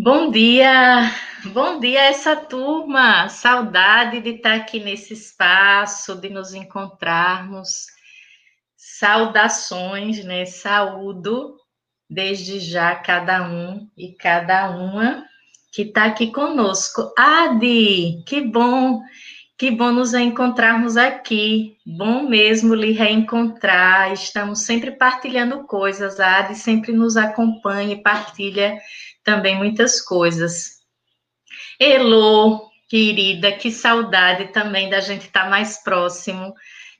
Bom 0.00 0.30
dia, 0.30 1.12
bom 1.46 1.80
dia 1.80 2.02
essa 2.02 2.36
turma. 2.36 3.28
Saudade 3.28 4.20
de 4.20 4.36
estar 4.36 4.54
aqui 4.54 4.78
nesse 4.78 5.12
espaço, 5.12 6.14
de 6.14 6.30
nos 6.30 6.54
encontrarmos. 6.54 7.86
Saudações, 8.76 10.24
né? 10.24 10.44
Saúdo 10.46 11.56
desde 12.08 12.60
já 12.60 12.94
cada 12.94 13.42
um 13.50 13.90
e 13.96 14.12
cada 14.12 14.70
uma 14.70 15.24
que 15.72 15.82
está 15.82 16.04
aqui 16.04 16.30
conosco. 16.30 17.12
Adi, 17.18 18.22
que 18.24 18.40
bom, 18.40 19.02
que 19.58 19.68
bom 19.68 19.90
nos 19.90 20.14
encontrarmos 20.14 20.96
aqui. 20.96 21.76
Bom 21.84 22.22
mesmo 22.22 22.72
lhe 22.72 22.92
reencontrar. 22.92 24.12
Estamos 24.12 24.60
sempre 24.60 24.92
partilhando 24.92 25.64
coisas. 25.64 26.20
Adi 26.20 26.54
sempre 26.54 26.92
nos 26.92 27.16
acompanha 27.16 27.94
e 27.94 28.00
partilha 28.00 28.78
também 29.28 29.58
muitas 29.58 30.00
coisas. 30.00 30.78
Elô, 31.78 32.70
querida, 32.88 33.52
que 33.52 33.70
saudade 33.70 34.48
também 34.54 34.88
da 34.88 35.00
gente 35.00 35.26
estar 35.26 35.44
tá 35.44 35.50
mais 35.50 35.76
próximo. 35.84 36.54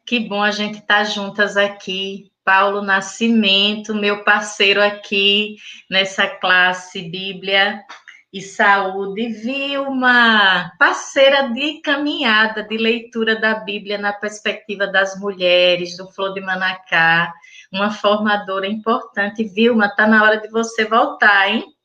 Que 0.07 0.21
bom 0.21 0.43
a 0.43 0.51
gente 0.51 0.79
estar 0.79 0.99
tá 0.99 1.05
juntas 1.05 1.57
aqui. 1.57 2.31
Paulo 2.45 2.83
Nascimento, 2.83 3.95
meu 3.95 4.25
parceiro 4.25 4.83
aqui 4.83 5.57
nessa 5.91 6.27
classe 6.27 7.01
Bíblia 7.01 7.83
e 8.31 8.43
Saúde. 8.43 9.29
Vilma, 9.29 10.71
parceira 10.79 11.49
de 11.49 11.81
caminhada, 11.81 12.63
de 12.63 12.77
leitura 12.77 13.41
da 13.41 13.55
Bíblia 13.55 13.97
na 13.97 14.13
perspectiva 14.13 14.87
das 14.87 15.19
mulheres, 15.19 15.97
do 15.97 16.07
Flor 16.11 16.35
de 16.35 16.43
Manacá, 16.43 17.33
uma 17.73 17.91
formadora 17.91 18.67
importante. 18.67 19.45
Vilma, 19.45 19.87
está 19.87 20.07
na 20.07 20.23
hora 20.23 20.39
de 20.39 20.49
você 20.49 20.85
voltar, 20.85 21.49
hein? 21.49 21.78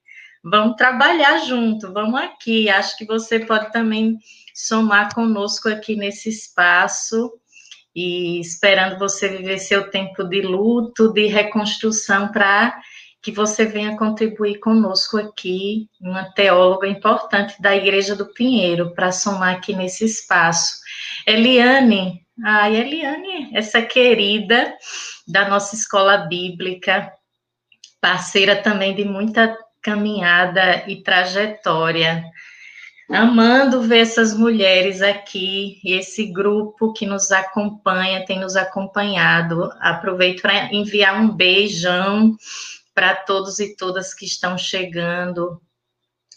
Vamos 0.43 0.75
trabalhar 0.75 1.37
junto, 1.45 1.93
vamos 1.93 2.19
aqui. 2.19 2.69
Acho 2.69 2.97
que 2.97 3.05
você 3.05 3.39
pode 3.39 3.71
também 3.71 4.17
somar 4.53 5.13
conosco 5.13 5.69
aqui 5.69 5.95
nesse 5.95 6.29
espaço 6.29 7.31
e 7.95 8.41
esperando 8.41 8.99
você 8.99 9.29
viver 9.29 9.57
seu 9.59 9.89
tempo 9.89 10.23
de 10.23 10.41
luto, 10.41 11.13
de 11.13 11.27
reconstrução, 11.27 12.27
para 12.27 12.77
que 13.21 13.31
você 13.31 13.65
venha 13.65 13.95
contribuir 13.95 14.59
conosco 14.59 15.17
aqui, 15.17 15.87
uma 16.01 16.25
teóloga 16.33 16.87
importante 16.87 17.61
da 17.61 17.73
Igreja 17.73 18.13
do 18.13 18.33
Pinheiro, 18.33 18.93
para 18.93 19.13
somar 19.13 19.55
aqui 19.55 19.73
nesse 19.73 20.03
espaço. 20.03 20.81
Eliane, 21.25 22.21
ai, 22.43 22.75
Eliane, 22.75 23.49
essa 23.53 23.81
querida 23.81 24.75
da 25.25 25.47
nossa 25.47 25.73
escola 25.73 26.17
bíblica, 26.17 27.13
parceira 28.01 28.61
também 28.61 28.93
de 28.93 29.05
muita 29.05 29.57
caminhada 29.83 30.85
e 30.87 31.03
trajetória. 31.03 32.23
Amando 33.09 33.81
ver 33.81 33.99
essas 33.99 34.33
mulheres 34.33 35.01
aqui 35.01 35.79
e 35.83 35.93
esse 35.93 36.25
grupo 36.31 36.93
que 36.93 37.05
nos 37.05 37.31
acompanha, 37.31 38.25
tem 38.25 38.39
nos 38.39 38.55
acompanhado. 38.55 39.69
Aproveito 39.79 40.41
para 40.41 40.73
enviar 40.73 41.21
um 41.21 41.29
beijão 41.29 42.35
para 42.95 43.13
todos 43.13 43.59
e 43.59 43.75
todas 43.75 44.13
que 44.13 44.25
estão 44.25 44.57
chegando 44.57 45.61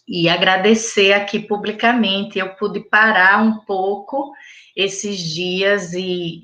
e 0.09 0.29
agradecer 0.29 1.13
aqui 1.13 1.39
publicamente. 1.39 2.39
Eu 2.39 2.55
pude 2.57 2.81
parar 2.81 3.43
um 3.43 3.59
pouco 3.61 4.33
esses 4.75 5.19
dias 5.19 5.93
e 5.95 6.43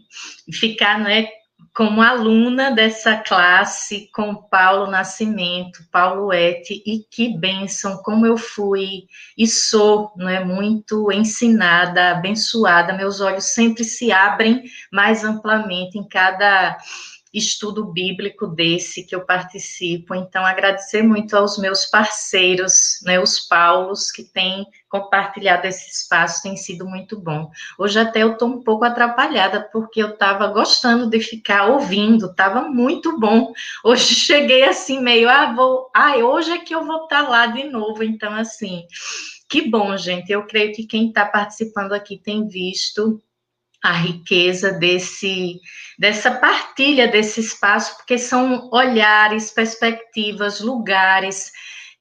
ficar, 0.52 0.98
né, 0.98 1.28
como 1.74 2.02
aluna 2.02 2.70
dessa 2.70 3.16
classe 3.16 4.10
com 4.12 4.34
Paulo 4.34 4.90
Nascimento, 4.90 5.78
Paulo 5.90 6.32
Ete, 6.32 6.82
e 6.84 7.04
que 7.10 7.36
bênção, 7.38 8.02
como 8.02 8.26
eu 8.26 8.36
fui 8.36 9.04
e 9.38 9.46
sou, 9.46 10.12
não 10.16 10.28
é 10.28 10.44
muito 10.44 11.10
ensinada, 11.10 12.10
abençoada, 12.10 12.92
meus 12.92 13.20
olhos 13.20 13.44
sempre 13.44 13.84
se 13.84 14.12
abrem 14.12 14.62
mais 14.92 15.24
amplamente 15.24 15.98
em 15.98 16.06
cada 16.06 16.76
estudo 17.32 17.84
bíblico 17.84 18.46
desse 18.46 19.04
que 19.04 19.14
eu 19.14 19.24
participo. 19.24 20.14
Então, 20.14 20.44
agradecer 20.44 21.02
muito 21.02 21.36
aos 21.36 21.58
meus 21.58 21.86
parceiros, 21.86 23.00
né, 23.02 23.18
os 23.18 23.40
Paulos, 23.40 24.10
que 24.10 24.22
têm 24.22 24.66
compartilhado 24.88 25.66
esse 25.66 25.90
espaço, 25.90 26.42
tem 26.42 26.56
sido 26.56 26.86
muito 26.86 27.18
bom. 27.18 27.50
Hoje 27.78 27.98
até 27.98 28.22
eu 28.22 28.32
estou 28.32 28.48
um 28.48 28.62
pouco 28.62 28.84
atrapalhada, 28.84 29.66
porque 29.72 30.02
eu 30.02 30.10
estava 30.10 30.46
gostando 30.48 31.08
de 31.08 31.18
ficar 31.20 31.68
ouvindo, 31.68 32.26
estava 32.26 32.62
muito 32.62 33.18
bom. 33.18 33.52
Hoje 33.82 34.12
cheguei 34.14 34.64
assim, 34.64 35.00
meio, 35.00 35.30
ah, 35.30 35.54
vou, 35.54 35.90
ah, 35.94 36.16
hoje 36.18 36.52
é 36.52 36.58
que 36.58 36.74
eu 36.74 36.84
vou 36.84 37.04
estar 37.04 37.24
tá 37.24 37.28
lá 37.28 37.46
de 37.46 37.64
novo. 37.64 38.04
Então, 38.04 38.34
assim, 38.34 38.84
que 39.48 39.68
bom, 39.68 39.96
gente. 39.96 40.30
Eu 40.30 40.46
creio 40.46 40.74
que 40.74 40.86
quem 40.86 41.08
está 41.08 41.24
participando 41.24 41.92
aqui 41.92 42.18
tem 42.18 42.46
visto 42.46 43.22
a 43.82 43.92
riqueza 43.92 44.72
desse 44.72 45.60
dessa 45.98 46.30
partilha 46.30 47.06
desse 47.06 47.40
espaço, 47.40 47.96
porque 47.96 48.18
são 48.18 48.68
olhares, 48.72 49.50
perspectivas, 49.50 50.60
lugares 50.60 51.52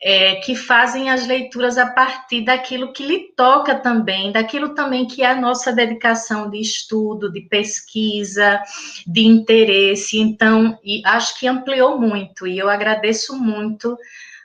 é, 0.02 0.36
que 0.38 0.56
fazem 0.56 1.12
as 1.12 1.28
leituras 1.28 1.78
a 1.78 1.86
partir 1.86 2.42
daquilo 2.42 2.92
que 2.92 3.06
lhe 3.06 3.32
toca 3.36 3.76
também, 3.76 4.32
daquilo 4.32 4.74
também 4.74 5.06
que 5.06 5.22
é 5.22 5.28
a 5.28 5.40
nossa 5.40 5.72
dedicação 5.72 6.50
de 6.50 6.60
estudo, 6.60 7.32
de 7.32 7.42
pesquisa, 7.42 8.60
de 9.06 9.22
interesse. 9.22 10.18
Então, 10.20 10.80
acho 11.06 11.40
que 11.40 11.48
ampliou 11.48 12.00
muito, 12.00 12.48
e 12.48 12.58
eu 12.58 12.70
agradeço 12.70 13.38
muito 13.38 13.96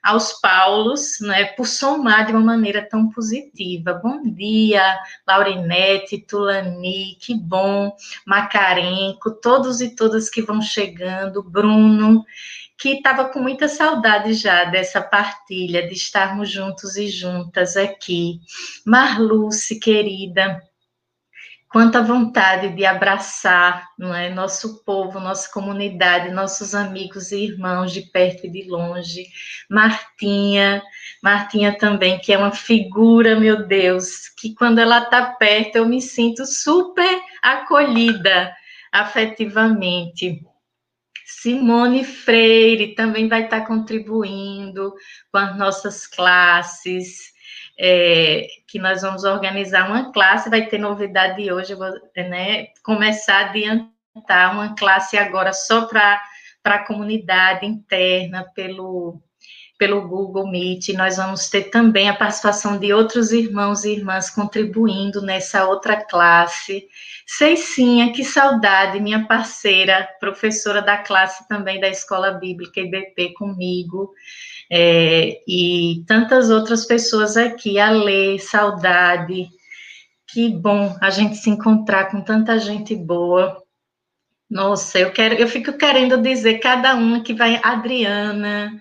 aos 0.06 0.34
Paulos, 0.34 1.18
né, 1.20 1.46
por 1.46 1.66
somar 1.66 2.26
de 2.26 2.32
uma 2.32 2.40
maneira 2.40 2.88
tão 2.88 3.10
positiva. 3.10 3.92
Bom 3.92 4.22
dia, 4.22 4.96
Laurinete, 5.26 6.18
Tulani, 6.18 7.16
que 7.20 7.34
bom, 7.34 7.92
Macarenco, 8.24 9.32
todos 9.42 9.80
e 9.80 9.96
todas 9.96 10.30
que 10.30 10.40
vão 10.40 10.62
chegando, 10.62 11.42
Bruno, 11.42 12.24
que 12.78 12.90
estava 12.90 13.24
com 13.24 13.40
muita 13.40 13.66
saudade 13.66 14.34
já 14.34 14.64
dessa 14.64 15.02
partilha, 15.02 15.88
de 15.88 15.94
estarmos 15.94 16.50
juntos 16.50 16.96
e 16.96 17.08
juntas 17.08 17.76
aqui. 17.76 18.38
Marluce, 18.86 19.80
querida, 19.80 20.62
quanta 21.76 22.02
vontade 22.02 22.70
de 22.70 22.86
abraçar 22.86 23.90
não 23.98 24.14
é, 24.14 24.30
nosso 24.30 24.82
povo, 24.82 25.20
nossa 25.20 25.52
comunidade, 25.52 26.32
nossos 26.32 26.74
amigos 26.74 27.32
e 27.32 27.44
irmãos 27.48 27.92
de 27.92 28.00
perto 28.00 28.46
e 28.46 28.50
de 28.50 28.62
longe. 28.62 29.26
Martinha, 29.68 30.82
Martinha 31.22 31.76
também, 31.76 32.18
que 32.18 32.32
é 32.32 32.38
uma 32.38 32.50
figura, 32.50 33.38
meu 33.38 33.66
Deus, 33.66 34.26
que 34.38 34.54
quando 34.54 34.78
ela 34.78 35.02
está 35.02 35.34
perto 35.34 35.76
eu 35.76 35.86
me 35.86 36.00
sinto 36.00 36.46
super 36.46 37.20
acolhida 37.42 38.56
afetivamente. 38.90 40.40
Simone 41.26 42.04
Freire 42.04 42.94
também 42.94 43.28
vai 43.28 43.44
estar 43.44 43.66
contribuindo 43.66 44.94
com 45.30 45.36
as 45.36 45.58
nossas 45.58 46.06
classes 46.06 47.35
é, 47.78 48.46
que 48.66 48.78
nós 48.78 49.02
vamos 49.02 49.24
organizar 49.24 49.88
uma 49.88 50.12
classe, 50.12 50.48
vai 50.48 50.66
ter 50.66 50.78
novidade 50.78 51.52
hoje, 51.52 51.74
vou 51.74 51.90
né, 52.16 52.68
começar 52.82 53.36
a 53.36 53.50
adiantar 53.50 54.52
uma 54.52 54.74
classe 54.74 55.16
agora 55.18 55.52
só 55.52 55.86
para 55.86 56.20
a 56.64 56.84
comunidade 56.86 57.66
interna, 57.66 58.44
pelo, 58.54 59.20
pelo 59.78 60.08
Google 60.08 60.50
Meet. 60.50 60.94
Nós 60.94 61.18
vamos 61.18 61.50
ter 61.50 61.64
também 61.64 62.08
a 62.08 62.16
participação 62.16 62.78
de 62.78 62.94
outros 62.94 63.30
irmãos 63.30 63.84
e 63.84 63.92
irmãs 63.92 64.30
contribuindo 64.30 65.20
nessa 65.20 65.66
outra 65.66 66.02
classe. 66.02 66.88
Ceicinha, 67.26 68.12
que 68.12 68.24
saudade, 68.24 69.00
minha 69.00 69.26
parceira, 69.26 70.08
professora 70.18 70.80
da 70.80 70.96
classe 70.96 71.46
também 71.46 71.78
da 71.78 71.88
Escola 71.88 72.30
Bíblica 72.32 72.80
IBP 72.80 73.34
comigo 73.34 74.14
é, 74.70 75.42
e 75.46 76.04
tantas 76.06 76.50
outras 76.50 76.84
pessoas 76.84 77.36
aqui, 77.36 77.78
a 77.78 78.38
saudade. 78.38 79.48
Que 80.28 80.48
bom 80.50 80.96
a 81.00 81.10
gente 81.10 81.36
se 81.36 81.50
encontrar 81.50 82.10
com 82.10 82.20
tanta 82.20 82.58
gente 82.58 82.94
boa. 82.94 83.62
Nossa, 84.50 84.98
eu 84.98 85.12
quero, 85.12 85.34
eu 85.34 85.48
fico 85.48 85.72
querendo 85.72 86.20
dizer 86.20 86.58
cada 86.58 86.94
uma 86.94 87.20
que 87.20 87.34
vai, 87.34 87.60
Adriana, 87.62 88.80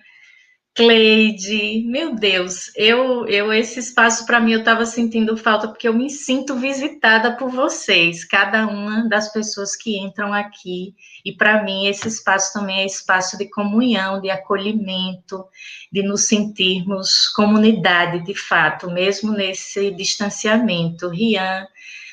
Cleide, 0.75 1.86
meu 1.86 2.13
Deus, 2.16 2.69
eu, 2.75 3.25
eu 3.27 3.54
esse 3.54 3.80
espaço 3.80 4.25
para 4.25 4.42
mim 4.42 4.51
eu 4.51 4.60
estava 4.60 4.86
sentindo 4.86 5.38
falta 5.38 5.69
porque 5.69 5.88
eu 5.88 5.94
me 5.94 6.10
sinto 6.10 6.54
visitada 6.57 7.38
por 7.38 7.50
vocês, 7.50 8.25
cada 8.25 8.68
uma 8.68 9.07
das 9.07 9.31
pessoas 9.31 9.74
que 9.74 9.98
entram 9.98 10.33
aqui 10.33 10.94
e 11.24 11.31
para 11.31 11.63
mim 11.63 11.88
esse 11.88 12.10
espaço 12.10 12.51
também 12.51 12.81
é 12.81 12.86
espaço 12.86 13.38
de 13.38 13.50
comunhão, 13.50 14.19
de 14.19 14.30
acolhimento, 14.30 15.45
de 15.89 16.04
nos 16.04 16.27
sentirmos 16.27 17.30
comunidade 17.30 18.25
de 18.25 18.36
fato, 18.36 18.92
mesmo 18.92 19.31
nesse 19.31 19.92
distanciamento. 19.92 21.07
Rian, 21.07 21.66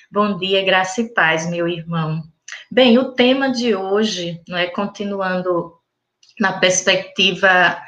bom 0.08 0.38
dia, 0.38 0.64
graça 0.64 1.00
e 1.00 1.12
paz, 1.12 1.50
meu 1.50 1.66
irmão. 1.66 2.22
Bem, 2.70 2.96
o 2.96 3.10
tema 3.10 3.50
de 3.50 3.74
hoje, 3.74 4.40
não 4.46 4.56
é 4.56 4.68
continuando 4.68 5.72
na 6.38 6.60
perspectiva 6.60 7.82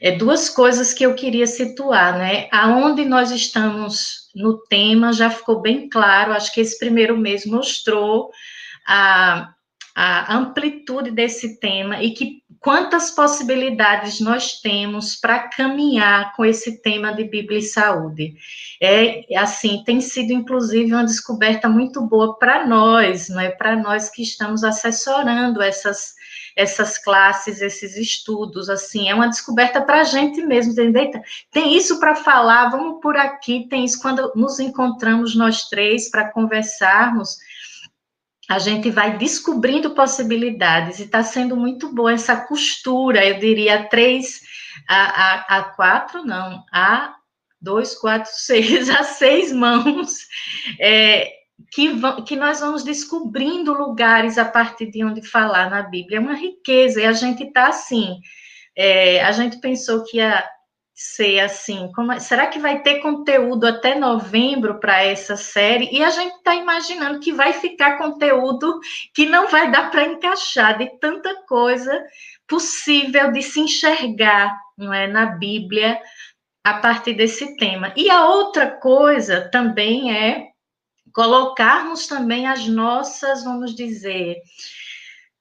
é, 0.00 0.12
duas 0.12 0.48
coisas 0.48 0.94
que 0.94 1.04
eu 1.04 1.14
queria 1.14 1.46
situar, 1.46 2.16
né? 2.16 2.48
Aonde 2.50 3.04
nós 3.04 3.30
estamos 3.30 4.30
no 4.34 4.58
tema 4.64 5.12
já 5.12 5.28
ficou 5.28 5.60
bem 5.60 5.88
claro, 5.88 6.32
acho 6.32 6.52
que 6.54 6.60
esse 6.60 6.78
primeiro 6.78 7.16
mês 7.16 7.44
mostrou 7.44 8.30
a, 8.86 9.52
a 9.94 10.36
amplitude 10.36 11.10
desse 11.10 11.60
tema 11.60 12.02
e 12.02 12.12
que 12.12 12.42
quantas 12.60 13.10
possibilidades 13.10 14.20
nós 14.20 14.60
temos 14.60 15.16
para 15.16 15.48
caminhar 15.48 16.34
com 16.34 16.44
esse 16.44 16.80
tema 16.82 17.12
de 17.12 17.24
Bíblia 17.24 17.58
e 17.58 17.62
saúde. 17.62 18.34
É 18.82 19.24
assim, 19.36 19.82
tem 19.84 20.00
sido 20.00 20.32
inclusive 20.32 20.92
uma 20.92 21.04
descoberta 21.04 21.68
muito 21.68 22.00
boa 22.02 22.38
para 22.38 22.66
nós, 22.66 23.28
não 23.28 23.40
é 23.40 23.50
para 23.50 23.76
nós 23.76 24.08
que 24.08 24.22
estamos 24.22 24.62
assessorando 24.62 25.60
essas 25.60 26.14
essas 26.60 26.98
classes, 26.98 27.62
esses 27.62 27.96
estudos, 27.96 28.68
assim, 28.68 29.08
é 29.08 29.14
uma 29.14 29.28
descoberta 29.28 29.80
para 29.80 30.02
a 30.02 30.04
gente 30.04 30.42
mesmo, 30.42 30.72
entendeu? 30.72 31.10
Tem 31.50 31.74
isso 31.74 31.98
para 31.98 32.14
falar, 32.14 32.68
vamos 32.68 33.00
por 33.00 33.16
aqui, 33.16 33.66
tem 33.68 33.84
isso 33.84 34.00
quando 34.00 34.30
nos 34.36 34.60
encontramos 34.60 35.34
nós 35.34 35.68
três 35.68 36.10
para 36.10 36.30
conversarmos, 36.30 37.38
a 38.48 38.58
gente 38.58 38.90
vai 38.90 39.16
descobrindo 39.16 39.94
possibilidades 39.94 40.98
e 40.98 41.04
está 41.04 41.22
sendo 41.22 41.56
muito 41.56 41.94
boa 41.94 42.12
essa 42.12 42.36
costura, 42.36 43.24
eu 43.24 43.38
diria 43.38 43.88
três 43.88 44.42
a, 44.86 44.96
a, 44.96 45.58
a 45.58 45.62
quatro, 45.62 46.24
não, 46.24 46.62
a 46.70 47.14
dois, 47.60 47.94
quatro, 47.94 48.30
seis, 48.34 48.90
a 48.90 49.02
seis 49.02 49.50
mãos, 49.50 50.26
é, 50.78 51.39
que, 51.70 51.92
que 52.26 52.36
nós 52.36 52.60
vamos 52.60 52.84
descobrindo 52.84 53.72
lugares 53.72 54.38
a 54.38 54.44
partir 54.44 54.90
de 54.90 55.04
onde 55.04 55.26
falar 55.26 55.70
na 55.70 55.82
Bíblia. 55.82 56.18
É 56.18 56.20
uma 56.20 56.34
riqueza, 56.34 57.00
e 57.00 57.06
a 57.06 57.12
gente 57.12 57.44
está 57.44 57.68
assim. 57.68 58.18
É, 58.76 59.22
a 59.24 59.32
gente 59.32 59.58
pensou 59.60 60.04
que 60.04 60.18
ia 60.18 60.44
ser 60.94 61.40
assim, 61.40 61.90
como, 61.94 62.12
é, 62.12 62.20
será 62.20 62.46
que 62.46 62.58
vai 62.58 62.82
ter 62.82 63.00
conteúdo 63.00 63.66
até 63.66 63.98
novembro 63.98 64.78
para 64.78 65.02
essa 65.02 65.34
série? 65.34 65.88
E 65.90 66.04
a 66.04 66.10
gente 66.10 66.34
está 66.34 66.54
imaginando 66.54 67.20
que 67.20 67.32
vai 67.32 67.54
ficar 67.54 67.96
conteúdo 67.96 68.78
que 69.14 69.24
não 69.24 69.48
vai 69.48 69.70
dar 69.70 69.90
para 69.90 70.04
encaixar 70.04 70.76
de 70.76 70.86
tanta 70.98 71.34
coisa 71.46 72.04
possível 72.46 73.32
de 73.32 73.42
se 73.42 73.60
enxergar, 73.60 74.54
não 74.76 74.92
é, 74.92 75.06
na 75.06 75.24
Bíblia 75.24 75.98
a 76.62 76.74
partir 76.74 77.14
desse 77.14 77.56
tema. 77.56 77.94
E 77.96 78.10
a 78.10 78.26
outra 78.26 78.70
coisa 78.70 79.48
também 79.50 80.14
é 80.14 80.49
colocarmos 81.12 82.06
também 82.06 82.46
as 82.46 82.66
nossas, 82.66 83.44
vamos 83.44 83.74
dizer, 83.74 84.36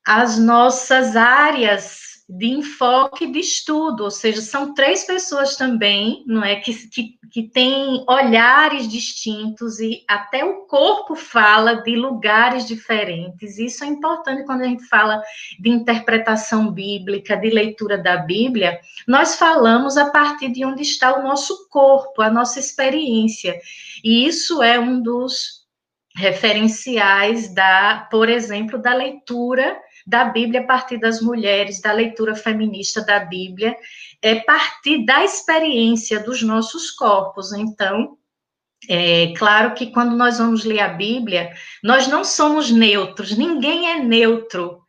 as 0.06 0.40
nossas 0.40 1.16
áreas 1.16 2.10
de 2.30 2.46
enfoque 2.46 3.26
de 3.26 3.40
estudo, 3.40 4.04
ou 4.04 4.12
seja, 4.12 4.40
são 4.40 4.76
três 4.76 5.04
pessoas 5.04 5.56
também, 5.56 6.24
não 6.28 6.44
é, 6.44 6.58
que, 6.58 6.88
que, 6.90 7.16
que 7.32 7.44
têm 7.50 8.06
olhares 8.08 8.88
distintos 8.88 9.80
e 9.80 10.04
até 10.08 10.46
o 10.46 10.68
corpo 10.68 11.16
fala 11.16 11.82
de 11.82 11.96
lugares 11.96 12.68
diferentes. 12.68 13.58
Isso 13.58 13.84
é 13.84 13.88
importante 13.88 14.46
quando 14.46 14.62
a 14.62 14.68
gente 14.68 14.84
fala 14.86 15.24
de 15.60 15.72
interpretação 15.72 16.72
bíblica, 16.72 17.36
de 17.36 17.50
leitura 17.50 17.98
da 17.98 18.18
Bíblia, 18.18 18.80
nós 19.08 19.36
falamos 19.36 19.98
a 19.98 20.12
partir 20.12 20.50
de 20.52 20.64
onde 20.64 20.84
está 20.84 21.18
o 21.18 21.24
nosso 21.24 21.68
corpo, 21.68 22.22
a 22.22 22.30
nossa 22.30 22.60
experiência. 22.60 23.60
E 24.04 24.28
isso 24.28 24.62
é 24.62 24.80
um 24.80 25.02
dos 25.02 25.59
referenciais 26.20 27.54
da, 27.54 28.08
por 28.12 28.28
exemplo, 28.28 28.78
da 28.78 28.94
leitura 28.94 29.80
da 30.06 30.26
Bíblia 30.26 30.62
a 30.62 30.66
partir 30.66 30.98
das 31.00 31.22
mulheres, 31.22 31.82
da 31.82 31.94
leitura 31.94 32.36
feminista 32.36 33.02
da 33.02 33.20
Bíblia, 33.20 33.76
é 34.22 34.36
partir 34.36 35.06
da 35.06 35.24
experiência 35.24 36.20
dos 36.20 36.42
nossos 36.44 36.92
corpos. 36.92 37.54
Então, 37.54 38.18
é 38.90 39.34
claro 39.38 39.74
que 39.74 39.92
quando 39.92 40.16
nós 40.16 40.40
vamos 40.40 40.66
ler 40.66 40.82
a 40.82 40.90
Bíblia, 40.90 41.54
nós 41.82 42.08
não 42.08 42.26
somos 42.26 42.70
neutros, 42.70 43.38
ninguém 43.38 43.90
é 43.90 44.04
neutro, 44.04 44.80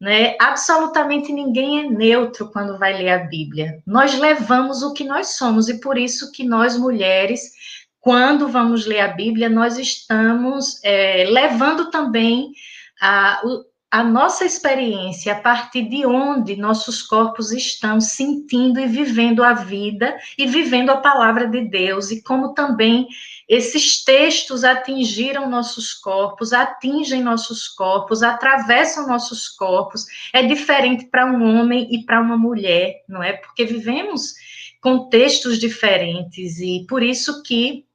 né? 0.00 0.34
Absolutamente 0.40 1.32
ninguém 1.32 1.80
é 1.80 1.88
neutro 1.88 2.50
quando 2.50 2.78
vai 2.78 2.96
ler 2.96 3.10
a 3.10 3.18
Bíblia. 3.18 3.80
Nós 3.86 4.18
levamos 4.18 4.82
o 4.82 4.92
que 4.92 5.04
nós 5.04 5.36
somos 5.36 5.68
e 5.68 5.78
por 5.78 5.96
isso 5.96 6.32
que 6.32 6.42
nós 6.42 6.76
mulheres, 6.76 7.52
quando 8.00 8.48
vamos 8.48 8.86
ler 8.86 9.00
a 9.00 9.08
Bíblia, 9.08 9.48
nós 9.48 9.78
estamos 9.78 10.82
é, 10.82 11.24
levando 11.28 11.90
também 11.90 12.52
a, 13.00 13.42
a 13.90 14.02
nossa 14.02 14.44
experiência, 14.44 15.32
a 15.32 15.40
partir 15.40 15.82
de 15.82 16.06
onde 16.06 16.56
nossos 16.56 17.02
corpos 17.02 17.52
estão 17.52 18.00
sentindo 18.00 18.80
e 18.80 18.86
vivendo 18.86 19.42
a 19.42 19.52
vida 19.52 20.16
e 20.38 20.46
vivendo 20.46 20.90
a 20.90 20.96
palavra 20.96 21.46
de 21.46 21.62
Deus, 21.68 22.10
e 22.10 22.22
como 22.22 22.54
também 22.54 23.06
esses 23.48 24.04
textos 24.04 24.62
atingiram 24.62 25.50
nossos 25.50 25.92
corpos, 25.92 26.52
atingem 26.52 27.20
nossos 27.20 27.66
corpos, 27.66 28.22
atravessam 28.22 29.08
nossos 29.08 29.48
corpos. 29.48 30.06
É 30.32 30.42
diferente 30.46 31.06
para 31.06 31.26
um 31.26 31.58
homem 31.58 31.88
e 31.90 32.04
para 32.04 32.20
uma 32.20 32.38
mulher, 32.38 33.02
não 33.08 33.22
é? 33.22 33.32
Porque 33.32 33.64
vivemos 33.64 34.34
contextos 34.80 35.58
diferentes 35.58 36.60
e 36.60 36.86
por 36.88 37.02
isso 37.02 37.42
que 37.42 37.89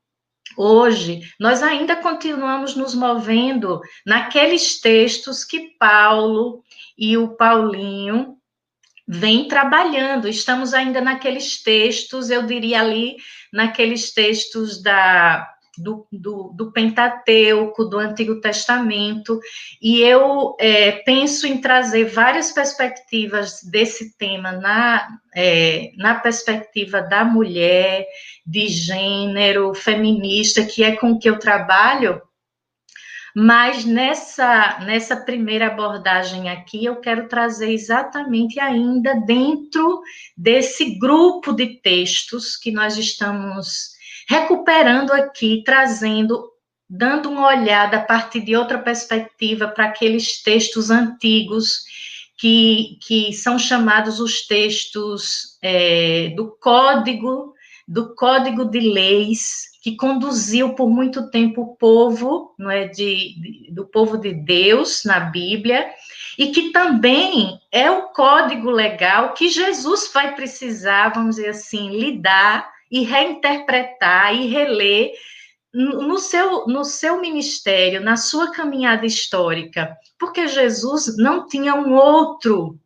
Hoje, 0.57 1.21
nós 1.39 1.61
ainda 1.61 1.95
continuamos 1.95 2.75
nos 2.75 2.95
movendo 2.95 3.81
naqueles 4.05 4.79
textos 4.79 5.43
que 5.43 5.75
Paulo 5.77 6.63
e 6.97 7.17
o 7.17 7.35
Paulinho 7.35 8.37
vêm 9.07 9.47
trabalhando. 9.47 10.27
Estamos 10.27 10.73
ainda 10.73 11.01
naqueles 11.01 11.61
textos, 11.61 12.29
eu 12.29 12.43
diria 12.43 12.81
ali, 12.81 13.17
naqueles 13.51 14.13
textos 14.13 14.81
da, 14.81 15.47
do, 15.77 16.07
do, 16.11 16.53
do, 16.55 16.71
Pentateuco, 16.71 17.85
do 17.85 17.97
Antigo 17.97 18.39
Testamento, 18.39 19.39
e 19.81 20.01
eu 20.01 20.55
é, 20.59 20.91
penso 20.91 21.45
em 21.47 21.59
trazer 21.59 22.05
várias 22.05 22.51
perspectivas 22.51 23.61
desse 23.63 24.17
tema 24.17 24.51
na, 24.51 25.07
é, 25.35 25.91
na 25.97 26.15
perspectiva 26.15 27.01
da 27.01 27.23
mulher, 27.23 28.05
de 28.45 28.67
gênero, 28.67 29.73
feminista, 29.73 30.63
que 30.63 30.83
é 30.83 30.95
com 30.95 31.17
que 31.17 31.29
eu 31.29 31.39
trabalho, 31.39 32.21
mas 33.37 33.83
nessa, 33.83 34.79
nessa 34.85 35.17
primeira 35.17 35.67
abordagem 35.67 36.49
aqui, 36.49 36.85
eu 36.85 37.01
quero 37.01 37.27
trazer 37.27 37.69
exatamente 37.69 38.61
ainda 38.61 39.13
dentro 39.25 40.01
desse 40.37 40.97
grupo 40.97 41.51
de 41.51 41.81
textos 41.81 42.55
que 42.55 42.71
nós 42.71 42.97
estamos 42.97 43.94
recuperando 44.27 45.11
aqui, 45.11 45.61
trazendo, 45.65 46.51
dando 46.89 47.29
uma 47.29 47.47
olhada 47.47 47.97
a 47.97 48.01
partir 48.01 48.41
de 48.41 48.55
outra 48.55 48.77
perspectiva 48.77 49.67
para 49.67 49.85
aqueles 49.85 50.41
textos 50.41 50.89
antigos 50.89 51.83
que, 52.37 52.97
que 53.05 53.33
são 53.33 53.57
chamados 53.57 54.19
os 54.19 54.45
textos 54.45 55.57
é, 55.61 56.29
do 56.35 56.51
Código, 56.59 57.53
do 57.87 58.15
Código 58.15 58.65
de 58.65 58.79
Leis, 58.79 59.75
que 59.81 59.95
conduziu 59.95 60.73
por 60.73 60.89
muito 60.89 61.29
tempo 61.29 61.61
o 61.61 61.75
povo, 61.75 62.55
não 62.57 62.71
é, 62.71 62.87
de, 62.87 63.39
de, 63.39 63.71
do 63.71 63.85
povo 63.85 64.17
de 64.17 64.33
Deus 64.33 65.03
na 65.05 65.19
Bíblia, 65.19 65.87
e 66.37 66.47
que 66.47 66.71
também 66.71 67.59
é 67.71 67.89
o 67.91 68.09
código 68.09 68.69
legal 68.69 69.33
que 69.33 69.47
Jesus 69.47 70.09
vai 70.11 70.35
precisar, 70.35 71.09
vamos 71.09 71.35
dizer 71.35 71.49
assim, 71.49 71.89
lidar 71.91 72.74
e 72.95 73.03
reinterpretar 73.03 74.33
e 74.33 74.47
reler 74.47 75.11
no 75.73 76.17
seu, 76.17 76.65
no 76.65 76.85
seu 76.85 77.19
ministério, 77.19 77.99
na 77.99 78.15
sua 78.15 78.53
caminhada 78.53 79.05
histórica, 79.05 79.93
porque 80.17 80.47
Jesus 80.47 81.17
não 81.17 81.45
tinha 81.45 81.75
um 81.75 81.93
outro, 81.93 82.79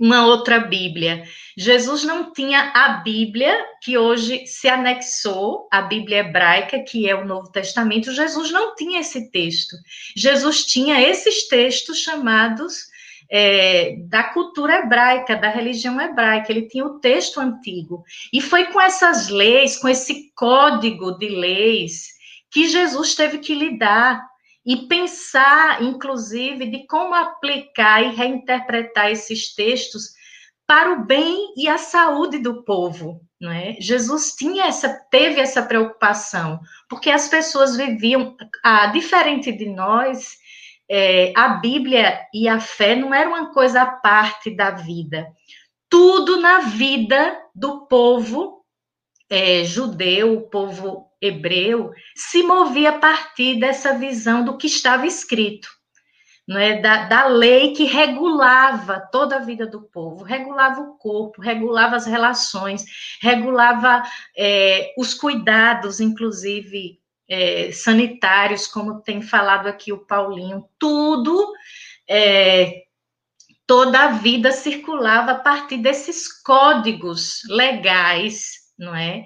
uma 0.00 0.26
outra 0.26 0.58
Bíblia. 0.58 1.22
Jesus 1.56 2.02
não 2.02 2.32
tinha 2.32 2.72
a 2.74 2.94
Bíblia 3.04 3.56
que 3.80 3.96
hoje 3.96 4.44
se 4.48 4.66
anexou, 4.66 5.68
a 5.70 5.80
Bíblia 5.80 6.18
hebraica, 6.18 6.82
que 6.82 7.08
é 7.08 7.14
o 7.14 7.24
Novo 7.24 7.52
Testamento. 7.52 8.12
Jesus 8.12 8.50
não 8.50 8.74
tinha 8.74 8.98
esse 8.98 9.30
texto. 9.30 9.76
Jesus 10.16 10.64
tinha 10.64 11.00
esses 11.00 11.46
textos 11.46 11.98
chamados 11.98 12.88
é, 13.30 13.96
da 14.08 14.24
cultura 14.24 14.78
hebraica, 14.78 15.36
da 15.36 15.48
religião 15.48 16.00
hebraica, 16.00 16.52
ele 16.52 16.68
tinha 16.68 16.84
o 16.84 16.98
texto 17.00 17.40
antigo. 17.40 18.04
E 18.32 18.40
foi 18.40 18.66
com 18.66 18.80
essas 18.80 19.28
leis, 19.28 19.76
com 19.78 19.88
esse 19.88 20.32
código 20.34 21.18
de 21.18 21.28
leis, 21.28 22.08
que 22.50 22.68
Jesus 22.68 23.14
teve 23.14 23.38
que 23.38 23.54
lidar 23.54 24.24
e 24.64 24.88
pensar, 24.88 25.82
inclusive, 25.82 26.66
de 26.66 26.86
como 26.86 27.14
aplicar 27.14 28.02
e 28.02 28.14
reinterpretar 28.14 29.10
esses 29.10 29.54
textos 29.54 30.16
para 30.66 30.92
o 30.92 31.04
bem 31.04 31.54
e 31.56 31.68
a 31.68 31.78
saúde 31.78 32.38
do 32.38 32.64
povo, 32.64 33.20
não 33.40 33.52
é? 33.52 33.76
Jesus 33.78 34.34
tinha 34.34 34.64
essa, 34.64 34.88
teve 35.10 35.40
essa 35.40 35.62
preocupação, 35.62 36.58
porque 36.88 37.08
as 37.08 37.28
pessoas 37.28 37.76
viviam, 37.76 38.36
ah, 38.64 38.86
diferente 38.88 39.52
de 39.52 39.66
nós, 39.66 40.36
é, 40.88 41.32
a 41.36 41.48
Bíblia 41.48 42.20
e 42.32 42.48
a 42.48 42.60
fé 42.60 42.94
não 42.94 43.12
era 43.14 43.28
uma 43.28 43.52
coisa 43.52 43.82
à 43.82 43.86
parte 43.86 44.50
da 44.50 44.70
vida. 44.70 45.26
tudo 45.88 46.38
na 46.40 46.60
vida 46.60 47.38
do 47.54 47.86
povo 47.86 48.64
é, 49.30 49.64
judeu, 49.64 50.34
o 50.34 50.50
povo 50.50 51.06
hebreu, 51.20 51.92
se 52.14 52.42
movia 52.42 52.90
a 52.90 52.98
partir 52.98 53.58
dessa 53.58 53.96
visão 53.96 54.44
do 54.44 54.56
que 54.56 54.66
estava 54.66 55.06
escrito 55.06 55.68
é 56.54 56.80
da, 56.80 57.06
da 57.06 57.26
lei 57.26 57.72
que 57.72 57.84
regulava 57.84 59.00
toda 59.10 59.36
a 59.36 59.40
vida 59.40 59.66
do 59.66 59.82
povo, 59.82 60.22
regulava 60.22 60.80
o 60.80 60.96
corpo, 60.96 61.40
regulava 61.40 61.96
as 61.96 62.06
relações, 62.06 62.84
regulava 63.20 64.04
é, 64.36 64.94
os 64.96 65.12
cuidados, 65.12 65.98
inclusive 65.98 67.00
é, 67.28 67.70
sanitários, 67.72 68.66
como 68.66 69.00
tem 69.00 69.20
falado 69.22 69.66
aqui 69.66 69.92
o 69.92 70.04
Paulinho, 70.04 70.64
tudo, 70.78 71.52
é, 72.08 72.84
toda 73.66 74.00
a 74.00 74.08
vida 74.08 74.52
circulava 74.52 75.32
a 75.32 75.38
partir 75.38 75.78
desses 75.78 76.28
códigos 76.42 77.40
legais, 77.48 78.66
não 78.78 78.94
é? 78.94 79.24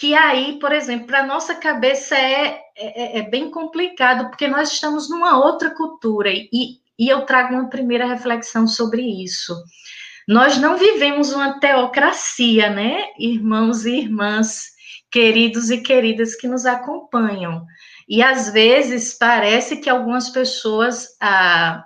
que 0.00 0.14
aí, 0.14 0.58
por 0.58 0.72
exemplo, 0.72 1.06
para 1.06 1.20
a 1.20 1.26
nossa 1.26 1.54
cabeça 1.54 2.16
é, 2.16 2.58
é, 2.74 3.18
é, 3.18 3.22
bem 3.22 3.50
complicado, 3.50 4.30
porque 4.30 4.48
nós 4.48 4.72
estamos 4.72 5.10
numa 5.10 5.38
outra 5.44 5.74
cultura, 5.74 6.30
e, 6.32 6.78
e 6.98 7.06
eu 7.06 7.26
trago 7.26 7.52
uma 7.52 7.68
primeira 7.68 8.06
reflexão 8.06 8.66
sobre 8.66 9.02
isso. 9.02 9.54
Nós 10.26 10.56
não 10.56 10.78
vivemos 10.78 11.34
uma 11.34 11.60
teocracia, 11.60 12.70
né, 12.70 13.08
irmãos 13.18 13.84
e 13.84 13.98
irmãs, 13.98 14.68
queridos 15.10 15.70
e 15.70 15.78
queridas 15.78 16.34
que 16.34 16.48
nos 16.48 16.66
acompanham. 16.66 17.64
E 18.08 18.22
às 18.22 18.52
vezes 18.52 19.14
parece 19.14 19.76
que 19.78 19.90
algumas 19.90 20.30
pessoas 20.30 21.16
ah, 21.20 21.84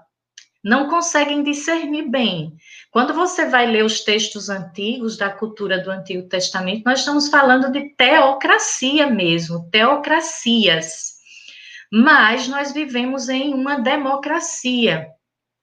não 0.63 0.89
conseguem 0.89 1.43
discernir 1.43 2.09
bem 2.09 2.57
quando 2.95 3.13
você 3.13 3.47
vai 3.47 3.67
ler 3.67 3.85
os 3.85 4.05
textos 4.05 4.49
antigos 4.49 5.17
da 5.17 5.29
cultura 5.29 5.81
do 5.81 5.91
Antigo 5.91 6.29
Testamento, 6.29 6.85
nós 6.87 7.01
estamos 7.01 7.29
falando 7.29 7.73
de 7.73 7.93
teocracia 7.97 9.09
mesmo, 9.09 9.69
teocracias. 9.69 11.15
Mas 11.93 12.47
nós 12.47 12.73
vivemos 12.73 13.29
em 13.29 13.53
uma 13.53 13.81
democracia. 13.81 15.09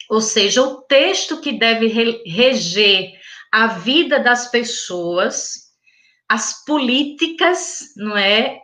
Ou 0.10 0.20
seja, 0.20 0.62
o 0.62 0.82
texto 0.82 1.40
que 1.40 1.54
deve 1.54 1.88
reger 1.88 3.14
a 3.50 3.68
vida 3.68 4.20
das 4.20 4.52
pessoas, 4.52 5.71
as 6.32 6.64
políticas, 6.64 7.94
não 7.98 8.16
é? 8.16 8.58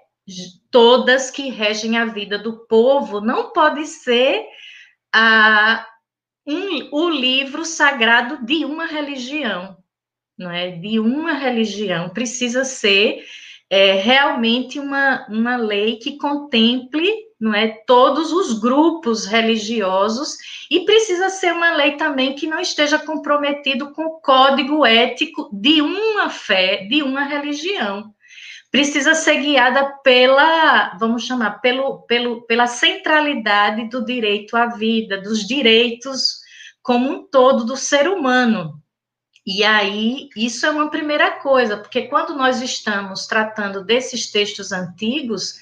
Todas 0.71 1.29
que 1.29 1.49
regem 1.49 1.97
a 1.97 2.05
vida 2.05 2.39
do 2.39 2.65
povo, 2.65 3.19
não 3.19 3.51
pode 3.51 3.85
ser 3.85 4.45
a, 5.13 5.85
um, 6.47 6.89
o 6.93 7.09
livro 7.09 7.65
sagrado 7.65 8.45
de 8.45 8.63
uma 8.63 8.85
religião, 8.85 9.77
não 10.37 10.49
é? 10.49 10.71
De 10.71 10.97
uma 10.97 11.33
religião 11.33 12.07
precisa 12.07 12.63
ser 12.63 13.25
é, 13.69 13.93
realmente 13.93 14.79
uma, 14.79 15.25
uma 15.29 15.57
lei 15.57 15.97
que 15.97 16.17
contemple, 16.17 17.11
não 17.39 17.53
é, 17.53 17.67
todos 17.85 18.31
os 18.31 18.59
grupos 18.59 19.25
religiosos 19.25 20.37
e 20.71 20.81
precisa 20.85 21.29
ser 21.29 21.53
uma 21.53 21.75
lei 21.75 21.97
também 21.97 22.33
que 22.33 22.47
não 22.47 22.59
esteja 22.59 22.97
comprometido 22.97 23.91
com 23.93 24.05
o 24.05 24.21
código 24.21 24.85
ético 24.85 25.49
de 25.53 25.81
uma 25.81 26.29
fé, 26.29 26.85
de 26.87 27.03
uma 27.03 27.23
religião 27.23 28.13
precisa 28.71 29.15
ser 29.15 29.37
guiada 29.37 29.85
pela, 30.03 30.95
vamos 30.99 31.23
chamar, 31.23 31.61
pelo, 31.61 32.01
pelo, 32.01 32.41
pela 32.43 32.67
centralidade 32.67 33.89
do 33.89 34.03
direito 34.03 34.55
à 34.55 34.67
vida, 34.67 35.21
dos 35.21 35.47
direitos 35.47 36.39
como 36.81 37.09
um 37.09 37.27
todo 37.27 37.65
do 37.65 37.75
ser 37.75 38.07
humano. 38.07 38.76
E 39.49 39.63
aí, 39.63 40.27
isso 40.35 40.65
é 40.65 40.69
uma 40.69 40.89
primeira 40.89 41.31
coisa, 41.39 41.77
porque 41.77 42.01
quando 42.01 42.35
nós 42.35 42.61
estamos 42.61 43.25
tratando 43.25 43.81
desses 43.81 44.29
textos 44.29 44.73
antigos, 44.73 45.53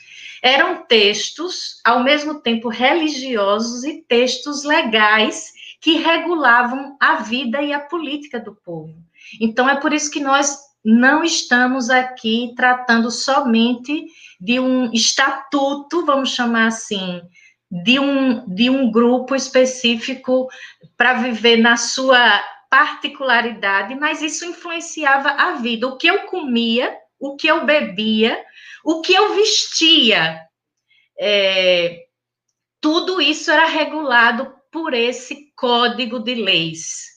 eram 0.41 0.83
textos, 0.87 1.79
ao 1.85 2.03
mesmo 2.03 2.41
tempo 2.41 2.67
religiosos 2.67 3.83
e 3.83 4.01
textos 4.01 4.63
legais 4.63 5.53
que 5.79 5.97
regulavam 5.97 6.97
a 6.99 7.17
vida 7.17 7.61
e 7.61 7.73
a 7.73 7.79
política 7.79 8.39
do 8.39 8.55
povo. 8.55 8.95
Então, 9.39 9.69
é 9.69 9.75
por 9.75 9.93
isso 9.93 10.09
que 10.09 10.19
nós 10.19 10.57
não 10.83 11.23
estamos 11.23 11.91
aqui 11.91 12.53
tratando 12.55 13.11
somente 13.11 14.07
de 14.41 14.59
um 14.59 14.91
estatuto, 14.93 16.03
vamos 16.03 16.31
chamar 16.31 16.67
assim, 16.67 17.21
de 17.71 17.99
um, 17.99 18.47
de 18.47 18.67
um 18.67 18.89
grupo 18.89 19.35
específico 19.35 20.47
para 20.97 21.13
viver 21.13 21.57
na 21.57 21.77
sua 21.77 22.41
particularidade, 22.75 23.95
mas 23.95 24.21
isso 24.21 24.43
influenciava 24.43 25.29
a 25.29 25.53
vida. 25.53 25.87
O 25.87 25.95
que 25.95 26.07
eu 26.07 26.23
comia, 26.25 26.93
o 27.17 27.37
que 27.37 27.47
eu 27.47 27.65
bebia, 27.65 28.37
o 28.83 28.99
que 29.01 29.13
eu 29.13 29.33
vestia, 29.33 30.41
é, 31.17 32.03
tudo 32.81 33.21
isso 33.21 33.49
era 33.49 33.65
regulado 33.65 34.53
por 34.69 34.93
esse 34.93 35.53
código 35.55 36.19
de 36.19 36.35
leis 36.35 37.15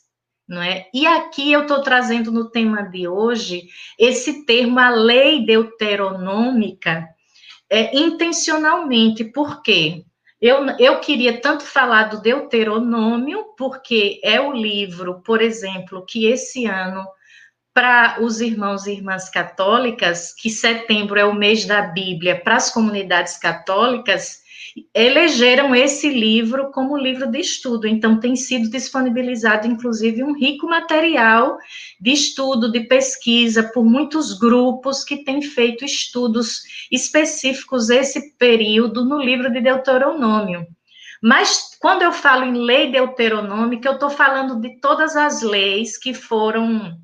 não 0.49 0.63
é? 0.63 0.89
E 0.95 1.07
aqui 1.07 1.53
eu 1.53 1.63
estou 1.63 1.83
trazendo 1.83 2.33
no 2.33 2.49
tema 2.49 2.83
de 2.85 3.07
hoje 3.07 3.69
esse 3.99 4.47
termo, 4.47 4.79
a 4.79 4.89
lei 4.89 5.45
deuteronômica, 5.45 7.07
é, 7.69 7.95
intencionalmente, 7.95 9.25
por 9.25 9.61
quê? 9.61 10.07
Eu, 10.41 10.67
eu 10.79 11.01
queria 11.01 11.41
tanto 11.41 11.65
falar 11.65 12.05
do 12.05 12.21
Deuteronômio, 12.21 13.45
porque 13.57 14.21
é 14.23 14.41
o 14.41 14.53
livro, 14.53 15.21
por 15.23 15.43
exemplo, 15.43 16.07
que 16.07 16.27
esse 16.27 16.65
ano, 16.65 17.05
para 17.75 18.19
os 18.21 18.41
irmãos 18.41 18.87
e 18.87 18.93
irmãs 18.93 19.29
católicas, 19.29 20.33
que 20.33 20.49
setembro 20.49 21.19
é 21.19 21.25
o 21.25 21.35
mês 21.35 21.65
da 21.65 21.83
Bíblia 21.83 22.41
para 22.41 22.57
as 22.57 22.71
comunidades 22.71 23.37
católicas, 23.37 24.39
elegeram 24.95 25.75
esse 25.75 26.09
livro 26.11 26.71
como 26.71 26.97
livro 26.97 27.31
de 27.31 27.39
estudo. 27.39 27.87
Então, 27.87 28.21
tem 28.21 28.37
sido 28.37 28.71
disponibilizado, 28.71 29.67
inclusive, 29.67 30.23
um 30.23 30.33
rico 30.33 30.67
material 30.67 31.59
de 32.01 32.13
estudo, 32.13 32.71
de 32.71 32.81
pesquisa, 32.81 33.63
por 33.63 33.85
muitos 33.85 34.39
grupos 34.39 35.05
que 35.05 35.25
têm 35.25 35.43
feito 35.43 35.85
estudos 35.85 36.63
específicos 36.91 37.91
esse 37.91 38.37
período 38.37 39.05
no 39.05 39.19
livro 39.19 39.53
de 39.53 39.61
Deuteronômio. 39.61 40.67
Mas, 41.23 41.77
quando 41.81 42.03
eu 42.03 42.13
falo 42.13 42.45
em 42.45 42.55
lei 42.55 42.91
deuteronômica, 42.93 43.89
eu 43.89 43.95
estou 43.95 44.11
falando 44.11 44.61
de 44.61 44.81
todas 44.81 45.17
as 45.17 45.43
leis 45.43 45.99
que 45.99 46.15
foram 46.15 46.97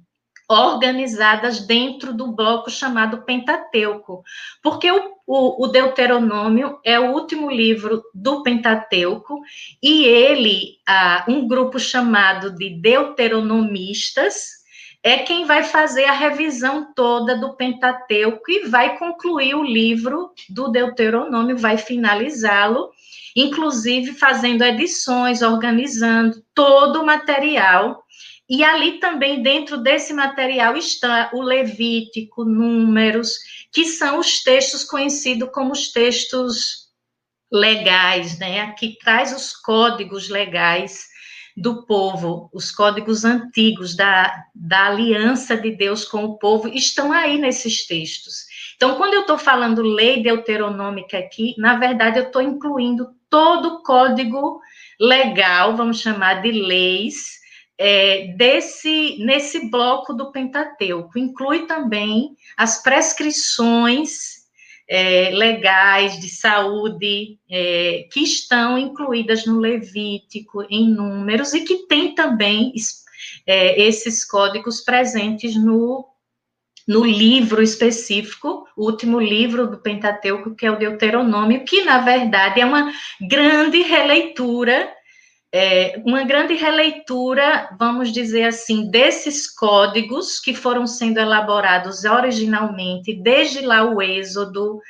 organizadas 0.49 1.67
dentro 1.67 2.13
do 2.13 2.33
bloco 2.33 2.71
chamado 2.71 3.23
Pentateuco, 3.23 4.23
porque 4.63 4.91
o, 4.91 5.14
o, 5.27 5.65
o, 5.65 5.69
Deuteronômio 5.69 6.79
é 6.85 7.01
o 7.01 7.13
último 7.13 7.51
livro 7.51 8.03
do 8.13 8.43
Pentateuco 8.43 9.41
e 9.83 10.05
ele, 10.05 10.79
ah, 10.87 11.25
um 11.29 11.49
grupo 11.49 11.79
chamado 11.79 12.55
de 12.55 12.71
Deuteronomistas, 12.71 14.65
é 15.03 15.19
quem 15.19 15.45
vai 15.45 15.63
fazer 15.63 16.05
a 16.05 16.13
revisão 16.13 16.93
toda 16.95 17.37
do 17.37 17.55
Pentateuco 17.55 18.51
e 18.51 18.67
vai 18.69 18.99
concluir 18.99 19.55
o 19.55 19.63
livro 19.63 20.31
do 20.49 20.69
Deuteronômio, 20.69 21.59
vai 21.59 21.77
finalizá-lo, 21.77 22.91
inclusive 23.37 24.15
fazendo 24.15 24.63
edições, 24.63 25.43
organizando 25.43 26.43
todo 26.55 27.03
o 27.03 27.07
material. 27.07 28.03
E 28.49 28.65
ali 28.65 28.93
também, 28.99 29.43
dentro 29.43 29.77
desse 29.77 30.15
material, 30.15 30.75
está 30.75 31.31
o 31.35 31.43
Levítico, 31.43 32.45
Números, 32.45 33.39
que 33.75 33.85
são 33.85 34.21
os 34.21 34.43
textos 34.43 34.85
conhecidos 34.85 35.51
como 35.53 35.73
os 35.73 35.91
textos 35.91 36.85
legais, 37.53 38.39
né? 38.39 38.73
Que 38.73 38.97
traz 38.99 39.35
os 39.35 39.53
códigos 39.53 40.29
legais 40.29 41.07
do 41.57 41.85
povo, 41.85 42.49
os 42.53 42.71
códigos 42.71 43.25
antigos 43.25 43.97
da, 43.97 44.45
da 44.55 44.87
aliança 44.87 45.57
de 45.57 45.71
Deus 45.71 46.05
com 46.05 46.25
o 46.25 46.39
povo, 46.39 46.69
estão 46.69 47.13
aí 47.13 47.39
nesses 47.39 47.87
textos. 47.87 48.45
Então, 48.77 48.97
quando 48.97 49.15
eu 49.15 49.21
estou 49.21 49.39
falando 49.39 49.83
lei 49.83 50.23
deuteronômica 50.23 51.19
aqui, 51.19 51.55
na 51.59 51.77
verdade, 51.79 52.19
eu 52.19 52.25
estou 52.25 52.43
incluindo 52.43 53.09
todo 53.31 53.67
o 53.67 53.83
código 53.83 54.61
legal, 55.01 55.77
vamos 55.77 56.01
chamar 56.01 56.43
de 56.43 56.51
leis, 56.51 57.39
é, 57.79 58.35
desse 58.37 59.19
nesse 59.25 59.71
bloco 59.71 60.13
do 60.13 60.31
Pentateuco. 60.31 61.19
Inclui 61.19 61.67
também 61.67 62.37
as 62.57 62.83
prescrições 62.83 64.45
é, 64.89 65.31
legais 65.31 66.21
de 66.21 66.29
saúde 66.29 67.39
é, 67.51 68.07
que 68.13 68.21
estão 68.21 68.79
incluídas 68.79 69.47
no 69.47 69.59
Levítico, 69.59 70.63
em 70.69 70.89
números, 70.89 71.55
e 71.55 71.63
que 71.63 71.87
tem 71.87 72.15
também 72.15 72.73
é, 73.47 73.81
esses 73.83 74.25
códigos 74.25 74.83
presentes 74.83 75.57
no, 75.57 76.07
no 76.87 77.05
livro 77.05 77.63
específico, 77.63 78.67
o 78.77 78.85
último 78.85 79.19
livro 79.19 79.67
do 79.67 79.79
Pentateuco, 79.79 80.55
que 80.55 80.67
é 80.67 80.71
o 80.71 80.79
Deuteronômio, 80.79 81.65
que, 81.65 81.83
na 81.83 81.99
verdade, 81.99 82.61
é 82.61 82.67
uma 82.67 82.93
grande 83.21 83.81
releitura 83.83 84.94
é, 85.57 86.03
uma 86.05 86.25
grande 86.25 86.55
releitura, 86.55 87.69
vamos 87.79 88.11
dizer 88.11 88.43
assim, 88.43 88.91
desses 88.91 89.49
códigos 89.49 90.41
que 90.41 90.53
foram 90.53 90.85
sendo 90.85 91.21
elaborados 91.21 92.03
originalmente, 92.05 93.15
desde 93.15 93.61
lá 93.61 93.85
o 93.85 94.03
Êxodo, 94.03 94.81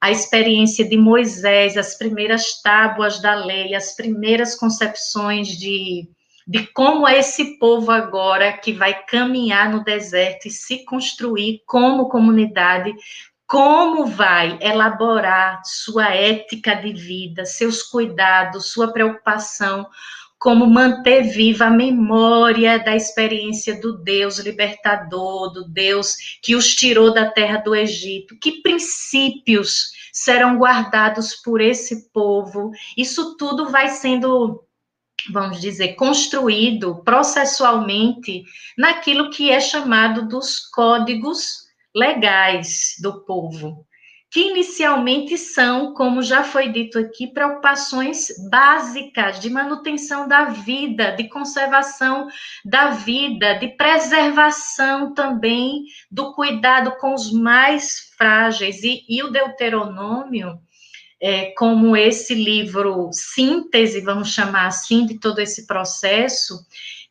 a 0.00 0.10
experiência 0.10 0.88
de 0.88 0.96
Moisés, 0.96 1.76
as 1.76 1.94
primeiras 1.98 2.62
tábuas 2.62 3.20
da 3.20 3.34
lei, 3.34 3.74
as 3.74 3.94
primeiras 3.94 4.54
concepções 4.54 5.48
de, 5.48 6.08
de 6.46 6.66
como 6.68 7.06
é 7.06 7.18
esse 7.18 7.58
povo 7.58 7.90
agora 7.90 8.56
que 8.56 8.72
vai 8.72 9.02
caminhar 9.04 9.70
no 9.70 9.84
deserto 9.84 10.48
e 10.48 10.50
se 10.50 10.86
construir 10.86 11.60
como 11.66 12.08
comunidade, 12.08 12.94
como 13.48 14.04
vai 14.04 14.58
elaborar 14.60 15.62
sua 15.64 16.14
ética 16.14 16.74
de 16.74 16.92
vida, 16.92 17.46
seus 17.46 17.82
cuidados, 17.82 18.70
sua 18.70 18.92
preocupação, 18.92 19.88
como 20.38 20.66
manter 20.66 21.22
viva 21.22 21.64
a 21.64 21.70
memória 21.70 22.78
da 22.78 22.94
experiência 22.94 23.80
do 23.80 23.96
Deus 23.98 24.38
libertador, 24.38 25.50
do 25.50 25.66
Deus 25.66 26.38
que 26.42 26.54
os 26.54 26.74
tirou 26.74 27.12
da 27.12 27.30
terra 27.30 27.56
do 27.56 27.74
Egito. 27.74 28.38
Que 28.38 28.60
princípios 28.60 29.92
serão 30.12 30.58
guardados 30.58 31.34
por 31.34 31.60
esse 31.62 32.10
povo? 32.12 32.70
Isso 32.98 33.34
tudo 33.38 33.70
vai 33.70 33.88
sendo 33.88 34.62
vamos 35.30 35.60
dizer, 35.60 35.94
construído 35.94 37.02
processualmente 37.04 38.44
naquilo 38.78 39.30
que 39.30 39.50
é 39.50 39.60
chamado 39.60 40.28
dos 40.28 40.60
códigos 40.60 41.67
legais 41.98 42.94
do 43.02 43.24
povo, 43.24 43.84
que 44.30 44.40
inicialmente 44.50 45.38
são, 45.38 45.94
como 45.94 46.22
já 46.22 46.44
foi 46.44 46.70
dito 46.70 46.98
aqui, 46.98 47.26
preocupações 47.26 48.28
básicas 48.50 49.40
de 49.40 49.48
manutenção 49.48 50.28
da 50.28 50.44
vida, 50.46 51.12
de 51.12 51.28
conservação 51.28 52.28
da 52.64 52.90
vida, 52.90 53.54
de 53.54 53.68
preservação 53.68 55.14
também 55.14 55.84
do 56.10 56.34
cuidado 56.34 56.94
com 56.98 57.14
os 57.14 57.32
mais 57.32 58.12
frágeis. 58.18 58.82
E, 58.82 59.04
e 59.08 59.22
o 59.22 59.30
Deuteronômio, 59.30 60.58
é, 61.20 61.52
como 61.56 61.96
esse 61.96 62.34
livro 62.34 63.08
síntese, 63.12 64.02
vamos 64.02 64.28
chamar 64.28 64.66
assim, 64.66 65.06
de 65.06 65.18
todo 65.18 65.38
esse 65.38 65.66
processo, 65.66 66.54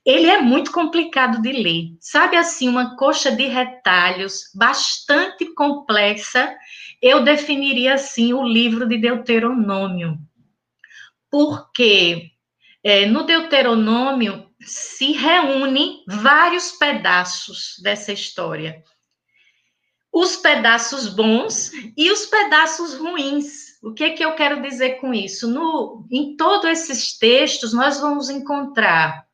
ele 0.07 0.27
é 0.27 0.41
muito 0.41 0.71
complicado 0.71 1.41
de 1.41 1.51
ler. 1.51 1.97
Sabe 1.99 2.37
assim, 2.37 2.69
uma 2.69 2.95
coxa 2.95 3.29
de 3.29 3.45
retalhos 3.45 4.49
bastante 4.55 5.53
complexa. 5.53 6.55
Eu 7.01 7.25
definiria 7.25 7.95
assim 7.95 8.31
o 8.31 8.41
livro 8.41 8.87
de 8.87 8.97
Deuteronômio. 8.97 10.17
Porque 11.29 12.31
é, 12.81 13.05
no 13.05 13.25
Deuteronômio 13.25 14.49
se 14.61 15.11
reúne 15.11 16.05
vários 16.07 16.71
pedaços 16.71 17.75
dessa 17.83 18.13
história. 18.13 18.81
Os 20.09 20.37
pedaços 20.37 21.09
bons 21.09 21.73
e 21.97 22.09
os 22.09 22.25
pedaços 22.25 22.93
ruins. 22.93 23.77
O 23.83 23.93
que, 23.93 24.05
é 24.05 24.11
que 24.11 24.23
eu 24.23 24.35
quero 24.35 24.61
dizer 24.61 25.01
com 25.01 25.13
isso? 25.13 25.49
No, 25.49 26.07
em 26.09 26.37
todos 26.37 26.69
esses 26.69 27.17
textos, 27.17 27.73
nós 27.73 27.99
vamos 27.99 28.29
encontrar 28.29 29.26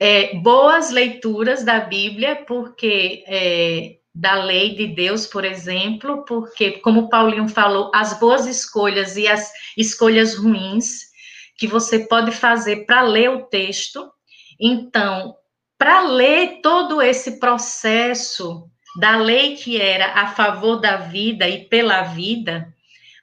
é, 0.00 0.34
boas 0.36 0.90
leituras 0.90 1.62
da 1.62 1.80
Bíblia, 1.80 2.44
porque 2.46 3.22
é, 3.26 3.98
da 4.14 4.42
lei 4.42 4.74
de 4.74 4.86
Deus, 4.86 5.26
por 5.26 5.44
exemplo, 5.44 6.24
porque, 6.24 6.72
como 6.78 7.10
Paulinho 7.10 7.46
falou, 7.48 7.90
as 7.94 8.18
boas 8.18 8.46
escolhas 8.46 9.18
e 9.18 9.28
as 9.28 9.52
escolhas 9.76 10.34
ruins 10.34 11.10
que 11.58 11.66
você 11.66 11.98
pode 11.98 12.32
fazer 12.32 12.86
para 12.86 13.02
ler 13.02 13.28
o 13.28 13.42
texto. 13.42 14.10
Então, 14.58 15.36
para 15.76 16.00
ler 16.00 16.60
todo 16.62 17.02
esse 17.02 17.38
processo 17.38 18.68
da 18.98 19.16
lei 19.16 19.56
que 19.56 19.78
era 19.80 20.14
a 20.14 20.28
favor 20.28 20.76
da 20.76 20.96
vida 20.96 21.46
e 21.46 21.66
pela 21.66 22.02
vida, 22.04 22.74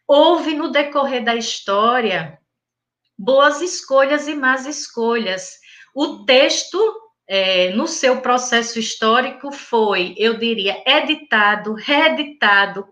houve 0.07 0.53
no 0.53 0.71
decorrer 0.71 1.23
da 1.23 1.35
história 1.35 2.37
boas 3.17 3.61
escolhas 3.61 4.27
e 4.27 4.35
más 4.35 4.67
escolhas 4.67 5.57
o 5.99 6.23
texto, 6.25 6.77
é, 7.27 7.71
no 7.71 7.87
seu 7.87 8.21
processo 8.21 8.77
histórico, 8.77 9.51
foi, 9.51 10.13
eu 10.15 10.37
diria, 10.37 10.83
editado, 10.85 11.73
reeditado, 11.73 12.85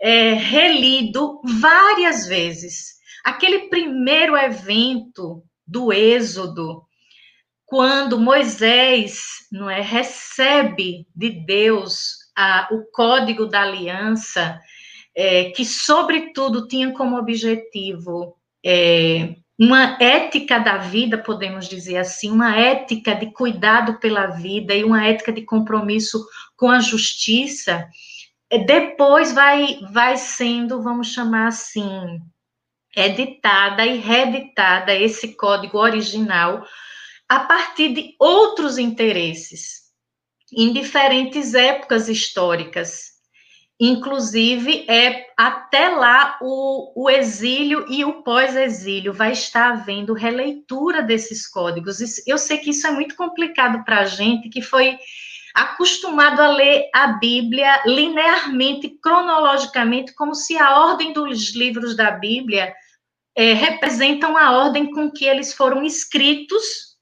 é, 0.00 0.32
relido 0.32 1.42
várias 1.44 2.26
vezes. 2.26 2.94
Aquele 3.22 3.68
primeiro 3.68 4.34
evento 4.34 5.44
do 5.66 5.92
Êxodo, 5.92 6.84
quando 7.66 8.18
Moisés 8.18 9.46
não 9.52 9.68
é, 9.68 9.82
recebe 9.82 11.06
de 11.14 11.28
Deus 11.44 12.14
a, 12.34 12.66
o 12.72 12.90
código 12.90 13.44
da 13.44 13.60
aliança, 13.60 14.58
é, 15.14 15.50
que, 15.50 15.66
sobretudo, 15.66 16.66
tinha 16.66 16.94
como 16.94 17.18
objetivo 17.18 18.38
é, 18.64 19.34
uma 19.58 19.96
ética 20.00 20.58
da 20.60 20.76
vida, 20.76 21.18
podemos 21.18 21.68
dizer 21.68 21.96
assim, 21.96 22.30
uma 22.30 22.56
ética 22.56 23.14
de 23.14 23.32
cuidado 23.32 23.98
pela 23.98 24.28
vida 24.28 24.72
e 24.72 24.84
uma 24.84 25.04
ética 25.04 25.32
de 25.32 25.42
compromisso 25.42 26.24
com 26.56 26.70
a 26.70 26.78
justiça, 26.78 27.88
é, 28.48 28.58
depois 28.58 29.32
vai, 29.32 29.80
vai 29.92 30.16
sendo, 30.16 30.80
vamos 30.80 31.08
chamar 31.08 31.48
assim, 31.48 32.20
editada 32.96 33.84
e 33.84 33.98
reeditada 33.98 34.94
esse 34.94 35.34
código 35.34 35.78
original 35.78 36.64
a 37.28 37.40
partir 37.40 37.92
de 37.92 38.14
outros 38.18 38.78
interesses, 38.78 39.88
em 40.52 40.72
diferentes 40.72 41.52
épocas 41.52 42.08
históricas. 42.08 43.17
Inclusive, 43.80 44.84
é 44.88 45.26
até 45.36 45.88
lá 45.90 46.36
o, 46.42 47.04
o 47.04 47.08
exílio 47.08 47.86
e 47.88 48.04
o 48.04 48.22
pós-exílio 48.24 49.12
vai 49.12 49.32
estar 49.32 49.70
havendo 49.70 50.14
releitura 50.14 51.00
desses 51.00 51.46
códigos. 51.46 51.98
Eu 52.26 52.38
sei 52.38 52.58
que 52.58 52.70
isso 52.70 52.88
é 52.88 52.90
muito 52.90 53.14
complicado 53.14 53.84
para 53.84 54.00
a 54.00 54.04
gente 54.04 54.48
que 54.48 54.60
foi 54.60 54.98
acostumado 55.54 56.40
a 56.40 56.48
ler 56.48 56.90
a 56.92 57.06
Bíblia 57.18 57.82
linearmente, 57.86 58.98
cronologicamente, 59.00 60.12
como 60.12 60.34
se 60.34 60.58
a 60.58 60.80
ordem 60.80 61.12
dos 61.12 61.54
livros 61.54 61.96
da 61.96 62.10
Bíblia 62.10 62.74
é, 63.36 63.52
representam 63.52 64.36
a 64.36 64.58
ordem 64.58 64.90
com 64.90 65.08
que 65.08 65.24
eles 65.24 65.54
foram 65.54 65.84
escritos, 65.84 66.96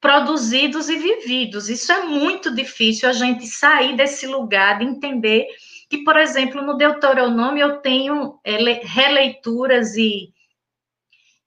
produzidos 0.00 0.88
e 0.88 0.96
vividos. 0.96 1.68
Isso 1.68 1.92
é 1.92 2.04
muito 2.04 2.54
difícil 2.54 3.08
a 3.08 3.12
gente 3.12 3.46
sair 3.46 3.94
desse 3.96 4.26
lugar 4.26 4.78
de 4.78 4.86
entender 4.86 5.46
que, 5.92 5.98
por 5.98 6.16
exemplo, 6.16 6.62
no 6.62 6.78
Deuteronômio 6.78 7.60
eu 7.60 7.76
tenho 7.76 8.40
é, 8.42 8.56
releituras 8.82 9.94
e, 9.94 10.32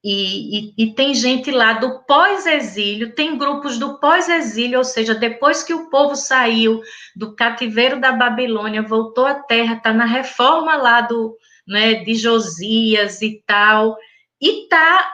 e, 0.04 0.60
e, 0.60 0.74
e, 0.78 0.94
tem 0.94 1.16
gente 1.16 1.50
lá 1.50 1.74
do 1.74 2.04
pós-exílio, 2.04 3.16
tem 3.16 3.40
grupos 3.40 3.80
do 3.80 4.00
pós-exílio, 4.00 4.78
ou 4.78 4.84
seja, 4.84 5.16
depois 5.16 5.64
que 5.64 5.74
o 5.74 5.90
povo 5.90 6.16
saiu 6.16 6.80
do 7.16 7.36
cativeiro 7.36 8.00
da 8.00 8.12
Babilônia, 8.12 8.84
voltou 8.84 9.26
à 9.26 9.34
terra, 9.34 9.78
está 9.78 9.92
na 9.92 10.06
reforma 10.06 10.76
lá 10.76 11.02
do, 11.02 11.36
né, 11.68 11.96
de 11.96 12.14
Josias 12.14 13.24
e 13.24 13.42
tal, 13.48 13.98
e 14.40 14.66
está 14.66 15.12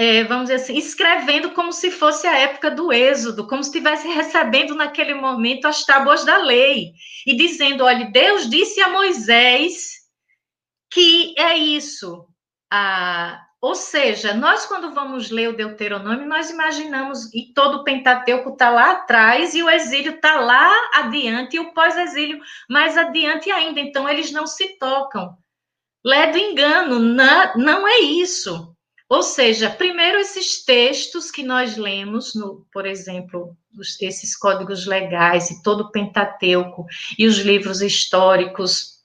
é, 0.00 0.22
vamos 0.22 0.44
dizer 0.44 0.62
assim, 0.62 0.76
escrevendo 0.76 1.50
como 1.50 1.72
se 1.72 1.90
fosse 1.90 2.24
a 2.28 2.38
época 2.38 2.70
do 2.70 2.92
Êxodo, 2.92 3.48
como 3.48 3.64
se 3.64 3.70
estivesse 3.70 4.06
recebendo 4.06 4.72
naquele 4.72 5.12
momento 5.12 5.66
as 5.66 5.84
tábuas 5.84 6.24
da 6.24 6.36
lei, 6.36 6.92
e 7.26 7.36
dizendo: 7.36 7.82
olha, 7.82 8.08
Deus 8.12 8.48
disse 8.48 8.80
a 8.80 8.90
Moisés 8.90 9.98
que 10.88 11.34
é 11.36 11.56
isso. 11.56 12.28
Ah, 12.72 13.42
ou 13.60 13.74
seja, 13.74 14.34
nós, 14.34 14.66
quando 14.66 14.94
vamos 14.94 15.32
ler 15.32 15.48
o 15.48 15.56
Deuteronômio, 15.56 16.28
nós 16.28 16.48
imaginamos, 16.48 17.34
e 17.34 17.52
todo 17.52 17.78
o 17.78 17.84
Pentateuco 17.84 18.50
está 18.50 18.70
lá 18.70 18.92
atrás, 18.92 19.52
e 19.56 19.64
o 19.64 19.68
exílio 19.68 20.14
está 20.14 20.38
lá 20.38 20.72
adiante, 20.94 21.56
e 21.56 21.60
o 21.60 21.74
pós-exílio 21.74 22.40
mais 22.70 22.96
adiante 22.96 23.50
ainda. 23.50 23.80
Então, 23.80 24.08
eles 24.08 24.30
não 24.30 24.46
se 24.46 24.78
tocam. 24.78 25.36
Ledo 26.04 26.38
engano, 26.38 27.00
não, 27.00 27.56
não 27.56 27.88
é 27.88 27.98
isso. 27.98 28.77
Ou 29.08 29.22
seja, 29.22 29.70
primeiro 29.70 30.18
esses 30.18 30.62
textos 30.64 31.30
que 31.30 31.42
nós 31.42 31.78
lemos, 31.78 32.34
no, 32.34 32.66
por 32.70 32.84
exemplo, 32.84 33.56
os, 33.78 34.00
esses 34.02 34.36
códigos 34.36 34.86
legais 34.86 35.50
e 35.50 35.62
todo 35.62 35.82
o 35.82 35.90
Pentateuco 35.90 36.84
e 37.18 37.26
os 37.26 37.38
livros 37.38 37.80
históricos, 37.80 38.98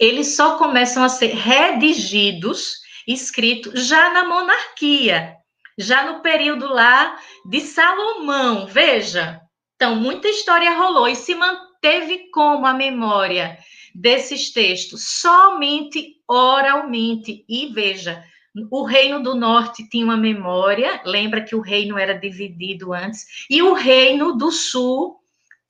eles 0.00 0.36
só 0.36 0.56
começam 0.56 1.04
a 1.04 1.08
ser 1.10 1.34
redigidos, 1.34 2.80
escritos 3.06 3.86
já 3.86 4.10
na 4.14 4.24
monarquia, 4.24 5.36
já 5.76 6.10
no 6.10 6.22
período 6.22 6.66
lá 6.66 7.18
de 7.44 7.60
Salomão. 7.60 8.66
Veja, 8.66 9.38
então 9.76 9.96
muita 9.96 10.28
história 10.28 10.74
rolou 10.78 11.08
e 11.08 11.14
se 11.14 11.34
manteve 11.34 12.30
como 12.30 12.64
a 12.64 12.72
memória 12.72 13.58
desses 13.94 14.50
textos 14.50 15.20
somente 15.20 16.22
oralmente. 16.26 17.44
E 17.46 17.66
veja, 17.66 18.24
O 18.70 18.84
reino 18.84 19.22
do 19.22 19.34
norte 19.34 19.88
tinha 19.88 20.04
uma 20.04 20.16
memória, 20.16 21.00
lembra 21.04 21.42
que 21.42 21.54
o 21.54 21.60
reino 21.60 21.96
era 21.96 22.18
dividido 22.18 22.92
antes, 22.92 23.24
e 23.48 23.62
o 23.62 23.72
reino 23.72 24.36
do 24.36 24.50
sul 24.50 25.16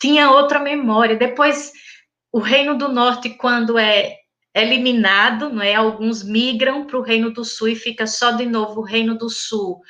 tinha 0.01 0.31
outra 0.31 0.59
memória. 0.59 1.16
Depois, 1.16 1.73
o 2.33 2.40
reino 2.40 2.77
do 2.77 2.88
norte, 2.88 3.31
quando 3.31 3.79
é 3.79 4.16
eliminado, 4.55 5.49
não 5.49 5.62
é? 5.62 5.75
Alguns 5.75 6.23
migram 6.23 6.85
para 6.85 6.99
o 6.99 7.03
reino 7.03 7.31
do 7.31 7.45
sul 7.45 7.68
e 7.68 7.77
fica 7.77 8.07
só 8.07 8.33
de 8.33 8.47
novo 8.47 8.81
o 8.81 8.85
reino 8.85 9.16
do 9.16 9.31
sul 9.31 9.81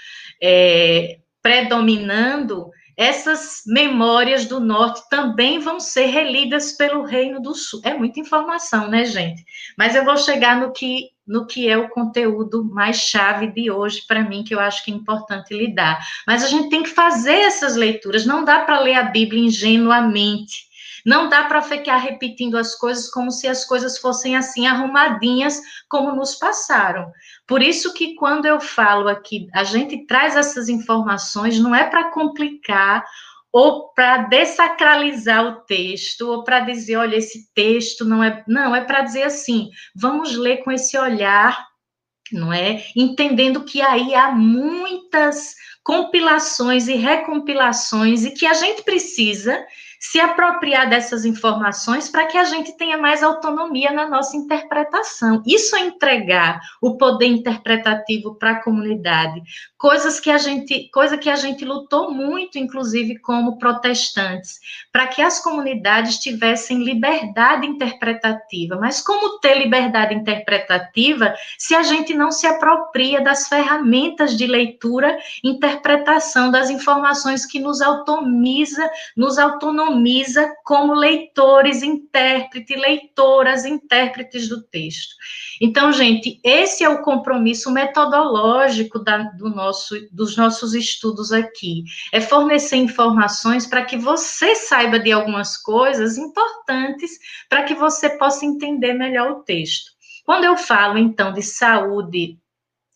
é, 0.42 1.18
predominando 1.40 2.70
essas 2.96 3.62
memórias 3.66 4.44
do 4.46 4.61
norte 4.61 5.09
também 5.09 5.59
vão 5.59 5.81
ser 5.81 6.07
relidas 6.07 6.72
pelo 6.72 7.05
Reino 7.05 7.40
do 7.40 7.55
Sul. 7.55 7.81
É 7.85 7.94
muita 7.94 8.20
informação, 8.20 8.88
né, 8.88 9.05
gente? 9.05 9.44
Mas 9.78 9.94
eu 9.94 10.05
vou 10.05 10.16
chegar 10.16 10.61
no 10.61 10.72
que, 10.72 11.09
no 11.26 11.46
que 11.46 11.68
é 11.68 11.76
o 11.76 11.88
conteúdo 11.88 12.64
mais 12.64 12.96
chave 12.96 13.46
de 13.48 13.70
hoje 13.70 14.02
para 14.06 14.22
mim, 14.22 14.42
que 14.44 14.54
eu 14.54 14.61
acho 14.61 14.85
que 14.85 14.90
é 14.90 14.94
importante 14.94 15.54
lidar. 15.54 16.04
Mas 16.26 16.42
a 16.42 16.48
gente 16.48 16.68
tem 16.68 16.82
que 16.82 16.90
fazer 16.90 17.35
essas 17.35 17.76
leituras, 17.76 18.26
não 18.26 18.44
dá 18.44 18.61
para 18.61 18.80
ler 18.80 18.94
a 18.94 19.04
Bíblia 19.04 19.44
ingenuamente. 19.44 20.72
Não 21.04 21.28
dá 21.28 21.44
para 21.44 21.62
ficar 21.62 21.96
repetindo 21.96 22.56
as 22.56 22.76
coisas 22.76 23.11
como 23.11 23.30
se 23.30 23.48
as 23.48 23.64
coisas 23.64 23.98
fossem 23.98 24.37
assim 24.37 24.68
arrumadinhas 24.68 25.61
como 25.88 26.14
nos 26.14 26.37
passaram. 26.37 27.11
Por 27.44 27.61
isso 27.61 27.92
que 27.92 28.14
quando 28.14 28.46
eu 28.46 28.61
falo 28.61 29.08
aqui, 29.08 29.48
a 29.52 29.64
gente 29.64 30.06
traz 30.06 30.37
essas 30.37 30.68
informações 30.68 31.58
não 31.58 31.74
é 31.74 31.85
para 31.85 32.11
complicar 32.11 33.04
ou 33.52 33.92
para 33.92 34.18
desacralizar 34.28 35.46
o 35.46 35.60
texto, 35.66 36.22
ou 36.22 36.42
para 36.42 36.60
dizer, 36.60 36.96
olha, 36.96 37.16
esse 37.16 37.52
texto 37.54 38.04
não 38.04 38.24
é. 38.24 38.42
Não, 38.48 38.74
é 38.74 38.82
para 38.82 39.02
dizer 39.02 39.24
assim, 39.24 39.68
vamos 39.94 40.34
ler 40.34 40.64
com 40.64 40.72
esse 40.72 40.96
olhar, 40.96 41.66
não 42.32 42.52
é? 42.52 42.82
Entendendo 42.96 43.64
que 43.64 43.82
aí 43.82 44.14
há 44.14 44.30
muitas 44.32 45.54
compilações 45.84 46.88
e 46.88 46.94
recompilações 46.94 48.24
e 48.24 48.30
que 48.30 48.46
a 48.46 48.54
gente 48.54 48.82
precisa 48.82 49.62
se 50.02 50.18
apropriar 50.18 50.90
dessas 50.90 51.24
informações 51.24 52.08
para 52.08 52.26
que 52.26 52.36
a 52.36 52.42
gente 52.42 52.76
tenha 52.76 52.98
mais 52.98 53.22
autonomia 53.22 53.92
na 53.92 54.08
nossa 54.08 54.36
interpretação. 54.36 55.40
Isso 55.46 55.76
é 55.76 55.80
entregar 55.86 56.60
o 56.82 56.96
poder 56.96 57.26
interpretativo 57.26 58.34
para 58.34 58.50
a 58.50 58.62
comunidade, 58.64 59.40
coisas 59.78 60.18
que 60.18 60.28
a 60.28 60.38
gente, 60.38 60.90
coisa 60.92 61.16
que 61.16 61.30
a 61.30 61.36
gente 61.36 61.64
lutou 61.64 62.10
muito, 62.10 62.58
inclusive 62.58 63.20
como 63.20 63.58
protestantes, 63.58 64.58
para 64.90 65.06
que 65.06 65.22
as 65.22 65.38
comunidades 65.38 66.18
tivessem 66.18 66.82
liberdade 66.82 67.64
interpretativa. 67.64 68.76
Mas 68.80 69.00
como 69.00 69.38
ter 69.38 69.54
liberdade 69.56 70.14
interpretativa 70.14 71.32
se 71.56 71.76
a 71.76 71.82
gente 71.84 72.12
não 72.12 72.32
se 72.32 72.44
apropria 72.44 73.20
das 73.20 73.46
ferramentas 73.46 74.36
de 74.36 74.48
leitura, 74.48 75.16
interpretação 75.44 76.50
das 76.50 76.70
informações 76.70 77.46
que 77.46 77.60
nos 77.60 77.80
autonomiza, 77.80 78.90
nos 79.16 79.38
autonomiza 79.38 79.91
como 80.64 80.94
leitores, 80.94 81.83
intérprete, 81.83 82.74
leitoras, 82.74 83.64
intérpretes 83.64 84.48
do 84.48 84.62
texto. 84.62 85.14
Então, 85.61 85.92
gente, 85.92 86.40
esse 86.42 86.83
é 86.83 86.88
o 86.88 87.02
compromisso 87.02 87.70
metodológico 87.70 88.98
da, 88.98 89.18
do 89.18 89.50
nosso, 89.50 89.94
dos 90.11 90.37
nossos 90.37 90.74
estudos 90.74 91.33
aqui. 91.33 91.85
É 92.12 92.20
fornecer 92.20 92.76
informações 92.76 93.66
para 93.66 93.85
que 93.85 93.96
você 93.96 94.55
saiba 94.55 94.98
de 94.98 95.12
algumas 95.12 95.57
coisas 95.57 96.18
importantes 96.18 97.18
para 97.48 97.64
que 97.64 97.74
você 97.74 98.11
possa 98.11 98.44
entender 98.44 98.94
melhor 98.94 99.31
o 99.31 99.42
texto. 99.42 99.92
Quando 100.24 100.44
eu 100.44 100.57
falo, 100.57 100.98
então, 100.98 101.33
de 101.33 101.42
saúde, 101.42 102.38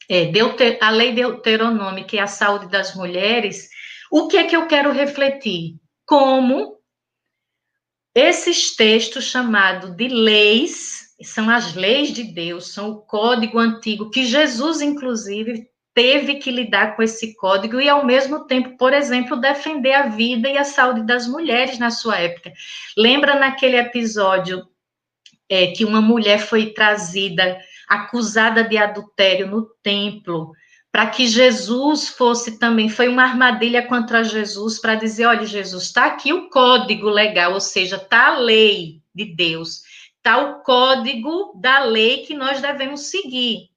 é, 0.08 0.26
Deuter, 0.26 0.78
a 0.80 0.90
lei 0.90 1.12
deuteronômica 1.12 2.16
e 2.16 2.18
a 2.18 2.26
saúde 2.26 2.68
das 2.68 2.94
mulheres, 2.94 3.68
o 4.10 4.28
que 4.28 4.36
é 4.36 4.44
que 4.44 4.56
eu 4.56 4.66
quero 4.66 4.92
refletir? 4.92 5.76
Como 6.04 6.75
esses 8.16 8.74
textos 8.74 9.24
chamados 9.24 9.90
de 9.94 10.08
leis, 10.08 11.14
são 11.22 11.50
as 11.50 11.74
leis 11.74 12.14
de 12.14 12.24
Deus, 12.24 12.72
são 12.72 12.92
o 12.92 12.96
código 13.02 13.58
antigo, 13.58 14.08
que 14.08 14.24
Jesus, 14.24 14.80
inclusive, 14.80 15.68
teve 15.92 16.36
que 16.36 16.50
lidar 16.50 16.96
com 16.96 17.02
esse 17.02 17.36
código 17.36 17.78
e, 17.78 17.90
ao 17.90 18.06
mesmo 18.06 18.46
tempo, 18.46 18.74
por 18.78 18.94
exemplo, 18.94 19.36
defender 19.36 19.92
a 19.92 20.08
vida 20.08 20.48
e 20.48 20.56
a 20.56 20.64
saúde 20.64 21.02
das 21.02 21.28
mulheres 21.28 21.78
na 21.78 21.90
sua 21.90 22.18
época. 22.18 22.54
Lembra 22.96 23.38
naquele 23.38 23.76
episódio 23.76 24.66
é, 25.46 25.66
que 25.68 25.84
uma 25.84 26.00
mulher 26.00 26.38
foi 26.38 26.72
trazida 26.72 27.58
acusada 27.86 28.64
de 28.64 28.78
adultério 28.78 29.46
no 29.46 29.66
templo? 29.82 30.52
Para 30.96 31.08
que 31.08 31.26
Jesus 31.26 32.08
fosse 32.08 32.58
também, 32.58 32.88
foi 32.88 33.06
uma 33.06 33.22
armadilha 33.22 33.86
contra 33.86 34.24
Jesus 34.24 34.78
para 34.78 34.94
dizer, 34.94 35.26
olha, 35.26 35.44
Jesus, 35.44 35.82
está 35.82 36.06
aqui 36.06 36.32
o 36.32 36.48
código 36.48 37.10
legal, 37.10 37.52
ou 37.52 37.60
seja, 37.60 37.96
está 37.96 38.28
a 38.28 38.38
lei 38.38 39.02
de 39.14 39.26
Deus, 39.26 39.82
está 40.16 40.38
o 40.38 40.62
código 40.62 41.52
da 41.60 41.80
lei 41.80 42.22
que 42.24 42.32
nós 42.32 42.62
devemos 42.62 43.10
seguir. 43.10 43.68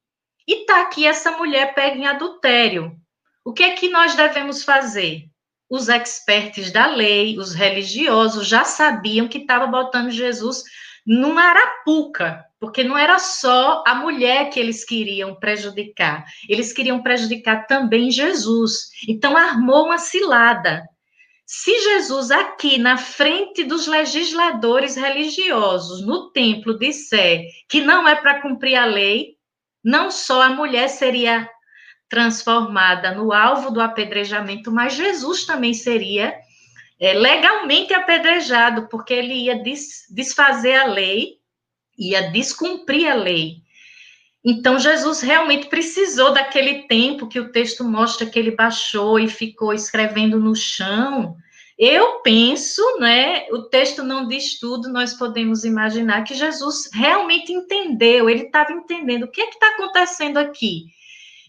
E 0.48 0.62
está 0.62 0.82
aqui 0.82 1.06
essa 1.06 1.32
mulher 1.32 1.74
pega 1.74 1.98
em 1.98 2.08
adultério. 2.08 2.96
O 3.44 3.52
que 3.52 3.64
é 3.64 3.72
que 3.72 3.90
nós 3.90 4.16
devemos 4.16 4.64
fazer? 4.64 5.26
Os 5.70 5.90
expertos 5.90 6.72
da 6.72 6.88
lei, 6.88 7.38
os 7.38 7.54
religiosos, 7.54 8.48
já 8.48 8.64
sabiam 8.64 9.28
que 9.28 9.40
estava 9.40 9.68
botando 9.68 10.10
Jesus 10.10 10.64
numa 11.06 11.42
arapuca, 11.42 12.46
porque 12.60 12.84
não 12.84 12.98
era 12.98 13.18
só 13.20 13.84
a 13.88 13.96
mulher 13.96 14.50
que 14.50 14.60
eles 14.60 14.84
queriam 14.84 15.36
prejudicar, 15.36 16.26
eles 16.48 16.74
queriam 16.74 17.02
prejudicar 17.02 17.66
também 17.66 18.12
Jesus. 18.12 18.90
Então 19.08 19.38
armou 19.38 19.86
uma 19.86 19.98
cilada. 19.98 20.84
Se 21.46 21.72
Jesus 21.82 22.30
aqui 22.30 22.78
na 22.78 22.98
frente 22.98 23.64
dos 23.64 23.88
legisladores 23.88 24.96
religiosos 24.96 26.06
no 26.06 26.30
templo 26.32 26.78
disser 26.78 27.44
que 27.68 27.82
não 27.82 28.08
é 28.08 28.16
para 28.16 28.42
cumprir 28.42 28.76
a 28.76 28.86
lei, 28.86 29.36
não 29.84 30.12
só 30.12 30.44
a 30.44 30.50
mulher 30.50 30.90
seria 30.90 31.50
transformada 32.08 33.16
no 33.16 33.32
alvo 33.32 33.72
do 33.72 33.82
apedrejamento, 33.82 34.72
mas 34.72 34.94
Jesus 34.94 35.46
também 35.46 35.74
seria 35.74 36.36
é, 37.00 37.14
legalmente 37.14 37.94
apedrejado, 37.94 38.88
porque 38.90 39.14
ele 39.14 39.34
ia 39.34 39.64
des, 39.64 40.06
desfazer 40.12 40.76
a 40.76 40.86
lei, 40.86 41.39
ia 42.00 42.32
descumprir 42.32 43.12
a 43.12 43.16
lei. 43.16 43.58
Então, 44.44 44.80
Jesus 44.80 45.20
realmente 45.22 45.68
precisou 45.68 46.34
daquele 46.34 46.84
tempo 46.84 47.28
que 47.28 47.40
o 47.40 47.52
texto 47.52 47.84
mostra 47.84 48.26
que 48.26 48.40
ele 48.40 48.52
baixou 48.52 49.20
e 49.20 49.28
ficou 49.28 49.74
escrevendo 49.74 50.40
no 50.40 50.56
chão. 50.56 51.36
Eu 51.78 52.22
penso, 52.22 52.82
né? 53.00 53.48
O 53.52 53.64
texto 53.64 54.02
não 54.04 54.28
diz 54.28 54.60
tudo, 54.60 54.92
nós 54.92 55.14
podemos 55.14 55.64
imaginar 55.66 56.24
que 56.24 56.34
Jesus 56.34 56.90
realmente 56.94 57.52
entendeu, 57.52 58.30
ele 58.30 58.44
estava 58.44 58.72
entendendo 58.72 59.24
o 59.24 59.32
que 59.32 59.42
é 59.42 59.50
está 59.50 59.68
acontecendo 59.70 60.38
aqui. 60.38 60.86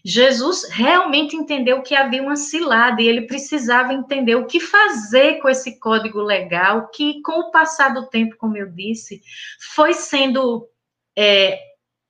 Jesus 0.03 0.67
realmente 0.69 1.35
entendeu 1.35 1.81
que 1.81 1.95
havia 1.95 2.23
uma 2.23 2.35
cilada 2.35 3.01
e 3.01 3.07
ele 3.07 3.27
precisava 3.27 3.93
entender 3.93 4.35
o 4.35 4.47
que 4.47 4.59
fazer 4.59 5.39
com 5.39 5.47
esse 5.47 5.79
código 5.79 6.21
legal, 6.21 6.87
que 6.89 7.21
com 7.21 7.39
o 7.39 7.51
passar 7.51 7.93
do 7.93 8.07
tempo, 8.07 8.35
como 8.37 8.57
eu 8.57 8.71
disse, 8.71 9.21
foi 9.59 9.93
sendo 9.93 10.67
é, 11.15 11.59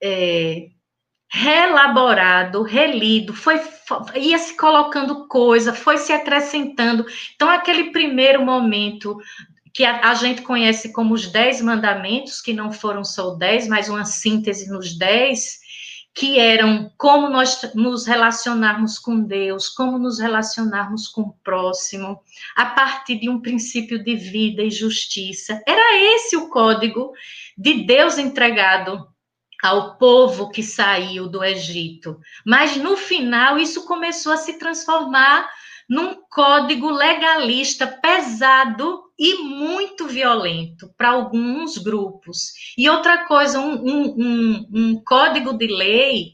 é, 0.02 0.70
reelaborado, 1.30 2.62
relido, 2.64 3.34
foi 3.34 3.60
ia 4.16 4.38
se 4.38 4.56
colocando 4.56 5.28
coisa, 5.28 5.74
foi 5.74 5.98
se 5.98 6.14
acrescentando. 6.14 7.06
Então, 7.36 7.50
aquele 7.50 7.92
primeiro 7.92 8.46
momento 8.46 9.18
que 9.74 9.86
a, 9.86 10.10
a, 10.10 10.14
gente 10.14 10.42
conhece 10.42 10.92
como 10.92 11.14
os 11.14 11.28
dez 11.28 11.62
mandamentos, 11.62 12.42
que 12.42 12.54
não 12.54 12.72
foram 12.72 13.04
só 13.04 13.36
dez, 13.36 13.68
mas 13.68 13.88
uma 13.88 14.04
síntese 14.04 14.70
nos 14.70 14.98
dez, 14.98 15.61
que 16.14 16.38
eram 16.40 16.92
como 16.98 17.30
nós 17.30 17.62
nos 17.74 18.06
relacionarmos 18.06 19.00
com 19.00 19.22
Deus, 19.22 19.70
como 19.70 19.98
nos 19.98 20.20
relacionarmos 20.20 21.08
com 21.08 21.22
o 21.22 21.34
próximo, 21.44 22.20
a 22.56 22.66
partir 22.66 23.20
de 23.20 23.30
um 23.30 23.40
princípio 23.40 24.04
de 24.04 24.16
vida 24.16 24.62
e 24.62 24.70
justiça. 24.70 25.62
Era 25.66 26.16
esse 26.16 26.36
o 26.36 26.50
código 26.50 27.14
de 27.58 27.86
Deus 27.86 28.18
entregado 28.18 29.08
ao 29.64 29.98
povo 29.98 30.50
que 30.50 30.64
saiu 30.64 31.30
do 31.30 31.44
Egito. 31.44 32.20
Mas 32.46 32.76
no 32.76 32.98
final 32.98 33.58
isso 33.58 33.86
começou 33.86 34.34
a 34.34 34.38
se 34.38 34.58
transformar 34.58 35.50
num 35.88 36.16
código 36.30 36.90
legalista 36.90 37.86
pesado 37.86 39.11
e 39.24 39.36
muito 39.36 40.08
violento 40.08 40.92
para 40.98 41.10
alguns 41.10 41.78
grupos. 41.78 42.54
E 42.76 42.90
outra 42.90 43.28
coisa, 43.28 43.60
um, 43.60 43.76
um, 43.76 44.16
um, 44.18 44.68
um 44.74 45.04
código 45.04 45.54
de 45.54 45.68
lei 45.68 46.32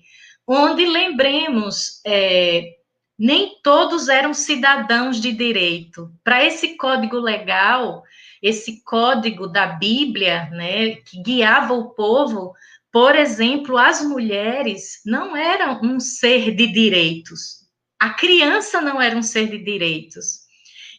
onde, 0.48 0.86
lembremos, 0.86 2.00
é, 2.06 2.78
nem 3.20 3.60
todos 3.62 4.08
eram 4.08 4.34
cidadãos 4.34 5.20
de 5.20 5.34
direito. 5.34 6.10
Para 6.24 6.46
esse 6.46 6.78
código 6.78 7.18
legal, 7.18 8.04
esse 8.42 8.82
código 8.86 9.48
da 9.48 9.68
Bíblia, 9.68 10.50
né, 10.52 10.96
que 10.96 11.22
guiava 11.22 11.74
o 11.74 11.90
povo, 11.90 12.54
por 12.90 13.18
exemplo, 13.18 13.78
as 13.78 14.02
mulheres 14.02 15.02
não 15.06 15.36
eram 15.36 15.82
um 15.84 16.00
ser 16.00 16.56
de 16.56 16.68
direitos. 16.68 17.68
A 18.00 18.12
criança 18.12 18.80
não 18.80 19.02
era 19.02 19.18
um 19.18 19.22
ser 19.22 19.50
de 19.50 19.58
direitos. 19.58 20.47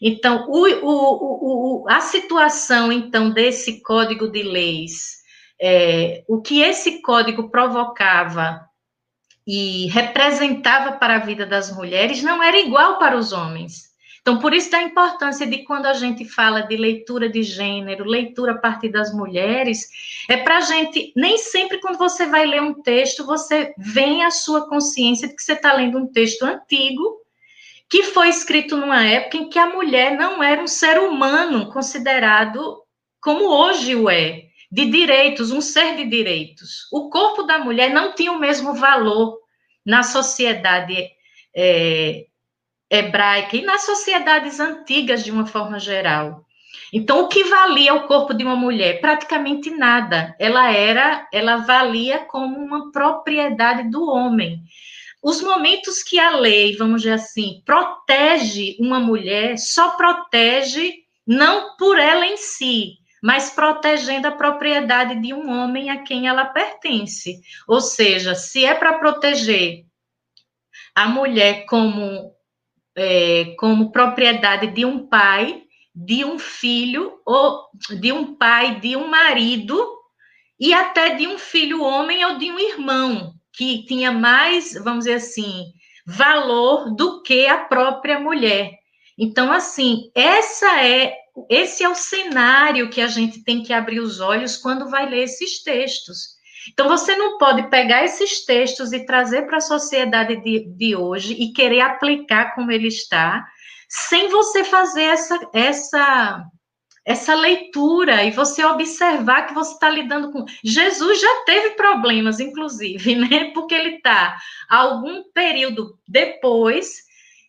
Então, 0.01 0.47
o, 0.49 0.67
o, 0.67 1.83
o, 1.83 1.89
a 1.89 2.01
situação, 2.01 2.93
então, 2.93 3.31
desse 3.31 3.83
código 3.83 4.31
de 4.31 4.43
leis, 4.43 5.19
é, 5.61 6.25
o 6.29 6.41
que 6.41 6.61
esse 6.61 7.03
código 7.03 7.51
provocava 7.51 8.69
e 9.47 9.87
representava 9.87 10.93
para 10.93 11.17
a 11.17 11.21
vida 11.21 11.47
das 11.47 11.75
mulheres 11.75 12.23
não 12.23 12.43
era 12.43 12.59
igual 12.59 12.99
para 12.99 13.17
os 13.17 13.33
homens. 13.33 13.89
Então, 14.21 14.39
por 14.39 14.53
isso 14.53 14.71
da 14.71 14.83
importância 14.83 15.47
de 15.47 15.65
quando 15.65 15.87
a 15.87 15.95
gente 15.95 16.23
fala 16.27 16.61
de 16.61 16.77
leitura 16.77 17.31
de 17.31 17.43
gênero, 17.43 18.05
leitura 18.05 18.53
a 18.53 18.59
partir 18.59 18.91
das 18.91 19.11
mulheres, 19.11 19.89
é 20.29 20.37
para 20.37 20.59
a 20.59 20.61
gente, 20.61 21.15
nem 21.17 21.39
sempre 21.39 21.81
quando 21.81 21.97
você 21.97 22.27
vai 22.27 22.45
ler 22.45 22.61
um 22.61 22.75
texto, 22.83 23.25
você 23.25 23.73
vem 23.79 24.23
a 24.23 24.31
sua 24.31 24.69
consciência 24.69 25.27
de 25.27 25.35
que 25.35 25.43
você 25.43 25.55
está 25.55 25.73
lendo 25.73 25.97
um 25.97 26.07
texto 26.07 26.43
antigo, 26.43 27.23
que 27.89 28.05
foi 28.05 28.29
escrito 28.29 28.77
numa 28.77 29.05
época 29.05 29.37
em 29.39 29.49
que 29.49 29.59
a 29.59 29.67
mulher 29.67 30.17
não 30.17 30.43
era 30.43 30.63
um 30.63 30.67
ser 30.67 30.99
humano 30.99 31.73
considerado 31.73 32.83
como 33.21 33.45
hoje 33.45 33.97
o 33.97 34.11
é, 34.11 34.45
de 34.71 34.87
direitos, 34.87 35.51
um 35.51 35.61
ser 35.61 35.97
de 35.97 36.05
direitos. 36.05 36.87
O 36.93 37.09
corpo 37.09 37.45
da 37.45 37.59
mulher 37.59 37.91
não 37.91 38.15
tinha 38.15 38.33
o 38.33 38.39
mesmo 38.39 38.75
valor 38.75 39.39
na 39.85 40.03
sociedade 40.03 41.09
é, 41.57 42.27
hebraica 42.91 43.57
e 43.57 43.63
nas 43.63 43.85
sociedades 43.85 44.61
antigas 44.61 45.25
de 45.25 45.31
uma 45.31 45.47
forma 45.47 45.79
geral. 45.79 46.45
Então, 46.93 47.25
o 47.25 47.29
que 47.29 47.45
valia 47.45 47.95
o 47.95 48.07
corpo 48.07 48.33
de 48.33 48.45
uma 48.45 48.57
mulher? 48.57 49.01
Praticamente 49.01 49.71
nada. 49.71 50.35
Ela 50.39 50.71
era, 50.73 51.27
ela 51.33 51.57
valia 51.59 52.21
como 52.21 52.57
uma 52.57 52.91
propriedade 52.91 53.91
do 53.91 54.07
homem. 54.09 54.63
Os 55.23 55.43
momentos 55.43 56.03
que 56.03 56.19
a 56.19 56.37
lei, 56.37 56.77
vamos 56.77 57.03
dizer 57.03 57.15
assim, 57.15 57.63
protege 57.65 58.77
uma 58.79 59.01
mulher, 59.01 59.59
só 59.59 59.91
protege 59.91 60.93
não 61.27 61.77
por 61.77 61.99
ela 61.99 62.27
em 62.27 62.37
si, 62.37 62.99
mas 63.23 63.51
protegendo 63.51 64.29
a 64.29 64.33
propriedade 64.33 65.21
de 65.21 65.35
um 65.35 65.51
homem 65.51 65.91
a 65.91 66.03
quem 66.03 66.29
ela 66.29 66.45
pertence. 66.45 67.41
Ou 67.67 67.81
seja, 67.81 68.35
se 68.35 68.65
é 68.65 68.75
para 68.75 68.99
proteger 68.99 69.85
a 70.95 71.09
mulher 71.09 71.67
como 71.67 72.35
é, 72.97 73.55
como 73.59 73.93
propriedade 73.93 74.69
de 74.69 74.85
um 74.85 75.07
pai, 75.07 75.63
de 75.95 76.25
um 76.25 76.39
filho, 76.39 77.21
ou 77.25 77.67
de 78.01 78.13
um 78.13 78.35
pai, 78.35 78.81
de 78.81 78.97
um 78.97 79.07
marido, 79.09 79.97
e 80.59 80.75
até 80.75 81.15
de 81.15 81.27
um 81.27 81.39
filho 81.39 81.83
homem 81.83 82.25
ou 82.25 82.39
de 82.39 82.51
um 82.51 82.59
irmão, 82.59 83.38
que 83.53 83.85
tinha 83.87 84.13
mais, 84.13 84.75
vamos 84.75 85.05
dizer 85.05 85.15
assim, 85.15 85.65
valor 86.07 86.95
do 86.95 87.23
que 87.23 87.47
a 87.47 87.59
própria 87.59 88.19
mulher. 88.19 88.73
Então, 89.19 89.53
assim, 89.53 90.11
essa 90.15 90.81
é 90.83 91.15
esse 91.49 91.85
é 91.85 91.89
o 91.89 91.95
cenário 91.95 92.91
que 92.91 93.01
a 93.01 93.07
gente 93.07 93.45
tem 93.45 93.63
que 93.63 93.73
abrir 93.73 94.01
os 94.01 94.19
olhos 94.19 94.57
quando 94.57 94.91
vai 94.91 95.09
ler 95.09 95.25
esses 95.25 95.63
textos. 95.63 96.39
Então, 96.73 96.89
você 96.89 97.17
não 97.17 97.39
pode 97.39 97.69
pegar 97.71 98.05
esses 98.05 98.45
textos 98.45 98.93
e 98.93 99.07
trazer 99.07 99.43
para 99.43 99.59
a 99.59 99.61
sociedade 99.61 100.37
de, 100.43 100.69
de 100.77 100.97
hoje 100.97 101.35
e 101.35 101.53
querer 101.53 101.81
aplicar 101.81 102.55
como 102.55 102.71
ele 102.71 102.89
está, 102.89 103.47
sem 103.89 104.29
você 104.29 104.65
fazer 104.65 105.03
essa, 105.03 105.39
essa, 105.55 106.45
essa 107.09 107.35
leitura 107.35 108.23
e 108.23 108.31
você 108.31 108.63
observar 108.63 109.47
que 109.47 109.55
você 109.55 109.73
está 109.73 109.89
lidando 109.89 110.31
com. 110.31 110.45
Jesus 110.63 111.19
já 111.19 111.45
teve 111.47 111.71
problemas, 111.71 112.39
inclusive, 112.39 113.17
né? 113.17 113.51
Porque 113.55 113.75
ele 113.75 113.97
está, 113.97 114.37
algum 114.69 115.23
período 115.33 115.99
depois, 116.07 117.05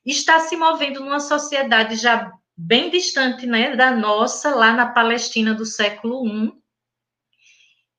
está 0.06 0.40
se 0.40 0.56
movendo 0.56 1.02
numa 1.02 1.20
sociedade 1.20 1.98
já 1.98 2.32
bem 2.56 2.90
distante 2.90 3.46
né, 3.46 3.76
da 3.76 3.92
nossa, 3.92 4.56
lá 4.56 4.72
na 4.72 4.86
Palestina 4.86 5.54
do 5.54 5.66
século 5.66 6.26
I, 6.26 6.54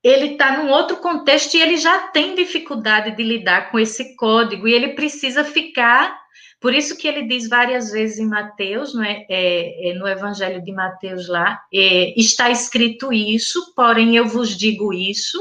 ele 0.03 0.33
está 0.33 0.57
num 0.57 0.71
outro 0.71 0.97
contexto 0.97 1.55
e 1.55 1.61
ele 1.61 1.77
já 1.77 2.09
tem 2.09 2.35
dificuldade 2.35 3.15
de 3.15 3.23
lidar 3.23 3.71
com 3.71 3.79
esse 3.79 4.17
código 4.17 4.67
e 4.67 4.73
ele 4.73 4.95
precisa 4.95 5.45
ficar. 5.45 6.20
Por 6.61 6.75
isso 6.75 6.97
que 6.97 7.09
ele 7.09 7.27
diz 7.27 7.49
várias 7.49 7.91
vezes 7.91 8.19
em 8.19 8.27
Mateus, 8.27 8.95
não 8.95 9.03
é, 9.03 9.25
é, 9.31 9.91
é 9.91 9.95
no 9.95 10.07
Evangelho 10.07 10.63
de 10.63 10.73
Mateus 10.73 11.27
lá, 11.27 11.59
é, 11.73 12.13
está 12.21 12.51
escrito 12.51 13.11
isso, 13.13 13.73
porém 13.75 14.17
eu 14.17 14.29
vos 14.29 14.57
digo 14.57 14.93
isso. 14.93 15.39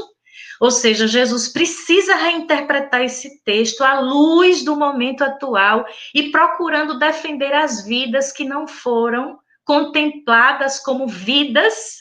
Ou 0.58 0.70
seja, 0.70 1.06
Jesus 1.06 1.48
precisa 1.48 2.16
reinterpretar 2.16 3.02
esse 3.02 3.42
texto 3.44 3.82
à 3.82 4.00
luz 4.00 4.62
do 4.62 4.76
momento 4.76 5.22
atual 5.22 5.86
e 6.14 6.30
procurando 6.30 6.98
defender 6.98 7.52
as 7.52 7.84
vidas 7.84 8.32
que 8.32 8.44
não 8.44 8.66
foram 8.66 9.38
contempladas 9.64 10.78
como 10.78 11.06
vidas 11.06 12.00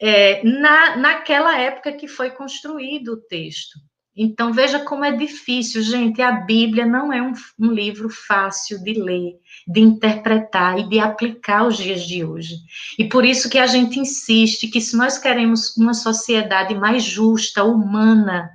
é, 0.00 0.42
na, 0.44 0.96
naquela 0.96 1.58
época 1.58 1.92
que 1.92 2.08
foi 2.08 2.30
construído 2.30 3.14
o 3.14 3.20
texto. 3.20 3.78
Então, 4.14 4.52
veja 4.52 4.78
como 4.80 5.04
é 5.04 5.12
difícil, 5.12 5.80
gente. 5.82 6.20
A 6.20 6.32
Bíblia 6.32 6.84
não 6.84 7.10
é 7.10 7.22
um, 7.22 7.32
um, 7.58 7.72
livro 7.72 8.10
fácil 8.10 8.82
de 8.82 8.92
ler, 8.92 9.38
de 9.66 9.80
interpretar 9.80 10.78
e 10.78 10.86
de 10.86 10.98
aplicar 10.98 11.60
aos 11.60 11.78
dias 11.78 12.02
de 12.02 12.22
hoje. 12.22 12.56
E 12.98 13.08
por 13.08 13.24
isso 13.24 13.48
que 13.48 13.58
a 13.58 13.66
gente 13.66 13.98
insiste 13.98 14.68
que, 14.68 14.82
se 14.82 14.96
nós 14.96 15.16
queremos 15.16 15.74
uma 15.78 15.94
sociedade 15.94 16.74
mais 16.74 17.02
justa, 17.02 17.64
humana, 17.64 18.50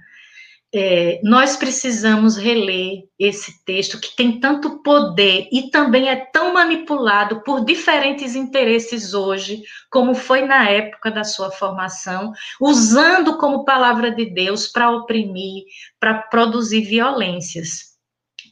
é, 0.78 1.20
nós 1.24 1.58
precisamos 1.58 2.38
reler 2.38 3.04
esse 3.18 3.64
texto 3.66 4.00
que 4.00 4.16
tem 4.16 4.40
tanto 4.40 4.84
poder 4.84 5.50
e 5.52 5.72
também 5.72 6.08
é 6.08 6.16
tão 6.16 6.54
manipulado 6.54 7.42
por 7.42 7.66
diferentes 7.66 8.36
interesses 8.36 9.16
hoje, 9.16 9.64
como 9.90 10.14
foi 10.14 10.44
na 10.44 10.70
época 10.70 11.10
da 11.10 11.24
sua 11.24 11.50
formação, 11.50 12.32
usando 12.62 13.38
como 13.38 13.66
palavra 13.66 14.12
de 14.12 14.26
Deus 14.26 14.68
para 14.68 14.92
oprimir, 14.92 15.64
para 16.00 16.14
produzir 16.14 16.82
violências. 16.82 17.98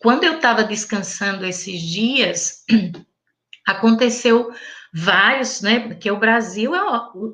Quando 0.01 0.23
eu 0.23 0.37
estava 0.37 0.63
descansando 0.63 1.45
esses 1.45 1.79
dias, 1.79 2.65
aconteceu 3.67 4.51
vários, 4.97 5.61
né? 5.61 5.81
Porque 5.81 6.09
o 6.09 6.17
Brasil, 6.17 6.71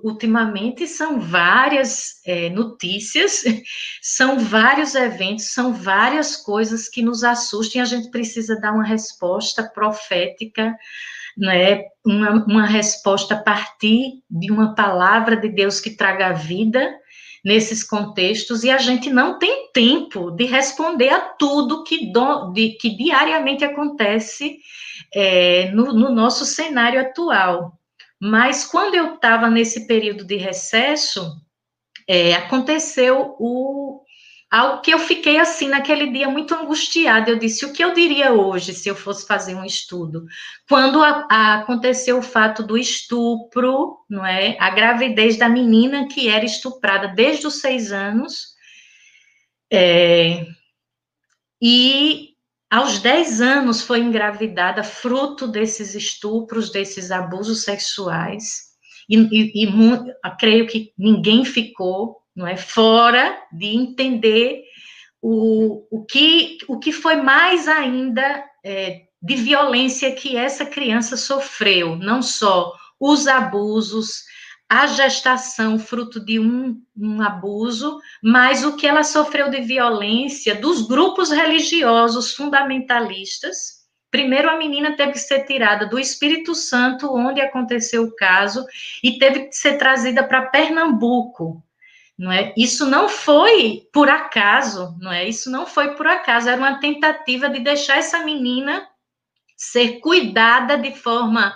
ultimamente, 0.04 0.88
são 0.88 1.20
várias 1.20 2.20
é, 2.26 2.50
notícias, 2.50 3.44
são 4.02 4.40
vários 4.40 4.96
eventos, 4.96 5.54
são 5.54 5.72
várias 5.72 6.36
coisas 6.36 6.90
que 6.90 7.04
nos 7.04 7.24
assustam 7.24 7.80
e 7.80 7.84
a 7.84 7.86
gente 7.86 8.10
precisa 8.10 8.60
dar 8.60 8.74
uma 8.74 8.84
resposta 8.84 9.64
profética, 9.64 10.76
né? 11.38 11.84
Uma, 12.04 12.46
uma 12.46 12.66
resposta 12.66 13.36
a 13.36 13.44
partir 13.44 14.24
de 14.28 14.52
uma 14.52 14.74
palavra 14.74 15.38
de 15.38 15.48
Deus 15.48 15.80
que 15.80 15.92
traga 15.92 16.34
vida 16.34 16.96
nesses 17.46 17.84
contextos 17.84 18.64
e 18.64 18.72
a 18.72 18.80
gente 18.80 19.12
não 19.12 19.38
tem 19.38 19.70
tempo 19.72 20.32
de 20.32 20.46
responder 20.46 21.10
a 21.10 21.20
tudo 21.20 21.84
que, 21.84 22.12
do, 22.12 22.52
de, 22.54 22.72
que 22.72 22.90
diariamente 22.90 23.64
acontece 23.64 24.58
é, 25.14 25.70
no, 25.72 25.94
no 25.94 26.10
nosso 26.10 26.46
cenário 26.46 27.02
atual. 27.02 27.78
Mas 28.20 28.66
quando 28.66 28.96
eu 28.96 29.16
estava 29.16 29.50
nesse 29.50 29.88
período 29.88 30.24
de 30.24 30.36
recesso, 30.36 31.42
é, 32.08 32.36
aconteceu 32.36 33.36
o, 33.40 34.02
algo 34.52 34.82
que 34.82 34.92
eu 34.92 35.00
fiquei 35.00 35.40
assim 35.40 35.70
naquele 35.70 36.12
dia 36.12 36.30
muito 36.30 36.54
angustiada. 36.54 37.32
Eu 37.32 37.40
disse: 37.40 37.66
o 37.66 37.74
que 37.74 37.84
eu 37.84 37.94
diria 37.94 38.34
hoje 38.34 38.74
se 38.74 38.90
eu 38.90 38.96
fosse 38.96 39.26
fazer 39.26 39.56
um 39.56 39.66
estudo? 39.66 40.26
Quando 40.68 41.02
a, 41.02 41.28
a, 41.32 41.54
aconteceu 41.62 42.20
o 42.20 42.24
fato 42.24 42.62
do 42.62 42.78
estupro, 42.78 43.98
não 44.10 44.26
é? 44.26 44.58
A 44.60 44.70
gravidez 44.70 45.38
da 45.38 45.50
menina 45.50 46.08
que 46.08 46.28
era 46.30 46.46
estuprada 46.46 47.08
desde 47.08 47.48
os 47.48 47.62
seis 47.62 47.92
anos. 47.92 48.52
É, 49.74 50.46
e 51.62 52.31
aos 52.72 53.00
10 53.00 53.42
anos 53.42 53.82
foi 53.82 54.00
engravidada 54.00 54.82
fruto 54.82 55.46
desses 55.46 55.94
estupros, 55.94 56.72
desses 56.72 57.12
abusos 57.12 57.64
sexuais, 57.64 58.72
e, 59.10 59.18
e, 59.18 59.66
e 59.66 60.38
creio 60.40 60.66
que 60.66 60.94
ninguém 60.98 61.44
ficou 61.44 62.22
não 62.34 62.48
é, 62.48 62.56
fora 62.56 63.38
de 63.52 63.68
entender 63.68 64.64
o, 65.22 65.86
o, 65.92 66.06
que, 66.06 66.60
o 66.66 66.80
que 66.80 66.94
foi 66.94 67.18
mais 67.18 67.68
ainda 67.68 68.44
é, 68.64 69.02
de 69.22 69.36
violência 69.36 70.16
que 70.16 70.38
essa 70.38 70.66
criança 70.66 71.18
sofreu, 71.18 71.98
não 71.98 72.22
só 72.22 72.74
os 72.98 73.28
abusos, 73.28 74.24
a 74.72 74.88
gestação 74.88 75.78
fruto 75.78 76.18
de 76.18 76.40
um, 76.40 76.82
um, 76.98 77.22
abuso, 77.22 78.00
mas 78.24 78.64
o 78.64 78.78
que 78.78 78.88
ela 78.88 79.04
sofreu 79.04 79.50
de 79.50 79.60
violência 79.60 80.56
dos 80.56 80.88
grupos 80.88 81.30
religiosos 81.30 82.34
fundamentalistas. 82.34 83.82
Primeiro, 84.10 84.50
a 84.50 84.56
menina 84.56 84.96
teve 84.96 85.12
que 85.12 85.20
ser 85.20 85.44
tirada 85.44 85.86
do 85.86 86.00
Espírito 86.00 86.56
Santo, 86.56 87.14
onde 87.14 87.42
aconteceu 87.42 88.04
o 88.04 88.16
caso, 88.16 88.66
e 89.04 89.20
teve 89.20 89.48
que 89.48 89.56
ser 89.58 89.78
trazida 89.78 90.24
para 90.24 90.44
Pernambuco, 90.46 91.62
não 92.18 92.32
é? 92.32 92.54
Isso 92.56 92.86
não 92.86 93.10
foi 93.10 93.90
por 93.92 94.08
acaso, 94.08 94.96
não 95.02 95.12
é? 95.12 95.28
Isso 95.28 95.52
não 95.52 95.66
foi 95.66 95.96
por 95.96 96.08
acaso, 96.08 96.48
era 96.48 96.58
uma 96.58 96.80
tentativa 96.80 97.50
de 97.50 97.60
deixar 97.60 97.98
essa 97.98 98.20
menina 98.20 98.88
ser 99.58 100.00
cuidada 100.00 100.78
de 100.78 100.96
forma 100.96 101.54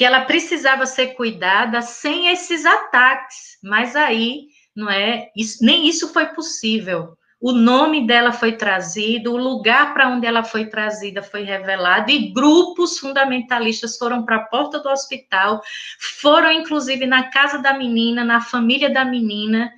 que 0.00 0.04
ela 0.06 0.22
precisava 0.22 0.86
ser 0.86 1.08
cuidada 1.08 1.82
sem 1.82 2.28
esses 2.28 2.64
ataques. 2.64 3.58
Mas 3.62 3.94
aí, 3.94 4.46
não 4.74 4.88
é? 4.88 5.28
Isso, 5.36 5.62
nem 5.62 5.86
isso 5.86 6.10
foi 6.10 6.24
possível. 6.28 7.18
O 7.38 7.52
nome 7.52 8.06
dela 8.06 8.32
foi 8.32 8.52
trazido, 8.52 9.30
o 9.30 9.36
lugar 9.36 9.92
para 9.92 10.08
onde 10.08 10.26
ela 10.26 10.42
foi 10.42 10.64
trazida 10.64 11.22
foi 11.22 11.42
revelado, 11.42 12.10
e 12.10 12.32
grupos 12.32 12.98
fundamentalistas 12.98 13.98
foram 13.98 14.24
para 14.24 14.36
a 14.36 14.44
porta 14.46 14.78
do 14.78 14.88
hospital, 14.88 15.60
foram 16.22 16.50
inclusive 16.50 17.04
na 17.06 17.24
casa 17.24 17.58
da 17.58 17.76
menina, 17.76 18.24
na 18.24 18.40
família 18.40 18.88
da 18.88 19.04
menina, 19.04 19.70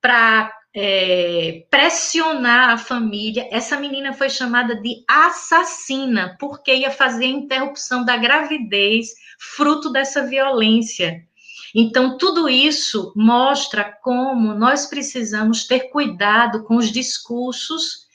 para 0.00 0.50
é, 0.74 1.64
pressionar 1.70 2.70
a 2.70 2.78
família. 2.78 3.48
Essa 3.50 3.78
menina 3.78 4.12
foi 4.12 4.28
chamada 4.28 4.76
de 4.76 5.04
assassina, 5.08 6.36
porque 6.38 6.74
ia 6.74 6.90
fazer 6.90 7.24
a 7.24 7.28
interrupção 7.28 8.04
da 8.04 8.16
gravidez, 8.16 9.08
fruto 9.38 9.90
dessa 9.90 10.26
violência. 10.26 11.24
Então, 11.74 12.16
tudo 12.16 12.48
isso 12.48 13.12
mostra 13.14 13.84
como 14.02 14.54
nós 14.54 14.86
precisamos 14.86 15.66
ter 15.66 15.90
cuidado 15.90 16.64
com 16.64 16.76
os 16.76 16.90
discursos, 16.90 18.06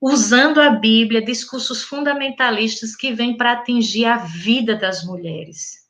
usando 0.00 0.60
a 0.60 0.70
Bíblia, 0.70 1.24
discursos 1.24 1.82
fundamentalistas 1.82 2.94
que 2.94 3.12
vêm 3.12 3.36
para 3.36 3.52
atingir 3.52 4.04
a 4.04 4.18
vida 4.18 4.74
das 4.76 5.04
mulheres. 5.04 5.81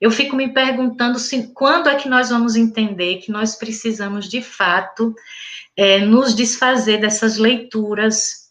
Eu 0.00 0.10
fico 0.10 0.34
me 0.34 0.52
perguntando 0.52 1.18
se, 1.18 1.52
quando 1.52 1.88
é 1.88 1.94
que 1.94 2.08
nós 2.08 2.30
vamos 2.30 2.56
entender 2.56 3.18
que 3.18 3.30
nós 3.30 3.54
precisamos, 3.54 4.28
de 4.28 4.40
fato, 4.40 5.14
é, 5.76 5.98
nos 5.98 6.34
desfazer 6.34 7.00
dessas 7.00 7.36
leituras, 7.36 8.48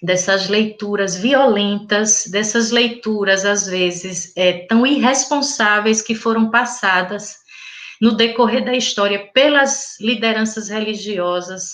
dessas 0.00 0.48
leituras 0.48 1.16
violentas, 1.16 2.26
dessas 2.30 2.70
leituras, 2.70 3.44
às 3.44 3.66
vezes, 3.66 4.32
é, 4.36 4.66
tão 4.66 4.86
irresponsáveis 4.86 6.00
que 6.00 6.14
foram 6.14 6.50
passadas 6.50 7.38
no 8.00 8.12
decorrer 8.16 8.64
da 8.64 8.74
história 8.74 9.30
pelas 9.32 9.98
lideranças 10.00 10.68
religiosas, 10.68 11.72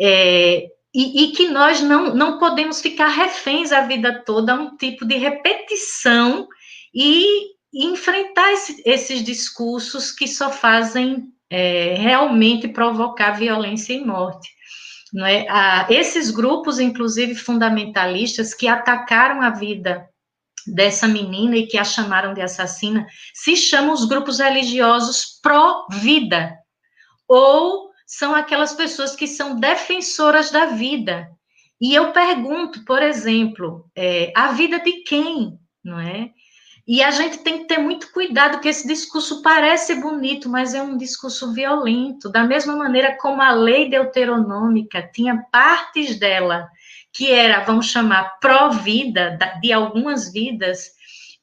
é, 0.00 0.66
e, 0.94 1.24
e, 1.24 1.32
que 1.32 1.48
nós 1.48 1.82
não, 1.82 2.14
não 2.14 2.38
podemos 2.38 2.80
ficar 2.80 3.08
reféns 3.08 3.70
a 3.70 3.82
vida 3.82 4.22
toda 4.24 4.54
a 4.54 4.56
um 4.56 4.76
tipo 4.78 5.04
de 5.04 5.16
repetição 5.16 6.48
e 6.94 7.24
e 7.24 7.55
enfrentar 7.84 8.52
esse, 8.52 8.82
esses 8.84 9.22
discursos 9.22 10.10
que 10.10 10.26
só 10.26 10.50
fazem 10.50 11.28
é, 11.50 11.94
realmente 11.94 12.68
provocar 12.68 13.32
violência 13.32 13.92
e 13.92 14.04
morte. 14.04 14.48
Não 15.12 15.24
é? 15.24 15.46
Esses 15.88 16.30
grupos, 16.30 16.78
inclusive 16.78 17.34
fundamentalistas, 17.34 18.52
que 18.52 18.66
atacaram 18.66 19.40
a 19.40 19.50
vida 19.50 20.08
dessa 20.66 21.06
menina 21.06 21.56
e 21.56 21.66
que 21.66 21.78
a 21.78 21.84
chamaram 21.84 22.34
de 22.34 22.42
assassina, 22.42 23.06
se 23.32 23.56
chamam 23.56 23.94
os 23.94 24.04
grupos 24.04 24.40
religiosos 24.40 25.38
pró-vida, 25.40 26.56
ou 27.28 27.90
são 28.06 28.34
aquelas 28.34 28.72
pessoas 28.72 29.14
que 29.14 29.26
são 29.26 29.58
defensoras 29.58 30.50
da 30.50 30.66
vida. 30.66 31.28
E 31.80 31.94
eu 31.94 32.12
pergunto, 32.12 32.84
por 32.84 33.02
exemplo, 33.02 33.88
é, 33.94 34.32
a 34.34 34.52
vida 34.52 34.80
de 34.80 35.02
quem, 35.02 35.58
não 35.84 36.00
é? 36.00 36.30
E 36.86 37.02
a 37.02 37.10
gente 37.10 37.38
tem 37.38 37.58
que 37.58 37.64
ter 37.64 37.78
muito 37.78 38.12
cuidado, 38.12 38.60
que 38.60 38.68
esse 38.68 38.86
discurso 38.86 39.42
parece 39.42 39.96
bonito, 39.96 40.48
mas 40.48 40.72
é 40.72 40.80
um 40.80 40.96
discurso 40.96 41.52
violento. 41.52 42.30
Da 42.30 42.44
mesma 42.44 42.76
maneira 42.76 43.16
como 43.16 43.42
a 43.42 43.50
lei 43.50 43.90
deuteronômica 43.90 45.02
tinha 45.12 45.44
partes 45.50 46.16
dela 46.18 46.68
que 47.12 47.32
era, 47.32 47.64
vamos 47.64 47.86
chamar, 47.86 48.38
pró-vida, 48.40 49.38
de 49.62 49.72
algumas 49.72 50.30
vidas, 50.30 50.90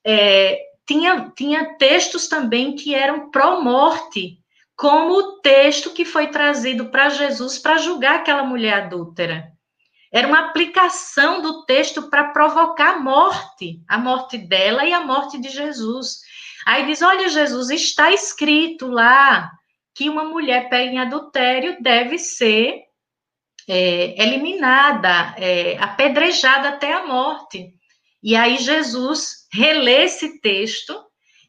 é, 0.05 0.59
tinha, 0.85 1.31
tinha 1.35 1.75
textos 1.77 2.27
também 2.27 2.75
que 2.75 2.93
eram 2.93 3.31
pró-morte, 3.31 4.37
como 4.75 5.13
o 5.13 5.41
texto 5.41 5.91
que 5.91 6.05
foi 6.05 6.27
trazido 6.27 6.89
para 6.89 7.09
Jesus 7.09 7.57
para 7.57 7.79
julgar 7.79 8.17
aquela 8.17 8.43
mulher 8.43 8.83
adúltera. 8.83 9.52
Era 10.13 10.27
uma 10.27 10.49
aplicação 10.49 11.41
do 11.41 11.65
texto 11.65 12.03
para 12.03 12.25
provocar 12.25 12.97
a 12.97 12.99
morte, 12.99 13.81
a 13.87 13.97
morte 13.97 14.37
dela 14.37 14.85
e 14.85 14.93
a 14.93 14.99
morte 14.99 15.41
de 15.41 15.49
Jesus. 15.49 16.19
Aí 16.67 16.85
diz: 16.85 17.01
Olha, 17.01 17.27
Jesus, 17.27 17.71
está 17.71 18.13
escrito 18.13 18.87
lá 18.87 19.51
que 19.95 20.09
uma 20.09 20.23
mulher 20.23 20.69
pega 20.69 20.91
em 20.91 20.99
adultério 20.99 21.77
deve 21.81 22.19
ser 22.19 22.83
é, 23.67 24.21
eliminada, 24.21 25.33
é, 25.35 25.77
apedrejada 25.79 26.69
até 26.69 26.93
a 26.93 27.07
morte. 27.07 27.73
E 28.21 28.35
aí 28.35 28.57
Jesus 28.57 29.47
relê 29.51 30.03
esse 30.03 30.39
texto 30.41 30.95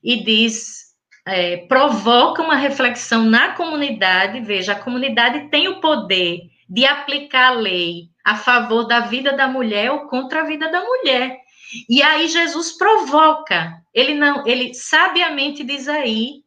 e 0.02 0.24
diz, 0.24 0.84
é, 1.26 1.58
provoca 1.68 2.42
uma 2.42 2.56
reflexão 2.56 3.24
na 3.24 3.52
comunidade. 3.52 4.40
Veja, 4.40 4.72
a 4.72 4.80
comunidade 4.80 5.48
tem 5.50 5.68
o 5.68 5.80
poder 5.80 6.40
de 6.68 6.84
aplicar 6.84 7.48
a 7.48 7.54
lei 7.54 8.13
a 8.24 8.36
favor 8.36 8.84
da 8.84 9.00
vida 9.00 9.36
da 9.36 9.46
mulher 9.46 9.90
ou 9.92 10.06
contra 10.06 10.40
a 10.40 10.44
vida 10.44 10.70
da 10.70 10.82
mulher. 10.82 11.38
E 11.88 12.02
aí 12.02 12.28
Jesus 12.28 12.72
provoca. 12.72 13.82
Ele 13.92 14.14
não, 14.14 14.46
ele 14.46 14.72
sabiamente 14.74 15.62
diz 15.62 15.88
aí 15.88 16.42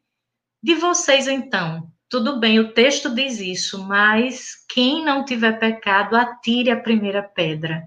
de 0.63 0.75
vocês 0.75 1.27
então. 1.27 1.91
Tudo 2.09 2.39
bem, 2.39 2.59
o 2.59 2.71
texto 2.73 3.13
diz 3.13 3.39
isso, 3.39 3.85
mas 3.85 4.55
quem 4.69 5.03
não 5.03 5.25
tiver 5.25 5.59
pecado, 5.59 6.15
atire 6.15 6.71
a 6.71 6.79
primeira 6.79 7.21
pedra. 7.21 7.83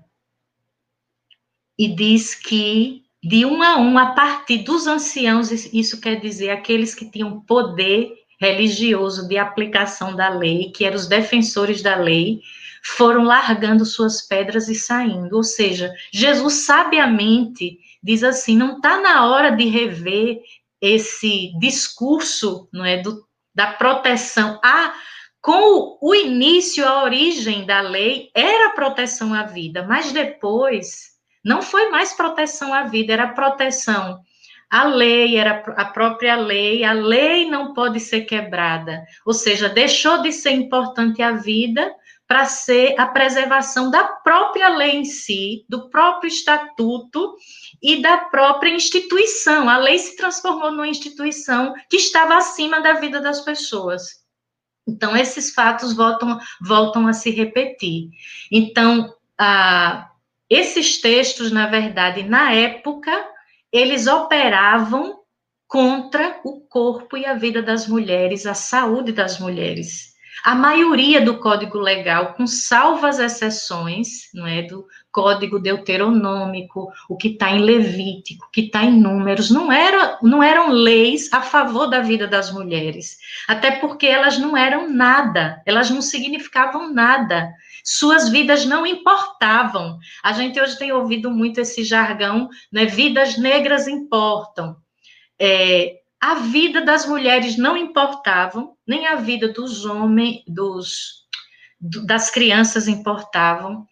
E 1.79 1.89
diz 1.89 2.35
que 2.35 3.03
de 3.23 3.45
um 3.45 3.63
a 3.63 3.77
um, 3.79 3.99
a 3.99 4.13
partir 4.13 4.59
dos 4.59 4.87
anciãos, 4.87 5.51
isso 5.51 6.01
quer 6.01 6.21
dizer 6.21 6.51
aqueles 6.51 6.95
que 6.95 7.11
tinham 7.11 7.41
poder 7.41 8.13
religioso 8.41 9.29
de 9.29 9.37
aplicação 9.37 10.17
da 10.17 10.31
lei, 10.31 10.71
que 10.71 10.85
eram 10.85 10.97
os 10.97 11.07
defensores 11.07 11.83
da 11.83 11.97
lei, 11.97 12.41
foram 12.83 13.25
largando 13.25 13.85
suas 13.85 14.27
pedras 14.27 14.69
e 14.69 14.75
saindo. 14.75 15.37
Ou 15.37 15.43
seja, 15.43 15.93
Jesus 16.13 16.65
sabiamente 16.65 17.79
diz 18.03 18.23
assim: 18.23 18.57
não 18.57 18.77
está 18.77 19.01
na 19.01 19.27
hora 19.27 19.51
de 19.51 19.67
rever 19.67 20.41
esse 20.81 21.53
discurso, 21.59 22.69
não 22.73 22.85
é, 22.85 22.99
do, 22.99 23.25
da 23.55 23.73
proteção. 23.73 24.59
Ah, 24.65 24.95
com 25.41 25.99
o 26.01 26.15
início, 26.15 26.87
a 26.87 27.03
origem 27.03 27.65
da 27.65 27.81
lei 27.81 28.31
era 28.35 28.75
proteção 28.75 29.33
à 29.33 29.45
vida, 29.45 29.83
mas 29.87 30.13
depois 30.13 31.11
não 31.45 31.63
foi 31.63 31.89
mais 31.89 32.13
proteção 32.13 32.75
à 32.75 32.85
vida, 32.85 33.13
era 33.13 33.29
proteção 33.29 34.21
à 34.71 34.85
lei, 34.85 35.37
era 35.37 35.63
a 35.77 35.85
própria 35.87 36.37
lei, 36.37 36.85
a 36.85 36.93
lei 36.93 37.51
não 37.51 37.75
pode 37.75 37.99
ser 37.99 38.23
quebrada. 38.23 39.03
Ou 39.27 39.33
seja, 39.33 39.69
deixou 39.69 40.23
de 40.23 40.31
ser 40.31 40.53
importante 40.53 41.23
a 41.23 41.33
vida 41.33 41.91
para 42.31 42.45
ser 42.45 42.95
a 42.97 43.09
preservação 43.09 43.91
da 43.91 44.05
própria 44.05 44.69
lei 44.69 44.93
em 44.93 45.05
si, 45.05 45.65
do 45.69 45.91
próprio 45.91 46.29
estatuto 46.29 47.35
e 47.83 48.01
da 48.01 48.19
própria 48.19 48.71
instituição. 48.71 49.69
A 49.69 49.77
lei 49.79 49.99
se 49.99 50.17
transformou 50.17 50.71
numa 50.71 50.87
instituição 50.87 51.75
que 51.89 51.97
estava 51.97 52.37
acima 52.37 52.81
da 52.81 52.93
vida 52.93 53.21
das 53.21 53.41
pessoas. 53.41 54.21
Então, 54.87 55.17
esses 55.17 55.53
fatos 55.53 55.93
voltam, 55.93 56.39
voltam 56.61 57.09
a 57.09 57.13
se 57.13 57.33
repetir. 57.33 58.11
Então, 58.49 59.13
esses 60.49 61.01
textos, 61.01 61.51
na 61.51 61.67
verdade, 61.67 62.23
na 62.23 62.53
época, 62.53 63.11
eles 63.73 64.07
operavam 64.07 65.19
contra 65.67 66.41
o 66.45 66.61
corpo 66.61 67.17
e 67.17 67.27
a 67.27 67.35
vida 67.35 67.61
das 67.61 67.89
mulheres, 67.89 68.47
a 68.47 68.55
saúde 68.55 69.11
das 69.11 69.41
mulheres. 69.41 70.10
A 70.45 70.55
maioria 70.55 71.21
do 71.21 71.39
Código 71.39 71.79
Legal, 71.79 72.35
com 72.35 72.47
salvas 72.47 73.19
exceções, 73.19 74.31
não 74.33 74.47
é, 74.47 74.63
do 74.63 74.87
Código 75.13 75.59
Deuteronômico, 75.59 76.91
o 77.09 77.17
que 77.17 77.29
está 77.29 77.51
em 77.51 77.61
Levítico, 77.61 78.47
o 78.47 78.51
que 78.51 78.63
está 78.63 78.85
em 78.85 78.99
Números, 78.99 79.51
não, 79.51 79.73
era, 79.73 80.19
não 80.23 80.43
eram 80.43 80.71
leis 80.71 81.33
a 81.33 81.43
favor 81.43 81.87
da 81.87 82.01
vida 82.01 82.27
das 82.27 82.53
mulheres, 82.53 83.19
até 83.49 83.73
porque 83.73 84.07
elas 84.07 84.39
não 84.39 84.57
eram 84.57 84.89
nada, 84.89 85.63
elas 85.67 85.91
não 85.91 86.01
significavam 86.01 86.93
nada, 86.93 87.53
suas 87.85 88.29
vidas 88.29 88.65
não 88.65 88.87
importavam. 88.87 89.99
A 90.23 90.33
gente 90.33 90.61
hoje 90.61 90.79
tem 90.79 90.93
ouvido 90.93 91.31
muito 91.31 91.61
esse 91.61 91.83
jargão, 91.83 92.49
né, 92.71 92.85
vidas 92.85 93.37
negras 93.37 93.89
importam. 93.89 94.77
É, 95.39 96.00
a 96.21 96.35
vida 96.35 96.85
das 96.85 97.07
mulheres 97.07 97.57
não 97.57 97.77
importavam, 97.77 98.77
nem 98.87 99.07
a 99.07 99.17
vida 99.17 99.53
dos 99.53 99.85
homens, 99.85 100.43
dos, 100.47 101.27
das 101.81 102.31
crianças 102.31 102.87
importavam. 102.87 103.87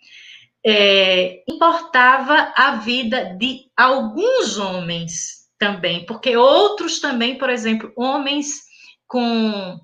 É, 0.66 1.44
importava 1.48 2.52
a 2.56 2.72
vida 2.76 3.36
de 3.38 3.70
alguns 3.76 4.58
homens 4.58 5.48
também, 5.56 6.04
porque 6.04 6.36
outros 6.36 7.00
também, 7.00 7.38
por 7.38 7.48
exemplo, 7.48 7.92
homens 7.96 8.62
com 9.06 9.80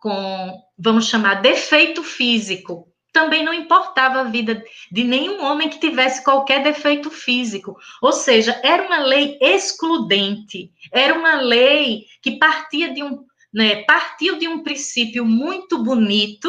com, 0.00 0.62
vamos 0.78 1.08
chamar, 1.08 1.42
defeito 1.42 2.02
físico. 2.02 2.89
Também 3.12 3.44
não 3.44 3.52
importava 3.52 4.20
a 4.20 4.24
vida 4.24 4.62
de 4.90 5.04
nenhum 5.04 5.42
homem 5.44 5.68
que 5.68 5.80
tivesse 5.80 6.22
qualquer 6.22 6.62
defeito 6.62 7.10
físico. 7.10 7.76
Ou 8.00 8.12
seja, 8.12 8.60
era 8.62 8.86
uma 8.86 8.98
lei 8.98 9.36
excludente, 9.40 10.70
era 10.92 11.18
uma 11.18 11.40
lei 11.40 12.06
que 12.22 12.38
partia 12.38 12.92
de 12.92 13.02
um, 13.02 13.24
né, 13.52 13.82
partiu 13.84 14.38
de 14.38 14.46
um 14.46 14.62
princípio 14.62 15.24
muito 15.24 15.82
bonito, 15.82 16.48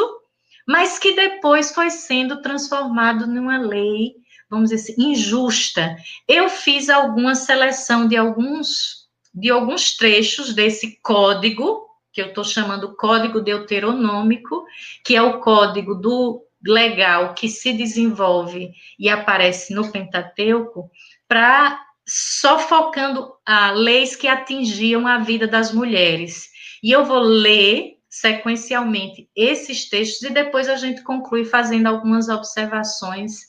mas 0.68 1.00
que 1.00 1.16
depois 1.16 1.74
foi 1.74 1.90
sendo 1.90 2.42
transformado 2.42 3.26
numa 3.26 3.58
lei, 3.58 4.14
vamos 4.50 4.70
dizer 4.70 4.92
assim, 4.92 5.12
injusta. 5.12 5.96
Eu 6.28 6.48
fiz 6.48 6.90
alguma 6.90 7.34
seleção 7.34 8.08
de 8.08 8.16
alguns 8.16 9.02
de 9.34 9.50
alguns 9.50 9.96
trechos 9.96 10.54
desse 10.54 11.00
código 11.02 11.88
que 12.12 12.22
eu 12.22 12.28
estou 12.28 12.44
chamando 12.44 12.96
Código 12.96 13.40
Deuteronômico, 13.40 14.66
que 15.04 15.16
é 15.16 15.22
o 15.22 15.40
código 15.40 15.96
do 15.96 16.46
legal 16.66 17.34
que 17.34 17.50
se 17.50 17.74
desenvolve 17.74 18.72
e 19.00 19.10
aparece 19.10 19.74
no 19.74 19.92
Pentateuco, 19.92 20.90
para 21.28 21.80
só 22.08 22.60
focando 22.60 23.34
a 23.46 23.72
leis 23.72 24.16
que 24.16 24.28
atingiam 24.28 25.08
a 25.08 25.20
vida 25.20 25.48
das 25.48 25.74
mulheres. 25.74 26.50
E 26.84 26.92
eu 26.92 27.06
vou 27.06 27.20
ler 27.20 27.98
sequencialmente 28.10 29.30
esses 29.36 29.88
textos 29.88 30.30
e 30.30 30.34
depois 30.34 30.68
a 30.68 30.76
gente 30.76 31.02
conclui 31.04 31.46
fazendo 31.46 31.88
algumas 31.88 32.28
observações 32.28 33.40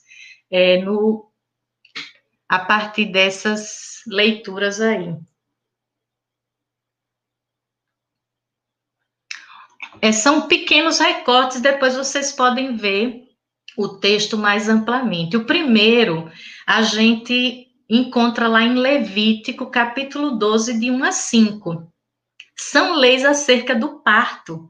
é, 0.50 0.78
no, 0.82 1.28
a 2.48 2.60
partir 2.60 3.06
dessas 3.06 4.02
leituras 4.06 4.80
aí. 4.80 5.16
É, 10.02 10.10
são 10.10 10.48
pequenos 10.48 10.98
recortes, 10.98 11.60
depois 11.60 11.96
vocês 11.96 12.32
podem 12.32 12.76
ver 12.76 13.22
o 13.78 13.88
texto 13.88 14.36
mais 14.36 14.68
amplamente. 14.68 15.36
O 15.36 15.46
primeiro, 15.46 16.28
a 16.66 16.82
gente 16.82 17.68
encontra 17.88 18.48
lá 18.48 18.62
em 18.62 18.74
Levítico, 18.74 19.70
capítulo 19.70 20.32
12, 20.32 20.80
de 20.80 20.90
1 20.90 21.04
a 21.04 21.12
5. 21.12 21.92
São 22.56 22.94
leis 22.94 23.24
acerca 23.24 23.76
do 23.76 24.02
parto. 24.02 24.68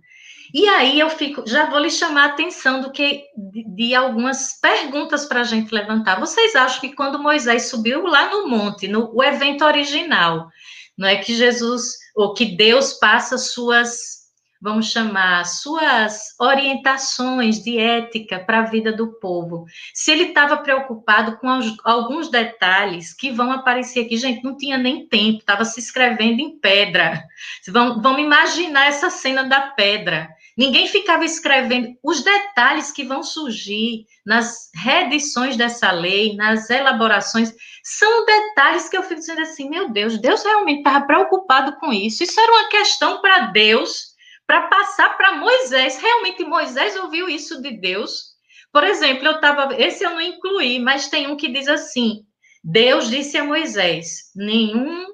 E 0.52 0.68
aí 0.68 1.00
eu 1.00 1.08
fico, 1.08 1.48
já 1.48 1.64
vou 1.64 1.78
lhe 1.78 1.90
chamar 1.90 2.24
a 2.24 2.32
atenção 2.34 2.82
do 2.82 2.92
que 2.92 3.24
de, 3.34 3.64
de 3.74 3.94
algumas 3.94 4.60
perguntas 4.60 5.24
para 5.24 5.40
a 5.40 5.44
gente 5.44 5.74
levantar. 5.74 6.20
Vocês 6.20 6.54
acham 6.54 6.78
que 6.78 6.94
quando 6.94 7.18
Moisés 7.18 7.70
subiu 7.70 8.06
lá 8.06 8.30
no 8.30 8.48
monte, 8.48 8.86
no 8.86 9.10
o 9.14 9.24
evento 9.24 9.64
original, 9.64 10.50
não 10.98 11.08
é 11.08 11.16
que 11.16 11.34
Jesus 11.34 11.94
ou 12.14 12.34
que 12.34 12.44
Deus 12.54 12.92
passa 12.92 13.38
suas 13.38 14.21
vamos 14.62 14.92
chamar, 14.92 15.44
suas 15.44 16.36
orientações 16.38 17.60
de 17.60 17.78
ética 17.78 18.38
para 18.38 18.60
a 18.60 18.66
vida 18.66 18.92
do 18.92 19.18
povo. 19.18 19.64
Se 19.92 20.12
ele 20.12 20.28
estava 20.28 20.56
preocupado 20.56 21.36
com 21.38 21.48
alguns 21.82 22.30
detalhes 22.30 23.12
que 23.12 23.32
vão 23.32 23.50
aparecer 23.50 24.06
aqui, 24.06 24.16
gente, 24.16 24.44
não 24.44 24.56
tinha 24.56 24.78
nem 24.78 25.04
tempo, 25.08 25.40
estava 25.40 25.64
se 25.64 25.80
escrevendo 25.80 26.40
em 26.40 26.56
pedra. 26.60 27.24
Vamos 27.66 28.20
imaginar 28.20 28.86
essa 28.86 29.10
cena 29.10 29.42
da 29.42 29.62
pedra. 29.62 30.28
Ninguém 30.56 30.86
ficava 30.86 31.24
escrevendo 31.24 31.96
os 32.00 32.22
detalhes 32.22 32.92
que 32.92 33.02
vão 33.02 33.22
surgir 33.22 34.06
nas 34.24 34.70
reedições 34.76 35.56
dessa 35.56 35.90
lei, 35.90 36.36
nas 36.36 36.70
elaborações, 36.70 37.52
são 37.82 38.24
detalhes 38.24 38.88
que 38.88 38.96
eu 38.96 39.02
fico 39.02 39.18
dizendo 39.18 39.40
assim, 39.40 39.68
meu 39.68 39.90
Deus, 39.90 40.18
Deus 40.18 40.44
realmente 40.44 40.78
estava 40.78 41.04
preocupado 41.04 41.76
com 41.80 41.92
isso. 41.92 42.22
Isso 42.22 42.38
era 42.38 42.52
uma 42.52 42.68
questão 42.68 43.20
para 43.20 43.46
Deus 43.46 44.11
para 44.52 44.68
passar 44.68 45.16
para 45.16 45.36
Moisés. 45.36 45.96
Realmente 45.98 46.44
Moisés 46.44 46.94
ouviu 46.96 47.26
isso 47.26 47.62
de 47.62 47.70
Deus. 47.70 48.32
Por 48.70 48.84
exemplo, 48.84 49.26
eu 49.26 49.36
estava, 49.36 49.74
esse 49.80 50.04
eu 50.04 50.10
não 50.10 50.20
incluí, 50.20 50.78
mas 50.78 51.08
tem 51.08 51.26
um 51.26 51.36
que 51.36 51.48
diz 51.48 51.66
assim: 51.68 52.26
Deus 52.62 53.08
disse 53.08 53.38
a 53.38 53.44
Moisés: 53.44 54.30
nenhum, 54.36 55.06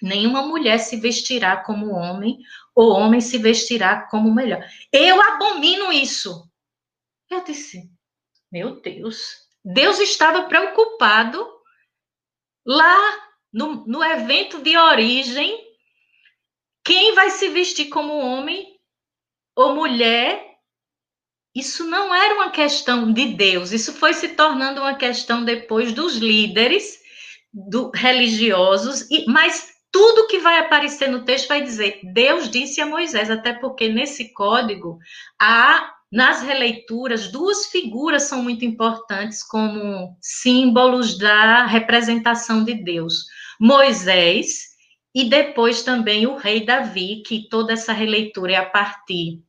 nenhuma 0.00 0.40
mulher 0.40 0.78
se 0.78 0.96
vestirá 0.96 1.58
como 1.58 1.92
homem, 1.92 2.38
ou 2.74 2.92
homem 2.92 3.20
se 3.20 3.36
vestirá 3.36 4.06
como 4.10 4.30
mulher. 4.30 4.66
Eu 4.90 5.20
abomino 5.20 5.92
isso. 5.92 6.50
Eu 7.28 7.44
disse: 7.44 7.90
meu 8.50 8.80
Deus, 8.80 9.34
Deus 9.62 9.98
estava 9.98 10.44
preocupado 10.44 11.46
lá 12.64 12.96
no, 13.52 13.86
no 13.86 14.02
evento 14.02 14.62
de 14.62 14.78
origem 14.78 15.65
quem 16.86 17.16
vai 17.16 17.30
se 17.30 17.48
vestir 17.48 17.88
como 17.88 18.16
homem 18.16 18.64
ou 19.56 19.74
mulher? 19.74 20.40
Isso 21.52 21.84
não 21.84 22.14
era 22.14 22.34
uma 22.34 22.50
questão 22.50 23.12
de 23.12 23.34
Deus, 23.34 23.72
isso 23.72 23.92
foi 23.92 24.14
se 24.14 24.28
tornando 24.28 24.80
uma 24.80 24.94
questão 24.94 25.44
depois 25.44 25.92
dos 25.92 26.16
líderes 26.16 26.98
do, 27.52 27.90
religiosos, 27.92 29.10
e, 29.10 29.26
mas 29.26 29.68
tudo 29.90 30.28
que 30.28 30.38
vai 30.38 30.60
aparecer 30.60 31.08
no 31.08 31.24
texto 31.24 31.48
vai 31.48 31.62
dizer 31.62 31.98
Deus 32.12 32.48
disse 32.48 32.80
a 32.80 32.86
Moisés, 32.86 33.30
até 33.30 33.52
porque 33.52 33.88
nesse 33.88 34.32
código 34.32 34.98
há 35.40 35.92
nas 36.12 36.42
releituras 36.42 37.32
duas 37.32 37.66
figuras 37.66 38.24
são 38.24 38.42
muito 38.42 38.64
importantes 38.64 39.42
como 39.42 40.16
símbolos 40.20 41.18
da 41.18 41.66
representação 41.66 42.62
de 42.62 42.74
Deus. 42.74 43.24
Moisés 43.58 44.75
e 45.16 45.24
depois 45.24 45.82
também 45.82 46.26
o 46.26 46.36
rei 46.36 46.66
Davi, 46.66 47.22
que 47.26 47.48
toda 47.48 47.72
essa 47.72 47.90
releitura 47.90 48.52
é 48.52 48.56
a 48.56 48.66
partir 48.66 49.42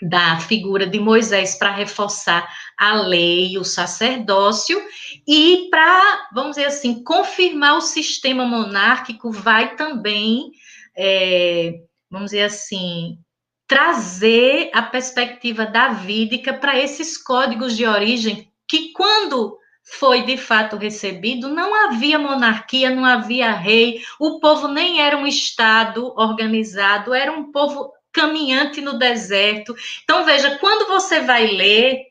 da 0.00 0.38
figura 0.38 0.86
de 0.86 1.00
Moisés 1.00 1.56
para 1.56 1.72
reforçar 1.72 2.48
a 2.78 2.94
lei, 2.94 3.58
o 3.58 3.64
sacerdócio, 3.64 4.80
e 5.26 5.66
para, 5.72 6.28
vamos 6.32 6.50
dizer 6.50 6.66
assim, 6.66 7.02
confirmar 7.02 7.78
o 7.78 7.80
sistema 7.80 8.44
monárquico, 8.44 9.32
vai 9.32 9.74
também, 9.74 10.52
é, 10.96 11.80
vamos 12.08 12.26
dizer 12.30 12.44
assim, 12.44 13.18
trazer 13.66 14.70
a 14.72 14.82
perspectiva 14.82 15.66
davídica 15.66 16.54
para 16.54 16.78
esses 16.78 17.18
códigos 17.18 17.76
de 17.76 17.84
origem 17.84 18.52
que, 18.68 18.92
quando 18.92 19.58
foi 19.90 20.22
de 20.22 20.36
fato 20.36 20.76
recebido, 20.76 21.48
não 21.48 21.74
havia 21.86 22.18
monarquia, 22.18 22.90
não 22.90 23.04
havia 23.04 23.52
rei, 23.52 24.02
o 24.20 24.38
povo 24.38 24.68
nem 24.68 25.00
era 25.00 25.16
um 25.16 25.26
estado 25.26 26.12
organizado, 26.16 27.14
era 27.14 27.32
um 27.32 27.50
povo 27.50 27.92
caminhante 28.12 28.80
no 28.80 28.98
deserto. 28.98 29.74
Então, 30.04 30.24
veja, 30.24 30.58
quando 30.58 30.86
você 30.88 31.20
vai 31.20 31.46
ler, 31.46 32.02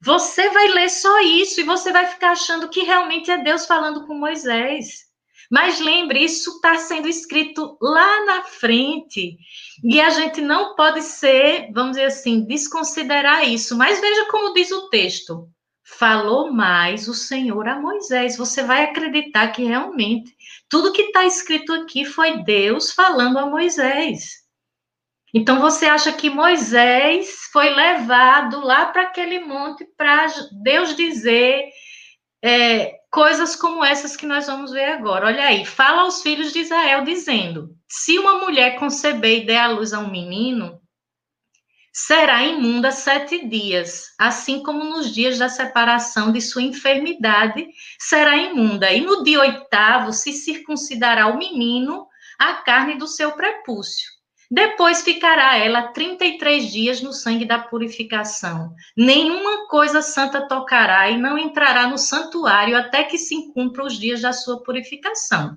você 0.00 0.48
vai 0.50 0.68
ler 0.68 0.88
só 0.88 1.20
isso 1.20 1.60
e 1.60 1.64
você 1.64 1.92
vai 1.92 2.06
ficar 2.06 2.32
achando 2.32 2.68
que 2.68 2.82
realmente 2.82 3.30
é 3.30 3.38
Deus 3.38 3.66
falando 3.66 4.06
com 4.06 4.14
Moisés. 4.14 5.06
Mas 5.50 5.78
lembre, 5.78 6.24
isso 6.24 6.56
está 6.56 6.76
sendo 6.76 7.08
escrito 7.08 7.76
lá 7.80 8.24
na 8.24 8.42
frente. 8.44 9.36
E 9.84 10.00
a 10.00 10.10
gente 10.10 10.40
não 10.40 10.74
pode 10.74 11.02
ser, 11.02 11.70
vamos 11.72 11.92
dizer 11.92 12.06
assim, 12.06 12.44
desconsiderar 12.44 13.48
isso. 13.48 13.76
Mas 13.76 14.00
veja 14.00 14.26
como 14.26 14.52
diz 14.52 14.70
o 14.72 14.88
texto 14.88 15.48
falou 15.86 16.52
mais 16.52 17.06
o 17.06 17.14
Senhor 17.14 17.68
a 17.68 17.78
Moisés. 17.78 18.36
Você 18.36 18.62
vai 18.62 18.84
acreditar 18.84 19.48
que 19.48 19.64
realmente 19.64 20.34
tudo 20.68 20.92
que 20.92 21.02
está 21.02 21.24
escrito 21.24 21.72
aqui 21.72 22.04
foi 22.04 22.42
Deus 22.42 22.92
falando 22.92 23.38
a 23.38 23.46
Moisés. 23.46 24.44
Então 25.32 25.60
você 25.60 25.86
acha 25.86 26.12
que 26.12 26.28
Moisés 26.28 27.48
foi 27.52 27.70
levado 27.70 28.60
lá 28.60 28.86
para 28.86 29.02
aquele 29.02 29.40
monte 29.40 29.86
para 29.96 30.26
Deus 30.62 30.96
dizer 30.96 31.68
é, 32.42 32.94
coisas 33.10 33.54
como 33.54 33.84
essas 33.84 34.16
que 34.16 34.26
nós 34.26 34.46
vamos 34.46 34.72
ver 34.72 34.86
agora. 34.86 35.26
Olha 35.26 35.44
aí, 35.44 35.64
fala 35.64 36.02
aos 36.02 36.22
filhos 36.22 36.52
de 36.52 36.60
Israel 36.60 37.04
dizendo: 37.04 37.70
se 37.88 38.18
uma 38.18 38.40
mulher 38.40 38.78
conceber 38.78 39.42
e 39.42 39.46
der 39.46 39.58
à 39.58 39.68
luz 39.68 39.92
a 39.92 40.00
um 40.00 40.10
menino, 40.10 40.80
será 41.98 42.42
imunda 42.42 42.90
sete 42.90 43.48
dias, 43.48 44.12
assim 44.18 44.62
como 44.62 44.84
nos 44.84 45.14
dias 45.14 45.38
da 45.38 45.48
separação 45.48 46.30
de 46.30 46.42
sua 46.42 46.60
enfermidade, 46.60 47.66
será 47.98 48.36
imunda. 48.36 48.92
E 48.92 49.00
no 49.00 49.24
dia 49.24 49.40
oitavo 49.40 50.12
se 50.12 50.34
circuncidará 50.34 51.28
o 51.28 51.38
menino 51.38 52.06
a 52.38 52.52
carne 52.56 52.98
do 52.98 53.08
seu 53.08 53.32
prepúcio. 53.32 54.10
Depois 54.50 55.00
ficará 55.00 55.56
ela 55.56 55.84
33 55.88 56.70
dias 56.70 57.00
no 57.00 57.14
sangue 57.14 57.46
da 57.46 57.60
purificação. 57.60 58.74
Nenhuma 58.94 59.66
coisa 59.66 60.02
santa 60.02 60.46
tocará 60.46 61.08
e 61.08 61.16
não 61.16 61.38
entrará 61.38 61.86
no 61.86 61.96
santuário 61.96 62.76
até 62.76 63.04
que 63.04 63.16
se 63.16 63.50
cumpram 63.54 63.86
os 63.86 63.98
dias 63.98 64.20
da 64.20 64.34
sua 64.34 64.62
purificação. 64.62 65.56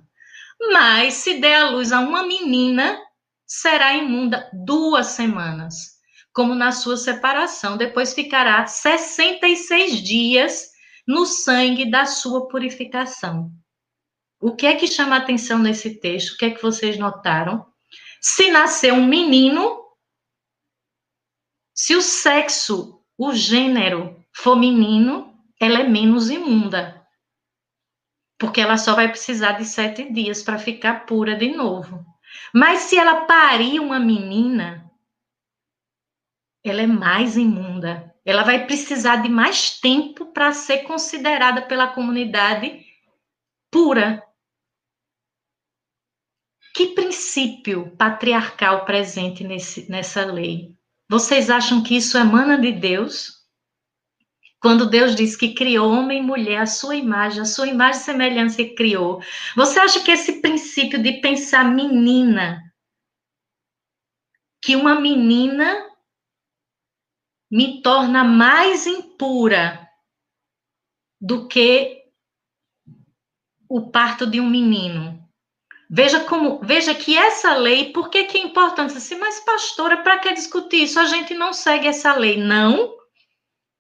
Mas 0.72 1.16
se 1.16 1.34
der 1.34 1.64
à 1.64 1.70
luz 1.70 1.92
a 1.92 2.00
uma 2.00 2.24
menina, 2.24 2.98
será 3.46 3.94
imunda 3.94 4.50
duas 4.54 5.08
semanas 5.08 5.99
como 6.34 6.56
na 6.56 6.72
sua 6.72 6.98
separação. 6.98 7.78
Depois 7.78 8.14
ficará 8.14 8.66
66 8.66 10.02
dias 10.02 10.70
no 11.08 11.26
sangue 11.26 11.90
da 11.90 12.06
sua 12.06 12.48
purificação. 12.48 13.52
O 14.42 14.56
que 14.56 14.66
é 14.68 14.76
que 14.76 14.88
chama 14.88 15.16
a 15.16 15.20
atenção 15.20 15.60
nesse 15.60 16.00
texto? 16.00 16.34
O 16.34 16.38
que 16.38 16.46
é 16.46 16.52
que 16.52 16.62
vocês 16.62 16.98
notaram? 16.98 17.66
Se 18.22 18.50
nascer 18.52 18.94
um 18.94 19.06
menino, 19.06 19.78
Se 21.74 21.96
o 21.96 22.02
sexo, 22.02 23.02
o 23.18 23.34
gênero 23.34 24.22
for 24.34 24.58
menino, 24.58 25.34
ela 25.60 25.80
é 25.80 25.88
menos 25.88 26.30
imunda. 26.30 27.08
Porque 28.38 28.60
ela 28.60 28.78
só 28.78 28.96
vai 28.96 29.08
precisar 29.10 29.54
de 29.54 29.64
sete 29.64 30.12
dias 30.12 30.44
para 30.44 30.60
ficar 30.60 31.06
pura 31.06 31.36
de 31.36 31.56
novo. 31.56 32.06
Mas 32.54 32.82
se 32.82 32.98
ela 32.98 33.26
parir 33.26 33.80
uma 33.80 33.98
menina, 33.98 34.79
ela 36.64 36.82
é 36.82 36.88
mais 36.88 37.38
imunda. 37.38 38.14
Ela 38.26 38.44
vai 38.44 38.66
precisar 38.66 39.18
de 39.18 39.30
mais 39.30 39.80
tempo 39.80 40.28
para 40.28 40.52
ser 40.52 40.80
considerada 40.80 41.62
pela 41.62 41.88
comunidade 41.88 42.86
pura. 43.72 44.24
Que 46.76 46.88
princípio 46.88 47.96
patriarcal 47.98 48.86
presente 48.86 49.44
nesse, 49.44 49.90
nessa 49.90 50.26
lei? 50.26 50.76
Vocês 51.10 51.50
acham 51.50 51.82
que 51.82 51.98
isso 51.98 52.18
emana 52.18 52.60
de 52.60 52.72
Deus? 52.72 53.40
Quando 54.62 54.90
Deus 54.90 55.16
diz 55.16 55.36
que 55.36 55.54
criou 55.54 55.90
homem 55.90 56.20
e 56.20 56.26
mulher, 56.26 56.62
a 56.62 56.66
sua 56.66 56.96
imagem, 56.96 57.42
a 57.42 57.46
sua 57.46 57.68
imagem 57.68 58.02
e 58.02 58.04
semelhança 58.04 58.64
criou. 58.76 59.22
Você 59.56 59.80
acha 59.80 60.04
que 60.04 60.12
esse 60.12 60.42
princípio 60.42 61.02
de 61.02 61.14
pensar 61.22 61.64
menina, 61.64 62.62
que 64.62 64.76
uma 64.76 65.00
menina 65.00 65.89
me 67.50 67.82
torna 67.82 68.24
mais 68.24 68.86
impura 68.86 69.88
do 71.20 71.48
que 71.48 72.04
o 73.68 73.90
parto 73.90 74.28
de 74.28 74.40
um 74.40 74.50
menino? 74.50 75.20
Veja 75.90 76.20
como, 76.20 76.60
veja 76.60 76.94
que 76.94 77.18
essa 77.18 77.56
lei, 77.56 77.92
por 77.92 78.10
que, 78.10 78.26
que 78.26 78.38
é 78.38 78.42
importante? 78.42 78.96
Assim, 78.96 79.16
mas 79.16 79.40
pastora, 79.40 79.98
para 80.04 80.20
que 80.20 80.34
discutir 80.34 80.84
isso? 80.84 81.00
A 81.00 81.06
gente 81.06 81.34
não 81.34 81.52
segue 81.52 81.88
essa 81.88 82.14
lei. 82.14 82.38
Não. 82.38 82.96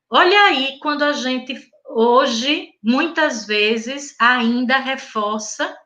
Olha 0.09 0.45
aí, 0.45 0.79
quando 0.79 1.03
a 1.03 1.13
gente 1.13 1.69
hoje, 1.89 2.73
muitas 2.81 3.45
vezes, 3.45 4.15
ainda 4.19 4.77
reforça 4.77 5.77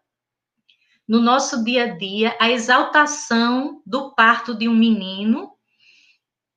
no 1.08 1.20
nosso 1.20 1.64
dia 1.64 1.86
a 1.86 1.98
dia 1.98 2.36
a 2.40 2.50
exaltação 2.50 3.82
do 3.86 4.14
parto 4.16 4.56
de 4.56 4.68
um 4.70 4.76
menino 4.76 5.53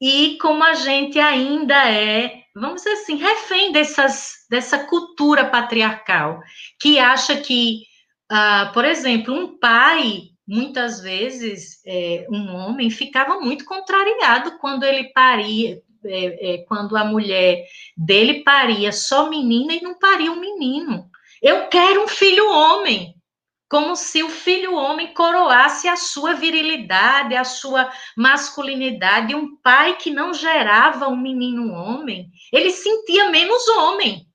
e 0.01 0.37
como 0.41 0.63
a 0.63 0.75
gente 0.75 1.19
ainda 1.19 1.91
é, 1.91 2.43
vamos 2.55 2.83
dizer 2.83 2.93
assim, 2.93 3.17
refém 3.17 3.73
dessas, 3.73 4.33
dessa 4.51 4.79
cultura 4.79 5.45
patriarcal, 5.47 6.41
que 6.81 6.99
acha 6.99 7.37
que 7.37 7.83
ah, 8.29 8.71
por 8.75 8.85
exemplo, 8.85 9.33
um 9.35 9.59
pai, 9.59 10.31
muitas 10.47 11.01
vezes, 11.01 11.81
é, 11.87 12.27
um 12.29 12.55
homem, 12.55 12.91
ficava 12.91 13.39
muito 13.41 13.65
contrariado 13.65 14.59
quando 14.59 14.85
ele 14.85 15.13
paria, 15.13 15.81
é, 16.05 16.55
é, 16.55 16.59
quando 16.67 16.97
a 16.97 17.05
mulher 17.05 17.65
dele 17.97 18.43
paria 18.43 18.91
só 18.93 19.31
menina 19.31 19.75
e 19.75 19.83
não 19.83 19.97
paria 19.99 20.33
um 20.33 20.41
menino. 20.41 21.09
Eu 21.41 21.69
quero 21.69 22.03
um 22.03 22.09
filho 22.09 22.51
homem, 22.51 23.15
como 23.69 23.97
se 23.97 24.23
o 24.23 24.31
filho 24.31 24.75
homem 24.75 25.12
coroasse 25.12 25.89
a 25.89 25.97
sua 25.97 26.35
virilidade, 26.35 27.35
a 27.35 27.45
sua 27.45 27.93
masculinidade. 28.17 29.35
Um 29.35 29.57
pai 29.57 29.97
que 29.97 30.11
não 30.11 30.33
gerava 30.33 31.09
um 31.09 31.17
menino 31.17 31.73
homem, 31.73 32.31
ele 32.53 32.71
sentia 32.71 33.29
menos 33.31 33.67
homem. 33.69 34.27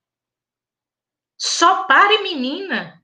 Só 1.38 1.84
pare 1.84 2.22
menina 2.22 3.02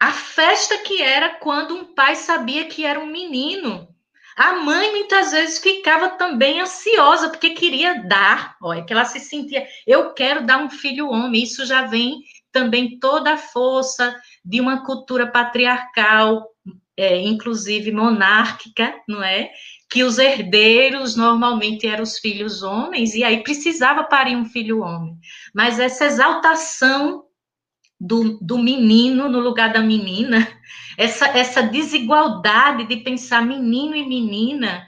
a 0.00 0.10
festa 0.10 0.78
que 0.78 1.00
era 1.00 1.36
quando 1.36 1.76
um 1.76 1.94
pai 1.94 2.16
sabia 2.16 2.66
que 2.66 2.84
era 2.84 2.98
um 2.98 3.06
menino. 3.06 3.88
A 4.36 4.54
mãe 4.54 4.90
muitas 4.90 5.30
vezes 5.30 5.58
ficava 5.58 6.08
também 6.08 6.60
ansiosa 6.60 7.28
porque 7.28 7.50
queria 7.50 8.02
dar, 8.02 8.56
olha, 8.62 8.84
que 8.84 8.92
ela 8.92 9.04
se 9.04 9.20
sentia, 9.20 9.64
eu 9.86 10.14
quero 10.14 10.44
dar 10.44 10.58
um 10.58 10.70
filho 10.70 11.08
homem. 11.08 11.42
Isso 11.42 11.66
já 11.66 11.82
vem 11.82 12.22
também 12.50 12.98
toda 12.98 13.34
a 13.34 13.36
força 13.36 14.18
de 14.44 14.60
uma 14.60 14.84
cultura 14.84 15.26
patriarcal, 15.26 16.48
é, 16.96 17.20
inclusive 17.20 17.90
monárquica, 17.92 18.94
não 19.08 19.22
é? 19.22 19.50
Que 19.90 20.04
os 20.04 20.18
herdeiros 20.18 21.16
normalmente 21.16 21.86
eram 21.86 22.02
os 22.02 22.18
filhos 22.18 22.62
homens 22.62 23.14
e 23.14 23.24
aí 23.24 23.42
precisava 23.42 24.04
parir 24.04 24.36
um 24.36 24.44
filho 24.44 24.80
homem. 24.80 25.16
Mas 25.54 25.78
essa 25.78 26.04
exaltação 26.04 27.24
do, 28.00 28.38
do 28.40 28.58
menino 28.58 29.28
no 29.28 29.38
lugar 29.38 29.72
da 29.72 29.80
menina, 29.80 30.46
essa, 30.98 31.26
essa 31.26 31.62
desigualdade 31.62 32.84
de 32.86 32.96
pensar 32.96 33.46
menino 33.46 33.94
e 33.94 34.06
menina, 34.06 34.86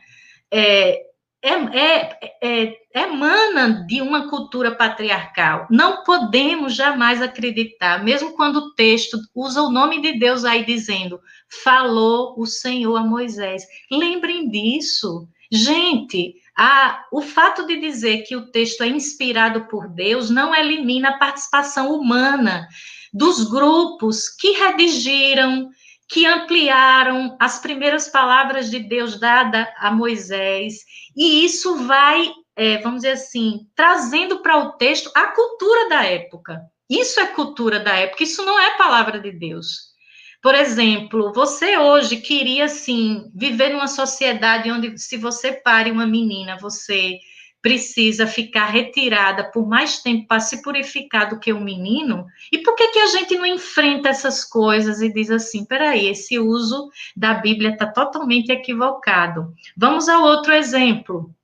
é, 0.51 1.01
é, 1.43 1.53
é, 1.53 2.19
é, 2.43 2.77
emana 2.95 3.85
de 3.87 4.01
uma 4.01 4.29
cultura 4.31 4.75
patriarcal. 4.75 5.67
Não 5.69 6.05
podemos 6.05 6.75
jamais 6.75 7.21
acreditar, 7.21 8.05
mesmo 8.05 8.33
quando 8.35 8.57
o 8.57 8.75
texto 8.75 9.19
usa 9.35 9.63
o 9.63 9.71
nome 9.71 10.01
de 10.01 10.19
Deus 10.19 10.45
aí 10.45 10.65
dizendo, 10.65 11.19
falou 11.65 12.35
o 12.39 12.47
Senhor 12.47 12.97
a 12.97 13.03
Moisés. 13.03 13.65
Lembrem 13.91 14.49
disso. 14.49 15.29
Gente, 15.51 16.37
a, 16.57 17.05
o 17.13 17.21
fato 17.21 17.67
de 17.67 17.81
dizer 17.81 18.23
que 18.23 18.37
o 18.37 18.51
texto 18.51 18.83
é 18.83 18.89
inspirado 18.89 19.67
por 19.67 19.89
Deus 19.89 20.31
não 20.31 20.55
elimina 20.55 21.11
a 21.11 21.19
participação 21.19 21.93
humana 21.93 22.69
dos 23.13 23.45
grupos 23.49 24.29
que 24.29 24.53
redigiram, 24.53 25.71
que 26.09 26.27
ampliaram 26.27 27.37
as 27.41 27.59
primeiras 27.59 28.09
palavras 28.09 28.71
de 28.71 28.79
Deus 28.79 29.19
dada 29.19 29.73
a 29.79 29.91
Moisés, 29.91 30.81
e 31.17 31.45
isso 31.45 31.77
vai, 31.87 32.31
é, 32.57 32.79
vamos 32.79 33.03
dizer 33.03 33.13
assim, 33.13 33.67
trazendo 33.75 34.41
para 34.41 34.59
o 34.59 34.73
texto 34.73 35.11
a 35.15 35.29
cultura 35.29 35.89
da 35.89 36.05
época. 36.05 36.61
Isso 36.89 37.19
é 37.21 37.27
cultura 37.27 37.81
da 37.81 37.95
época, 37.97 38.23
isso 38.23 38.45
não 38.45 38.61
é 38.61 38.77
palavra 38.77 39.19
de 39.19 39.33
Deus. 39.33 39.95
Por 40.43 40.55
exemplo, 40.55 41.33
você 41.33 41.79
hoje 41.79 42.19
queria, 42.19 42.67
assim, 42.67 43.31
viver 43.35 43.71
numa 43.71 43.89
sociedade 43.89 44.71
onde, 44.71 44.99
se 44.99 45.17
você 45.17 45.53
pare 45.53 45.91
uma 45.91 46.07
menina, 46.07 46.59
você 46.61 47.19
precisa 47.63 48.27
ficar 48.27 48.67
retirada 48.67 49.51
por 49.51 49.67
mais 49.67 50.03
tempo 50.03 50.29
para 50.29 50.39
se 50.39 50.61
purificar 50.61 51.31
do 51.31 51.41
que 51.41 51.51
um 51.51 51.65
menino? 51.65 52.27
E 52.53 52.59
por 52.59 52.75
que, 52.75 52.89
que 52.89 52.99
a 52.99 53.07
gente 53.07 53.35
não 53.37 53.47
enfrenta 53.47 54.11
essas 54.11 54.45
coisas 54.45 55.01
e 55.01 55.11
diz 55.11 55.31
assim, 55.31 55.65
peraí, 55.65 56.07
esse 56.07 56.39
uso 56.39 56.91
da 57.17 57.33
Bíblia 57.33 57.71
está 57.71 57.87
totalmente 57.87 58.53
equivocado? 58.53 59.55
Vamos 59.75 60.11
ao 60.11 60.25
outro 60.25 60.53
exemplo. 60.53 61.35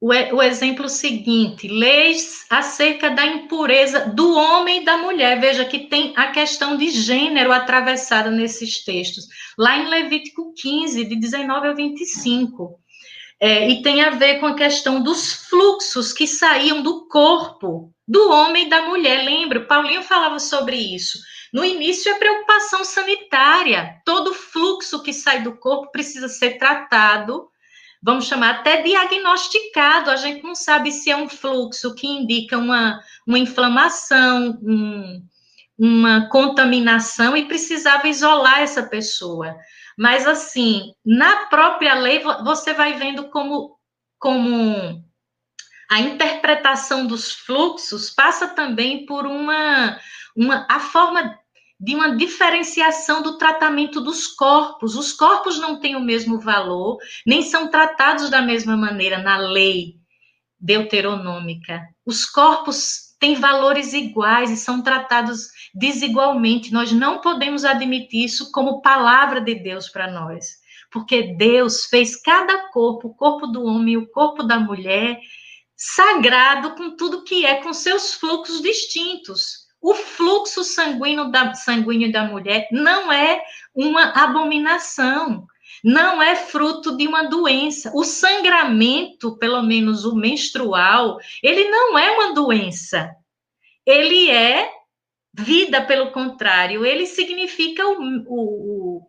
O, 0.00 0.10
o 0.10 0.42
exemplo 0.42 0.88
seguinte, 0.88 1.66
leis 1.66 2.46
acerca 2.48 3.10
da 3.10 3.26
impureza 3.26 4.06
do 4.06 4.32
homem 4.32 4.82
e 4.82 4.84
da 4.84 4.96
mulher. 4.96 5.40
Veja 5.40 5.64
que 5.64 5.88
tem 5.88 6.12
a 6.16 6.30
questão 6.30 6.76
de 6.76 6.90
gênero 6.90 7.52
atravessada 7.52 8.30
nesses 8.30 8.84
textos. 8.84 9.26
Lá 9.58 9.76
em 9.76 9.88
Levítico 9.88 10.54
15, 10.54 11.04
de 11.04 11.16
19 11.16 11.68
a 11.68 11.72
25. 11.72 12.78
É, 13.40 13.68
e 13.68 13.82
tem 13.82 14.02
a 14.02 14.10
ver 14.10 14.40
com 14.40 14.46
a 14.46 14.54
questão 14.54 15.02
dos 15.02 15.32
fluxos 15.48 16.12
que 16.12 16.26
saíam 16.26 16.82
do 16.82 17.06
corpo 17.08 17.92
do 18.06 18.30
homem 18.30 18.66
e 18.66 18.70
da 18.70 18.82
mulher. 18.82 19.24
Lembra? 19.24 19.66
Paulinho 19.66 20.02
falava 20.02 20.38
sobre 20.38 20.76
isso. 20.76 21.18
No 21.52 21.64
início, 21.64 22.10
é 22.12 22.18
preocupação 22.18 22.84
sanitária. 22.84 24.00
Todo 24.04 24.34
fluxo 24.34 25.02
que 25.02 25.12
sai 25.12 25.42
do 25.42 25.56
corpo 25.56 25.90
precisa 25.90 26.28
ser 26.28 26.58
tratado, 26.58 27.48
vamos 28.02 28.26
chamar 28.26 28.50
até 28.50 28.82
diagnosticado. 28.82 30.10
A 30.10 30.16
gente 30.16 30.42
não 30.42 30.54
sabe 30.54 30.92
se 30.92 31.10
é 31.10 31.16
um 31.16 31.28
fluxo 31.28 31.94
que 31.94 32.06
indica 32.06 32.56
uma, 32.58 33.00
uma 33.26 33.38
inflamação, 33.38 34.58
um, 34.62 35.22
uma 35.78 36.28
contaminação 36.28 37.36
e 37.36 37.46
precisava 37.46 38.08
isolar 38.08 38.60
essa 38.60 38.82
pessoa. 38.82 39.56
Mas, 39.96 40.26
assim, 40.26 40.92
na 41.04 41.46
própria 41.46 41.94
lei, 41.94 42.22
você 42.44 42.72
vai 42.72 42.94
vendo 42.94 43.30
como, 43.30 43.76
como 44.18 45.02
a 45.90 46.00
interpretação 46.00 47.06
dos 47.06 47.32
fluxos 47.32 48.10
passa 48.10 48.48
também 48.48 49.06
por 49.06 49.26
uma, 49.26 49.98
uma 50.36 50.66
a 50.68 50.78
forma 50.78 51.36
de 51.80 51.94
uma 51.94 52.16
diferenciação 52.16 53.22
do 53.22 53.38
tratamento 53.38 54.00
dos 54.00 54.26
corpos. 54.26 54.96
Os 54.96 55.12
corpos 55.12 55.58
não 55.58 55.78
têm 55.78 55.94
o 55.94 56.00
mesmo 56.00 56.40
valor, 56.40 56.98
nem 57.24 57.42
são 57.42 57.68
tratados 57.68 58.28
da 58.30 58.42
mesma 58.42 58.76
maneira 58.76 59.18
na 59.18 59.36
lei 59.36 59.94
deuteronômica. 60.58 61.80
Os 62.04 62.24
corpos 62.24 63.14
têm 63.20 63.36
valores 63.36 63.92
iguais 63.92 64.50
e 64.50 64.56
são 64.56 64.82
tratados 64.82 65.48
desigualmente. 65.74 66.72
Nós 66.72 66.90
não 66.90 67.20
podemos 67.20 67.64
admitir 67.64 68.24
isso 68.24 68.50
como 68.50 68.82
palavra 68.82 69.40
de 69.40 69.54
Deus 69.54 69.88
para 69.88 70.10
nós, 70.10 70.46
porque 70.90 71.34
Deus 71.34 71.84
fez 71.84 72.20
cada 72.20 72.70
corpo, 72.70 73.08
o 73.08 73.14
corpo 73.14 73.46
do 73.46 73.62
homem 73.62 73.94
e 73.94 73.98
o 73.98 74.10
corpo 74.10 74.42
da 74.42 74.58
mulher, 74.58 75.20
sagrado 75.76 76.74
com 76.74 76.96
tudo 76.96 77.22
que 77.22 77.46
é, 77.46 77.62
com 77.62 77.72
seus 77.72 78.14
fluxos 78.14 78.60
distintos. 78.60 79.67
O 79.80 79.94
fluxo 79.94 80.64
sanguíneo 80.64 81.30
da, 81.30 81.54
sanguíneo 81.54 82.10
da 82.10 82.24
mulher 82.24 82.68
não 82.72 83.12
é 83.12 83.42
uma 83.74 84.12
abominação. 84.12 85.46
não 85.84 86.20
é 86.20 86.34
fruto 86.34 86.96
de 86.96 87.06
uma 87.06 87.24
doença. 87.28 87.92
O 87.94 88.02
sangramento, 88.02 89.38
pelo 89.38 89.62
menos 89.62 90.04
o 90.04 90.16
menstrual, 90.16 91.18
ele 91.42 91.68
não 91.68 91.96
é 91.96 92.10
uma 92.10 92.34
doença. 92.34 93.14
Ele 93.86 94.30
é 94.30 94.70
vida, 95.32 95.80
pelo 95.82 96.10
contrário, 96.10 96.84
ele 96.84 97.06
significa 97.06 97.86
o, 97.86 98.00
o, 98.26 98.98
o, 98.98 99.06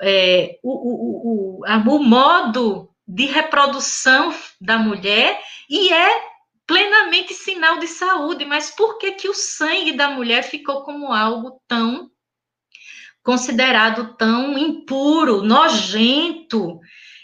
é, 0.00 0.58
o, 0.62 0.70
o, 0.70 1.60
o, 1.62 1.96
o 1.96 1.98
modo 2.02 2.90
de 3.06 3.26
reprodução 3.26 4.32
da 4.60 4.78
mulher 4.78 5.40
e 5.68 5.92
é 5.92 6.33
plenamente 6.66 7.34
sinal 7.34 7.78
de 7.78 7.86
saúde, 7.86 8.44
mas 8.44 8.70
por 8.70 8.98
que 8.98 9.12
que 9.12 9.28
o 9.28 9.34
sangue 9.34 9.92
da 9.92 10.10
mulher 10.10 10.42
ficou 10.42 10.82
como 10.82 11.12
algo 11.12 11.60
tão 11.68 12.10
considerado 13.22 14.14
tão 14.16 14.56
impuro, 14.58 15.42
nojento? 15.42 16.80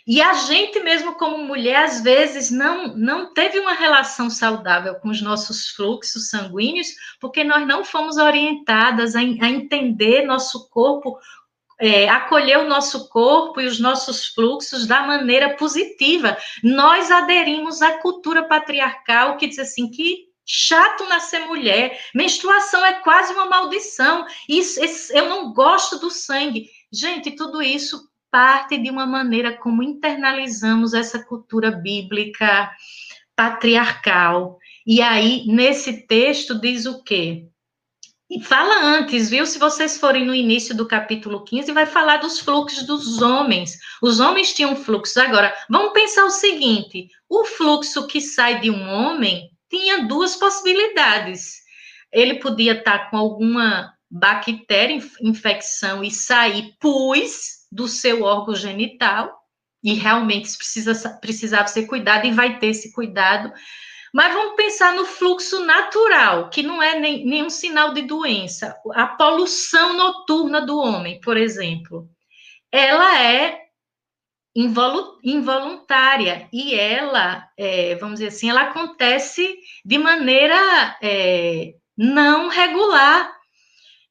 E 0.07 0.21
a 0.21 0.33
gente 0.33 0.81
mesmo 0.81 1.15
como 1.15 1.45
mulher 1.45 1.85
às 1.85 2.01
vezes 2.01 2.51
não 2.51 2.97
não 2.97 3.33
teve 3.33 3.59
uma 3.59 3.75
relação 3.75 4.29
saudável 4.29 4.97
com 4.97 5.09
os 5.09 5.23
nossos 5.23 5.69
fluxos 5.69 6.29
sanguíneos, 6.31 6.89
porque 7.21 7.45
nós 7.45 7.67
não 7.67 7.85
fomos 7.85 8.17
orientadas 8.17 9.15
a, 9.15 9.21
a 9.21 9.23
entender 9.23 10.27
nosso 10.27 10.69
corpo 10.71 11.19
é, 11.81 12.09
acolher 12.09 12.59
o 12.59 12.69
nosso 12.69 13.09
corpo 13.09 13.61
e 13.61 13.67
os 13.67 13.81
nossos 13.81 14.27
fluxos 14.27 14.87
da 14.87 15.03
maneira 15.07 15.57
positiva. 15.57 16.37
Nós 16.63 17.11
aderimos 17.11 17.81
à 17.81 17.99
cultura 17.99 18.43
patriarcal 18.43 19.37
que 19.37 19.47
diz 19.47 19.59
assim 19.59 19.91
que 19.91 20.29
chato 20.45 21.09
nascer 21.09 21.47
mulher, 21.47 21.99
menstruação 22.15 22.85
é 22.85 22.95
quase 22.95 23.33
uma 23.33 23.47
maldição. 23.47 24.27
Isso, 24.49 24.81
eu 25.13 25.29
não 25.29 25.53
gosto 25.53 25.99
do 25.99 26.11
sangue. 26.11 26.69
Gente, 26.93 27.31
tudo 27.31 27.63
isso 27.63 28.11
parte 28.31 28.77
de 28.79 28.91
uma 28.91 29.07
maneira 29.07 29.57
como 29.57 29.83
internalizamos 29.83 30.95
essa 30.95 31.23
cultura 31.23 31.71
bíblica 31.71 32.71
patriarcal. 33.35 34.59
E 34.87 35.01
aí, 35.01 35.47
nesse 35.47 36.07
texto, 36.07 36.61
diz 36.61 36.87
o 36.87 37.03
quê? 37.03 37.47
E 38.31 38.41
fala 38.41 38.81
antes, 38.85 39.29
viu? 39.29 39.45
Se 39.45 39.59
vocês 39.59 39.99
forem 39.99 40.25
no 40.25 40.33
início 40.33 40.73
do 40.73 40.87
capítulo 40.87 41.43
15, 41.43 41.73
vai 41.73 41.85
falar 41.85 42.19
dos 42.19 42.39
fluxos 42.39 42.85
dos 42.85 43.21
homens. 43.21 43.77
Os 44.01 44.21
homens 44.21 44.55
tinham 44.55 44.77
fluxos. 44.77 45.17
Agora, 45.17 45.53
vamos 45.69 45.93
pensar 45.93 46.25
o 46.25 46.31
seguinte: 46.31 47.09
o 47.29 47.45
fluxo 47.45 48.07
que 48.07 48.21
sai 48.21 48.61
de 48.61 48.71
um 48.71 48.89
homem 48.89 49.51
tinha 49.69 50.07
duas 50.07 50.37
possibilidades. 50.37 51.57
Ele 52.13 52.37
podia 52.37 52.79
estar 52.79 53.11
com 53.11 53.17
alguma 53.17 53.93
bactéria, 54.09 55.03
infecção 55.21 56.05
e 56.05 56.11
sair 56.11 56.77
pus 56.79 57.67
do 57.71 57.89
seu 57.89 58.23
órgão 58.23 58.55
genital, 58.55 59.41
e 59.83 59.95
realmente 59.95 60.57
precisa, 60.57 61.19
precisava 61.21 61.67
ser 61.67 61.87
cuidado, 61.87 62.27
e 62.27 62.33
vai 62.33 62.61
ter 62.61 62.69
esse 62.69 62.93
cuidado 62.93 63.53
mas 64.13 64.35
vamos 64.35 64.57
pensar 64.57 64.95
no 64.95 65.05
fluxo 65.05 65.65
natural, 65.65 66.51
que 66.51 66.63
não 66.63 66.83
é 66.83 66.99
nem, 66.99 67.25
nenhum 67.25 67.51
sinal 67.51 67.95
de 67.95 68.03
doença. 68.03 68.77
A 68.93 69.07
poluição 69.07 69.93
noturna 69.93 70.61
do 70.61 70.79
homem, 70.79 71.21
por 71.21 71.37
exemplo, 71.37 72.09
ela 72.73 73.23
é 73.23 73.61
involuntária 75.23 76.49
e 76.53 76.75
ela, 76.75 77.49
é, 77.57 77.95
vamos 77.97 78.19
dizer 78.19 78.29
assim, 78.29 78.51
ela 78.51 78.63
acontece 78.63 79.57
de 79.85 79.97
maneira 79.97 80.57
é, 81.01 81.75
não 81.97 82.49
regular. 82.49 83.33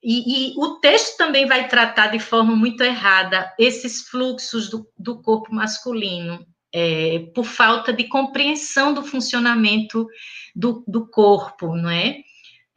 E, 0.01 0.53
e, 0.53 0.57
o 0.57 0.79
texto 0.79 1.17
também 1.17 1.45
vai 1.45 1.67
tratar 1.67 2.07
de 2.07 2.19
forma 2.19 2.55
muito 2.55 2.81
errada 2.81 3.53
esses 3.59 4.07
fluxos 4.07 4.69
do, 4.69 4.87
do 4.97 5.21
corpo 5.21 5.53
masculino 5.53 6.47
é, 6.73 7.27
por 7.33 7.45
falta 7.45 7.91
de 7.91 8.05
compreensão 8.05 8.93
do 8.93 9.03
funcionamento 9.03 10.07
do, 10.55 10.83
do 10.87 11.07
corpo, 11.07 11.75
não 11.75 11.89
é? 11.89 12.17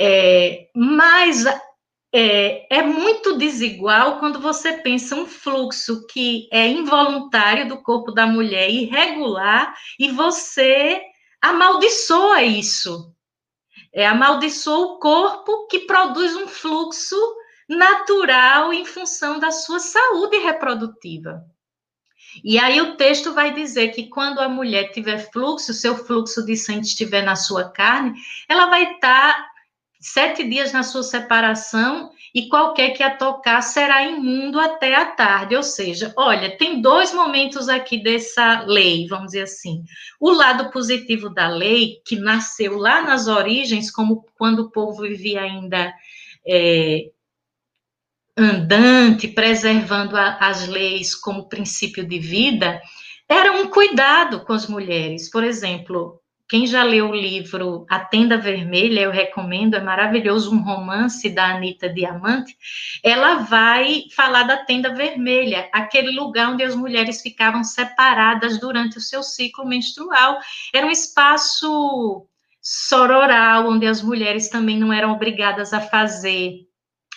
é 0.01 0.68
mas 0.74 1.45
é, 2.14 2.66
é, 2.78 2.82
muito 2.82 3.38
desigual 3.38 4.18
quando 4.18 4.38
você 4.38 4.74
pensa 4.74 5.16
um 5.16 5.26
fluxo 5.26 6.07
que 6.07 6.47
é 6.53 6.68
involuntário 6.68 7.66
do 7.66 7.82
corpo 7.82 8.12
da 8.12 8.26
mulher, 8.26 8.70
irregular, 8.70 9.74
e 9.99 10.11
você 10.11 11.01
amaldiçoa 11.40 12.43
isso. 12.43 13.14
É, 13.95 14.07
amaldiçoa 14.07 14.95
o 14.95 14.99
corpo 14.99 15.66
que 15.66 15.80
produz 15.80 16.36
um 16.36 16.47
fluxo 16.47 17.16
natural 17.68 18.72
em 18.72 18.84
função 18.84 19.38
da 19.38 19.51
sua 19.51 19.78
saúde 19.78 20.36
reprodutiva. 20.38 21.45
E 22.43 22.59
aí 22.59 22.80
o 22.80 22.97
texto 22.97 23.33
vai 23.33 23.53
dizer 23.53 23.89
que 23.89 24.09
quando 24.09 24.41
a 24.41 24.49
mulher 24.49 24.91
tiver 24.91 25.30
fluxo, 25.30 25.72
seu 25.72 25.97
fluxo 25.97 26.45
de 26.45 26.57
sangue 26.57 26.87
estiver 26.87 27.22
na 27.22 27.37
sua 27.37 27.70
carne, 27.70 28.14
ela 28.49 28.66
vai 28.66 28.93
estar 28.95 29.53
sete 30.03 30.43
dias 30.43 30.72
na 30.72 30.83
sua 30.83 31.05
separação 31.05 32.11
e 32.35 32.49
qualquer 32.49 32.91
que 32.91 33.03
a 33.03 33.14
tocar 33.14 33.61
será 33.62 34.03
imundo 34.03 34.59
até 34.59 34.95
a 34.95 35.07
tarde. 35.07 35.55
Ou 35.55 35.62
seja, 35.62 36.12
olha, 36.16 36.57
tem 36.57 36.83
dois 36.83 37.14
momentos 37.14 37.68
aqui 37.68 38.03
dessa 38.03 38.62
lei, 38.66 39.07
vamos 39.07 39.26
dizer 39.26 39.43
assim. 39.43 39.85
O 40.18 40.30
lado 40.30 40.70
positivo 40.70 41.30
da 41.30 41.49
lei, 41.49 42.01
que 42.05 42.16
nasceu 42.16 42.78
lá 42.78 43.03
nas 43.03 43.28
origens, 43.28 43.91
como 43.91 44.26
quando 44.37 44.61
o 44.61 44.70
povo 44.70 45.03
vivia 45.03 45.43
ainda 45.43 45.95
é, 46.45 47.11
andante, 48.37 49.28
preservando 49.28 50.16
a, 50.16 50.37
as 50.41 50.66
leis 50.68 51.14
como 51.14 51.49
princípio 51.49 52.07
de 52.07 52.18
vida, 52.18 52.80
era 53.28 53.53
um 53.53 53.68
cuidado 53.68 54.45
com 54.45 54.53
as 54.53 54.66
mulheres. 54.66 55.30
Por 55.30 55.45
exemplo, 55.45 56.20
quem 56.49 56.66
já 56.66 56.83
leu 56.83 57.09
o 57.09 57.14
livro 57.14 57.87
A 57.89 57.99
Tenda 57.99 58.37
Vermelha, 58.37 59.01
eu 59.01 59.11
recomendo, 59.11 59.74
é 59.74 59.80
maravilhoso, 59.80 60.55
um 60.55 60.62
romance 60.62 61.30
da 61.30 61.55
Anitta 61.55 61.89
Diamante. 61.89 62.55
Ela 63.03 63.37
vai 63.37 64.03
falar 64.14 64.43
da 64.43 64.59
Tenda 64.59 64.95
Vermelha, 64.95 65.70
aquele 65.72 66.11
lugar 66.11 66.51
onde 66.51 66.62
as 66.62 66.74
mulheres 66.74 67.22
ficavam 67.22 67.64
separadas 67.64 68.61
durante 68.61 68.99
o 68.99 69.01
seu 69.01 69.22
ciclo 69.22 69.66
menstrual. 69.66 70.39
Era 70.74 70.87
um 70.87 70.91
espaço 70.91 72.26
sororal, 72.61 73.68
onde 73.70 73.87
as 73.87 74.03
mulheres 74.03 74.51
também 74.51 74.78
não 74.78 74.93
eram 74.93 75.12
obrigadas 75.12 75.72
a 75.72 75.80
fazer 75.80 76.66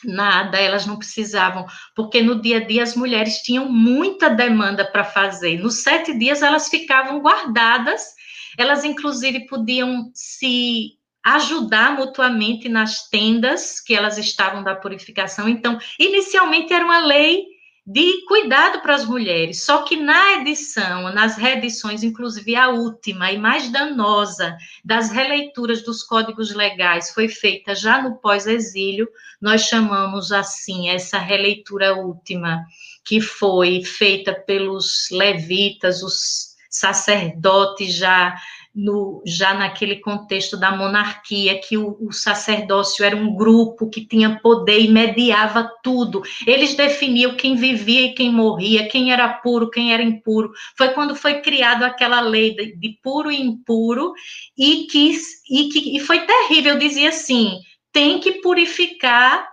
Nada, 0.06 0.60
elas 0.60 0.86
não 0.86 0.98
precisavam, 0.98 1.66
porque 1.96 2.22
no 2.22 2.42
dia 2.42 2.58
a 2.58 2.64
dia 2.64 2.84
as 2.84 2.96
mulheres 2.96 3.38
tinham 3.38 3.70
muita 3.70 4.30
demanda 4.30 4.86
para 4.86 5.04
fazer. 5.04 5.60
Nos 5.60 5.84
sete 5.84 6.18
dias 6.18 6.42
elas 6.42 6.70
ficavam 6.70 7.20
guardadas, 7.22 8.14
elas 8.58 8.84
inclusive 8.84 9.48
podiam 9.48 10.12
se 10.14 10.94
ajudar 11.24 11.96
mutuamente 11.96 12.70
nas 12.70 13.10
tendas 13.10 13.80
que 13.82 13.96
elas 13.96 14.18
estavam 14.18 14.64
da 14.64 14.76
purificação. 14.76 15.50
Então, 15.50 15.80
inicialmente 16.00 16.72
era 16.72 16.86
uma 16.86 17.00
lei 17.00 17.55
de 17.86 18.26
cuidado 18.26 18.82
para 18.82 18.96
as 18.96 19.06
mulheres. 19.06 19.64
Só 19.64 19.84
que 19.84 19.96
na 19.96 20.42
edição, 20.42 21.14
nas 21.14 21.38
reedições, 21.38 22.02
inclusive 22.02 22.56
a 22.56 22.70
última 22.70 23.32
e 23.32 23.38
mais 23.38 23.70
danosa 23.70 24.58
das 24.84 25.12
releituras 25.12 25.84
dos 25.84 26.02
códigos 26.02 26.54
legais, 26.54 27.12
foi 27.14 27.28
feita 27.28 27.76
já 27.76 28.02
no 28.02 28.16
pós-exílio, 28.16 29.08
nós 29.40 29.62
chamamos 29.62 30.32
assim 30.32 30.90
essa 30.90 31.20
releitura 31.20 31.94
última, 31.96 32.66
que 33.04 33.22
foi 33.22 33.84
feita 33.84 34.34
pelos 34.34 35.08
levitas, 35.12 36.02
os 36.02 36.56
sacerdotes 36.70 37.94
já 37.94 38.36
no, 38.76 39.24
já 39.26 39.54
naquele 39.54 39.96
contexto 40.02 40.58
da 40.58 40.76
monarquia, 40.76 41.60
que 41.62 41.78
o, 41.78 41.96
o, 42.02 42.12
sacerdócio 42.12 43.06
era 43.06 43.16
um 43.16 43.34
grupo 43.34 43.90
que 43.90 44.06
tinha 44.06 44.38
poder 44.42 44.82
e 44.82 44.92
mediava 44.92 45.72
tudo. 45.82 46.22
Eles 46.46 46.76
definiam 46.76 47.38
quem 47.38 47.56
vivia 47.56 48.08
e 48.08 48.14
quem 48.14 48.30
morria, 48.30 48.90
quem 48.90 49.14
era 49.14 49.30
puro, 49.30 49.70
quem 49.70 49.94
era 49.94 50.04
impuro. 50.04 50.52
Foi 50.78 50.90
quando 50.90 51.16
foi 51.16 51.36
criada 51.36 51.86
aquela 51.86 52.20
lei 52.20 52.54
de, 52.54 52.76
de, 52.76 53.00
puro 53.02 53.32
e 53.32 53.42
impuro, 53.42 54.14
e 54.58 54.88
que, 54.88 55.18
e 55.50 55.70
que 55.70 55.96
e 55.96 56.00
foi 56.02 56.26
terrível, 56.26 56.78
dizia 56.78 57.10
assim: 57.10 57.60
tem 57.94 58.20
que 58.20 58.42
purificar 58.42 59.48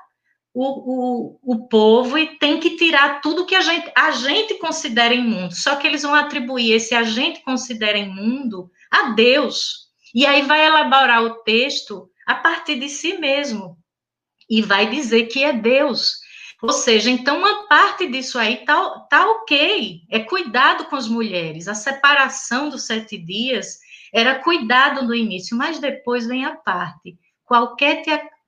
o, 0.53 0.65
o, 0.65 1.39
o 1.43 1.69
povo 1.69 2.19
e 2.19 2.39
tem 2.39 2.59
que 2.59 2.77
tirar 2.77 3.21
tudo 3.21 3.47
que 3.47 3.55
a 3.55 3.61
gente, 3.61 3.91
a 3.97 4.11
gente 4.11 4.55
considera 4.55 5.15
imundo. 5.15 5.55
Só 5.55 5.77
que 5.77 5.87
eles 5.87 6.03
vão 6.03 6.15
atribuir 6.15 6.73
esse 6.73 6.93
a 6.93 7.05
gente 7.05 7.41
considera 7.43 7.97
imundo 7.97 8.69
a 8.93 9.11
Deus. 9.11 9.91
E 10.15 10.27
aí 10.27 10.43
vai 10.43 10.67
elaborar 10.67 11.25
o 11.25 11.43
texto 11.43 12.11
a 12.27 12.35
partir 12.35 12.79
de 12.79 12.91
si 12.91 13.17
mesmo. 13.17 13.79
E 14.49 14.61
vai 14.61 14.91
dizer 14.91 15.27
que 15.27 15.43
é 15.43 15.53
Deus. 15.53 16.21
Ou 16.63 16.73
seja, 16.73 17.11
então 17.11 17.39
uma 17.39 17.67
parte 17.67 18.07
disso 18.07 18.39
aí 18.39 18.65
tá, 18.65 18.91
tá 19.11 19.29
ok. 19.31 20.03
É 20.11 20.21
cuidado 20.21 20.85
com 20.85 20.95
as 20.95 21.09
mulheres. 21.09 21.67
A 21.67 21.75
separação 21.75 22.69
dos 22.69 22.87
sete 22.87 23.17
dias 23.17 23.79
era 24.13 24.39
cuidado 24.39 25.03
no 25.07 25.15
início, 25.15 25.57
mas 25.57 25.79
depois 25.79 26.27
vem 26.27 26.45
a 26.45 26.55
parte. 26.55 27.19
Qualquer 27.45 28.03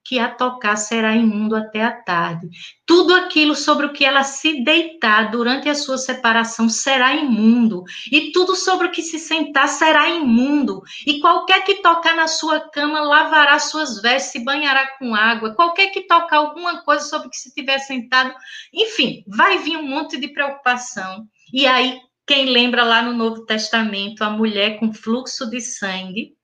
que 0.05 0.19
a 0.19 0.29
tocar 0.29 0.77
será 0.77 1.17
imundo 1.17 1.57
até 1.57 1.83
a 1.83 1.91
tarde. 1.91 2.49
Tudo 2.85 3.15
aquilo 3.15 3.55
sobre 3.55 3.87
o 3.87 3.93
que 3.93 4.05
ela 4.05 4.23
se 4.23 4.63
deitar 4.63 5.31
durante 5.31 5.69
a 5.69 5.75
sua 5.75 5.97
separação 5.97 6.69
será 6.69 7.15
imundo. 7.15 7.85
E 8.13 8.31
tudo 8.31 8.55
sobre 8.55 8.89
o 8.89 8.91
que 8.91 9.03
se 9.03 9.19
sentar 9.19 9.67
será 9.67 10.11
imundo. 10.11 10.83
E 11.07 11.21
qualquer 11.21 11.65
que 11.65 11.77
tocar 11.77 12.15
na 12.15 12.29
sua 12.29 12.61
cama 12.71 13.01
lavará 13.01 13.59
suas 13.59 14.03
vestes, 14.03 14.33
se 14.33 14.45
banhará 14.45 14.87
com 14.99 15.15
água. 15.15 15.55
Qualquer 15.55 15.87
que 15.87 16.03
tocar 16.03 16.37
alguma 16.37 16.83
coisa 16.83 17.07
sobre 17.07 17.29
o 17.29 17.31
que 17.31 17.39
se 17.39 17.55
tiver 17.55 17.79
sentado, 17.79 18.35
enfim, 18.73 19.25
vai 19.27 19.59
vir 19.59 19.79
um 19.79 19.89
monte 19.89 20.19
de 20.19 20.29
preocupação. 20.29 21.27
E 21.53 21.67
aí, 21.67 21.99
quem 22.27 22.47
lembra 22.47 22.85
lá 22.85 23.01
no 23.01 23.15
Novo 23.15 23.47
Testamento, 23.47 24.23
a 24.23 24.31
mulher 24.31 24.79
com 24.79 24.93
fluxo 24.93 25.49
de 25.49 25.61
sangue, 25.61 26.35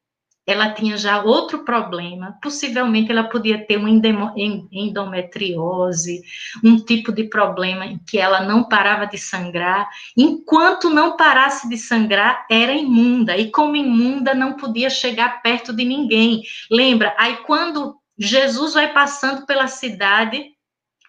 ela 0.47 0.73
tinha 0.73 0.97
já 0.97 1.23
outro 1.23 1.65
problema, 1.65 2.37
possivelmente 2.43 3.11
ela 3.13 3.25
podia 3.25 3.65
ter 3.67 3.77
uma 3.77 3.91
endometriose, 4.73 6.23
um 6.65 6.77
tipo 6.77 7.13
de 7.13 7.25
problema 7.25 7.87
em 7.87 7.99
que 7.99 8.19
ela 8.19 8.41
não 8.41 8.65
parava 8.65 9.07
de 9.07 9.19
sangrar, 9.19 9.89
enquanto 10.17 10.91
não 10.91 11.17
parasse 11.17 11.69
de 11.69 11.77
sangrar, 11.77 12.47
era 12.51 12.73
imunda, 12.73 13.37
e 13.37 13.51
como 13.51 13.77
imunda 13.77 14.35
não 14.35 14.55
podia 14.55 14.91
chegar 14.91 15.41
perto 15.43 15.73
de 15.73 15.85
ninguém. 15.85 16.43
Lembra? 16.71 17.15
Aí 17.19 17.37
quando 17.47 17.97
Jesus 18.19 18.75
vai 18.75 18.93
passando 18.93 19.47
pela 19.47 19.67
cidade, 19.67 20.45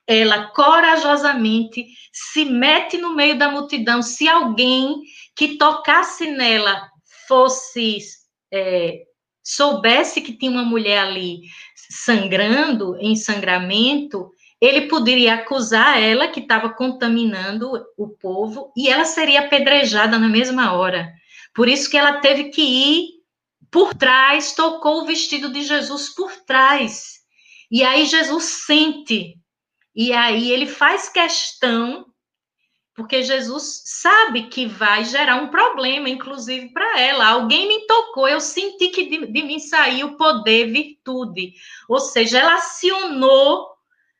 ela 0.05 0.47
corajosamente 0.47 1.85
se 2.11 2.45
mete 2.45 2.97
no 2.97 3.15
meio 3.15 3.37
da 3.37 3.49
multidão. 3.49 4.01
Se 4.01 4.27
alguém 4.27 5.01
que 5.35 5.57
tocasse 5.57 6.29
nela 6.29 6.89
fosse 7.27 7.97
é, 8.51 9.03
soubesse 9.43 10.21
que 10.21 10.37
tinha 10.37 10.51
uma 10.51 10.63
mulher 10.63 10.99
ali 10.99 11.41
sangrando, 11.75 12.95
em 12.99 13.15
sangramento, 13.15 14.31
ele 14.59 14.81
poderia 14.81 15.33
acusar 15.33 16.01
ela 16.01 16.27
que 16.27 16.39
estava 16.39 16.69
contaminando 16.69 17.71
o 17.97 18.07
povo 18.07 18.71
e 18.77 18.87
ela 18.87 19.05
seria 19.05 19.41
apedrejada 19.41 20.19
na 20.19 20.29
mesma 20.29 20.73
hora. 20.73 21.11
Por 21.53 21.67
isso 21.67 21.89
que 21.89 21.97
ela 21.97 22.19
teve 22.19 22.45
que 22.45 22.61
ir 22.61 23.07
por 23.71 23.93
trás, 23.93 24.53
tocou 24.53 25.01
o 25.01 25.05
vestido 25.05 25.51
de 25.51 25.63
Jesus 25.63 26.13
por 26.13 26.31
trás. 26.45 27.21
E 27.71 27.83
aí 27.83 28.05
Jesus 28.05 28.43
sente. 28.65 29.37
E 29.95 30.13
aí 30.13 30.51
ele 30.51 30.67
faz 30.67 31.09
questão 31.09 32.05
porque 32.93 33.23
Jesus 33.23 33.83
sabe 33.85 34.43
que 34.43 34.65
vai 34.65 35.05
gerar 35.05 35.37
um 35.37 35.47
problema, 35.47 36.09
inclusive 36.09 36.69
para 36.73 36.99
ela. 36.99 37.27
Alguém 37.27 37.67
me 37.67 37.85
tocou, 37.87 38.27
eu 38.27 38.41
senti 38.41 38.89
que 38.89 39.05
de, 39.05 39.27
de 39.27 39.43
mim 39.43 39.59
saiu 39.59 40.17
poder, 40.17 40.71
virtude. 40.71 41.53
Ou 41.87 41.99
seja, 41.99 42.39
ela 42.39 42.55
acionou, 42.55 43.69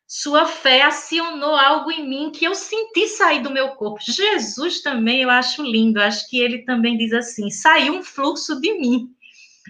sua 0.08 0.46
fé 0.46 0.84
acionou 0.84 1.56
algo 1.56 1.92
em 1.92 2.08
mim 2.08 2.32
que 2.32 2.46
eu 2.46 2.56
senti 2.56 3.08
sair 3.08 3.42
do 3.42 3.52
meu 3.52 3.70
corpo. 3.76 4.00
Jesus 4.02 4.82
também 4.82 5.22
eu 5.22 5.30
acho 5.30 5.64
lindo, 5.64 6.02
acho 6.02 6.30
que 6.30 6.40
ele 6.40 6.60
também 6.60 6.98
diz 6.98 7.12
assim: 7.14 7.50
saiu 7.50 7.96
um 7.96 8.04
fluxo 8.04 8.60
de 8.62 8.74
mim. 8.80 9.10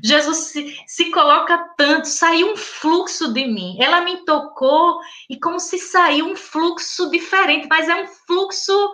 Jesus 0.04 0.38
se, 0.38 0.76
se, 0.88 1.12
coloca 1.12 1.58
tanto, 1.78 2.08
saiu 2.08 2.54
um 2.54 2.56
fluxo 2.56 3.34
de 3.34 3.46
mim. 3.46 3.78
Ela 3.80 4.02
me 4.02 4.24
tocou 4.26 5.00
e 5.30 5.38
como 5.38 5.60
se 5.60 5.78
saiu 5.78 6.28
um 6.28 6.36
fluxo 6.36 7.10
diferente, 7.10 7.68
mas 7.70 7.89
é 7.89 7.96
um 7.96 8.08
fluxo, 8.08 8.94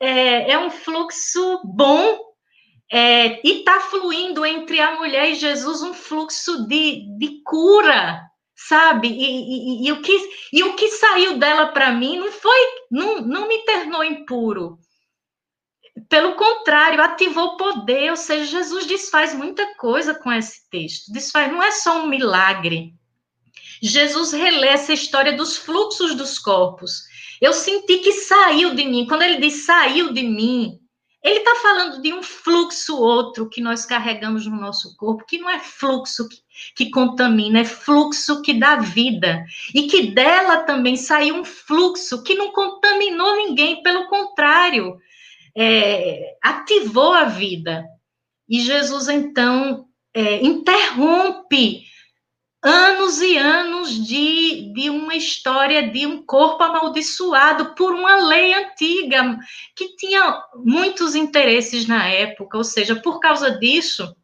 é, 0.00 0.52
é 0.52 0.58
um 0.58 0.70
fluxo 0.70 1.60
bom. 1.64 2.26
É, 2.90 3.46
e 3.46 3.58
está 3.58 3.80
fluindo 3.80 4.46
entre 4.46 4.80
a 4.80 4.96
mulher 4.96 5.30
e 5.30 5.34
Jesus 5.34 5.82
um 5.82 5.92
fluxo 5.92 6.66
de, 6.66 7.04
de 7.18 7.42
cura, 7.44 8.22
sabe? 8.56 9.08
E, 9.08 9.84
e, 9.84 9.86
e, 9.86 9.92
o 9.92 10.00
que, 10.00 10.30
e 10.54 10.62
o 10.62 10.74
que 10.74 10.88
saiu 10.88 11.38
dela 11.38 11.66
para 11.66 11.92
mim 11.92 12.18
não 12.18 12.32
foi, 12.32 12.58
não, 12.90 13.20
não 13.20 13.46
me 13.46 13.58
tornou 13.66 14.02
impuro 14.02 14.78
pelo 16.08 16.34
contrário, 16.34 17.02
ativou 17.02 17.48
o 17.48 17.56
poder, 17.56 18.10
ou 18.10 18.16
seja, 18.16 18.44
Jesus 18.44 18.86
desfaz 18.86 19.34
muita 19.34 19.74
coisa 19.74 20.14
com 20.14 20.32
esse 20.32 20.68
texto. 20.70 21.12
Desfaz, 21.12 21.52
não 21.52 21.62
é 21.62 21.70
só 21.70 22.02
um 22.02 22.08
milagre. 22.08 22.94
Jesus 23.82 24.32
relê 24.32 24.68
essa 24.68 24.92
história 24.92 25.34
dos 25.34 25.56
fluxos 25.56 26.14
dos 26.14 26.38
corpos. 26.38 27.02
Eu 27.40 27.52
senti 27.52 27.98
que 27.98 28.12
saiu 28.12 28.74
de 28.74 28.84
mim. 28.84 29.06
Quando 29.06 29.22
ele 29.22 29.36
diz 29.36 29.64
saiu 29.64 30.12
de 30.12 30.22
mim, 30.22 30.80
ele 31.22 31.40
está 31.40 31.56
falando 31.56 32.00
de 32.00 32.12
um 32.12 32.22
fluxo 32.22 32.96
outro 32.96 33.48
que 33.48 33.60
nós 33.60 33.84
carregamos 33.84 34.46
no 34.46 34.56
nosso 34.56 34.96
corpo, 34.96 35.26
que 35.26 35.38
não 35.38 35.50
é 35.50 35.58
fluxo 35.58 36.26
que, 36.28 36.38
que, 36.74 36.90
contamina, 36.90 37.60
é 37.60 37.64
fluxo 37.64 38.40
que 38.40 38.54
dá 38.54 38.76
vida. 38.76 39.44
E 39.74 39.88
que 39.88 40.10
dela 40.12 40.58
também 40.58 40.96
saiu 40.96 41.36
um 41.36 41.44
fluxo 41.44 42.22
que 42.22 42.34
não 42.34 42.50
contaminou 42.50 43.36
ninguém, 43.36 43.82
pelo 43.82 44.08
contrário, 44.08 44.98
é, 45.60 46.36
ativou 46.40 47.12
a 47.12 47.24
vida. 47.24 47.84
E 48.48 48.60
Jesus, 48.60 49.08
então, 49.08 49.86
é, 50.14 50.36
interrompe 50.36 51.82
anos 52.62 53.20
e 53.20 53.36
anos 53.36 53.90
de, 53.90 54.72
de 54.72 54.88
uma 54.88 55.16
história 55.16 55.90
de 55.90 56.06
um 56.06 56.24
corpo 56.24 56.62
amaldiçoado 56.62 57.74
por 57.74 57.92
uma 57.92 58.16
lei 58.28 58.54
antiga, 58.54 59.38
que 59.74 59.96
tinha 59.96 60.42
muitos 60.64 61.16
interesses 61.16 61.88
na 61.88 62.06
época, 62.06 62.56
ou 62.56 62.64
seja, 62.64 62.94
por 62.96 63.18
causa 63.18 63.50
disso, 63.58 64.14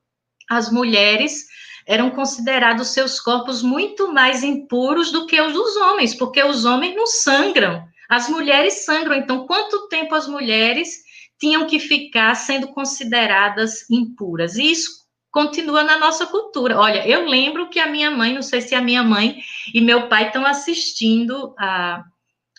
as 0.49 0.71
mulheres 0.71 1.47
eram 1.87 2.11
considerados 2.11 2.89
seus 2.89 3.21
corpos 3.21 3.61
muito 3.61 4.13
mais 4.13 4.43
impuros 4.43 5.11
do 5.11 5.27
que 5.27 5.41
os 5.41 5.53
dos 5.53 5.77
homens, 5.77 6.15
porque 6.15 6.43
os 6.43 6.65
homens 6.65 6.95
não 6.95 7.07
sangram, 7.07 7.85
as 8.09 8.29
mulheres 8.29 8.85
sangram. 8.85 9.17
Então, 9.17 9.47
quanto 9.47 9.89
tempo 9.89 10.15
as 10.15 10.27
mulheres 10.27 11.04
tinham 11.45 11.67
que 11.67 11.79
ficar 11.79 12.35
sendo 12.37 12.69
consideradas 12.69 13.89
impuras. 13.91 14.57
E 14.57 14.71
isso 14.71 15.05
continua 15.31 15.85
na 15.85 15.99
nossa 15.99 16.25
cultura. 16.25 16.79
Olha, 16.79 17.07
eu 17.07 17.29
lembro 17.29 17.69
que 17.69 17.79
a 17.79 17.87
minha 17.87 18.11
mãe, 18.11 18.33
não 18.33 18.41
sei 18.41 18.63
se 18.63 18.75
a 18.75 18.81
minha 18.81 19.03
mãe 19.03 19.43
e 19.75 19.79
meu 19.83 20.09
pai 20.09 20.29
estão 20.29 20.47
assistindo 20.47 21.55
a 21.59 22.03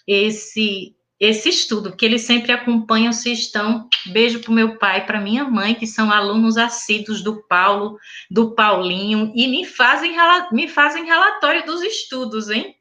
esse 0.08 0.94
esse 1.18 1.48
estudo, 1.48 1.96
que 1.96 2.06
eles 2.06 2.24
sempre 2.24 2.52
acompanham 2.52 3.14
se 3.14 3.32
estão. 3.32 3.88
Beijo 4.08 4.42
para 4.42 4.52
o 4.52 4.54
meu 4.54 4.78
pai, 4.78 5.06
para 5.06 5.22
minha 5.22 5.46
mãe, 5.46 5.74
que 5.74 5.88
são 5.88 6.12
alunos 6.12 6.58
assíduos 6.58 7.24
do 7.24 7.42
Paulo, 7.48 7.98
do 8.30 8.54
Paulinho, 8.54 9.32
e 9.34 9.48
me 9.48 9.66
fazem, 9.66 10.14
me 10.52 10.68
fazem 10.68 11.06
relatório 11.06 11.66
dos 11.66 11.82
estudos, 11.82 12.50
hein? 12.50 12.76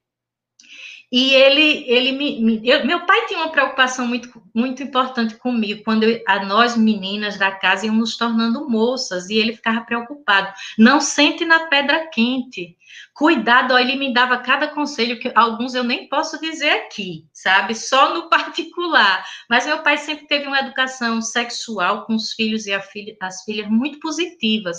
E 1.16 1.32
ele, 1.32 1.84
ele 1.86 2.10
me, 2.10 2.40
me 2.40 2.68
eu, 2.68 2.84
meu 2.84 3.06
pai 3.06 3.26
tinha 3.26 3.38
uma 3.38 3.52
preocupação 3.52 4.04
muito, 4.04 4.42
muito 4.52 4.82
importante 4.82 5.36
comigo 5.36 5.84
quando 5.84 6.02
eu, 6.02 6.20
a 6.26 6.44
nós 6.44 6.76
meninas 6.76 7.38
da 7.38 7.52
casa 7.52 7.86
íamos 7.86 8.00
nos 8.00 8.16
tornando 8.16 8.68
moças 8.68 9.30
e 9.30 9.36
ele 9.36 9.54
ficava 9.54 9.82
preocupado. 9.82 10.52
Não 10.76 11.00
sente 11.00 11.44
na 11.44 11.68
pedra 11.68 12.08
quente. 12.08 12.76
Cuidado, 13.14 13.74
ó, 13.74 13.78
ele 13.78 13.94
me 13.94 14.12
dava 14.12 14.38
cada 14.38 14.66
conselho 14.66 15.20
que 15.20 15.30
alguns 15.36 15.72
eu 15.72 15.84
nem 15.84 16.08
posso 16.08 16.40
dizer 16.40 16.70
aqui, 16.70 17.24
sabe? 17.32 17.72
Só 17.72 18.12
no 18.12 18.26
particular. 18.28 19.24
Mas 19.48 19.64
meu 19.64 19.84
pai 19.84 19.96
sempre 19.98 20.26
teve 20.26 20.48
uma 20.48 20.58
educação 20.58 21.22
sexual 21.22 22.06
com 22.06 22.16
os 22.16 22.32
filhos 22.32 22.66
e 22.66 22.76
filha, 22.80 23.16
as 23.22 23.44
filhas 23.44 23.70
muito 23.70 24.00
positivas, 24.00 24.78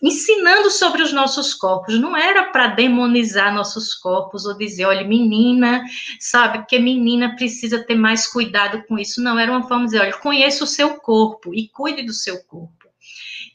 ensinando 0.00 0.70
sobre 0.70 1.02
os 1.02 1.12
nossos 1.12 1.52
corpos. 1.52 1.98
Não 1.98 2.16
era 2.16 2.44
para 2.52 2.68
demonizar 2.68 3.52
nossos 3.52 3.92
corpos 3.92 4.46
ou 4.46 4.56
dizer, 4.56 4.84
olha, 4.84 5.02
menina, 5.02 5.84
sabe, 6.20 6.64
que 6.64 6.78
menina 6.78 7.34
precisa 7.34 7.84
ter 7.84 7.96
mais 7.96 8.28
cuidado 8.28 8.84
com 8.86 8.96
isso. 8.96 9.20
Não, 9.20 9.36
era 9.36 9.50
uma 9.50 9.66
forma 9.66 9.86
de 9.86 9.90
dizer, 9.90 10.02
olha, 10.02 10.16
conheça 10.18 10.62
o 10.62 10.66
seu 10.66 11.00
corpo 11.00 11.52
e 11.52 11.68
cuide 11.68 12.04
do 12.04 12.12
seu 12.12 12.40
corpo. 12.44 12.86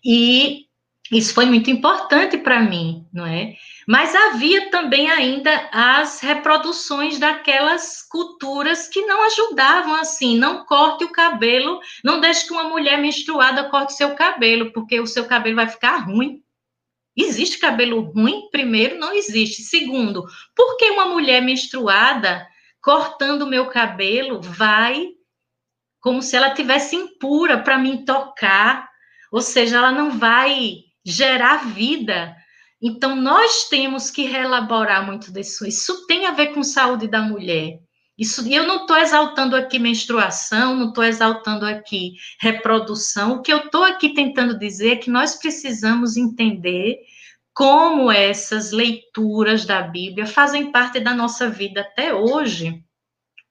E 0.03 0.67
isso 1.11 1.33
foi 1.33 1.45
muito 1.45 1.69
importante 1.69 2.37
para 2.37 2.61
mim, 2.61 3.05
não 3.11 3.25
é? 3.25 3.55
Mas 3.87 4.15
havia 4.15 4.69
também 4.71 5.09
ainda 5.11 5.69
as 5.71 6.21
reproduções 6.21 7.19
daquelas 7.19 8.01
culturas 8.01 8.87
que 8.87 9.01
não 9.01 9.21
ajudavam 9.25 9.95
assim, 9.95 10.37
não 10.37 10.65
corte 10.65 11.03
o 11.03 11.11
cabelo, 11.11 11.79
não 12.03 12.21
deixe 12.21 12.47
que 12.47 12.53
uma 12.53 12.63
mulher 12.63 12.97
menstruada 12.99 13.69
corte 13.69 13.93
seu 13.93 14.15
cabelo, 14.15 14.71
porque 14.71 14.99
o 14.99 15.07
seu 15.07 15.25
cabelo 15.25 15.57
vai 15.57 15.67
ficar 15.67 15.97
ruim. 15.97 16.41
Existe 17.15 17.59
cabelo 17.59 17.99
ruim? 17.99 18.49
Primeiro, 18.49 18.97
não 18.97 19.13
existe. 19.13 19.61
Segundo, 19.61 20.25
por 20.55 20.77
que 20.77 20.89
uma 20.89 21.05
mulher 21.05 21.41
menstruada 21.41 22.47
cortando 22.81 23.45
meu 23.45 23.67
cabelo 23.67 24.41
vai 24.41 25.09
como 25.99 26.21
se 26.21 26.35
ela 26.35 26.53
tivesse 26.53 26.95
impura 26.95 27.59
para 27.59 27.77
me 27.77 28.03
tocar? 28.03 28.89
Ou 29.31 29.41
seja, 29.41 29.77
ela 29.77 29.91
não 29.91 30.17
vai 30.17 30.83
gerar 31.05 31.73
vida 31.73 32.35
então, 32.85 33.15
nós 33.15 33.69
temos 33.69 34.11
que 34.11 34.23
reelaborar 34.23 35.05
muito 35.05 35.31
disso. 35.31 35.65
Isso 35.65 36.05
tem 36.05 36.25
a 36.25 36.31
ver 36.31 36.47
com 36.47 36.61
saúde 36.61 37.07
da 37.07 37.21
mulher. 37.21 37.79
Isso, 38.17 38.45
eu 38.51 38.67
não 38.67 38.81
estou 38.81 38.97
exaltando 38.97 39.55
aqui 39.55 39.79
menstruação, 39.79 40.75
não 40.75 40.89
estou 40.89 41.05
exaltando 41.05 41.65
aqui 41.65 42.15
reprodução. 42.41 43.35
O 43.35 43.41
que 43.41 43.53
eu 43.53 43.59
estou 43.59 43.85
aqui 43.85 44.13
tentando 44.13 44.59
dizer 44.59 44.91
é 44.91 44.95
que 44.97 45.09
nós 45.09 45.35
precisamos 45.35 46.17
entender 46.17 46.97
como 47.53 48.11
essas 48.11 48.73
leituras 48.73 49.63
da 49.63 49.81
Bíblia 49.81 50.27
fazem 50.27 50.69
parte 50.69 50.99
da 50.99 51.13
nossa 51.13 51.49
vida 51.49 51.79
até 51.79 52.13
hoje. 52.13 52.83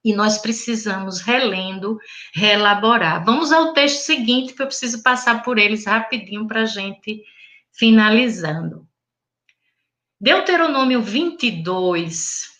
E 0.05 0.13
nós 0.13 0.37
precisamos, 0.37 1.21
relendo, 1.21 1.97
reelaborar. 2.35 3.25
Vamos 3.25 3.51
ao 3.51 3.73
texto 3.73 4.05
seguinte, 4.05 4.53
que 4.53 4.61
eu 4.61 4.67
preciso 4.67 5.01
passar 5.01 5.41
por 5.41 5.57
eles 5.57 5.87
rapidinho 5.87 6.45
para 6.45 6.61
a 6.61 6.65
gente 6.65 7.23
finalizando. 7.73 8.87
Deuteronômio 10.19 11.01
22 11.01 12.53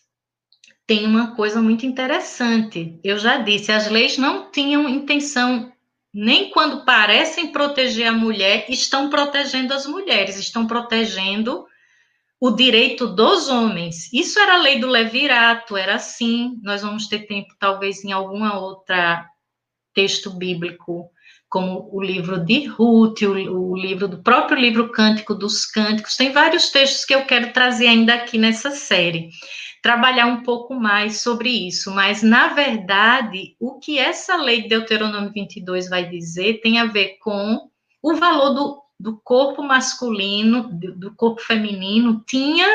tem 0.86 1.05
uma 1.05 1.36
coisa 1.36 1.61
muito 1.61 1.86
interessante. 1.86 2.99
Eu 3.03 3.18
já 3.18 3.38
disse, 3.38 3.72
as 3.72 3.89
leis 3.89 4.18
não 4.18 4.51
tinham 4.51 4.89
intenção, 4.89 5.72
nem 6.14 6.49
quando 6.49 6.84
parecem 6.84 7.51
proteger 7.51 8.07
a 8.07 8.11
mulher, 8.11 8.66
estão 8.70 9.09
protegendo 9.09 9.74
as 9.74 9.86
mulheres, 9.86 10.38
estão 10.38 10.68
protegendo 10.68 11.66
o 12.39 12.51
direito 12.51 13.07
dos 13.07 13.47
homens. 13.47 14.11
Isso 14.11 14.38
era 14.38 14.55
a 14.55 14.61
lei 14.61 14.78
do 14.78 14.88
levirato, 14.88 15.78
era 15.78 15.95
assim. 15.95 16.59
Nós 16.61 16.82
vamos 16.82 17.07
ter 17.07 17.26
tempo, 17.26 17.55
talvez, 17.57 18.03
em 18.03 18.11
alguma 18.11 18.59
outra 18.59 19.26
texto 19.93 20.30
bíblico, 20.32 21.09
como 21.54 21.88
o 21.91 22.01
livro 22.01 22.43
de 22.43 22.66
Ruth, 22.66 23.22
o, 23.22 23.70
o 23.70 23.78
livro 23.78 24.08
do 24.08 24.24
próprio 24.24 24.60
livro 24.60 24.89
Cântico 24.89 25.36
dos 25.36 25.68
Cânticos. 25.68 26.18
Tem 26.18 26.32
vários 26.32 26.72
textos 26.72 27.06
que 27.06 27.14
eu 27.14 27.26
quero 27.26 27.54
trazer 27.54 27.86
ainda 27.86 28.16
aqui 28.16 28.39
nessa 28.39 28.72
série. 28.72 29.30
Trabalhar 29.80 30.26
um 30.26 30.41
pouco 30.41 30.74
mais 30.74 31.22
sobre 31.22 31.49
isso, 31.49 31.91
mas 31.91 32.24
na 32.24 32.47
verdade, 32.47 33.56
o 33.60 33.78
que 33.78 33.99
essa 33.99 34.36
lei 34.36 34.64
de 34.64 34.70
Deuteronômio 34.70 35.32
22 35.32 35.88
vai 35.88 36.10
dizer 36.10 36.60
tem 36.60 36.80
a 36.80 36.86
ver 36.86 37.20
com 37.22 37.60
o 38.01 38.16
valor 38.16 38.56
do, 38.56 38.82
do 38.99 39.22
corpo 39.24 39.62
masculino, 39.62 40.72
do, 40.72 40.97
do 40.97 41.16
corpo 41.16 41.39
feminino, 41.39 42.24
tinha 42.26 42.68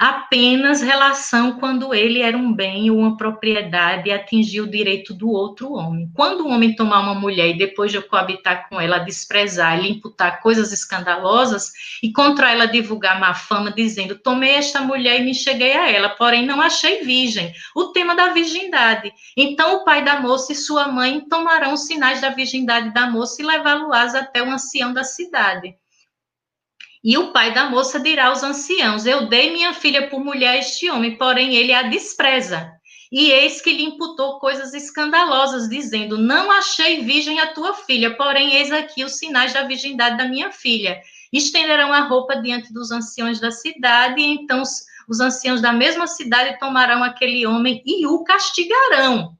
apenas 0.00 0.80
relação 0.80 1.58
quando 1.58 1.92
ele 1.92 2.22
era 2.22 2.34
um 2.34 2.54
bem 2.54 2.90
ou 2.90 2.96
uma 2.96 3.18
propriedade 3.18 4.08
e 4.08 4.60
o 4.62 4.66
direito 4.66 5.12
do 5.12 5.28
outro 5.28 5.74
homem. 5.74 6.10
Quando 6.14 6.46
um 6.46 6.52
homem 6.52 6.74
tomar 6.74 7.00
uma 7.00 7.14
mulher 7.14 7.50
e 7.50 7.58
depois 7.58 7.92
de 7.92 8.00
coabitar 8.00 8.66
com 8.66 8.80
ela, 8.80 8.96
desprezar, 8.96 9.78
lhe 9.78 9.90
imputar 9.90 10.40
coisas 10.40 10.72
escandalosas 10.72 11.70
e 12.02 12.10
contra 12.10 12.50
ela 12.50 12.64
divulgar 12.64 13.20
má 13.20 13.34
fama, 13.34 13.70
dizendo: 13.70 14.16
Tomei 14.16 14.52
esta 14.52 14.80
mulher 14.80 15.20
e 15.20 15.24
me 15.24 15.34
cheguei 15.34 15.74
a 15.74 15.90
ela, 15.90 16.08
porém 16.08 16.46
não 16.46 16.62
achei 16.62 17.04
virgem. 17.04 17.52
O 17.76 17.88
tema 17.88 18.16
da 18.16 18.28
virgindade. 18.28 19.12
Então 19.36 19.76
o 19.76 19.84
pai 19.84 20.02
da 20.02 20.18
moça 20.18 20.54
e 20.54 20.56
sua 20.56 20.88
mãe 20.88 21.20
tomarão 21.28 21.76
sinais 21.76 22.22
da 22.22 22.30
virgindade 22.30 22.94
da 22.94 23.10
moça 23.10 23.42
e 23.42 23.44
levá-lo-ás 23.44 24.14
até 24.14 24.42
o 24.42 24.50
ancião 24.50 24.94
da 24.94 25.04
cidade. 25.04 25.74
E 27.02 27.16
o 27.16 27.32
pai 27.32 27.54
da 27.54 27.70
moça 27.70 27.98
dirá 27.98 28.26
aos 28.26 28.42
anciãos: 28.42 29.06
Eu 29.06 29.26
dei 29.26 29.52
minha 29.52 29.72
filha 29.72 30.08
por 30.08 30.22
mulher 30.22 30.50
a 30.50 30.58
este 30.58 30.90
homem, 30.90 31.16
porém 31.16 31.54
ele 31.54 31.72
a 31.72 31.82
despreza. 31.82 32.70
E 33.10 33.30
eis 33.32 33.60
que 33.60 33.72
lhe 33.72 33.82
imputou 33.82 34.38
coisas 34.38 34.74
escandalosas, 34.74 35.68
dizendo: 35.68 36.18
Não 36.18 36.50
achei 36.50 37.02
virgem 37.02 37.40
a 37.40 37.54
tua 37.54 37.74
filha, 37.74 38.16
porém 38.16 38.54
eis 38.54 38.70
aqui 38.70 39.02
os 39.02 39.16
sinais 39.16 39.52
da 39.52 39.62
virgindade 39.62 40.18
da 40.18 40.28
minha 40.28 40.52
filha. 40.52 41.00
Estenderão 41.32 41.92
a 41.92 42.00
roupa 42.00 42.36
diante 42.36 42.72
dos 42.72 42.90
anciãos 42.90 43.40
da 43.40 43.50
cidade, 43.50 44.20
e 44.20 44.26
então 44.26 44.60
os, 44.60 44.84
os 45.08 45.20
anciãos 45.20 45.60
da 45.60 45.72
mesma 45.72 46.06
cidade 46.06 46.58
tomarão 46.58 47.02
aquele 47.02 47.46
homem 47.46 47.82
e 47.86 48.06
o 48.06 48.22
castigarão. 48.24 49.32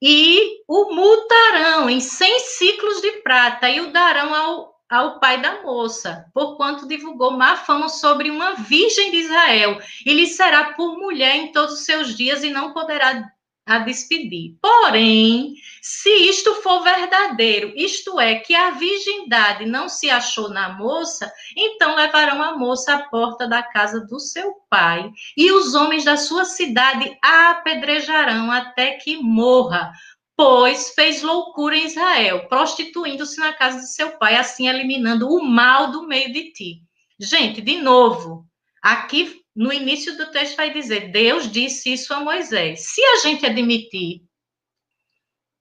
E 0.00 0.62
o 0.66 0.94
multarão 0.94 1.90
em 1.90 2.00
cem 2.00 2.38
ciclos 2.40 3.00
de 3.00 3.12
prata 3.22 3.68
e 3.68 3.80
o 3.80 3.92
darão 3.92 4.34
ao 4.34 4.77
ao 4.90 5.20
pai 5.20 5.40
da 5.40 5.62
moça, 5.62 6.24
porquanto 6.32 6.88
divulgou 6.88 7.32
má 7.32 7.56
fama 7.56 7.88
sobre 7.88 8.30
uma 8.30 8.54
virgem 8.54 9.10
de 9.10 9.18
Israel, 9.18 9.78
e 10.04 10.12
lhe 10.12 10.26
será 10.26 10.72
por 10.72 10.96
mulher 10.96 11.36
em 11.36 11.52
todos 11.52 11.74
os 11.74 11.84
seus 11.84 12.16
dias 12.16 12.42
e 12.42 12.50
não 12.50 12.72
poderá 12.72 13.28
a 13.68 13.80
despedir. 13.80 14.56
Porém, 14.62 15.54
se 15.82 16.08
isto 16.08 16.54
for 16.62 16.82
verdadeiro, 16.82 17.70
isto 17.76 18.18
é, 18.18 18.36
que 18.36 18.54
a 18.54 18.70
virgindade 18.70 19.66
não 19.66 19.90
se 19.90 20.08
achou 20.08 20.48
na 20.48 20.70
moça, 20.70 21.30
então 21.54 21.94
levarão 21.94 22.42
a 22.42 22.56
moça 22.56 22.94
à 22.94 22.98
porta 23.10 23.46
da 23.46 23.62
casa 23.62 24.00
do 24.06 24.18
seu 24.18 24.54
pai, 24.70 25.12
e 25.36 25.52
os 25.52 25.74
homens 25.74 26.04
da 26.04 26.16
sua 26.16 26.46
cidade 26.46 27.14
a 27.22 27.50
apedrejarão 27.50 28.50
até 28.50 28.92
que 28.92 29.18
morra, 29.18 29.92
pois 30.38 30.90
fez 30.90 31.20
loucura 31.20 31.76
em 31.76 31.84
Israel, 31.84 32.46
prostituindo-se 32.48 33.40
na 33.40 33.52
casa 33.52 33.80
de 33.80 33.92
seu 33.92 34.16
pai, 34.18 34.36
assim 34.36 34.68
eliminando 34.68 35.28
o 35.28 35.42
mal 35.42 35.90
do 35.90 36.06
meio 36.06 36.32
de 36.32 36.52
ti. 36.52 36.82
Gente, 37.18 37.60
de 37.60 37.78
novo, 37.78 38.46
aqui 38.80 39.42
no 39.52 39.72
início 39.72 40.16
do 40.16 40.30
texto 40.30 40.56
vai 40.56 40.72
dizer: 40.72 41.10
Deus 41.10 41.50
disse 41.50 41.92
isso 41.92 42.14
a 42.14 42.20
Moisés. 42.20 42.94
Se 42.94 43.02
a 43.02 43.16
gente 43.16 43.44
admitir 43.44 44.22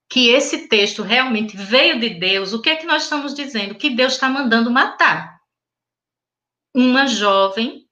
que 0.07 0.29
esse 0.29 0.67
texto 0.67 1.01
realmente 1.01 1.57
veio 1.57 1.99
de 1.99 2.11
Deus, 2.11 2.53
o 2.53 2.61
que 2.61 2.69
é 2.69 2.75
que 2.75 2.85
nós 2.85 3.03
estamos 3.03 3.33
dizendo? 3.33 3.73
Que 3.73 3.89
Deus 3.89 4.13
está 4.13 4.29
mandando 4.29 4.69
matar 4.69 5.39
uma 6.71 7.07
jovem 7.07 7.87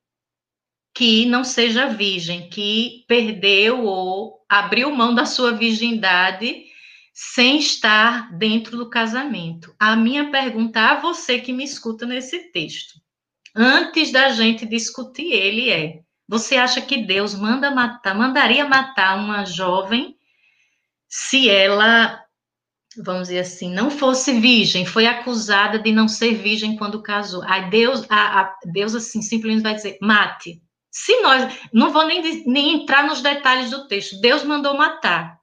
que 0.93 1.25
não 1.25 1.43
seja 1.43 1.87
virgem, 1.87 2.47
que 2.47 3.03
perdeu 3.07 3.83
ou 3.83 4.45
abriu 4.47 4.91
mão 4.91 5.15
da 5.15 5.25
sua 5.25 5.51
virgindade 5.51 6.74
sem 7.17 7.59
estar 7.59 8.29
dentro 8.33 8.75
do 8.75 8.89
casamento. 8.89 9.73
A 9.79 9.95
minha 9.95 10.29
pergunta 10.29 10.81
a 10.81 10.99
você 10.99 11.39
que 11.39 11.53
me 11.53 11.63
escuta 11.63 12.05
nesse 12.05 12.51
texto, 12.51 12.99
antes 13.55 14.11
da 14.11 14.29
gente 14.31 14.65
discutir 14.65 15.31
ele, 15.31 15.71
é: 15.71 16.01
você 16.27 16.57
acha 16.57 16.81
que 16.81 17.05
Deus 17.05 17.33
manda 17.33 17.71
matar, 17.71 18.13
mandaria 18.13 18.67
matar 18.67 19.17
uma 19.17 19.45
jovem 19.45 20.17
se 21.07 21.49
ela, 21.49 22.21
vamos 22.97 23.29
dizer 23.29 23.39
assim, 23.39 23.73
não 23.73 23.89
fosse 23.89 24.37
virgem, 24.37 24.85
foi 24.85 25.07
acusada 25.07 25.79
de 25.79 25.93
não 25.93 26.09
ser 26.09 26.33
virgem 26.33 26.75
quando 26.75 27.01
casou? 27.01 27.41
Aí 27.43 27.69
Deus, 27.69 28.05
a, 28.09 28.41
a, 28.41 28.59
Deus 28.65 28.93
assim 28.93 29.21
simplesmente 29.21 29.63
vai 29.63 29.73
dizer: 29.73 29.97
mate. 30.01 30.61
Se 30.91 31.21
nós, 31.21 31.53
não 31.73 31.91
vou 31.91 32.07
nem, 32.07 32.45
nem 32.45 32.73
entrar 32.73 33.05
nos 33.05 33.21
detalhes 33.21 33.69
do 33.69 33.85
texto, 33.85 34.19
Deus 34.21 34.45
mandou 34.45 34.77
matar. 34.77 35.37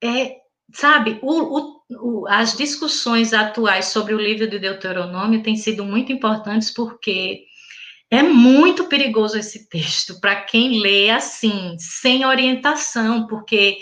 É, 0.00 0.36
sabe, 0.72 1.18
o, 1.22 1.82
o, 1.90 2.26
as 2.28 2.56
discussões 2.56 3.32
atuais 3.32 3.86
sobre 3.86 4.14
o 4.14 4.20
livro 4.20 4.48
de 4.48 4.58
Deuteronômio 4.58 5.42
têm 5.42 5.56
sido 5.56 5.84
muito 5.84 6.12
importantes 6.12 6.70
porque 6.70 7.44
é 8.10 8.22
muito 8.22 8.84
perigoso 8.84 9.38
esse 9.38 9.68
texto 9.68 10.20
para 10.20 10.42
quem 10.42 10.80
lê 10.80 11.10
assim, 11.10 11.76
sem 11.78 12.24
orientação, 12.24 13.26
porque 13.26 13.78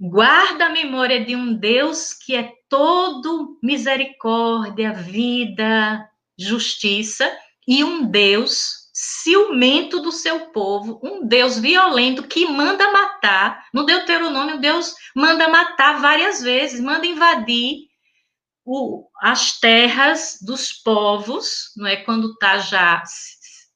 guarda 0.00 0.66
a 0.66 0.72
memória 0.72 1.24
de 1.24 1.36
um 1.36 1.54
Deus 1.54 2.14
que 2.14 2.34
é 2.34 2.52
todo 2.68 3.58
misericórdia, 3.62 4.92
vida, 4.92 6.08
justiça, 6.38 7.30
e 7.68 7.84
um 7.84 8.04
Deus 8.04 8.79
ciumento 9.22 10.00
do 10.00 10.10
seu 10.10 10.50
povo, 10.50 11.00
um 11.02 11.26
Deus 11.26 11.58
violento 11.58 12.22
que 12.26 12.46
manda 12.46 12.90
matar. 12.92 13.66
No 13.72 13.84
Deuteronômio, 13.84 14.60
Deus 14.60 14.94
manda 15.14 15.48
matar 15.48 16.00
várias 16.00 16.40
vezes, 16.40 16.80
manda 16.80 17.06
invadir 17.06 17.88
o, 18.64 19.08
as 19.20 19.58
terras 19.58 20.38
dos 20.40 20.72
povos, 20.72 21.72
não 21.76 21.86
é? 21.86 21.96
Quando 21.96 22.32
está 22.32 22.58
já 22.58 23.02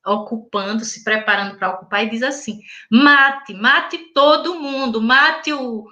ocupando, 0.06 0.84
se 0.84 1.02
preparando 1.02 1.58
para 1.58 1.70
ocupar, 1.70 2.04
e 2.04 2.10
diz 2.10 2.22
assim: 2.22 2.60
mate, 2.90 3.54
mate 3.54 3.98
todo 4.12 4.60
mundo, 4.60 5.00
mate 5.00 5.52
o 5.52 5.84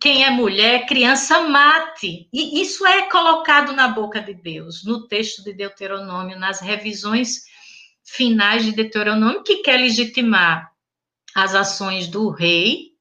quem 0.00 0.24
é 0.24 0.30
mulher, 0.30 0.86
criança, 0.86 1.40
mate. 1.42 2.28
E 2.32 2.60
isso 2.60 2.86
é 2.86 3.08
colocado 3.08 3.72
na 3.72 3.88
boca 3.88 4.20
de 4.20 4.34
Deus, 4.34 4.84
no 4.84 5.06
texto 5.06 5.42
de 5.42 5.52
Deuteronômio, 5.52 6.38
nas 6.38 6.60
revisões 6.60 7.44
finais 8.04 8.64
de 8.64 8.72
Deuteronômio, 8.72 9.42
que 9.42 9.56
quer 9.56 9.78
legitimar 9.78 10.72
as 11.34 11.54
ações 11.54 12.06
do 12.08 12.28
rei 12.30 12.92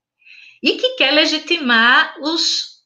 e 0.63 0.73
que 0.73 0.95
quer 0.95 1.11
legitimar 1.11 2.15
os, 2.21 2.83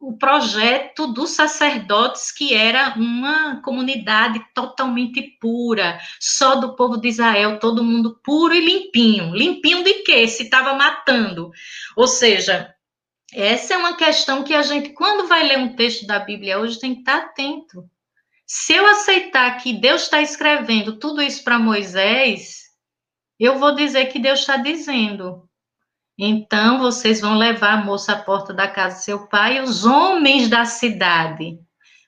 o 0.00 0.16
projeto 0.16 1.06
dos 1.12 1.30
sacerdotes, 1.30 2.32
que 2.32 2.54
era 2.54 2.94
uma 2.96 3.60
comunidade 3.62 4.44
totalmente 4.54 5.36
pura, 5.40 6.00
só 6.18 6.56
do 6.56 6.74
povo 6.74 6.96
de 6.96 7.08
Israel, 7.08 7.58
todo 7.58 7.84
mundo 7.84 8.18
puro 8.24 8.54
e 8.54 8.60
limpinho. 8.60 9.34
Limpinho 9.34 9.84
de 9.84 10.02
quê? 10.02 10.26
Se 10.26 10.44
estava 10.44 10.74
matando. 10.74 11.50
Ou 11.94 12.06
seja, 12.06 12.74
essa 13.32 13.74
é 13.74 13.76
uma 13.76 13.94
questão 13.94 14.42
que 14.42 14.54
a 14.54 14.62
gente, 14.62 14.90
quando 14.90 15.28
vai 15.28 15.46
ler 15.46 15.58
um 15.58 15.76
texto 15.76 16.06
da 16.06 16.18
Bíblia 16.18 16.58
hoje, 16.58 16.80
tem 16.80 16.94
que 16.94 17.00
estar 17.00 17.18
atento. 17.18 17.84
Se 18.50 18.72
eu 18.72 18.86
aceitar 18.86 19.58
que 19.58 19.74
Deus 19.74 20.04
está 20.04 20.22
escrevendo 20.22 20.98
tudo 20.98 21.20
isso 21.20 21.44
para 21.44 21.58
Moisés, 21.58 22.62
eu 23.38 23.58
vou 23.58 23.74
dizer 23.74 24.06
que 24.06 24.18
Deus 24.18 24.40
está 24.40 24.56
dizendo. 24.56 25.46
Então, 26.18 26.78
vocês 26.78 27.20
vão 27.20 27.36
levar 27.36 27.74
a 27.74 27.84
moça 27.84 28.14
à 28.14 28.22
porta 28.22 28.54
da 28.54 28.66
casa 28.66 28.96
de 28.96 29.04
seu 29.04 29.28
pai 29.28 29.58
e 29.58 29.60
os 29.60 29.84
homens 29.84 30.48
da 30.48 30.64
cidade 30.64 31.58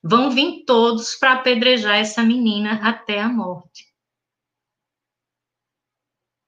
vão 0.03 0.31
vir 0.31 0.65
todos 0.65 1.15
para 1.15 1.35
apedrejar 1.35 1.99
essa 1.99 2.23
menina 2.23 2.81
até 2.83 3.21
a 3.21 3.29
morte. 3.29 3.90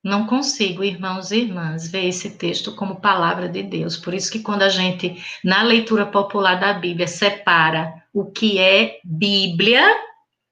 Não 0.03 0.27
consigo, 0.27 0.83
irmãos 0.83 1.31
e 1.31 1.39
irmãs, 1.39 1.89
ver 1.89 2.09
esse 2.09 2.37
texto 2.37 2.75
como 2.75 3.01
palavra 3.01 3.49
de 3.49 3.63
Deus. 3.63 3.97
Por 3.97 4.13
isso 4.13 4.33
que 4.33 4.41
quando 4.41 4.63
a 4.63 4.69
gente, 4.69 5.23
na 5.45 5.63
leitura 5.63 6.05
popular 6.05 6.59
da 6.59 6.73
Bíblia, 6.73 7.07
separa 7.07 8.03
o 8.13 8.31
que 8.31 8.59
é 8.59 8.99
Bíblia, 9.05 9.83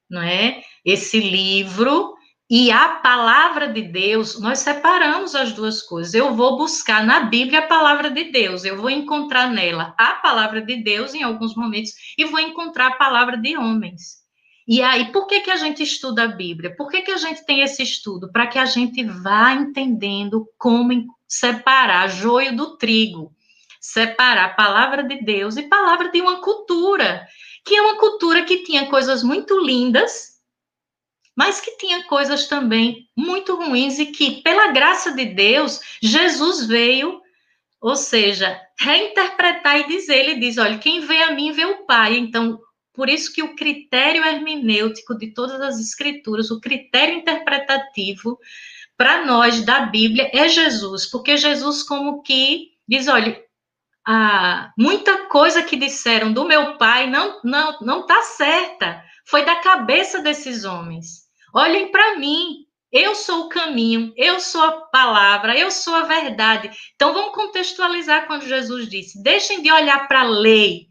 não 0.08 0.22
é? 0.22 0.62
Esse 0.84 1.18
livro 1.18 2.14
e 2.48 2.70
a 2.70 2.90
palavra 2.96 3.68
de 3.68 3.82
Deus, 3.82 4.40
nós 4.40 4.60
separamos 4.60 5.34
as 5.34 5.52
duas 5.52 5.82
coisas. 5.82 6.14
Eu 6.14 6.34
vou 6.34 6.56
buscar 6.56 7.04
na 7.04 7.20
Bíblia 7.20 7.60
a 7.60 7.66
palavra 7.66 8.08
de 8.10 8.30
Deus, 8.30 8.64
eu 8.64 8.76
vou 8.76 8.90
encontrar 8.90 9.50
nela 9.50 9.94
a 9.98 10.14
palavra 10.14 10.62
de 10.62 10.82
Deus 10.82 11.12
em 11.12 11.24
alguns 11.24 11.56
momentos 11.56 11.92
e 12.16 12.24
vou 12.24 12.40
encontrar 12.40 12.88
a 12.88 12.96
palavra 12.96 13.36
de 13.36 13.56
homens. 13.56 14.19
E 14.66 14.82
aí, 14.82 15.10
por 15.12 15.26
que, 15.26 15.40
que 15.40 15.50
a 15.50 15.56
gente 15.56 15.82
estuda 15.82 16.24
a 16.24 16.28
Bíblia? 16.28 16.74
Por 16.76 16.88
que, 16.88 17.02
que 17.02 17.10
a 17.10 17.16
gente 17.16 17.44
tem 17.44 17.60
esse 17.60 17.82
estudo? 17.82 18.30
Para 18.30 18.46
que 18.46 18.58
a 18.58 18.64
gente 18.64 19.02
vá 19.04 19.52
entendendo 19.52 20.48
como 20.58 21.06
separar 21.26 22.08
joio 22.08 22.56
do 22.56 22.76
trigo, 22.76 23.32
separar 23.80 24.46
a 24.46 24.54
palavra 24.54 25.02
de 25.02 25.22
Deus 25.22 25.56
e 25.56 25.62
palavra 25.62 26.10
de 26.10 26.20
uma 26.20 26.40
cultura, 26.40 27.26
que 27.64 27.74
é 27.74 27.82
uma 27.82 27.96
cultura 27.96 28.44
que 28.44 28.64
tinha 28.64 28.86
coisas 28.86 29.22
muito 29.22 29.58
lindas, 29.60 30.30
mas 31.36 31.60
que 31.60 31.76
tinha 31.78 32.04
coisas 32.04 32.46
também 32.46 33.08
muito 33.16 33.54
ruins 33.54 33.98
e 33.98 34.06
que, 34.06 34.42
pela 34.42 34.72
graça 34.72 35.12
de 35.12 35.24
Deus, 35.24 35.80
Jesus 36.02 36.66
veio, 36.66 37.20
ou 37.80 37.96
seja, 37.96 38.60
reinterpretar 38.78 39.78
e 39.78 39.88
dizer, 39.88 40.16
ele 40.16 40.40
diz, 40.40 40.58
olha, 40.58 40.78
quem 40.78 41.00
vê 41.00 41.22
a 41.22 41.32
mim 41.32 41.52
vê 41.52 41.64
o 41.64 41.86
Pai. 41.86 42.18
Então, 42.18 42.60
por 42.92 43.08
isso 43.08 43.32
que 43.32 43.42
o 43.42 43.54
critério 43.54 44.24
hermenêutico 44.24 45.16
de 45.16 45.32
todas 45.32 45.60
as 45.60 45.78
escrituras, 45.78 46.50
o 46.50 46.60
critério 46.60 47.14
interpretativo 47.16 48.38
para 48.96 49.24
nós 49.24 49.64
da 49.64 49.80
Bíblia 49.80 50.30
é 50.32 50.48
Jesus, 50.48 51.06
porque 51.06 51.36
Jesus 51.36 51.82
como 51.82 52.22
que 52.22 52.72
diz, 52.86 53.08
olha, 53.08 53.40
muita 54.76 55.26
coisa 55.26 55.62
que 55.62 55.76
disseram 55.76 56.32
do 56.32 56.44
meu 56.44 56.76
pai 56.76 57.08
não 57.08 57.40
não 57.44 57.78
não 57.80 58.00
está 58.00 58.22
certa, 58.22 59.02
foi 59.24 59.44
da 59.44 59.56
cabeça 59.56 60.20
desses 60.20 60.64
homens. 60.64 61.28
Olhem 61.54 61.90
para 61.90 62.18
mim, 62.18 62.66
eu 62.92 63.14
sou 63.14 63.46
o 63.46 63.48
caminho, 63.48 64.12
eu 64.16 64.40
sou 64.40 64.62
a 64.62 64.72
palavra, 64.72 65.56
eu 65.56 65.70
sou 65.70 65.94
a 65.94 66.02
verdade. 66.02 66.70
Então 66.94 67.14
vamos 67.14 67.34
contextualizar 67.34 68.26
quando 68.26 68.46
Jesus 68.46 68.88
disse: 68.88 69.22
deixem 69.22 69.62
de 69.62 69.70
olhar 69.70 70.08
para 70.08 70.20
a 70.20 70.28
lei, 70.28 70.88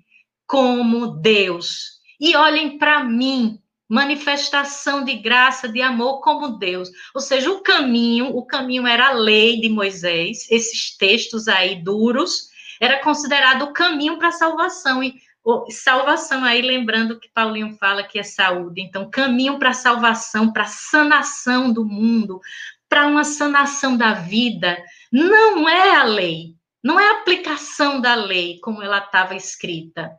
como 0.49 1.05
Deus. 1.21 1.99
E 2.19 2.35
olhem 2.35 2.79
para 2.79 3.03
mim, 3.03 3.61
manifestação 3.87 5.05
de 5.05 5.13
graça, 5.13 5.69
de 5.69 5.79
amor 5.79 6.21
como 6.21 6.57
Deus. 6.57 6.89
Ou 7.13 7.21
seja, 7.21 7.51
o 7.51 7.61
caminho, 7.61 8.35
o 8.35 8.43
caminho 8.43 8.87
era 8.87 9.09
a 9.09 9.13
lei 9.13 9.61
de 9.61 9.69
Moisés, 9.69 10.47
esses 10.49 10.97
textos 10.97 11.47
aí 11.47 11.75
duros, 11.83 12.49
era 12.81 12.97
considerado 12.97 13.61
o 13.61 13.73
caminho 13.73 14.17
para 14.17 14.29
a 14.29 14.31
salvação. 14.31 15.03
E 15.03 15.21
salvação 15.69 16.43
aí, 16.43 16.63
lembrando 16.63 17.19
que 17.19 17.29
Paulinho 17.29 17.77
fala 17.77 18.03
que 18.03 18.17
é 18.17 18.23
saúde. 18.23 18.81
Então, 18.81 19.07
caminho 19.07 19.59
para 19.59 19.69
a 19.69 19.73
salvação, 19.73 20.51
para 20.51 20.63
a 20.63 20.67
sanação 20.67 21.71
do 21.71 21.85
mundo, 21.85 22.41
para 22.89 23.05
uma 23.05 23.23
sanação 23.23 23.95
da 23.95 24.13
vida, 24.13 24.83
não 25.11 25.69
é 25.69 25.95
a 25.95 26.03
lei, 26.03 26.55
não 26.83 26.99
é 26.99 27.07
a 27.07 27.21
aplicação 27.21 28.01
da 28.01 28.15
lei 28.15 28.59
como 28.61 28.81
ela 28.81 28.97
estava 28.97 29.35
escrita 29.35 30.11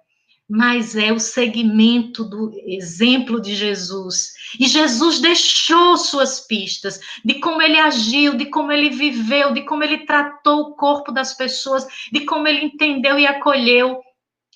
mas 0.50 0.96
é 0.96 1.12
o 1.12 1.20
segmento 1.20 2.24
do 2.24 2.50
exemplo 2.66 3.40
de 3.40 3.54
Jesus. 3.54 4.32
E 4.58 4.66
Jesus 4.66 5.20
deixou 5.20 5.96
suas 5.96 6.40
pistas 6.40 6.98
de 7.24 7.34
como 7.34 7.62
ele 7.62 7.78
agiu, 7.78 8.34
de 8.34 8.46
como 8.46 8.72
ele 8.72 8.90
viveu, 8.90 9.54
de 9.54 9.62
como 9.62 9.84
ele 9.84 10.04
tratou 10.04 10.62
o 10.62 10.74
corpo 10.74 11.12
das 11.12 11.34
pessoas, 11.34 11.86
de 12.10 12.24
como 12.24 12.48
ele 12.48 12.64
entendeu 12.64 13.16
e 13.16 13.28
acolheu 13.28 14.00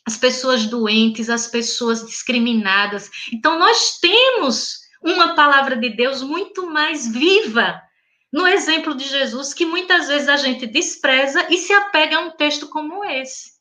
as 0.05 0.16
pessoas 0.16 0.66
doentes, 0.66 1.30
as 1.30 1.47
pessoas 1.47 2.05
discriminadas. 2.05 3.09
Então, 3.32 3.57
nós 3.57 3.99
temos 4.01 4.80
uma 5.01 5.36
palavra 5.36 5.76
de 5.76 5.90
Deus 5.90 6.22
muito 6.22 6.66
mais 6.66 7.07
viva 7.07 7.80
no 8.32 8.49
exemplo 8.49 8.97
de 8.97 9.09
Jesus, 9.09 9.55
que 9.55 9.64
muitas 9.64 10.09
vezes 10.09 10.28
a 10.28 10.36
gente 10.36 10.66
despreza 10.66 11.47
e 11.51 11.57
se 11.57 11.72
apega 11.72 12.16
a 12.16 12.20
um 12.20 12.32
texto 12.32 12.66
como 12.66 13.05
esse. 13.05 13.53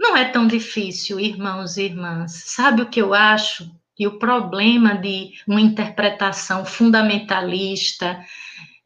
Não 0.00 0.16
é 0.16 0.24
tão 0.24 0.46
difícil, 0.46 1.20
irmãos 1.20 1.76
e 1.76 1.82
irmãs. 1.82 2.32
Sabe 2.46 2.80
o 2.80 2.88
que 2.88 3.02
eu 3.02 3.12
acho? 3.12 3.70
Que 3.94 4.06
o 4.06 4.18
problema 4.18 4.96
de 4.96 5.32
uma 5.46 5.60
interpretação 5.60 6.64
fundamentalista, 6.64 8.18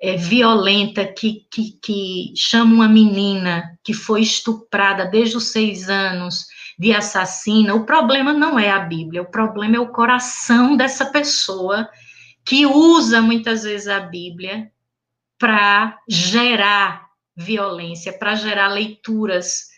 é, 0.02 0.16
violenta, 0.16 1.06
que, 1.06 1.46
que, 1.48 1.78
que 1.80 2.32
chama 2.36 2.74
uma 2.74 2.88
menina 2.88 3.78
que 3.84 3.94
foi 3.94 4.22
estuprada 4.22 5.06
desde 5.06 5.36
os 5.36 5.52
seis 5.52 5.88
anos 5.88 6.46
de 6.76 6.92
assassina, 6.92 7.76
o 7.76 7.86
problema 7.86 8.32
não 8.32 8.58
é 8.58 8.68
a 8.68 8.80
Bíblia, 8.80 9.22
o 9.22 9.30
problema 9.30 9.76
é 9.76 9.80
o 9.80 9.92
coração 9.92 10.76
dessa 10.76 11.06
pessoa 11.06 11.88
que 12.44 12.66
usa 12.66 13.22
muitas 13.22 13.62
vezes 13.62 13.86
a 13.86 14.00
Bíblia 14.00 14.68
para 15.38 15.96
gerar 16.08 17.06
violência, 17.36 18.12
para 18.12 18.34
gerar 18.34 18.66
leituras 18.66 19.73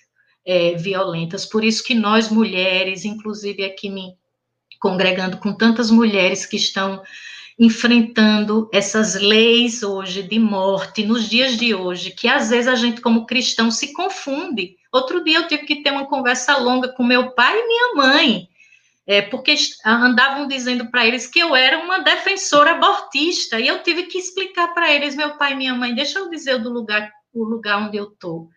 é, 0.46 0.74
violentas. 0.74 1.44
Por 1.44 1.64
isso 1.64 1.82
que 1.82 1.94
nós 1.94 2.30
mulheres, 2.30 3.04
inclusive 3.04 3.64
aqui 3.64 3.90
me 3.90 4.14
congregando 4.78 5.38
com 5.38 5.52
tantas 5.52 5.90
mulheres 5.90 6.46
que 6.46 6.56
estão 6.56 7.02
enfrentando 7.58 8.68
essas 8.72 9.14
leis 9.14 9.82
hoje 9.82 10.22
de 10.22 10.38
morte, 10.38 11.04
nos 11.04 11.28
dias 11.28 11.56
de 11.56 11.74
hoje, 11.74 12.10
que 12.10 12.28
às 12.28 12.50
vezes 12.50 12.68
a 12.68 12.74
gente, 12.74 13.00
como 13.00 13.26
cristão, 13.26 13.70
se 13.70 13.94
confunde. 13.94 14.76
Outro 14.92 15.24
dia 15.24 15.38
eu 15.38 15.48
tive 15.48 15.64
que 15.64 15.82
ter 15.82 15.90
uma 15.90 16.06
conversa 16.06 16.56
longa 16.58 16.88
com 16.88 17.02
meu 17.02 17.30
pai 17.32 17.58
e 17.58 17.66
minha 17.66 17.94
mãe, 17.94 18.48
é, 19.06 19.22
porque 19.22 19.54
andavam 19.84 20.46
dizendo 20.46 20.90
para 20.90 21.06
eles 21.06 21.26
que 21.26 21.38
eu 21.38 21.56
era 21.56 21.78
uma 21.78 22.00
defensora 22.00 22.72
abortista, 22.72 23.58
e 23.58 23.66
eu 23.66 23.82
tive 23.82 24.02
que 24.04 24.18
explicar 24.18 24.74
para 24.74 24.92
eles, 24.92 25.16
meu 25.16 25.38
pai 25.38 25.52
e 25.52 25.56
minha 25.56 25.74
mãe, 25.74 25.94
deixa 25.94 26.18
eu 26.18 26.28
dizer 26.28 26.58
do 26.58 26.70
lugar, 26.70 27.10
o 27.32 27.42
lugar 27.42 27.78
onde 27.78 27.96
eu 27.96 28.04
estou. 28.04 28.50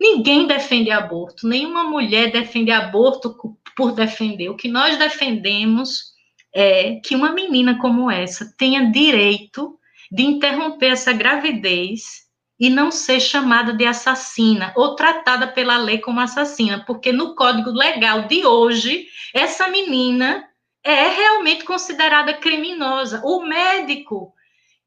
Ninguém 0.00 0.46
defende 0.46 0.90
aborto, 0.90 1.46
nenhuma 1.46 1.84
mulher 1.84 2.32
defende 2.32 2.70
aborto 2.70 3.36
por 3.76 3.92
defender. 3.92 4.48
O 4.48 4.56
que 4.56 4.66
nós 4.66 4.96
defendemos 4.96 6.14
é 6.54 6.94
que 7.04 7.14
uma 7.14 7.32
menina 7.32 7.78
como 7.78 8.10
essa 8.10 8.54
tenha 8.56 8.90
direito 8.90 9.78
de 10.10 10.22
interromper 10.22 10.92
essa 10.92 11.12
gravidez 11.12 12.28
e 12.58 12.68
não 12.68 12.90
ser 12.90 13.20
chamada 13.20 13.72
de 13.72 13.84
assassina 13.84 14.72
ou 14.74 14.94
tratada 14.94 15.46
pela 15.46 15.76
lei 15.76 15.98
como 15.98 16.20
assassina, 16.20 16.82
porque 16.86 17.12
no 17.12 17.34
código 17.34 17.70
legal 17.70 18.22
de 18.22 18.44
hoje, 18.44 19.06
essa 19.34 19.68
menina 19.68 20.46
é 20.82 21.08
realmente 21.08 21.64
considerada 21.64 22.34
criminosa. 22.34 23.22
O 23.24 23.42
médico 23.42 24.32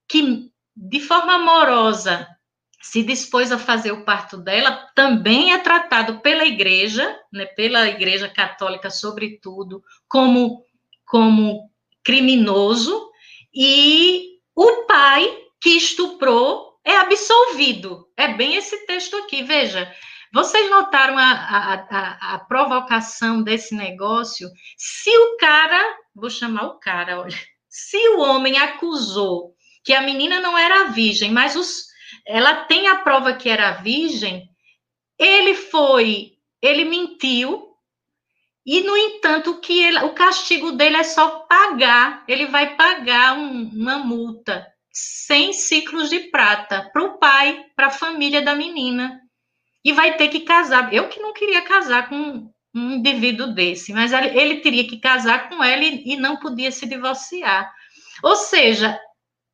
que, 0.07 0.49
de 0.75 0.99
forma 0.99 1.35
amorosa, 1.35 2.27
se 2.83 3.01
dispôs 3.01 3.49
a 3.49 3.57
fazer 3.57 3.93
o 3.93 4.03
parto 4.03 4.35
dela, 4.35 4.89
também 4.93 5.53
é 5.53 5.57
tratado 5.57 6.19
pela 6.19 6.43
igreja, 6.43 7.17
né, 7.31 7.45
pela 7.45 7.87
igreja 7.87 8.27
católica, 8.27 8.89
sobretudo, 8.89 9.81
como, 10.05 10.65
como 11.05 11.71
criminoso, 12.03 13.09
e 13.55 14.37
o 14.53 14.83
pai 14.83 15.33
que 15.61 15.69
estuprou 15.69 16.77
é 16.83 16.97
absolvido. 16.97 18.05
É 18.17 18.27
bem 18.27 18.57
esse 18.57 18.85
texto 18.85 19.15
aqui, 19.15 19.43
veja. 19.43 19.89
Vocês 20.33 20.69
notaram 20.69 21.17
a, 21.17 21.31
a, 21.31 21.73
a, 21.73 22.33
a 22.35 22.39
provocação 22.39 23.41
desse 23.41 23.73
negócio? 23.73 24.49
Se 24.75 25.09
o 25.09 25.37
cara, 25.37 25.81
vou 26.13 26.29
chamar 26.29 26.63
o 26.63 26.79
cara, 26.79 27.21
olha, 27.21 27.37
se 27.69 27.97
o 28.09 28.19
homem 28.19 28.57
acusou 28.57 29.55
que 29.85 29.93
a 29.93 30.01
menina 30.01 30.41
não 30.41 30.57
era 30.57 30.89
virgem, 30.89 31.31
mas 31.31 31.55
os 31.55 31.92
ela 32.25 32.65
tem 32.65 32.87
a 32.87 32.97
prova 32.97 33.33
que 33.33 33.49
era 33.49 33.71
virgem, 33.71 34.49
ele 35.19 35.53
foi, 35.55 36.33
ele 36.61 36.85
mentiu, 36.85 37.73
e, 38.65 38.81
no 38.81 38.95
entanto, 38.95 39.51
o, 39.51 39.59
que 39.59 39.83
ele, 39.83 39.99
o 39.99 40.13
castigo 40.13 40.71
dele 40.71 40.95
é 40.95 41.03
só 41.03 41.41
pagar, 41.41 42.23
ele 42.27 42.45
vai 42.45 42.75
pagar 42.75 43.37
um, 43.37 43.69
uma 43.73 43.99
multa, 43.99 44.65
100 44.91 45.53
ciclos 45.53 46.09
de 46.09 46.19
prata, 46.29 46.89
para 46.93 47.03
o 47.03 47.17
pai, 47.17 47.65
para 47.75 47.87
a 47.87 47.91
família 47.91 48.41
da 48.41 48.55
menina. 48.55 49.19
E 49.83 49.91
vai 49.91 50.15
ter 50.15 50.29
que 50.29 50.41
casar. 50.41 50.93
Eu 50.93 51.09
que 51.09 51.19
não 51.19 51.33
queria 51.33 51.61
casar 51.61 52.07
com 52.07 52.49
um 52.73 52.91
indivíduo 52.91 53.47
desse, 53.53 53.91
mas 53.91 54.13
ele, 54.13 54.39
ele 54.39 54.61
teria 54.61 54.87
que 54.87 54.97
casar 54.97 55.49
com 55.49 55.61
ela 55.61 55.83
e, 55.83 56.13
e 56.13 56.15
não 56.15 56.37
podia 56.37 56.71
se 56.71 56.85
divorciar. 56.85 57.69
Ou 58.23 58.35
seja, 58.37 58.97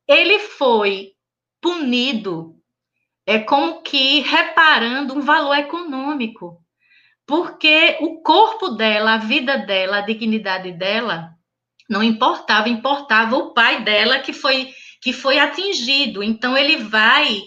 ele 0.07 0.37
foi 0.37 1.13
punido 1.59 2.58
é 3.29 3.37
como 3.37 3.83
que 3.83 4.21
reparando 4.21 5.13
um 5.13 5.21
valor 5.21 5.55
econômico, 5.55 6.65
porque 7.27 7.95
o 8.01 8.23
corpo 8.23 8.69
dela, 8.69 9.13
a 9.13 9.17
vida 9.17 9.55
dela, 9.55 9.99
a 9.99 10.01
dignidade 10.01 10.71
dela, 10.71 11.29
não 11.87 12.01
importava, 12.01 12.67
importava 12.67 13.37
o 13.37 13.53
pai 13.53 13.83
dela 13.83 14.17
que 14.17 14.33
foi 14.33 14.73
que 14.99 15.13
foi 15.13 15.37
atingido. 15.37 16.23
Então, 16.23 16.57
ele 16.57 16.77
vai, 16.77 17.39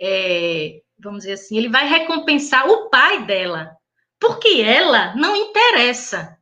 é, 0.00 0.80
vamos 0.98 1.20
dizer 1.20 1.34
assim, 1.34 1.56
ele 1.56 1.68
vai 1.68 1.86
recompensar 1.86 2.68
o 2.68 2.90
pai 2.90 3.24
dela, 3.24 3.70
porque 4.18 4.60
ela 4.60 5.14
não 5.14 5.36
interessa. 5.36 6.36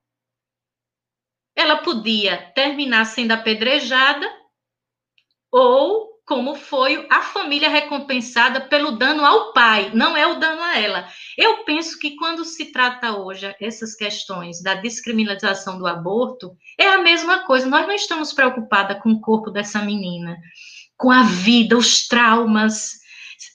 Ela 1.55 1.77
podia 1.77 2.51
terminar 2.53 3.05
sendo 3.05 3.33
apedrejada, 3.33 4.27
ou 5.53 6.16
como 6.27 6.57
foi 6.57 7.07
a 7.09 7.23
família 7.23 7.69
recompensada 7.69 8.61
pelo 8.61 8.99
dano 8.99 9.25
ao 9.25 9.53
pai, 9.53 9.93
não 9.95 10.17
é 10.17 10.27
o 10.27 10.41
dano 10.41 10.61
a 10.61 10.77
ela. 10.77 11.09
Eu 11.39 11.59
penso 11.65 11.97
que 12.01 12.17
quando 12.17 12.45
se 12.45 12.73
trata 12.73 13.17
hoje 13.17 13.55
essas 13.61 13.95
questões 13.95 14.61
da 14.61 14.75
descriminalização 14.75 15.79
do 15.79 15.87
aborto, 15.87 16.57
é 16.77 16.89
a 16.89 17.01
mesma 17.01 17.47
coisa. 17.47 17.69
Nós 17.69 17.87
não 17.87 17.95
estamos 17.95 18.33
preocupadas 18.33 19.01
com 19.01 19.13
o 19.13 19.21
corpo 19.21 19.53
dessa 19.53 19.81
menina, 19.83 20.37
com 20.97 21.13
a 21.13 21.23
vida, 21.23 21.79
os 21.79 22.09
traumas. 22.09 22.95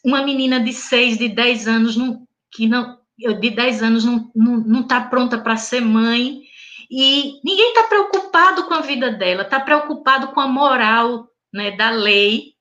Uma 0.04 0.24
menina 0.24 0.58
de 0.58 0.72
6, 0.72 1.18
de 1.18 1.28
10 1.28 1.68
anos, 1.68 1.98
não, 1.98 2.26
que 2.54 2.68
não, 2.68 2.98
de 3.18 3.50
10 3.50 3.84
anos 3.84 4.06
não 4.06 4.16
está 4.16 4.32
não, 4.34 4.58
não 4.58 4.84
tá 4.84 5.02
pronta 5.02 5.38
para 5.38 5.58
ser 5.58 5.82
mãe, 5.82 6.42
e 6.90 7.40
ninguém 7.44 7.70
está 7.70 7.84
preocupado 7.84 8.64
com 8.64 8.74
a 8.74 8.82
vida 8.82 9.12
dela, 9.12 9.44
está 9.44 9.60
preocupado 9.60 10.30
com 10.30 10.40
a 10.40 10.48
moral 10.48 11.28
né, 11.54 11.72
da 11.72 11.90
lei, 11.90 12.54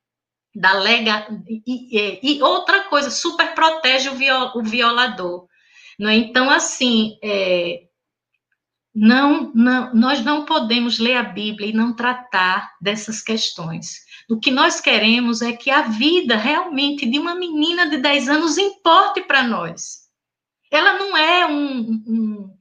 da 0.55 0.72
lega, 0.72 1.26
e, 1.48 2.18
e, 2.22 2.42
outra 2.42 2.84
coisa, 2.84 3.11
super 3.11 3.55
protege 3.55 4.09
o, 4.09 4.14
viol, 4.14 4.53
o 4.57 4.62
violador. 4.62 5.46
Né? 5.98 6.16
Então, 6.16 6.51
assim, 6.51 7.18
é, 7.22 7.82
não, 8.94 9.53
não, 9.55 9.94
nós 9.94 10.24
não 10.24 10.44
podemos 10.44 10.98
ler 10.98 11.16
a 11.16 11.22
Bíblia 11.22 11.68
e 11.68 11.72
não 11.72 11.94
tratar 11.94 12.74
dessas 12.80 13.22
questões. 13.22 14.01
O 14.28 14.38
que 14.38 14.51
nós 14.51 14.80
queremos 14.80 15.40
é 15.42 15.53
que 15.53 15.70
a 15.70 15.82
vida 15.82 16.36
realmente 16.36 17.07
de 17.07 17.18
uma 17.18 17.34
menina 17.34 17.88
de 17.88 17.98
10 17.98 18.28
anos 18.28 18.59
importe 18.59 19.22
para 19.22 19.42
nós. 19.42 20.09
Ela 20.70 20.94
não 20.98 21.16
é 21.16 21.46
um, 21.46 21.80
um, 22.07 22.57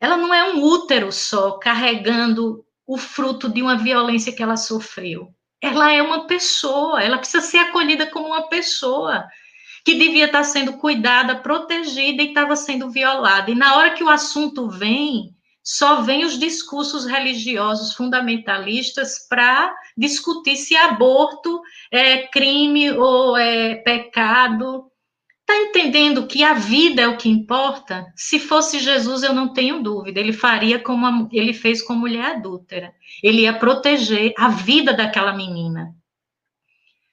ela 0.00 0.16
não 0.16 0.32
é 0.32 0.52
um 0.52 0.62
útero 0.62 1.10
só 1.10 1.52
carregando 1.58 2.64
o 2.86 2.98
fruto 2.98 3.48
de 3.48 3.62
uma 3.62 3.76
violência 3.76 4.34
que 4.34 4.42
ela 4.42 4.56
sofreu 4.56 5.34
ela 5.60 5.92
é 5.92 6.02
uma 6.02 6.26
pessoa, 6.26 7.02
ela 7.02 7.18
precisa 7.18 7.42
ser 7.42 7.58
acolhida 7.58 8.06
como 8.06 8.28
uma 8.28 8.48
pessoa 8.48 9.24
que 9.84 9.94
devia 9.94 10.26
estar 10.26 10.44
sendo 10.44 10.74
cuidada, 10.74 11.36
protegida 11.36 12.22
e 12.22 12.28
estava 12.28 12.56
sendo 12.56 12.90
violada. 12.90 13.50
E 13.50 13.54
na 13.54 13.76
hora 13.76 13.90
que 13.90 14.02
o 14.02 14.08
assunto 14.08 14.68
vem, 14.68 15.34
só 15.62 16.02
vem 16.02 16.24
os 16.24 16.38
discursos 16.38 17.06
religiosos 17.06 17.94
fundamentalistas 17.94 19.26
para 19.28 19.74
discutir 19.96 20.56
se 20.56 20.76
aborto 20.76 21.62
é 21.90 22.26
crime 22.28 22.90
ou 22.92 23.36
é 23.36 23.76
pecado. 23.76 24.90
Está 25.46 25.60
entendendo 25.60 26.26
que 26.26 26.42
a 26.42 26.54
vida 26.54 27.02
é 27.02 27.06
o 27.06 27.18
que 27.18 27.28
importa? 27.28 28.10
Se 28.16 28.38
fosse 28.38 28.78
Jesus, 28.78 29.22
eu 29.22 29.34
não 29.34 29.52
tenho 29.52 29.82
dúvida, 29.82 30.18
ele 30.18 30.32
faria 30.32 30.78
como 30.78 31.04
a, 31.04 31.28
ele 31.30 31.52
fez 31.52 31.82
com 31.82 31.92
a 31.92 31.96
mulher 31.96 32.36
adúltera. 32.36 32.94
Ele 33.22 33.42
ia 33.42 33.52
proteger 33.52 34.32
a 34.38 34.48
vida 34.48 34.94
daquela 34.94 35.36
menina. 35.36 35.94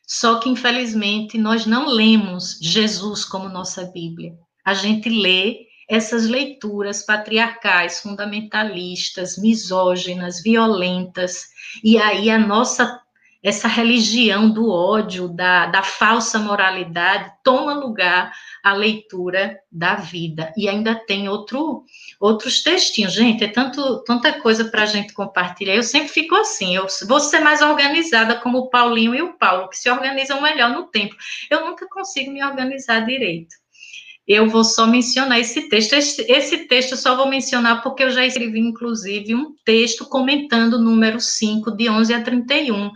Só 0.07 0.39
que, 0.39 0.47
infelizmente, 0.47 1.37
nós 1.37 1.65
não 1.65 1.89
lemos 1.89 2.57
Jesus 2.61 3.25
como 3.25 3.49
nossa 3.49 3.83
Bíblia. 3.83 4.33
A 4.63 4.73
gente 4.73 5.09
lê 5.09 5.67
essas 5.89 6.25
leituras 6.25 7.05
patriarcais, 7.05 7.99
fundamentalistas, 7.99 9.37
misóginas, 9.37 10.41
violentas, 10.41 11.47
e 11.83 11.97
aí 11.97 12.29
a 12.29 12.39
nossa 12.39 13.01
essa 13.43 13.67
religião 13.67 14.49
do 14.49 14.69
ódio, 14.69 15.27
da, 15.27 15.65
da 15.65 15.81
falsa 15.81 16.37
moralidade, 16.37 17.31
toma 17.43 17.73
lugar 17.73 18.31
à 18.63 18.73
leitura 18.73 19.59
da 19.71 19.95
vida. 19.95 20.53
E 20.55 20.69
ainda 20.69 20.93
tem 20.93 21.27
outro, 21.27 21.83
outros 22.19 22.61
textinhos. 22.61 23.13
Gente, 23.13 23.43
é 23.43 23.47
tanto, 23.47 24.03
tanta 24.03 24.33
coisa 24.41 24.65
para 24.65 24.83
a 24.83 24.85
gente 24.85 25.13
compartilhar. 25.13 25.75
Eu 25.75 25.83
sempre 25.83 26.09
fico 26.09 26.35
assim, 26.35 26.75
eu 26.75 26.85
vou 27.07 27.19
ser 27.19 27.39
mais 27.39 27.61
organizada 27.61 28.35
como 28.35 28.59
o 28.59 28.69
Paulinho 28.69 29.15
e 29.15 29.21
o 29.23 29.33
Paulo, 29.33 29.69
que 29.69 29.77
se 29.77 29.89
organizam 29.89 30.39
melhor 30.39 30.69
no 30.69 30.83
tempo. 30.83 31.15
Eu 31.49 31.65
nunca 31.65 31.87
consigo 31.89 32.31
me 32.31 32.43
organizar 32.43 33.05
direito. 33.05 33.55
Eu 34.27 34.47
vou 34.47 34.63
só 34.63 34.85
mencionar 34.85 35.39
esse 35.39 35.67
texto. 35.67 35.93
Esse, 35.93 36.31
esse 36.31 36.57
texto 36.67 36.91
eu 36.91 36.97
só 36.97 37.15
vou 37.15 37.27
mencionar 37.27 37.81
porque 37.81 38.03
eu 38.03 38.11
já 38.11 38.23
escrevi, 38.23 38.59
inclusive, 38.59 39.33
um 39.33 39.55
texto 39.65 40.05
comentando 40.05 40.75
o 40.75 40.81
número 40.81 41.19
5, 41.19 41.71
de 41.71 41.89
11 41.89 42.13
a 42.13 42.21
31 42.21 42.91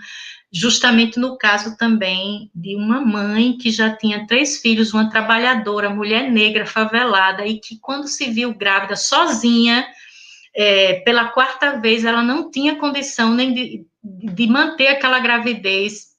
justamente 0.56 1.20
no 1.20 1.38
caso 1.38 1.76
também 1.76 2.49
de 2.56 2.78
uma 2.78 3.01
mãe 3.01 3.58
que 3.58 3.70
já 3.70 3.93
tinha 3.93 4.26
três 4.26 4.62
filhos, 4.62 4.93
uma 4.93 5.10
trabalhadora, 5.10 5.89
mulher 5.89 6.32
negra, 6.32 6.66
favelada, 6.66 7.45
e 7.45 7.60
que 7.60 7.78
quando 7.78 8.08
se 8.08 8.32
viu 8.32 8.53
grávida 8.53 8.95
sozinha, 8.95 9.86
é, 10.56 11.01
pela 11.01 11.28
quarta 11.28 11.78
vez, 11.82 12.06
ela 12.06 12.24
não 12.24 12.49
tinha 12.49 12.78
condição 12.78 13.34
nem 13.34 13.53
de, 13.53 13.86
de 14.01 14.47
manter 14.47 14.88
aquela 14.88 15.20
gravidez, 15.20 16.16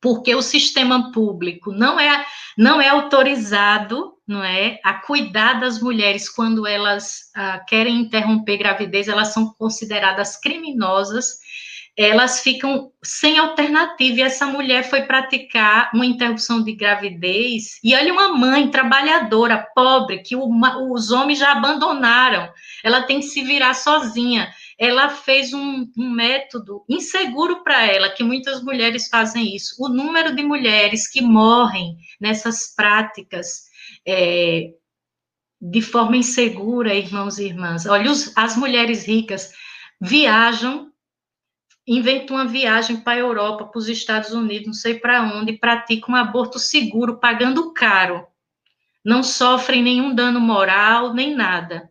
porque 0.00 0.34
o 0.34 0.42
sistema 0.42 1.12
público 1.12 1.70
não 1.70 2.00
é, 2.00 2.26
não 2.56 2.80
é 2.80 2.88
autorizado 2.88 4.14
não 4.26 4.44
é, 4.44 4.78
a 4.84 4.92
cuidar 4.92 5.54
das 5.54 5.80
mulheres 5.80 6.28
quando 6.28 6.66
elas 6.66 7.30
ah, 7.34 7.60
querem 7.60 8.00
interromper 8.00 8.58
gravidez, 8.58 9.08
elas 9.08 9.28
são 9.28 9.54
consideradas 9.54 10.36
criminosas 10.36 11.38
elas 11.98 12.42
ficam 12.42 12.92
sem 13.02 13.38
alternativa. 13.38 14.18
E 14.18 14.22
essa 14.22 14.46
mulher 14.46 14.88
foi 14.88 15.02
praticar 15.02 15.90
uma 15.92 16.06
interrupção 16.06 16.62
de 16.62 16.72
gravidez. 16.72 17.80
E 17.82 17.92
olha, 17.92 18.12
uma 18.12 18.28
mãe 18.28 18.70
trabalhadora, 18.70 19.66
pobre, 19.74 20.18
que 20.18 20.36
o, 20.36 20.48
os 20.92 21.10
homens 21.10 21.40
já 21.40 21.50
abandonaram. 21.50 22.48
Ela 22.84 23.02
tem 23.02 23.18
que 23.18 23.26
se 23.26 23.42
virar 23.42 23.74
sozinha. 23.74 24.48
Ela 24.78 25.08
fez 25.08 25.52
um, 25.52 25.90
um 25.98 26.10
método 26.10 26.84
inseguro 26.88 27.64
para 27.64 27.84
ela, 27.84 28.10
que 28.10 28.22
muitas 28.22 28.62
mulheres 28.62 29.08
fazem 29.08 29.56
isso. 29.56 29.74
O 29.80 29.88
número 29.88 30.36
de 30.36 30.42
mulheres 30.44 31.10
que 31.10 31.20
morrem 31.20 31.96
nessas 32.20 32.72
práticas. 32.76 33.64
É, 34.06 34.70
de 35.60 35.82
forma 35.82 36.16
insegura, 36.16 36.94
irmãos 36.94 37.40
e 37.40 37.46
irmãs. 37.46 37.86
Olha, 37.86 38.08
os, 38.08 38.32
as 38.36 38.56
mulheres 38.56 39.04
ricas 39.04 39.50
viajam 40.00 40.87
inventa 41.88 42.34
uma 42.34 42.44
viagem 42.44 42.98
para 42.98 43.14
a 43.14 43.18
Europa, 43.18 43.64
para 43.64 43.78
os 43.78 43.88
Estados 43.88 44.30
Unidos, 44.30 44.66
não 44.66 44.74
sei 44.74 44.94
para 44.98 45.22
onde, 45.22 45.52
e 45.52 45.58
pratica 45.58 46.12
um 46.12 46.14
aborto 46.14 46.58
seguro, 46.58 47.18
pagando 47.18 47.72
caro. 47.72 48.26
Não 49.02 49.22
sofrem 49.22 49.82
nenhum 49.82 50.14
dano 50.14 50.38
moral, 50.38 51.14
nem 51.14 51.34
nada. 51.34 51.90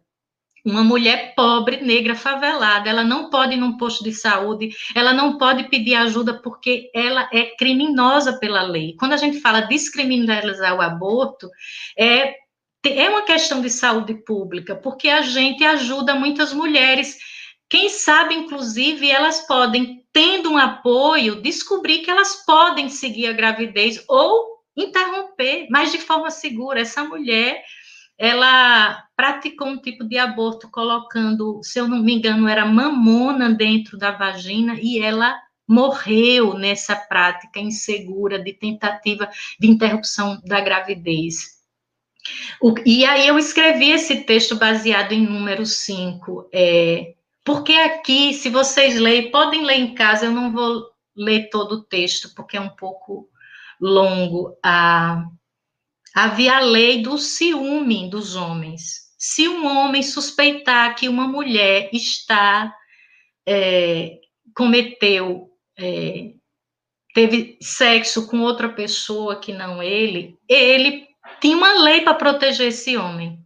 Uma 0.63 0.83
mulher 0.83 1.33
pobre, 1.33 1.77
negra, 1.77 2.13
favelada, 2.13 2.89
ela 2.89 3.03
não 3.03 3.29
pode 3.29 3.53
ir 3.53 3.57
num 3.57 3.77
posto 3.77 4.03
de 4.03 4.11
saúde, 4.11 4.69
ela 4.93 5.13
não 5.13 5.37
pode 5.37 5.63
pedir 5.69 5.95
ajuda 5.95 6.41
porque 6.41 6.91
ela 6.93 7.27
é 7.33 7.55
criminosa 7.57 8.37
pela 8.37 8.61
lei. 8.61 8.93
Quando 8.99 9.13
a 9.13 9.17
gente 9.17 9.39
fala 9.39 9.61
descriminalizar 9.61 10.75
o 10.75 10.81
aborto, 10.81 11.49
é, 11.97 12.35
é 12.85 13.09
uma 13.09 13.23
questão 13.23 13.61
de 13.61 13.69
saúde 13.69 14.13
pública, 14.13 14.75
porque 14.75 15.09
a 15.09 15.21
gente 15.21 15.63
ajuda 15.63 16.13
muitas 16.13 16.53
mulheres 16.53 17.17
quem 17.69 17.89
sabe, 17.89 18.33
inclusive, 18.33 19.09
elas 19.09 19.45
podem, 19.45 20.05
tendo 20.13 20.51
um 20.51 20.57
apoio, 20.57 21.41
descobrir 21.41 21.99
que 21.99 22.09
elas 22.09 22.45
podem 22.45 22.89
seguir 22.89 23.27
a 23.27 23.33
gravidez 23.33 24.03
ou 24.07 24.57
interromper, 24.75 25.67
mas 25.69 25.91
de 25.91 25.97
forma 25.97 26.31
segura. 26.31 26.79
Essa 26.79 27.03
mulher, 27.03 27.61
ela 28.17 29.03
praticou 29.15 29.67
um 29.67 29.81
tipo 29.81 30.05
de 30.05 30.17
aborto 30.17 30.69
colocando, 30.71 31.59
se 31.61 31.79
eu 31.79 31.87
não 31.87 32.01
me 32.01 32.13
engano, 32.13 32.47
era 32.47 32.65
mamona 32.65 33.49
dentro 33.49 33.97
da 33.97 34.11
vagina 34.11 34.77
e 34.79 34.99
ela 34.99 35.37
morreu 35.67 36.53
nessa 36.53 36.95
prática 36.95 37.59
insegura 37.59 38.39
de 38.39 38.53
tentativa 38.53 39.29
de 39.59 39.67
interrupção 39.67 40.41
da 40.45 40.61
gravidez. 40.61 41.57
O, 42.61 42.73
e 42.85 43.05
aí 43.05 43.27
eu 43.27 43.37
escrevi 43.37 43.91
esse 43.91 44.23
texto 44.23 44.55
baseado 44.55 45.11
em 45.11 45.25
número 45.25 45.65
5, 45.65 46.49
é, 46.53 47.13
porque 47.47 47.71
aqui, 47.71 48.33
se 48.33 48.49
vocês 48.49 48.99
leem, 48.99 49.31
podem 49.31 49.63
ler 49.63 49.77
em 49.77 49.95
casa, 49.95 50.25
eu 50.25 50.33
não 50.33 50.51
vou 50.51 50.85
ler 51.15 51.49
todo 51.49 51.75
o 51.75 51.83
texto, 51.85 52.35
porque 52.35 52.57
é 52.57 52.59
um 52.59 52.75
pouco 52.75 53.29
longo. 53.79 54.59
Ah, 54.61 55.23
havia 56.13 56.57
a 56.57 56.59
lei 56.59 57.01
do 57.01 57.17
ciúme 57.17 58.09
dos 58.09 58.35
homens. 58.35 59.13
Se 59.17 59.47
um 59.47 59.65
homem 59.65 60.03
suspeitar 60.03 60.93
que 60.93 61.07
uma 61.07 61.25
mulher 61.25 61.89
está, 61.93 62.75
é, 63.47 64.19
cometeu, 64.53 65.49
é, 65.79 66.33
teve 67.13 67.57
sexo 67.61 68.27
com 68.27 68.41
outra 68.41 68.67
pessoa 68.67 69.39
que 69.39 69.53
não 69.53 69.81
ele, 69.81 70.37
ele 70.49 71.07
tinha 71.39 71.55
uma 71.55 71.81
lei 71.81 72.01
para 72.01 72.13
proteger 72.13 72.67
esse 72.67 72.97
homem. 72.97 73.41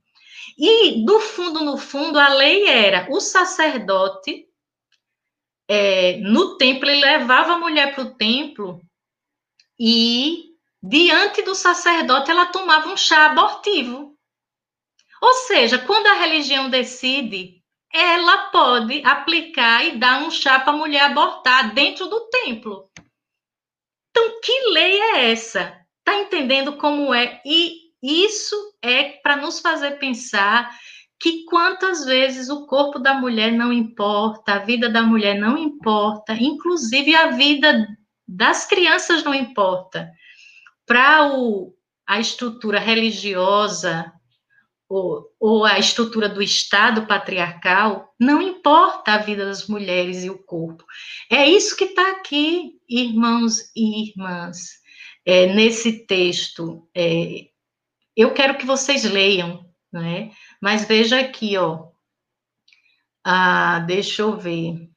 E, 0.63 1.03
do 1.03 1.19
fundo, 1.19 1.63
no 1.63 1.75
fundo, 1.75 2.19
a 2.19 2.29
lei 2.35 2.67
era 2.67 3.07
o 3.09 3.19
sacerdote, 3.19 4.47
é, 5.67 6.17
no 6.17 6.55
templo, 6.55 6.87
ele 6.87 7.01
levava 7.01 7.53
a 7.53 7.57
mulher 7.57 7.95
para 7.95 8.03
o 8.03 8.13
templo 8.15 8.79
e 9.79 10.51
diante 10.83 11.41
do 11.41 11.55
sacerdote 11.55 12.29
ela 12.29 12.45
tomava 12.45 12.89
um 12.89 12.95
chá 12.95 13.25
abortivo. 13.25 14.15
Ou 15.19 15.33
seja, 15.33 15.79
quando 15.79 16.05
a 16.05 16.13
religião 16.13 16.69
decide, 16.69 17.63
ela 17.91 18.51
pode 18.51 19.03
aplicar 19.03 19.83
e 19.83 19.97
dar 19.97 20.21
um 20.21 20.29
chá 20.29 20.59
para 20.59 20.73
a 20.73 20.77
mulher 20.77 21.05
abortar 21.05 21.73
dentro 21.73 22.07
do 22.07 22.29
templo. 22.29 22.87
Então, 24.11 24.39
que 24.41 24.69
lei 24.73 24.99
é 24.99 25.31
essa? 25.31 25.75
Tá 26.03 26.19
entendendo 26.19 26.77
como 26.77 27.11
é? 27.13 27.41
E 27.43 27.80
isso 28.01 28.55
é 28.81 29.03
para 29.03 29.35
nos 29.35 29.59
fazer 29.59 29.99
pensar 29.99 30.69
que 31.21 31.45
quantas 31.45 32.03
vezes 32.03 32.49
o 32.49 32.65
corpo 32.65 32.97
da 32.97 33.13
mulher 33.13 33.51
não 33.51 33.71
importa, 33.71 34.53
a 34.53 34.59
vida 34.59 34.89
da 34.89 35.03
mulher 35.03 35.39
não 35.39 35.55
importa, 35.55 36.33
inclusive 36.33 37.15
a 37.15 37.27
vida 37.31 37.87
das 38.27 38.65
crianças 38.65 39.23
não 39.23 39.33
importa. 39.33 40.09
Para 40.85 41.29
a 42.07 42.19
estrutura 42.19 42.79
religiosa 42.79 44.11
ou, 44.89 45.27
ou 45.39 45.63
a 45.63 45.77
estrutura 45.77 46.27
do 46.27 46.41
Estado 46.41 47.05
patriarcal, 47.05 48.13
não 48.19 48.41
importa 48.41 49.13
a 49.13 49.17
vida 49.19 49.45
das 49.45 49.67
mulheres 49.67 50.23
e 50.23 50.29
o 50.29 50.43
corpo. 50.43 50.83
É 51.29 51.47
isso 51.47 51.77
que 51.77 51.85
está 51.85 52.11
aqui, 52.11 52.73
irmãos 52.89 53.71
e 53.75 54.09
irmãs, 54.09 54.81
é, 55.23 55.53
nesse 55.53 56.05
texto. 56.07 56.89
É, 56.95 57.50
eu 58.15 58.33
quero 58.33 58.57
que 58.57 58.65
vocês 58.65 59.03
leiam, 59.03 59.65
né? 59.91 60.31
Mas 60.61 60.85
veja 60.85 61.19
aqui, 61.19 61.57
ó. 61.57 61.89
Ah, 63.23 63.79
deixa 63.79 64.21
eu 64.21 64.37
ver. 64.37 64.90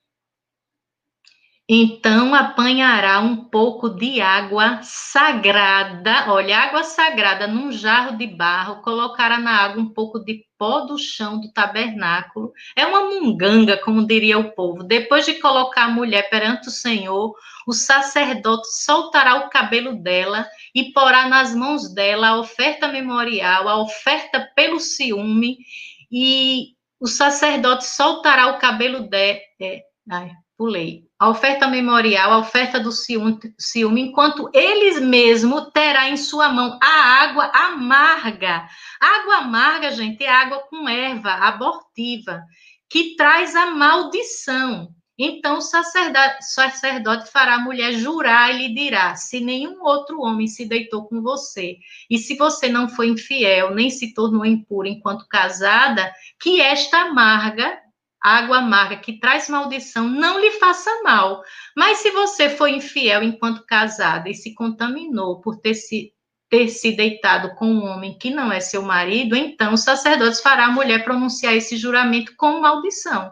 Então 1.67 2.35
apanhará 2.35 3.21
um 3.21 3.49
pouco 3.49 3.89
de 3.89 4.21
água 4.21 4.81
sagrada, 4.83 6.31
olha, 6.31 6.59
água 6.59 6.85
sagrada 6.85 7.47
num 7.47 7.73
jarro 7.73 8.19
de 8.19 8.27
barro, 8.27 8.83
colocará 8.83 9.39
na 9.39 9.63
água 9.63 9.83
um 9.83 9.89
pouco 9.89 10.19
de 10.19 10.45
pó 10.59 10.81
do 10.81 10.99
chão 10.99 11.41
do 11.41 11.51
tabernáculo. 11.55 12.53
É 12.77 12.85
uma 12.85 13.09
munganga, 13.09 13.79
como 13.79 14.07
diria 14.07 14.39
o 14.39 14.53
povo. 14.53 14.83
Depois 14.83 15.25
de 15.25 15.41
colocar 15.41 15.85
a 15.85 15.91
mulher 15.91 16.29
perante 16.29 16.69
o 16.69 16.71
Senhor, 16.71 17.35
o 17.67 17.73
sacerdote 17.73 18.69
soltará 18.85 19.37
o 19.37 19.49
cabelo 19.49 19.97
dela 20.03 20.47
e 20.75 20.93
porá 20.93 21.29
nas 21.31 21.55
mãos 21.55 21.95
dela 21.95 22.29
a 22.29 22.41
oferta 22.41 22.89
memorial, 22.89 23.71
a 23.71 23.81
oferta 23.81 24.51
pelo 24.55 24.79
ciúme, 24.79 25.57
e 26.13 26.75
o 27.01 27.07
sacerdote 27.07 27.87
soltará 27.87 28.49
o 28.49 28.59
cabelo 28.59 29.09
dela. 29.09 29.39
É, 29.63 29.83
ai, 30.11 30.31
pulei 30.59 31.04
a 31.19 31.29
oferta 31.29 31.69
memorial, 31.69 32.33
a 32.33 32.39
oferta 32.39 32.81
do 32.81 32.91
ciúme, 32.91 34.01
enquanto 34.01 34.51
eles 34.53 35.01
mesmo 35.01 35.71
terá 35.71 36.09
em 36.09 36.17
sua 36.17 36.49
mão 36.49 36.79
a 36.83 37.23
água 37.23 37.51
amarga. 37.55 38.67
Água 39.01 39.37
amarga, 39.37 39.93
gente, 39.93 40.25
é 40.25 40.29
água 40.29 40.59
com 40.69 40.89
erva 40.89 41.31
abortiva, 41.31 42.43
que 42.91 43.15
traz 43.17 43.55
a 43.55 43.71
maldição. 43.71 44.89
Então 45.17 45.59
o 45.59 45.61
sacerdote, 45.61 46.45
sacerdote 46.45 47.31
fará 47.31 47.55
a 47.55 47.61
mulher 47.61 47.93
jurar 47.93 48.53
e 48.53 48.59
lhe 48.59 48.75
dirá: 48.75 49.15
se 49.15 49.39
nenhum 49.39 49.81
outro 49.85 50.21
homem 50.21 50.49
se 50.49 50.67
deitou 50.67 51.07
com 51.07 51.23
você, 51.23 51.77
e 52.11 52.19
se 52.19 52.37
você 52.37 52.69
não 52.69 52.89
foi 52.89 53.07
infiel, 53.09 53.73
nem 53.73 53.89
se 53.91 54.13
tornou 54.13 54.45
impura 54.45 54.89
enquanto 54.89 55.29
casada, 55.29 56.13
que 56.41 56.61
esta 56.61 57.03
amarga 57.03 57.84
água 58.25 58.57
amarga 58.59 58.97
que 58.97 59.19
traz 59.21 59.51
maldição 59.51 60.09
não 60.09 60.41
lhe 60.41 60.53
faça 60.53 60.91
mal. 61.03 61.43
Mas 61.77 61.99
se 61.99 62.11
você 62.11 62.49
foi 62.49 62.71
infiel 62.71 63.23
enquanto 63.23 63.67
casada 63.67 64.31
e 64.31 64.35
se 64.35 64.55
contaminou 64.55 65.43
por 65.43 65.61
ter 65.61 65.75
se, 65.75 66.11
ter 66.49 66.69
se 66.69 66.93
deitado 66.93 67.55
com 67.57 67.67
um 67.67 67.85
homem 67.85 68.17
que 68.17 68.31
não 68.31 68.51
é 68.51 68.61
seu 68.61 68.81
marido, 68.81 69.37
então 69.37 69.75
o 69.75 69.79
sacerdote 69.79 70.41
fará 70.41 70.67
a 70.67 70.73
mulher 70.73 71.05
pronunciar 71.05 71.55
esse 71.55 71.77
juramento 71.77 72.33
com 72.35 72.61
maldição. 72.61 73.31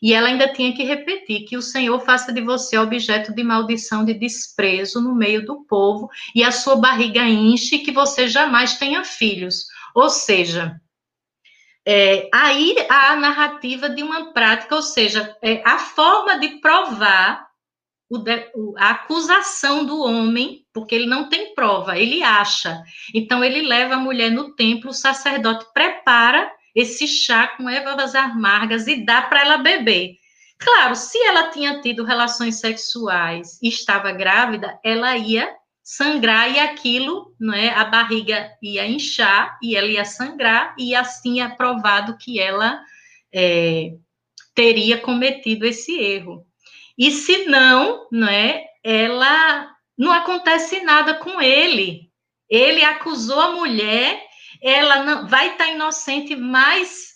E 0.00 0.12
ela 0.12 0.28
ainda 0.28 0.52
tinha 0.52 0.72
que 0.74 0.84
repetir 0.84 1.46
que 1.46 1.56
o 1.56 1.62
Senhor 1.62 1.98
faça 2.00 2.32
de 2.32 2.40
você 2.40 2.78
objeto 2.78 3.34
de 3.34 3.42
maldição, 3.42 4.04
de 4.04 4.14
desprezo 4.14 5.00
no 5.00 5.14
meio 5.14 5.44
do 5.44 5.64
povo, 5.64 6.08
e 6.34 6.44
a 6.44 6.52
sua 6.52 6.76
barriga 6.76 7.24
enche, 7.24 7.78
que 7.78 7.90
você 7.90 8.28
jamais 8.28 8.76
tenha 8.76 9.02
filhos. 9.02 9.64
Ou 9.94 10.10
seja, 10.10 10.78
é, 11.86 12.28
aí 12.32 12.74
a 12.88 13.14
narrativa 13.16 13.90
de 13.90 14.02
uma 14.02 14.32
prática, 14.32 14.74
ou 14.74 14.82
seja, 14.82 15.36
é, 15.42 15.62
a 15.64 15.78
forma 15.78 16.38
de 16.38 16.60
provar 16.60 17.46
o 18.08 18.18
de, 18.18 18.50
o, 18.54 18.74
a 18.78 18.90
acusação 18.90 19.84
do 19.84 20.00
homem, 20.00 20.64
porque 20.72 20.94
ele 20.94 21.06
não 21.06 21.28
tem 21.28 21.54
prova, 21.54 21.98
ele 21.98 22.22
acha. 22.22 22.82
Então 23.14 23.44
ele 23.44 23.62
leva 23.62 23.94
a 23.94 23.98
mulher 23.98 24.30
no 24.30 24.54
templo, 24.54 24.90
o 24.90 24.94
sacerdote 24.94 25.66
prepara 25.74 26.50
esse 26.74 27.06
chá 27.06 27.48
com 27.48 27.68
ervas 27.68 28.14
amargas 28.14 28.86
e 28.86 29.04
dá 29.04 29.22
para 29.22 29.42
ela 29.42 29.58
beber. 29.58 30.16
Claro, 30.58 30.96
se 30.96 31.18
ela 31.18 31.50
tinha 31.50 31.80
tido 31.80 32.04
relações 32.04 32.60
sexuais 32.60 33.58
e 33.62 33.68
estava 33.68 34.12
grávida, 34.12 34.78
ela 34.82 35.16
ia 35.16 35.54
sangrar 35.84 36.50
e 36.50 36.58
aquilo, 36.58 37.36
não 37.38 37.52
é, 37.52 37.68
a 37.68 37.84
barriga 37.84 38.50
ia 38.62 38.86
inchar 38.86 39.58
e 39.62 39.76
ela 39.76 39.86
ia 39.86 40.04
sangrar 40.06 40.74
e 40.78 40.94
assim 40.94 41.42
é 41.42 41.48
provado 41.50 42.16
que 42.16 42.40
ela 42.40 42.82
é, 43.30 43.92
teria 44.54 44.98
cometido 44.98 45.66
esse 45.66 45.92
erro. 46.00 46.46
E 46.96 47.10
se 47.10 47.44
não, 47.44 48.08
não 48.10 48.28
é, 48.28 48.64
ela 48.82 49.70
não 49.96 50.10
acontece 50.10 50.80
nada 50.80 51.14
com 51.14 51.40
ele. 51.42 52.10
Ele 52.48 52.82
acusou 52.82 53.38
a 53.38 53.52
mulher, 53.52 54.22
ela 54.62 55.02
não 55.04 55.28
vai 55.28 55.52
estar 55.52 55.68
inocente, 55.68 56.34
mas 56.34 57.14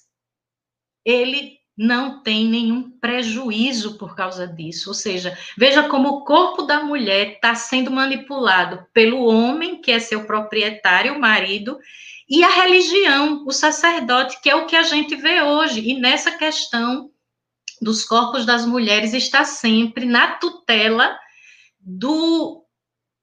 ele 1.05 1.58
não 1.79 2.21
tem 2.21 2.45
nenhum 2.49 2.91
prejuízo 2.91 3.97
por 3.97 4.17
causa 4.17 4.49
disso. 4.49 4.91
Ou 4.91 4.95
seja, 4.95 5.39
veja 5.57 5.89
como 5.89 6.09
o 6.09 6.25
corpo 6.25 6.63
da 6.63 6.83
mulher 6.83 7.35
está 7.35 7.55
sendo 7.55 7.89
manipulado 7.89 8.85
pelo 8.93 9.25
homem, 9.27 9.81
que 9.81 9.93
é 9.93 10.01
seu 10.01 10.25
proprietário, 10.27 11.15
o 11.15 11.21
marido, 11.21 11.79
e 12.29 12.43
a 12.43 12.49
religião, 12.49 13.45
o 13.47 13.53
sacerdote, 13.53 14.41
que 14.43 14.51
é 14.51 14.57
o 14.57 14.67
que 14.67 14.75
a 14.75 14.83
gente 14.83 15.15
vê 15.15 15.41
hoje. 15.41 15.89
E 15.89 16.01
nessa 16.01 16.33
questão 16.33 17.13
dos 17.81 18.05
corpos 18.05 18.45
das 18.45 18.67
mulheres 18.67 19.15
está 19.15 19.45
sempre 19.45 20.05
na 20.05 20.33
tutela 20.33 21.17
do, 21.79 22.65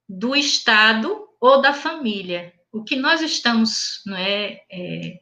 do 0.08 0.34
Estado 0.34 1.28
ou 1.42 1.62
da 1.62 1.74
família. 1.74 2.54
O 2.72 2.86
que 2.86 2.96
nós 2.96 3.22
estamos, 3.22 4.02
não 4.06 4.16
é, 4.16 4.62
é 4.72 5.20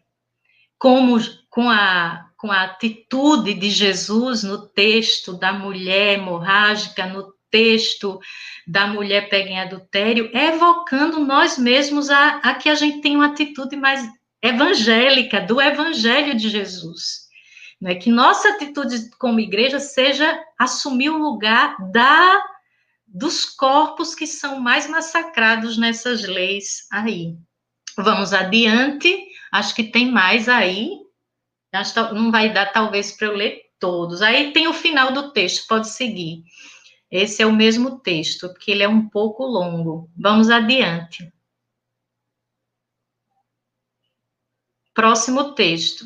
como 0.78 1.18
com 1.50 1.68
a 1.68 2.30
com 2.44 2.52
a 2.52 2.64
atitude 2.64 3.54
de 3.54 3.70
Jesus 3.70 4.44
no 4.44 4.68
texto 4.68 5.32
da 5.32 5.54
mulher 5.54 6.20
hemorrágica, 6.20 7.06
no 7.06 7.34
texto 7.50 8.20
da 8.68 8.86
mulher 8.86 9.30
pega 9.30 9.50
em 9.50 9.62
adultério, 9.62 10.30
evocando 10.34 11.22
nós 11.22 11.58
mesmos 11.58 12.10
a, 12.10 12.40
a 12.40 12.54
que 12.56 12.68
a 12.68 12.76
gente 12.76 13.00
tem 13.00 13.16
uma 13.16 13.28
atitude 13.28 13.78
mais 13.78 14.06
evangélica, 14.42 15.40
do 15.40 15.62
evangelho 15.62 16.36
de 16.36 16.50
Jesus. 16.50 17.30
Não 17.80 17.90
é 17.90 17.96
que 17.96 18.12
nossa 18.12 18.50
atitude 18.50 19.10
como 19.18 19.40
igreja 19.40 19.80
seja 19.80 20.38
assumir 20.60 21.12
o 21.12 21.18
lugar 21.18 21.78
da 21.94 22.44
dos 23.08 23.46
corpos 23.46 24.14
que 24.14 24.28
são 24.28 24.60
mais 24.60 24.90
massacrados 24.90 25.78
nessas 25.78 26.24
leis 26.24 26.88
aí. 26.92 27.38
Vamos 27.98 28.34
adiante, 28.34 29.18
acho 29.50 29.74
que 29.74 29.84
tem 29.84 30.12
mais 30.12 30.50
aí, 30.50 31.03
Acho 31.74 31.94
que 31.94 32.14
não 32.14 32.32
vai 32.32 32.54
dar, 32.54 32.72
talvez, 32.72 33.12
para 33.12 33.28
eu 33.28 33.36
ler 33.36 33.64
todos. 33.80 34.22
Aí 34.22 34.54
tem 34.54 34.68
o 34.68 34.74
final 34.74 35.12
do 35.12 35.32
texto, 35.32 35.68
pode 35.68 35.90
seguir. 35.90 36.44
Esse 37.10 37.42
é 37.42 37.46
o 37.46 37.52
mesmo 37.52 38.00
texto, 38.00 38.48
porque 38.50 38.72
ele 38.72 38.84
é 38.84 38.88
um 38.88 39.10
pouco 39.10 39.44
longo. 39.44 40.10
Vamos 40.16 40.50
adiante. 40.50 41.32
Próximo 44.94 45.54
texto. 45.54 46.06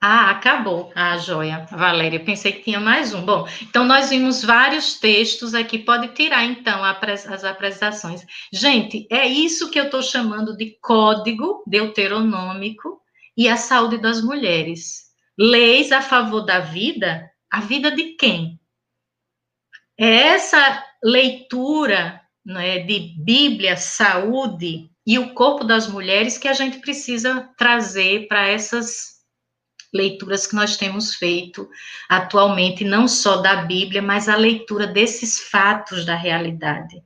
Ah, 0.00 0.30
acabou. 0.30 0.92
Ah, 0.94 1.18
joia. 1.18 1.66
Valéria, 1.72 2.24
pensei 2.24 2.52
que 2.52 2.62
tinha 2.62 2.78
mais 2.78 3.12
um. 3.12 3.24
Bom, 3.24 3.48
então 3.62 3.84
nós 3.84 4.10
vimos 4.10 4.44
vários 4.44 4.94
textos 4.94 5.54
aqui. 5.54 5.78
Pode 5.78 6.14
tirar, 6.14 6.44
então, 6.44 6.84
as 6.84 7.44
apresentações. 7.44 8.24
Gente, 8.52 9.08
é 9.10 9.26
isso 9.26 9.70
que 9.70 9.78
eu 9.78 9.86
estou 9.86 10.00
chamando 10.00 10.56
de 10.56 10.78
código 10.80 11.64
deuteronômico 11.66 13.00
e 13.36 13.48
a 13.48 13.56
saúde 13.56 13.98
das 13.98 14.22
mulheres. 14.22 15.08
Leis 15.36 15.90
a 15.90 16.00
favor 16.00 16.42
da 16.42 16.60
vida, 16.60 17.28
a 17.50 17.60
vida 17.60 17.90
de 17.90 18.14
quem? 18.14 18.60
Essa 19.96 20.84
leitura 21.02 22.20
né, 22.46 22.78
de 22.80 23.14
Bíblia, 23.18 23.76
saúde 23.76 24.90
e 25.04 25.18
o 25.18 25.34
corpo 25.34 25.64
das 25.64 25.88
mulheres 25.88 26.38
que 26.38 26.46
a 26.46 26.52
gente 26.52 26.78
precisa 26.78 27.50
trazer 27.56 28.28
para 28.28 28.46
essas 28.46 29.17
leituras 29.92 30.46
que 30.46 30.54
nós 30.54 30.76
temos 30.76 31.14
feito 31.14 31.68
atualmente, 32.08 32.84
não 32.84 33.08
só 33.08 33.38
da 33.38 33.62
Bíblia, 33.62 34.02
mas 34.02 34.28
a 34.28 34.36
leitura 34.36 34.86
desses 34.86 35.40
fatos 35.48 36.04
da 36.04 36.14
realidade, 36.14 37.02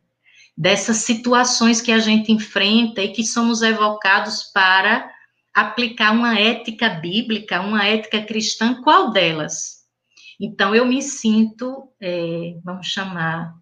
dessas 0.56 0.98
situações 0.98 1.80
que 1.80 1.92
a 1.92 1.98
gente 1.98 2.32
enfrenta 2.32 3.02
e 3.02 3.12
que 3.12 3.24
somos 3.24 3.62
evocados 3.62 4.44
para 4.52 5.10
aplicar 5.54 6.12
uma 6.12 6.38
ética 6.38 6.88
bíblica, 6.88 7.60
uma 7.60 7.84
ética 7.86 8.22
cristã, 8.22 8.80
qual 8.82 9.10
delas? 9.12 9.82
Então, 10.40 10.74
eu 10.74 10.84
me 10.84 11.02
sinto, 11.02 11.88
é, 12.00 12.54
vamos 12.64 12.86
chamar, 12.86 13.54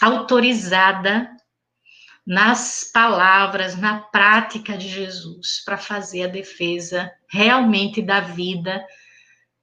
autorizada 0.00 1.28
nas 2.28 2.90
palavras, 2.92 3.74
na 3.74 4.00
prática 4.00 4.76
de 4.76 4.86
Jesus, 4.86 5.62
para 5.64 5.78
fazer 5.78 6.24
a 6.24 6.28
defesa 6.28 7.10
realmente 7.26 8.02
da 8.02 8.20
vida 8.20 8.84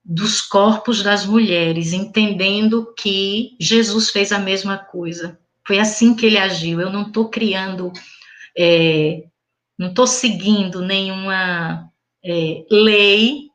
dos 0.04 0.40
corpos 0.40 1.00
das 1.00 1.24
mulheres, 1.24 1.92
entendendo 1.92 2.92
que 2.98 3.56
Jesus 3.60 4.10
fez 4.10 4.32
a 4.32 4.38
mesma 4.40 4.76
coisa. 4.76 5.38
Foi 5.64 5.78
assim 5.78 6.16
que 6.16 6.26
ele 6.26 6.38
agiu. 6.38 6.80
Eu 6.80 6.90
não 6.90 7.02
estou 7.02 7.28
criando 7.28 7.92
é, 8.58 9.22
não 9.78 9.90
estou 9.90 10.06
seguindo 10.06 10.80
nenhuma 10.80 11.88
é, 12.24 12.64
lei 12.68 13.46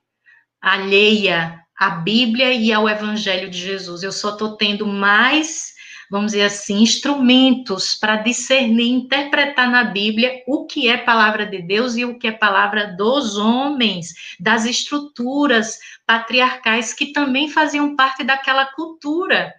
alheia 0.61 1.59
à 1.77 1.89
Bíblia 1.89 2.53
e 2.53 2.71
ao 2.71 2.87
Evangelho 2.87 3.49
de 3.49 3.57
Jesus. 3.57 4.03
Eu 4.03 4.11
só 4.13 4.29
estou 4.29 4.55
tendo 4.55 4.85
mais, 4.85 5.70
vamos 6.11 6.33
dizer 6.33 6.43
assim, 6.43 6.81
instrumentos 6.81 7.95
para 7.95 8.17
discernir, 8.17 8.89
interpretar 8.89 9.71
na 9.71 9.85
Bíblia 9.85 10.43
o 10.45 10.65
que 10.65 10.89
é 10.89 10.97
palavra 10.97 11.45
de 11.45 11.61
Deus 11.61 11.95
e 11.95 12.03
o 12.03 12.19
que 12.19 12.27
é 12.27 12.33
palavra 12.33 12.97
dos 12.97 13.37
homens, 13.37 14.09
das 14.37 14.65
estruturas 14.65 15.79
patriarcais 16.05 16.93
que 16.93 17.13
também 17.13 17.47
faziam 17.47 17.95
parte 17.95 18.25
daquela 18.25 18.65
cultura. 18.65 19.53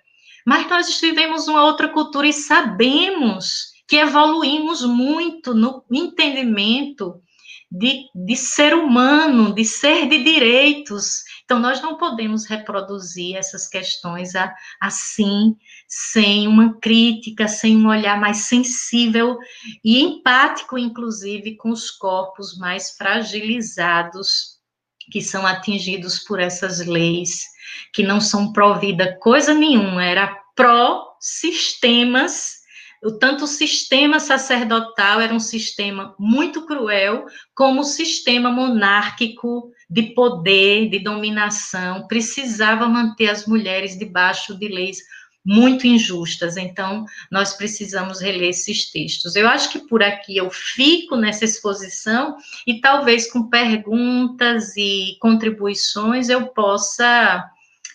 Mas 0.44 0.68
nós 0.68 1.00
vivemos 1.00 1.48
uma 1.48 1.64
outra 1.64 1.88
cultura 1.88 2.28
e 2.28 2.34
sabemos 2.34 3.72
que 3.88 3.96
evoluímos 3.96 4.84
muito 4.84 5.54
no 5.54 5.82
entendimento 5.90 7.22
de, 7.70 8.04
de 8.14 8.36
ser 8.36 8.74
humano, 8.74 9.54
de 9.54 9.64
ser 9.64 10.06
de 10.06 10.22
direitos. 10.22 11.22
Então, 11.44 11.58
nós 11.58 11.82
não 11.82 11.96
podemos 11.96 12.46
reproduzir 12.46 13.36
essas 13.36 13.68
questões 13.68 14.32
assim, 14.80 15.56
sem 15.86 16.48
uma 16.48 16.78
crítica, 16.80 17.48
sem 17.48 17.76
um 17.76 17.88
olhar 17.88 18.18
mais 18.18 18.46
sensível 18.46 19.36
e 19.84 20.00
empático, 20.00 20.78
inclusive, 20.78 21.56
com 21.56 21.70
os 21.70 21.90
corpos 21.90 22.56
mais 22.56 22.96
fragilizados 22.96 24.62
que 25.10 25.20
são 25.20 25.46
atingidos 25.46 26.20
por 26.20 26.40
essas 26.40 26.84
leis, 26.86 27.44
que 27.92 28.02
não 28.02 28.20
são 28.20 28.52
provida 28.52 29.16
coisa 29.18 29.54
nenhuma, 29.54 30.04
era 30.04 30.38
pró-sistemas. 30.54 32.62
O 33.02 33.18
tanto 33.18 33.44
o 33.44 33.48
sistema 33.48 34.20
sacerdotal 34.20 35.20
era 35.20 35.34
um 35.34 35.40
sistema 35.40 36.14
muito 36.18 36.66
cruel, 36.66 37.26
como 37.54 37.80
o 37.80 37.84
sistema 37.84 38.50
monárquico 38.50 39.72
de 39.92 40.14
poder, 40.14 40.88
de 40.88 40.98
dominação, 40.98 42.06
precisava 42.06 42.88
manter 42.88 43.28
as 43.28 43.46
mulheres 43.46 43.98
debaixo 43.98 44.58
de 44.58 44.66
leis 44.66 44.98
muito 45.44 45.86
injustas. 45.86 46.56
Então, 46.56 47.04
nós 47.30 47.52
precisamos 47.52 48.20
reler 48.22 48.48
esses 48.48 48.90
textos. 48.90 49.36
Eu 49.36 49.46
acho 49.46 49.70
que 49.70 49.80
por 49.80 50.02
aqui 50.02 50.38
eu 50.38 50.50
fico 50.50 51.14
nessa 51.14 51.44
exposição 51.44 52.36
e 52.66 52.80
talvez 52.80 53.30
com 53.30 53.50
perguntas 53.50 54.74
e 54.78 55.18
contribuições 55.20 56.30
eu 56.30 56.46
possa 56.46 57.44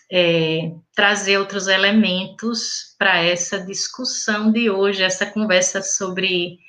é, 0.08 0.70
trazer 0.94 1.36
outros 1.38 1.66
elementos 1.66 2.94
para 2.96 3.18
essa 3.18 3.58
discussão 3.58 4.52
de 4.52 4.70
hoje, 4.70 5.02
essa 5.02 5.26
conversa 5.26 5.82
sobre, 5.82 6.60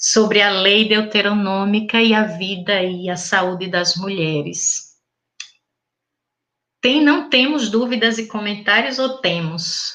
sobre 0.00 0.40
a 0.40 0.50
lei 0.50 0.88
deuteronômica 0.88 2.00
e 2.00 2.14
a 2.14 2.24
vida 2.24 2.82
e 2.82 3.10
a 3.10 3.16
saúde 3.16 3.68
das 3.68 3.96
mulheres. 3.96 4.96
Tem, 6.80 7.04
não 7.04 7.28
temos 7.28 7.68
dúvidas 7.68 8.16
e 8.16 8.26
comentários 8.26 8.98
ou 8.98 9.18
temos? 9.18 9.92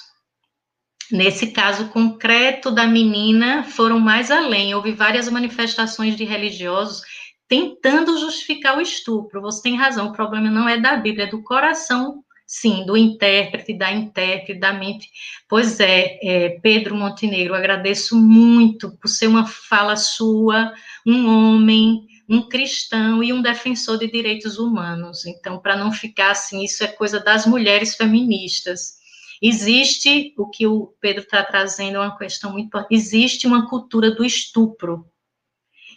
Nesse 1.11 1.51
caso 1.51 1.89
concreto 1.89 2.69
da 2.69 2.85
menina, 2.85 3.63
foram 3.63 3.99
mais 3.99 4.29
além. 4.29 4.75
Houve 4.75 4.91
várias 4.91 5.27
manifestações 5.27 6.15
de 6.15 6.23
religiosos 6.23 7.01
tentando 7.47 8.17
justificar 8.19 8.77
o 8.77 8.81
estupro. 8.81 9.41
Você 9.41 9.63
tem 9.63 9.75
razão, 9.75 10.09
o 10.09 10.13
problema 10.13 10.49
não 10.49 10.69
é 10.69 10.77
da 10.79 10.95
Bíblia, 10.97 11.25
é 11.25 11.29
do 11.29 11.41
coração 11.41 12.23
sim, 12.45 12.85
do 12.85 12.95
intérprete, 12.95 13.73
da 13.73 13.91
intérprete, 13.91 14.59
da 14.59 14.73
mente. 14.73 15.09
Pois 15.49 15.79
é, 15.79 16.19
é, 16.21 16.49
Pedro 16.61 16.95
Montenegro, 16.95 17.55
agradeço 17.55 18.17
muito 18.17 18.91
por 18.97 19.07
ser 19.07 19.27
uma 19.27 19.45
fala 19.45 19.95
sua, 19.95 20.73
um 21.05 21.27
homem, 21.27 22.07
um 22.29 22.47
cristão 22.47 23.23
e 23.23 23.33
um 23.33 23.41
defensor 23.41 23.97
de 23.97 24.09
direitos 24.09 24.57
humanos. 24.57 25.25
Então, 25.25 25.59
para 25.59 25.75
não 25.75 25.91
ficar 25.91 26.31
assim, 26.31 26.63
isso 26.63 26.83
é 26.83 26.87
coisa 26.87 27.19
das 27.19 27.45
mulheres 27.45 27.95
feministas. 27.95 28.95
Existe 29.41 30.33
o 30.37 30.49
que 30.49 30.65
o 30.65 30.93
Pedro 30.99 31.23
está 31.23 31.43
trazendo, 31.43 31.97
é 31.97 31.99
uma 31.99 32.17
questão 32.17 32.51
muito 32.51 32.67
importante. 32.67 32.95
Existe 32.95 33.47
uma 33.47 33.67
cultura 33.69 34.11
do 34.11 34.23
estupro. 34.23 35.05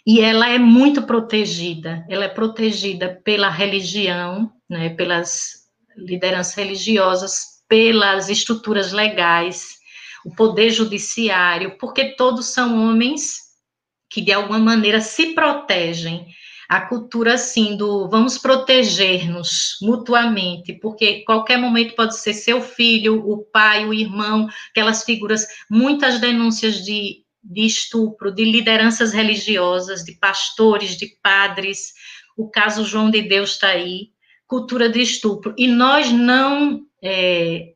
E 0.05 0.21
ela 0.21 0.49
é 0.49 0.57
muito 0.57 1.03
protegida. 1.03 2.05
Ela 2.09 2.25
é 2.25 2.29
protegida 2.29 3.21
pela 3.23 3.49
religião, 3.49 4.51
né, 4.69 4.89
pelas 4.89 5.58
lideranças 5.99 6.55
religiosas, 6.55 7.59
pelas 7.67 8.29
estruturas 8.29 8.91
legais, 8.91 9.77
o 10.25 10.33
poder 10.33 10.71
judiciário, 10.71 11.77
porque 11.77 12.15
todos 12.15 12.47
são 12.47 12.89
homens 12.89 13.49
que 14.09 14.21
de 14.21 14.31
alguma 14.31 14.59
maneira 14.59 14.99
se 14.99 15.33
protegem. 15.33 16.27
A 16.67 16.81
cultura 16.81 17.33
assim 17.35 17.75
do 17.75 18.07
vamos 18.09 18.37
proteger-nos 18.37 19.77
mutuamente, 19.81 20.73
porque 20.73 21.23
qualquer 21.23 21.57
momento 21.57 21.95
pode 21.95 22.15
ser 22.17 22.33
seu 22.33 22.61
filho, 22.61 23.27
o 23.27 23.43
pai, 23.45 23.85
o 23.85 23.93
irmão, 23.93 24.47
aquelas 24.69 25.03
figuras, 25.03 25.47
muitas 25.69 26.19
denúncias 26.19 26.83
de, 26.83 27.23
de 27.43 27.65
estupro, 27.65 28.31
de 28.31 28.45
lideranças 28.45 29.13
religiosas, 29.13 30.03
de 30.03 30.13
pastores, 30.13 30.95
de 30.95 31.07
padres. 31.23 31.91
O 32.37 32.49
caso 32.49 32.85
João 32.85 33.09
de 33.09 33.23
Deus 33.23 33.53
está 33.53 33.69
aí, 33.69 34.09
cultura 34.49 34.89
de 34.89 34.99
estupro. 34.99 35.53
E 35.55 35.67
nós 35.67 36.11
não. 36.11 36.81
É, 37.01 37.73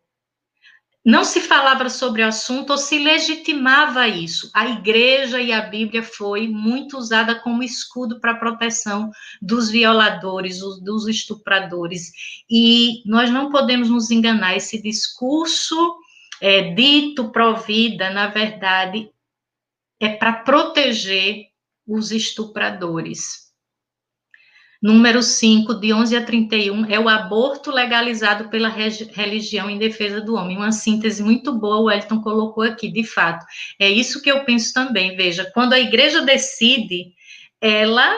não 1.06 1.26
se 1.26 1.42
falava 1.42 1.90
sobre 1.90 2.24
o 2.24 2.28
assunto 2.28 2.70
ou 2.70 2.78
se 2.78 2.98
legitimava 2.98 4.08
isso. 4.08 4.50
A 4.54 4.70
igreja 4.70 5.42
e 5.42 5.52
a 5.52 5.60
Bíblia 5.60 6.02
foi 6.02 6.48
muito 6.48 6.98
usada 6.98 7.36
como 7.36 7.62
escudo 7.62 8.22
para 8.22 8.32
a 8.32 8.38
proteção 8.38 9.12
dos 9.42 9.70
violadores, 9.70 10.60
dos 10.60 11.06
estupradores. 11.06 12.10
E 12.50 13.04
nós 13.06 13.30
não 13.30 13.52
podemos 13.52 13.90
nos 13.90 14.12
enganar. 14.12 14.56
Esse 14.56 14.82
discurso 14.82 15.76
é, 16.40 16.74
dito 16.74 17.32
pró-vida, 17.32 18.10
na 18.10 18.28
verdade, 18.28 19.10
é 20.00 20.08
para 20.08 20.32
proteger 20.32 21.48
os 21.86 22.12
estupradores. 22.14 23.43
Número 24.84 25.24
5, 25.24 25.76
de 25.76 25.94
11 25.94 26.18
a 26.18 26.26
31, 26.26 26.92
é 26.92 27.00
o 27.00 27.08
aborto 27.08 27.72
legalizado 27.72 28.50
pela 28.50 28.68
religião 28.68 29.70
em 29.70 29.78
defesa 29.78 30.20
do 30.20 30.36
homem. 30.36 30.58
Uma 30.58 30.74
síntese 30.74 31.24
muito 31.24 31.58
boa, 31.58 31.80
o 31.80 31.90
Elton 31.90 32.20
colocou 32.20 32.66
aqui, 32.66 32.92
de 32.92 33.06
fato. 33.06 33.46
É 33.80 33.90
isso 33.90 34.22
que 34.22 34.30
eu 34.30 34.44
penso 34.44 34.74
também. 34.74 35.16
Veja, 35.16 35.50
quando 35.54 35.72
a 35.72 35.80
igreja 35.80 36.22
decide, 36.22 37.14
ela 37.62 38.14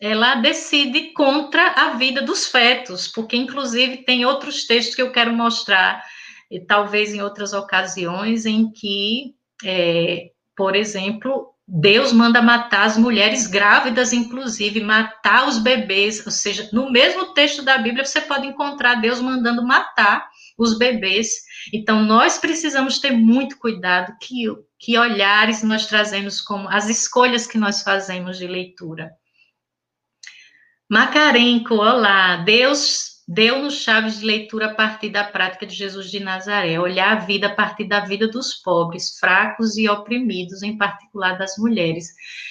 ela 0.00 0.36
decide 0.36 1.12
contra 1.12 1.72
a 1.72 1.94
vida 1.96 2.22
dos 2.22 2.46
fetos, 2.46 3.06
porque 3.06 3.36
inclusive 3.36 4.04
tem 4.04 4.24
outros 4.24 4.64
textos 4.64 4.94
que 4.94 5.02
eu 5.02 5.12
quero 5.12 5.34
mostrar, 5.34 6.02
e 6.50 6.60
talvez 6.60 7.12
em 7.12 7.20
outras 7.20 7.52
ocasiões, 7.52 8.46
em 8.46 8.70
que, 8.70 9.34
é, 9.62 10.30
por 10.56 10.74
exemplo, 10.74 11.52
Deus 11.70 12.14
manda 12.14 12.40
matar 12.40 12.86
as 12.86 12.96
mulheres 12.96 13.46
grávidas, 13.46 14.14
inclusive, 14.14 14.80
matar 14.80 15.46
os 15.46 15.58
bebês. 15.58 16.24
Ou 16.24 16.32
seja, 16.32 16.66
no 16.72 16.90
mesmo 16.90 17.34
texto 17.34 17.62
da 17.62 17.76
Bíblia, 17.76 18.06
você 18.06 18.22
pode 18.22 18.46
encontrar 18.46 18.94
Deus 18.94 19.20
mandando 19.20 19.62
matar 19.62 20.26
os 20.56 20.78
bebês. 20.78 21.28
Então, 21.70 22.02
nós 22.02 22.38
precisamos 22.38 22.98
ter 22.98 23.10
muito 23.10 23.58
cuidado 23.58 24.16
que, 24.18 24.44
que 24.78 24.96
olhares 24.96 25.62
nós 25.62 25.86
trazemos 25.86 26.40
como 26.40 26.66
as 26.70 26.88
escolhas 26.88 27.46
que 27.46 27.58
nós 27.58 27.82
fazemos 27.82 28.38
de 28.38 28.46
leitura. 28.46 29.10
Macarenco, 30.88 31.74
olá. 31.74 32.38
Deus 32.38 33.17
deu-nos 33.28 33.82
chaves 33.82 34.20
de 34.20 34.24
leitura 34.24 34.68
a 34.68 34.74
partir 34.74 35.10
da 35.10 35.22
prática 35.22 35.66
de 35.66 35.74
Jesus 35.74 36.10
de 36.10 36.18
Nazaré, 36.18 36.80
olhar 36.80 37.12
a 37.12 37.20
vida 37.20 37.48
a 37.48 37.54
partir 37.54 37.84
da 37.84 38.00
vida 38.00 38.26
dos 38.26 38.54
pobres, 38.54 39.18
fracos 39.18 39.76
e 39.76 39.86
oprimidos, 39.86 40.62
em 40.62 40.78
particular 40.78 41.36
das 41.36 41.58
mulheres. 41.58 42.06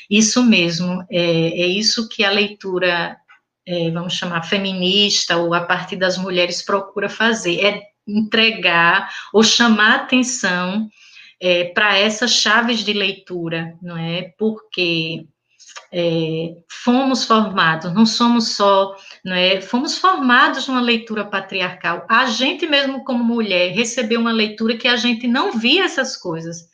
Isso 0.08 0.44
mesmo, 0.44 1.04
é, 1.10 1.20
é 1.20 1.66
isso 1.66 2.08
que 2.08 2.24
a 2.24 2.30
leitura 2.30 3.18
é, 3.66 3.90
vamos 3.90 4.14
chamar, 4.14 4.44
feminista, 4.44 5.38
ou 5.38 5.56
a 5.56 5.62
partir 5.62 5.96
das 5.96 6.16
mulheres 6.16 6.64
procura 6.64 7.10
fazer, 7.10 7.60
é 7.66 7.82
entregar 8.08 9.12
ou 9.34 9.44
chamar 9.44 9.96
atenção 9.96 10.88
é, 11.42 11.66
para 11.66 11.98
essas 11.98 12.32
chaves 12.32 12.84
de 12.84 12.94
leitura, 12.94 13.76
não 13.82 13.98
é? 13.98 14.32
Porque 14.38 15.26
é, 15.92 16.56
fomos 16.70 17.24
formados, 17.24 17.94
não 17.94 18.06
somos 18.06 18.56
só, 18.56 18.96
não 19.24 19.36
é? 19.36 19.62
Fomos 19.62 19.98
formados 19.98 20.68
numa 20.68 20.82
leitura 20.82 21.26
patriarcal. 21.26 22.06
A 22.10 22.26
gente 22.26 22.68
mesmo 22.68 23.04
como 23.04 23.24
mulher 23.24 23.72
recebeu 23.74 24.20
uma 24.20 24.32
leitura 24.32 24.78
que 24.78 24.88
a 24.88 24.96
gente 24.96 25.28
não 25.28 25.58
via 25.58 25.86
essas 25.86 26.18
coisas. 26.18 26.68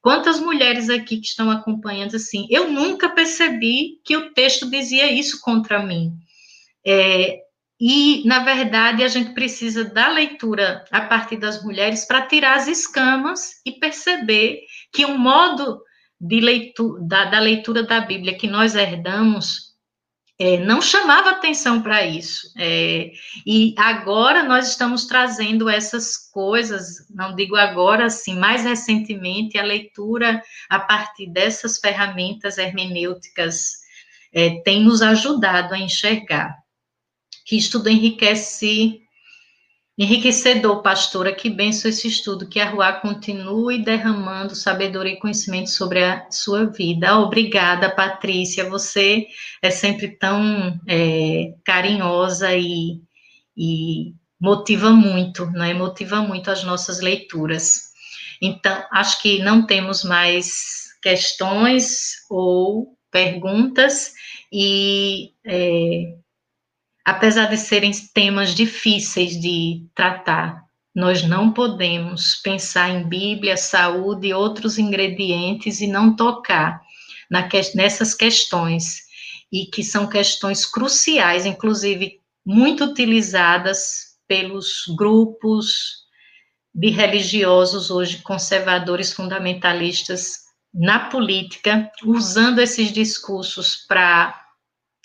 Quantas 0.00 0.38
mulheres 0.38 0.88
aqui 0.88 1.18
que 1.18 1.26
estão 1.26 1.50
acompanhando 1.50 2.16
assim, 2.16 2.46
eu 2.50 2.70
nunca 2.70 3.08
percebi 3.08 4.00
que 4.04 4.16
o 4.16 4.32
texto 4.32 4.70
dizia 4.70 5.10
isso 5.10 5.40
contra 5.40 5.82
mim. 5.82 6.12
É, 6.86 7.40
e, 7.80 8.26
na 8.26 8.40
verdade, 8.40 9.04
a 9.04 9.08
gente 9.08 9.32
precisa 9.34 9.84
da 9.84 10.08
leitura 10.08 10.84
a 10.90 11.00
partir 11.02 11.36
das 11.36 11.62
mulheres 11.62 12.04
para 12.04 12.26
tirar 12.26 12.56
as 12.56 12.66
escamas 12.66 13.60
e 13.64 13.72
perceber 13.72 14.60
que 14.92 15.04
o 15.04 15.16
modo 15.16 15.80
de 16.20 16.72
da, 17.00 17.26
da 17.26 17.38
leitura 17.38 17.82
da 17.82 18.00
Bíblia 18.00 18.36
que 18.36 18.48
nós 18.48 18.74
herdamos 18.74 19.68
é, 20.40 20.56
não 20.58 20.80
chamava 20.80 21.30
atenção 21.30 21.82
para 21.82 22.06
isso. 22.06 22.52
É, 22.56 23.10
e 23.44 23.74
agora 23.76 24.44
nós 24.44 24.68
estamos 24.68 25.06
trazendo 25.06 25.68
essas 25.68 26.16
coisas, 26.16 27.08
não 27.10 27.34
digo 27.34 27.56
agora, 27.56 28.06
assim, 28.06 28.34
mais 28.34 28.62
recentemente, 28.62 29.58
a 29.58 29.64
leitura 29.64 30.40
a 30.70 30.78
partir 30.78 31.26
dessas 31.26 31.78
ferramentas 31.78 32.56
hermenêuticas 32.56 33.78
é, 34.32 34.60
tem 34.62 34.84
nos 34.84 35.02
ajudado 35.02 35.74
a 35.74 35.78
enxergar 35.78 36.56
que 37.44 37.56
estudo 37.56 37.88
enriquece, 37.88 39.00
enriquecedor, 39.98 40.80
pastora, 40.80 41.34
que 41.34 41.50
benção 41.50 41.90
esse 41.90 42.06
estudo, 42.06 42.48
que 42.48 42.60
a 42.60 42.70
Rua 42.70 42.92
continue 42.92 43.82
derramando 43.82 44.54
sabedoria 44.54 45.14
e 45.14 45.18
conhecimento 45.18 45.70
sobre 45.70 46.04
a 46.04 46.30
sua 46.30 46.66
vida. 46.66 47.18
Obrigada, 47.18 47.90
Patrícia, 47.90 48.70
você 48.70 49.26
é 49.60 49.70
sempre 49.70 50.16
tão 50.16 50.78
é, 50.86 51.52
carinhosa 51.64 52.54
e, 52.54 53.00
e 53.56 54.14
motiva 54.40 54.90
muito, 54.90 55.46
não 55.46 55.64
é? 55.64 55.74
Motiva 55.74 56.22
muito 56.22 56.48
as 56.48 56.62
nossas 56.62 57.00
leituras. 57.00 57.88
Então, 58.40 58.84
acho 58.92 59.20
que 59.20 59.40
não 59.40 59.66
temos 59.66 60.04
mais 60.04 60.90
questões 61.02 62.24
ou 62.30 62.96
perguntas, 63.10 64.12
e 64.52 65.32
é, 65.44 66.14
apesar 67.08 67.46
de 67.46 67.56
serem 67.56 67.90
temas 68.12 68.54
difíceis 68.54 69.40
de 69.40 69.86
tratar, 69.94 70.62
nós 70.94 71.22
não 71.22 71.50
podemos 71.50 72.34
pensar 72.34 72.90
em 72.90 73.08
Bíblia, 73.08 73.56
saúde 73.56 74.28
e 74.28 74.34
outros 74.34 74.78
ingredientes 74.78 75.80
e 75.80 75.86
não 75.86 76.14
tocar 76.14 76.82
na, 77.30 77.48
nessas 77.74 78.12
questões, 78.12 78.98
e 79.50 79.64
que 79.64 79.82
são 79.82 80.06
questões 80.06 80.66
cruciais, 80.66 81.46
inclusive 81.46 82.20
muito 82.44 82.84
utilizadas 82.84 84.18
pelos 84.26 84.82
grupos 84.94 86.04
de 86.74 86.90
religiosos 86.90 87.90
hoje 87.90 88.18
conservadores 88.18 89.14
fundamentalistas 89.14 90.40
na 90.74 91.08
política, 91.08 91.90
usando 92.04 92.58
esses 92.58 92.92
discursos 92.92 93.76
para 93.88 94.38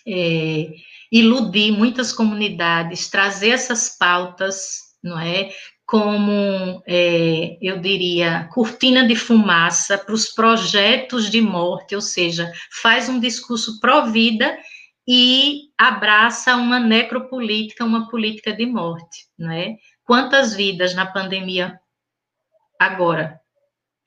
é, 0.06 0.70
iludir 1.14 1.72
muitas 1.72 2.12
comunidades, 2.12 3.08
trazer 3.08 3.50
essas 3.50 3.96
pautas, 3.96 4.80
não 5.04 5.20
é? 5.20 5.52
Como, 5.86 6.82
é, 6.88 7.56
eu 7.62 7.80
diria, 7.80 8.50
cortina 8.52 9.08
de 9.08 9.16
fumaça 9.16 9.96
para 9.96 10.16
os 10.16 10.30
projetos 10.30 11.30
de 11.30 11.40
morte, 11.40 11.94
ou 11.94 12.02
seja, 12.02 12.52
faz 12.82 13.10
um 13.10 13.20
discurso 13.20 13.80
pró-vida 13.80 14.58
e 15.08 15.66
abraça 15.78 16.56
uma 16.56 16.80
necropolítica, 16.80 17.86
uma 17.86 18.10
política 18.10 18.52
de 18.52 18.66
morte, 18.66 19.28
não 19.38 19.52
é? 19.52 19.76
Quantas 20.04 20.56
vidas 20.56 20.96
na 20.96 21.06
pandemia 21.06 21.80
agora? 22.80 23.40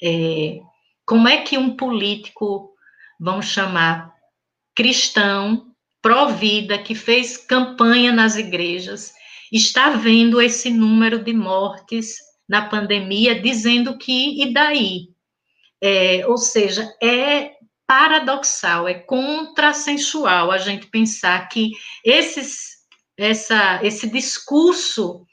É, 0.02 0.58
como 1.04 1.28
é 1.28 1.42
que 1.42 1.56
um 1.56 1.76
político, 1.76 2.74
vamos 3.20 3.46
chamar, 3.46 4.12
cristão, 4.74 5.75
pró-vida, 6.06 6.78
que 6.78 6.94
fez 6.94 7.36
campanha 7.36 8.12
nas 8.12 8.36
igrejas, 8.36 9.12
está 9.50 9.90
vendo 9.90 10.40
esse 10.40 10.70
número 10.70 11.18
de 11.18 11.32
mortes 11.32 12.14
na 12.48 12.68
pandemia, 12.68 13.40
dizendo 13.40 13.98
que, 13.98 14.40
e 14.40 14.52
daí? 14.52 15.08
É, 15.82 16.24
ou 16.28 16.38
seja, 16.38 16.88
é 17.02 17.54
paradoxal, 17.88 18.86
é 18.86 18.94
contrassensual 18.94 20.52
a 20.52 20.58
gente 20.58 20.86
pensar 20.86 21.48
que 21.48 21.72
esses, 22.04 22.76
essa, 23.16 23.80
esse 23.82 24.08
discurso 24.08 25.26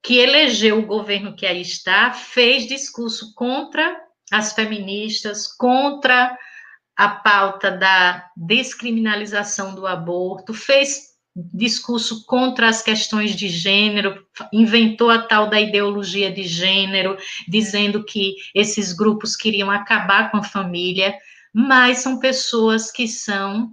que 0.00 0.16
elegeu 0.16 0.78
o 0.78 0.86
governo 0.86 1.34
que 1.34 1.44
aí 1.44 1.60
está, 1.60 2.12
fez 2.12 2.68
discurso 2.68 3.34
contra 3.34 4.00
as 4.30 4.52
feministas, 4.52 5.48
contra 5.48 6.38
a 6.98 7.08
pauta 7.08 7.70
da 7.70 8.28
descriminalização 8.36 9.72
do 9.72 9.86
aborto, 9.86 10.52
fez 10.52 11.16
discurso 11.54 12.26
contra 12.26 12.68
as 12.68 12.82
questões 12.82 13.36
de 13.36 13.48
gênero, 13.48 14.26
inventou 14.52 15.08
a 15.08 15.22
tal 15.22 15.48
da 15.48 15.60
ideologia 15.60 16.32
de 16.32 16.42
gênero, 16.42 17.16
dizendo 17.46 18.04
que 18.04 18.34
esses 18.52 18.92
grupos 18.92 19.36
queriam 19.36 19.70
acabar 19.70 20.32
com 20.32 20.38
a 20.38 20.42
família, 20.42 21.16
mas 21.54 21.98
são 21.98 22.18
pessoas 22.18 22.90
que 22.90 23.06
são 23.06 23.70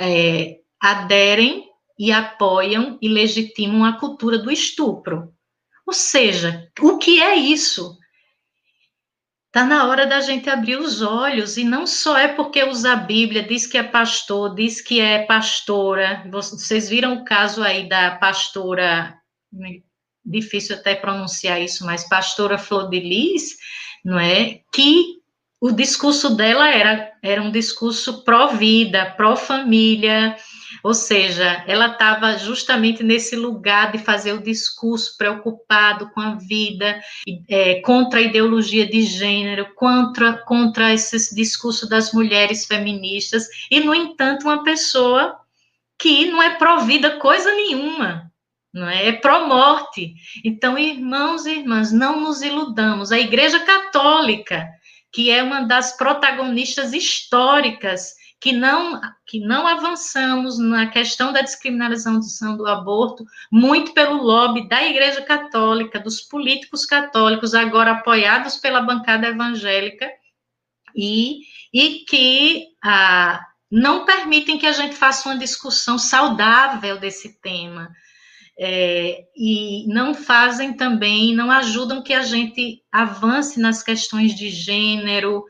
é, 0.00 0.58
aderem 0.80 1.64
e 1.98 2.12
apoiam 2.12 2.96
e 3.02 3.08
legitimam 3.08 3.84
a 3.84 3.98
cultura 3.98 4.38
do 4.38 4.52
estupro. 4.52 5.34
Ou 5.84 5.92
seja, 5.92 6.70
o 6.80 6.96
que 6.96 7.20
é 7.20 7.34
isso? 7.34 7.98
Está 9.50 9.64
na 9.64 9.88
hora 9.88 10.06
da 10.06 10.20
gente 10.20 10.48
abrir 10.48 10.76
os 10.76 11.02
olhos, 11.02 11.56
e 11.56 11.64
não 11.64 11.84
só 11.84 12.16
é 12.16 12.28
porque 12.28 12.62
usa 12.62 12.92
a 12.92 12.96
Bíblia, 12.96 13.42
diz 13.42 13.66
que 13.66 13.76
é 13.76 13.82
pastor, 13.82 14.54
diz 14.54 14.80
que 14.80 15.00
é 15.00 15.24
pastora. 15.24 16.24
Vocês 16.30 16.88
viram 16.88 17.14
o 17.14 17.24
caso 17.24 17.60
aí 17.60 17.88
da 17.88 18.12
pastora, 18.12 19.18
difícil 20.24 20.76
até 20.76 20.94
pronunciar 20.94 21.60
isso, 21.60 21.84
mas 21.84 22.08
pastora 22.08 22.58
Flor 22.58 22.88
de 22.88 23.00
Lis, 23.00 23.56
não 24.04 24.20
é? 24.20 24.60
Que 24.72 25.18
o 25.60 25.72
discurso 25.72 26.36
dela 26.36 26.70
era, 26.70 27.12
era 27.20 27.42
um 27.42 27.50
discurso 27.50 28.22
pró-vida, 28.22 29.12
pró-família, 29.16 30.36
ou 30.82 30.94
seja, 30.94 31.64
ela 31.66 31.86
estava 31.86 32.36
justamente 32.38 33.02
nesse 33.02 33.36
lugar 33.36 33.92
de 33.92 33.98
fazer 33.98 34.32
o 34.32 34.42
discurso 34.42 35.16
preocupado 35.16 36.10
com 36.10 36.20
a 36.20 36.34
vida, 36.34 37.00
é, 37.48 37.80
contra 37.80 38.20
a 38.20 38.22
ideologia 38.22 38.86
de 38.86 39.02
gênero, 39.02 39.74
contra, 39.74 40.34
contra 40.34 40.92
esse 40.92 41.34
discurso 41.34 41.88
das 41.88 42.12
mulheres 42.12 42.66
feministas, 42.66 43.46
e, 43.70 43.80
no 43.80 43.94
entanto, 43.94 44.44
uma 44.44 44.62
pessoa 44.62 45.36
que 45.98 46.26
não 46.26 46.42
é 46.42 46.56
pró-vida 46.56 47.18
coisa 47.18 47.54
nenhuma, 47.54 48.30
não 48.72 48.88
é? 48.88 49.08
É 49.08 49.12
pró-morte. 49.12 50.14
Então, 50.44 50.78
irmãos 50.78 51.44
e 51.44 51.58
irmãs, 51.58 51.92
não 51.92 52.20
nos 52.20 52.40
iludamos. 52.40 53.12
A 53.12 53.18
Igreja 53.18 53.60
Católica, 53.60 54.66
que 55.12 55.30
é 55.30 55.42
uma 55.42 55.62
das 55.62 55.96
protagonistas 55.96 56.92
históricas 56.92 58.14
que 58.40 58.52
não, 58.52 59.00
que 59.26 59.38
não 59.38 59.66
avançamos 59.66 60.58
na 60.58 60.86
questão 60.86 61.32
da 61.32 61.42
descriminalização 61.42 62.56
do 62.56 62.66
aborto, 62.66 63.24
muito 63.52 63.92
pelo 63.92 64.22
lobby 64.22 64.66
da 64.66 64.82
Igreja 64.82 65.20
Católica, 65.20 66.00
dos 66.00 66.22
políticos 66.22 66.86
católicos, 66.86 67.54
agora 67.54 67.92
apoiados 67.92 68.56
pela 68.56 68.80
bancada 68.80 69.28
evangélica, 69.28 70.10
e, 70.96 71.40
e 71.72 72.04
que 72.08 72.68
ah, 72.82 73.46
não 73.70 74.06
permitem 74.06 74.58
que 74.58 74.66
a 74.66 74.72
gente 74.72 74.96
faça 74.96 75.28
uma 75.28 75.38
discussão 75.38 75.98
saudável 75.98 76.98
desse 76.98 77.40
tema 77.40 77.90
é, 78.62 79.24
e 79.34 79.86
não 79.88 80.14
fazem 80.14 80.74
também, 80.74 81.34
não 81.34 81.50
ajudam 81.50 82.02
que 82.02 82.12
a 82.12 82.20
gente 82.20 82.82
avance 82.92 83.58
nas 83.58 83.82
questões 83.82 84.34
de 84.34 84.50
gênero, 84.50 85.46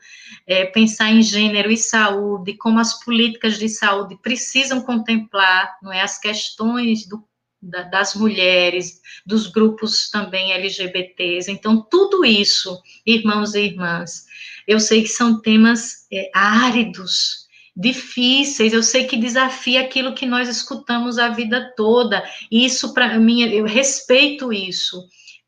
é, 0.47 0.63
pensar 0.63 1.11
em 1.11 1.21
gênero 1.21 1.69
e 1.69 1.75
saúde, 1.75 2.55
como 2.55 2.79
as 2.79 3.03
políticas 3.03 3.59
de 3.59 3.67
saúde 3.67 4.17
precisam 4.23 4.79
contemplar 4.79 5.77
não 5.83 5.91
é, 5.91 6.01
as 6.01 6.17
questões 6.17 7.05
do, 7.05 7.21
da, 7.61 7.81
das 7.81 8.15
mulheres, 8.15 9.01
dos 9.25 9.47
grupos 9.47 10.09
também 10.09 10.53
LGBTs. 10.53 11.51
Então, 11.51 11.81
tudo 11.81 12.23
isso, 12.23 12.81
irmãos 13.05 13.55
e 13.55 13.59
irmãs, 13.59 14.23
eu 14.65 14.79
sei 14.79 15.01
que 15.01 15.09
são 15.09 15.41
temas 15.41 16.07
é, 16.13 16.31
áridos, 16.33 17.40
difíceis, 17.75 18.73
eu 18.73 18.83
sei 18.83 19.05
que 19.05 19.17
desafia 19.17 19.81
aquilo 19.81 20.13
que 20.13 20.25
nós 20.25 20.49
escutamos 20.49 21.17
a 21.17 21.29
vida 21.29 21.73
toda. 21.75 22.23
E 22.51 22.65
isso 22.65 22.93
para 22.93 23.17
mim, 23.17 23.41
eu 23.43 23.65
respeito 23.65 24.51
isso. 24.51 25.01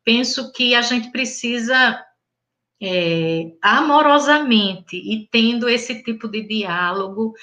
Penso 0.03 0.51
que 0.51 0.73
a 0.75 0.81
gente 0.81 1.11
precisa 1.11 2.01
é, 2.81 3.51
amorosamente 3.61 4.97
e 4.97 5.27
tendo 5.31 5.69
esse 5.69 6.03
tipo 6.03 6.27
de 6.27 6.45
diálogo, 6.45 7.33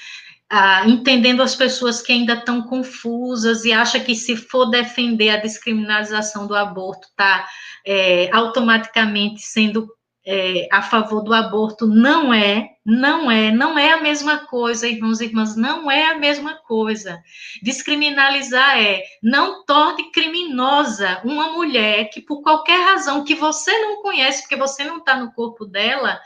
ah, 0.51 0.87
entendendo 0.87 1.43
as 1.43 1.55
pessoas 1.55 2.03
que 2.03 2.13
ainda 2.13 2.35
estão 2.35 2.63
confusas 2.63 3.65
e 3.65 3.73
acham 3.73 4.03
que 4.03 4.15
se 4.15 4.37
for 4.37 4.67
defender 4.67 5.31
a 5.31 5.37
descriminalização 5.37 6.47
do 6.47 6.55
aborto, 6.55 7.07
está 7.09 7.49
é, 7.87 8.29
automaticamente 8.33 9.41
sendo 9.41 9.89
é, 10.27 10.69
a 10.71 10.83
favor 10.83 11.23
do 11.23 11.33
aborto 11.33 11.87
não 11.87 12.33
é, 12.33 12.69
não 12.85 13.31
é, 13.31 13.51
não 13.51 13.79
é 13.79 13.93
a 13.93 14.01
mesma 14.01 14.47
coisa, 14.47 14.87
irmãos 14.87 15.21
e 15.21 15.25
irmãs, 15.25 15.57
não 15.57 15.91
é 15.91 16.11
a 16.11 16.19
mesma 16.19 16.57
coisa. 16.57 17.23
Descriminalizar 17.63 18.79
é 18.79 19.03
não 19.23 19.65
torne 19.65 20.11
criminosa 20.13 21.21
uma 21.25 21.53
mulher 21.53 22.11
que, 22.11 22.21
por 22.21 22.43
qualquer 22.43 22.85
razão 22.85 23.25
que 23.25 23.35
você 23.35 23.73
não 23.79 24.03
conhece, 24.03 24.43
porque 24.43 24.57
você 24.57 24.85
não 24.85 24.99
está 24.99 25.17
no 25.17 25.33
corpo 25.33 25.65
dela, 25.65 26.21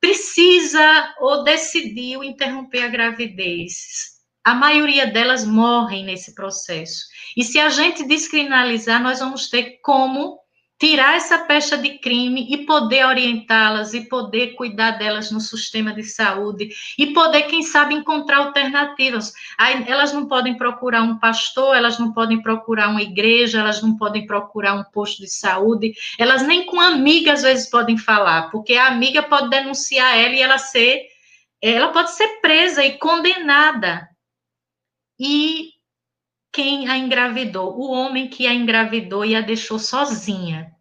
precisa 0.00 1.14
ou 1.20 1.44
decidiu 1.44 2.24
interromper 2.24 2.82
a 2.82 2.88
gravidez. 2.88 4.18
A 4.44 4.54
maioria 4.54 5.06
delas 5.06 5.44
morrem 5.44 6.04
nesse 6.04 6.34
processo. 6.34 7.04
E 7.36 7.44
se 7.44 7.58
a 7.58 7.68
gente 7.68 8.06
descriminalizar, 8.06 9.02
nós 9.02 9.20
vamos 9.20 9.48
ter 9.48 9.78
como 9.82 10.38
tirar 10.78 11.16
essa 11.16 11.38
pecha 11.40 11.76
de 11.76 11.98
crime 11.98 12.46
e 12.48 12.64
poder 12.64 13.04
orientá-las 13.04 13.94
e 13.94 14.02
poder 14.08 14.54
cuidar 14.54 14.92
delas 14.92 15.30
no 15.32 15.40
sistema 15.40 15.92
de 15.92 16.04
saúde 16.04 16.70
e 16.96 17.12
poder, 17.12 17.42
quem 17.42 17.62
sabe, 17.62 17.94
encontrar 17.94 18.38
alternativas. 18.38 19.32
Aí, 19.58 19.84
elas 19.88 20.12
não 20.12 20.28
podem 20.28 20.56
procurar 20.56 21.02
um 21.02 21.18
pastor, 21.18 21.76
elas 21.76 21.98
não 21.98 22.12
podem 22.12 22.40
procurar 22.40 22.88
uma 22.88 23.02
igreja, 23.02 23.58
elas 23.58 23.82
não 23.82 23.96
podem 23.96 24.24
procurar 24.24 24.74
um 24.74 24.84
posto 24.84 25.22
de 25.22 25.28
saúde, 25.28 25.94
elas 26.16 26.46
nem 26.46 26.64
com 26.64 26.80
amiga 26.80 27.32
às 27.32 27.42
vezes 27.42 27.68
podem 27.68 27.98
falar, 27.98 28.50
porque 28.50 28.74
a 28.74 28.86
amiga 28.86 29.22
pode 29.22 29.50
denunciar 29.50 30.16
ela 30.16 30.34
e 30.34 30.40
ela 30.40 30.58
ser, 30.58 31.06
ela 31.60 31.88
pode 31.88 32.12
ser 32.12 32.40
presa 32.40 32.84
e 32.84 32.96
condenada. 32.98 34.08
E 35.18 35.72
quem 36.52 36.88
a 36.88 36.96
engravidou? 36.96 37.78
O 37.78 37.90
homem 37.90 38.28
que 38.28 38.46
a 38.46 38.54
engravidou 38.54 39.24
e 39.24 39.34
a 39.34 39.40
deixou 39.40 39.78
sozinha. 39.78 40.72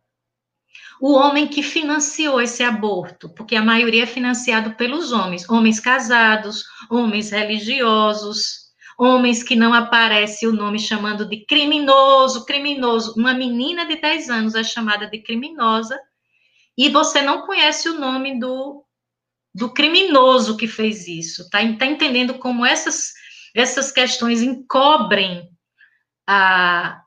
O 1.00 1.14
homem 1.14 1.48
que 1.48 1.62
financiou 1.62 2.42
esse 2.42 2.64
aborto, 2.64 3.30
porque 3.30 3.56
a 3.56 3.62
maioria 3.62 4.04
é 4.04 4.08
financiado 4.08 4.74
pelos 4.76 5.12
homens, 5.12 5.48
homens 5.48 5.80
casados, 5.80 6.64
homens 6.90 7.30
religiosos, 7.30 8.68
homens 8.98 9.44
que 9.44 9.56
não 9.56 9.74
aparece 9.74 10.48
o 10.48 10.52
nome 10.52 10.80
chamando 10.80 11.30
de 11.30 11.46
criminoso, 11.46 12.46
criminoso. 12.46 13.14
Uma 13.16 13.34
menina 13.34 13.86
de 13.86 14.02
10 14.02 14.30
anos 14.30 14.56
é 14.56 14.64
chamada 14.64 15.08
de 15.08 15.22
criminosa 15.22 16.00
e 16.76 16.90
você 16.90 17.22
não 17.22 17.46
conhece 17.46 17.88
o 17.90 18.00
nome 18.00 18.40
do, 18.40 18.84
do 19.54 19.72
criminoso 19.72 20.58
que 20.58 20.68
fez 20.68 21.08
isso. 21.08 21.48
Tá, 21.52 21.60
tá 21.78 21.86
entendendo 21.86 22.40
como 22.40 22.66
essas, 22.66 23.14
essas 23.56 23.92
questões 23.92 24.42
encobrem 24.42 25.48
a, 26.28 27.02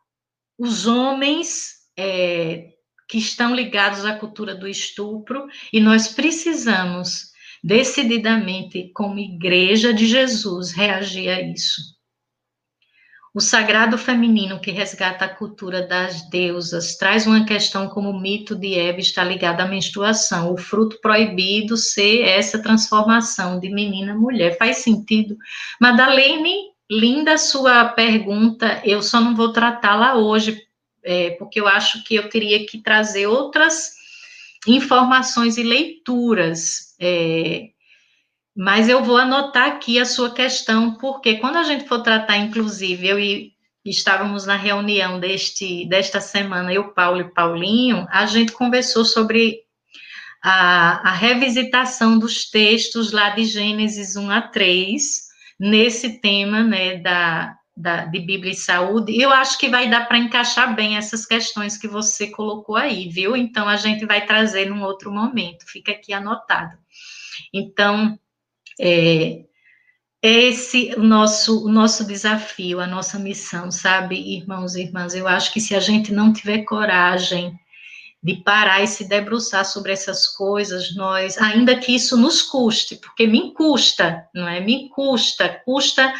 os 0.58 0.86
homens 0.86 1.74
é, 1.96 2.70
que 3.08 3.18
estão 3.18 3.54
ligados 3.54 4.04
à 4.04 4.14
cultura 4.14 4.54
do 4.54 4.66
estupro, 4.66 5.46
e 5.72 5.80
nós 5.80 6.08
precisamos 6.08 7.30
decididamente, 7.62 8.90
como 8.94 9.18
Igreja 9.18 9.92
de 9.92 10.06
Jesus, 10.06 10.72
reagir 10.72 11.28
a 11.28 11.40
isso. 11.40 12.00
O 13.32 13.40
sagrado 13.40 13.96
feminino 13.96 14.58
que 14.58 14.72
resgata 14.72 15.24
a 15.24 15.28
cultura 15.28 15.86
das 15.86 16.28
deusas 16.30 16.96
traz 16.96 17.28
uma 17.28 17.44
questão 17.44 17.88
como 17.88 18.10
o 18.10 18.20
mito 18.20 18.56
de 18.56 18.74
Eva 18.74 18.98
está 18.98 19.22
ligado 19.22 19.60
à 19.60 19.66
menstruação, 19.66 20.52
o 20.52 20.56
fruto 20.56 21.00
proibido 21.00 21.76
ser 21.76 22.22
essa 22.22 22.60
transformação 22.60 23.60
de 23.60 23.70
menina 23.70 24.14
a 24.14 24.16
mulher. 24.16 24.58
Faz 24.58 24.78
sentido? 24.78 25.36
Madalene 25.80 26.69
Linda 26.90 27.38
sua 27.38 27.84
pergunta, 27.90 28.82
eu 28.84 29.00
só 29.00 29.20
não 29.20 29.36
vou 29.36 29.52
tratá-la 29.52 30.16
hoje, 30.16 30.60
é, 31.04 31.30
porque 31.30 31.60
eu 31.60 31.68
acho 31.68 32.02
que 32.02 32.16
eu 32.16 32.28
teria 32.28 32.66
que 32.66 32.78
trazer 32.78 33.28
outras 33.28 33.92
informações 34.66 35.56
e 35.56 35.62
leituras. 35.62 36.96
É, 37.00 37.68
mas 38.56 38.88
eu 38.88 39.04
vou 39.04 39.16
anotar 39.16 39.68
aqui 39.68 40.00
a 40.00 40.04
sua 40.04 40.34
questão, 40.34 40.94
porque 40.94 41.36
quando 41.36 41.56
a 41.56 41.62
gente 41.62 41.86
for 41.86 42.02
tratar, 42.02 42.36
inclusive, 42.38 43.06
eu 43.06 43.18
e 43.18 43.52
estávamos 43.84 44.44
na 44.44 44.56
reunião 44.56 45.20
deste, 45.20 45.86
desta 45.86 46.20
semana, 46.20 46.72
eu, 46.72 46.92
Paulo 46.92 47.20
e 47.20 47.32
Paulinho, 47.32 48.06
a 48.10 48.26
gente 48.26 48.52
conversou 48.52 49.04
sobre 49.04 49.60
a, 50.42 51.10
a 51.10 51.12
revisitação 51.12 52.18
dos 52.18 52.50
textos 52.50 53.12
lá 53.12 53.30
de 53.30 53.44
Gênesis 53.44 54.16
1 54.16 54.30
a 54.30 54.42
3, 54.42 55.29
nesse 55.60 56.20
tema, 56.20 56.64
né, 56.64 56.96
da, 56.96 57.54
da, 57.76 58.06
de 58.06 58.18
Bíblia 58.18 58.52
e 58.52 58.56
Saúde, 58.56 59.20
eu 59.20 59.30
acho 59.30 59.58
que 59.58 59.68
vai 59.68 59.90
dar 59.90 60.08
para 60.08 60.16
encaixar 60.16 60.74
bem 60.74 60.96
essas 60.96 61.26
questões 61.26 61.76
que 61.76 61.86
você 61.86 62.28
colocou 62.28 62.76
aí, 62.76 63.10
viu? 63.10 63.36
Então, 63.36 63.68
a 63.68 63.76
gente 63.76 64.06
vai 64.06 64.24
trazer 64.24 64.70
num 64.70 64.82
outro 64.82 65.12
momento, 65.12 65.66
fica 65.66 65.92
aqui 65.92 66.14
anotado. 66.14 66.78
Então, 67.52 68.18
é, 68.80 69.44
esse 70.22 70.94
o 70.96 71.02
nosso, 71.02 71.68
nosso 71.68 72.06
desafio, 72.06 72.80
a 72.80 72.86
nossa 72.86 73.18
missão, 73.18 73.70
sabe, 73.70 74.16
irmãos 74.16 74.74
e 74.74 74.82
irmãs? 74.82 75.14
Eu 75.14 75.28
acho 75.28 75.52
que 75.52 75.60
se 75.60 75.74
a 75.74 75.80
gente 75.80 76.10
não 76.10 76.32
tiver 76.32 76.64
coragem 76.64 77.54
de 78.22 78.36
parar 78.36 78.82
e 78.82 78.86
se 78.86 79.08
debruçar 79.08 79.64
sobre 79.64 79.92
essas 79.92 80.26
coisas, 80.26 80.94
nós, 80.94 81.38
ainda 81.38 81.78
que 81.78 81.94
isso 81.94 82.16
nos 82.16 82.42
custe, 82.42 82.96
porque 82.96 83.26
me 83.26 83.54
custa, 83.54 84.28
não 84.34 84.46
é? 84.46 84.60
Me 84.60 84.90
custa, 84.90 85.48
custa 85.64 86.12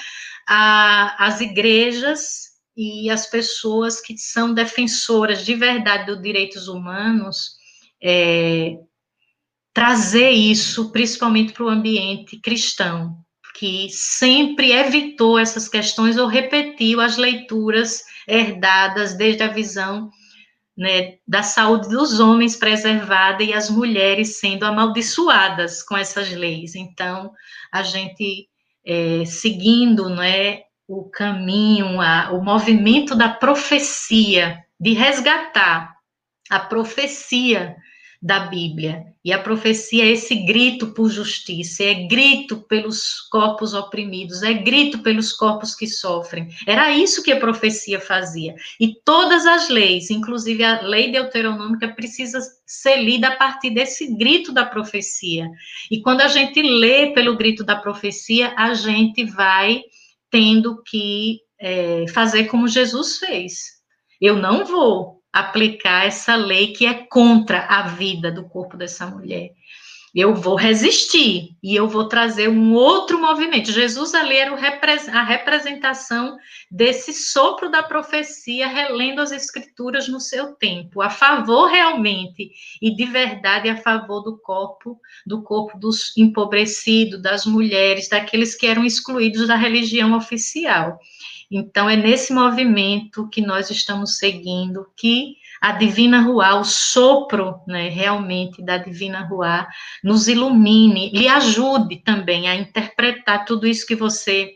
a, 0.49 1.27
as 1.27 1.41
igrejas 1.41 2.51
e 2.75 3.11
as 3.11 3.27
pessoas 3.27 4.01
que 4.01 4.17
são 4.17 4.55
defensoras 4.55 5.45
de 5.45 5.55
verdade 5.55 6.07
dos 6.07 6.23
direitos 6.23 6.69
humanos 6.69 7.59
é, 8.03 8.79
trazer 9.75 10.31
isso, 10.31 10.91
principalmente 10.91 11.53
para 11.53 11.65
o 11.65 11.69
ambiente 11.69 12.41
cristão, 12.41 13.19
que 13.55 13.91
sempre 13.91 14.73
evitou 14.73 15.39
essas 15.39 15.69
questões 15.69 16.17
ou 16.17 16.27
repetiu 16.27 16.99
as 16.99 17.19
leituras 17.19 18.03
herdadas 18.27 19.15
desde 19.15 19.43
a 19.43 19.49
visão 19.49 20.11
né, 20.81 21.19
da 21.29 21.43
saúde 21.43 21.91
dos 21.91 22.21
homens 22.21 22.57
preservada 22.57 23.43
e 23.43 23.53
as 23.53 23.69
mulheres 23.69 24.41
sendo 24.41 24.65
amaldiçoadas 24.65 25.83
com 25.83 25.95
essas 25.95 26.31
leis. 26.33 26.75
Então, 26.75 27.33
a 27.71 27.83
gente 27.83 28.49
é, 28.83 29.23
seguindo 29.27 30.09
né, 30.09 30.63
o 30.89 31.05
caminho, 31.11 32.01
a, 32.01 32.31
o 32.33 32.43
movimento 32.43 33.15
da 33.15 33.29
profecia, 33.29 34.65
de 34.81 34.95
resgatar 34.95 35.95
a 36.49 36.59
profecia 36.59 37.77
da 38.23 38.41
Bíblia. 38.47 39.05
E 39.23 39.35
a 39.35 39.39
profecia 39.39 40.05
é 40.05 40.13
esse 40.13 40.35
grito 40.35 40.95
por 40.95 41.11
justiça, 41.11 41.85
é 41.85 42.07
grito 42.07 42.63
pelos 42.63 43.21
corpos 43.31 43.75
oprimidos, 43.75 44.43
é 44.43 44.55
grito 44.55 45.01
pelos 45.01 45.31
corpos 45.31 45.75
que 45.75 45.87
sofrem. 45.87 46.49
Era 46.67 46.91
isso 46.91 47.23
que 47.23 47.31
a 47.31 47.39
profecia 47.39 48.01
fazia. 48.01 48.55
E 48.81 48.95
todas 49.05 49.45
as 49.45 49.69
leis, 49.69 50.09
inclusive 50.09 50.65
a 50.65 50.81
lei 50.81 51.13
deuteronômica, 51.13 51.89
precisa 51.89 52.41
ser 52.65 52.97
lida 52.97 53.29
a 53.29 53.37
partir 53.37 53.71
desse 53.71 54.17
grito 54.17 54.53
da 54.53 54.65
profecia. 54.65 55.51
E 55.91 56.01
quando 56.01 56.23
a 56.23 56.29
gente 56.29 56.63
lê 56.63 57.13
pelo 57.13 57.37
grito 57.37 57.63
da 57.63 57.77
profecia, 57.77 58.55
a 58.57 58.73
gente 58.73 59.25
vai 59.27 59.83
tendo 60.31 60.83
que 60.85 61.41
é, 61.61 62.07
fazer 62.09 62.45
como 62.45 62.67
Jesus 62.67 63.19
fez. 63.19 63.81
Eu 64.19 64.37
não 64.37 64.65
vou 64.65 65.20
aplicar 65.33 66.07
essa 66.07 66.35
lei 66.37 66.73
que 66.73 66.87
é 66.87 67.07
contra 67.07 67.67
a 67.67 67.83
vida 67.83 68.31
do 68.31 68.49
corpo 68.49 68.77
dessa 68.77 69.07
mulher. 69.07 69.53
Eu 70.15 70.35
vou 70.35 70.57
resistir 70.57 71.57
e 71.63 71.77
eu 71.77 71.87
vou 71.87 72.09
trazer 72.09 72.49
um 72.49 72.75
outro 72.75 73.21
movimento. 73.21 73.71
Jesus 73.71 74.13
ali 74.13 74.37
era 74.37 74.53
a 74.53 75.23
representação 75.23 76.37
desse 76.69 77.13
sopro 77.13 77.71
da 77.71 77.81
profecia, 77.81 78.67
relendo 78.67 79.21
as 79.21 79.31
escrituras 79.31 80.09
no 80.09 80.19
seu 80.19 80.55
tempo, 80.55 81.01
a 81.01 81.11
favor 81.11 81.69
realmente 81.69 82.51
e 82.83 82.95
de 82.95 83.05
verdade 83.05 83.69
a 83.69 83.77
favor 83.77 84.23
do 84.23 84.37
corpo, 84.39 85.01
do 85.25 85.43
corpo 85.43 85.79
dos 85.79 86.17
empobrecidos, 86.17 87.23
das 87.23 87.47
mulheres, 87.47 88.09
daqueles 88.09 88.57
que 88.57 88.67
eram 88.67 88.85
excluídos 88.85 89.47
da 89.47 89.55
religião 89.55 90.17
oficial. 90.17 90.99
Então, 91.51 91.91
é 91.91 91.97
nesse 91.97 92.33
movimento 92.33 93.29
que 93.29 93.41
nós 93.41 93.71
estamos 93.71 94.19
seguindo 94.19 94.87
que 94.97 95.37
a 95.61 95.73
Divina 95.73 96.23
Ruá, 96.23 96.59
o 96.59 96.65
sopro, 96.65 97.61
né, 97.67 97.89
realmente, 97.89 98.65
da 98.65 98.79
Divina 98.79 99.21
Ruá, 99.21 99.69
nos 100.03 100.27
ilumine, 100.27 101.11
lhe 101.11 101.29
ajude 101.29 101.97
também 101.97 102.49
a 102.49 102.55
interpretar 102.55 103.45
tudo 103.45 103.67
isso 103.67 103.87
que 103.87 103.95
você 103.95 104.55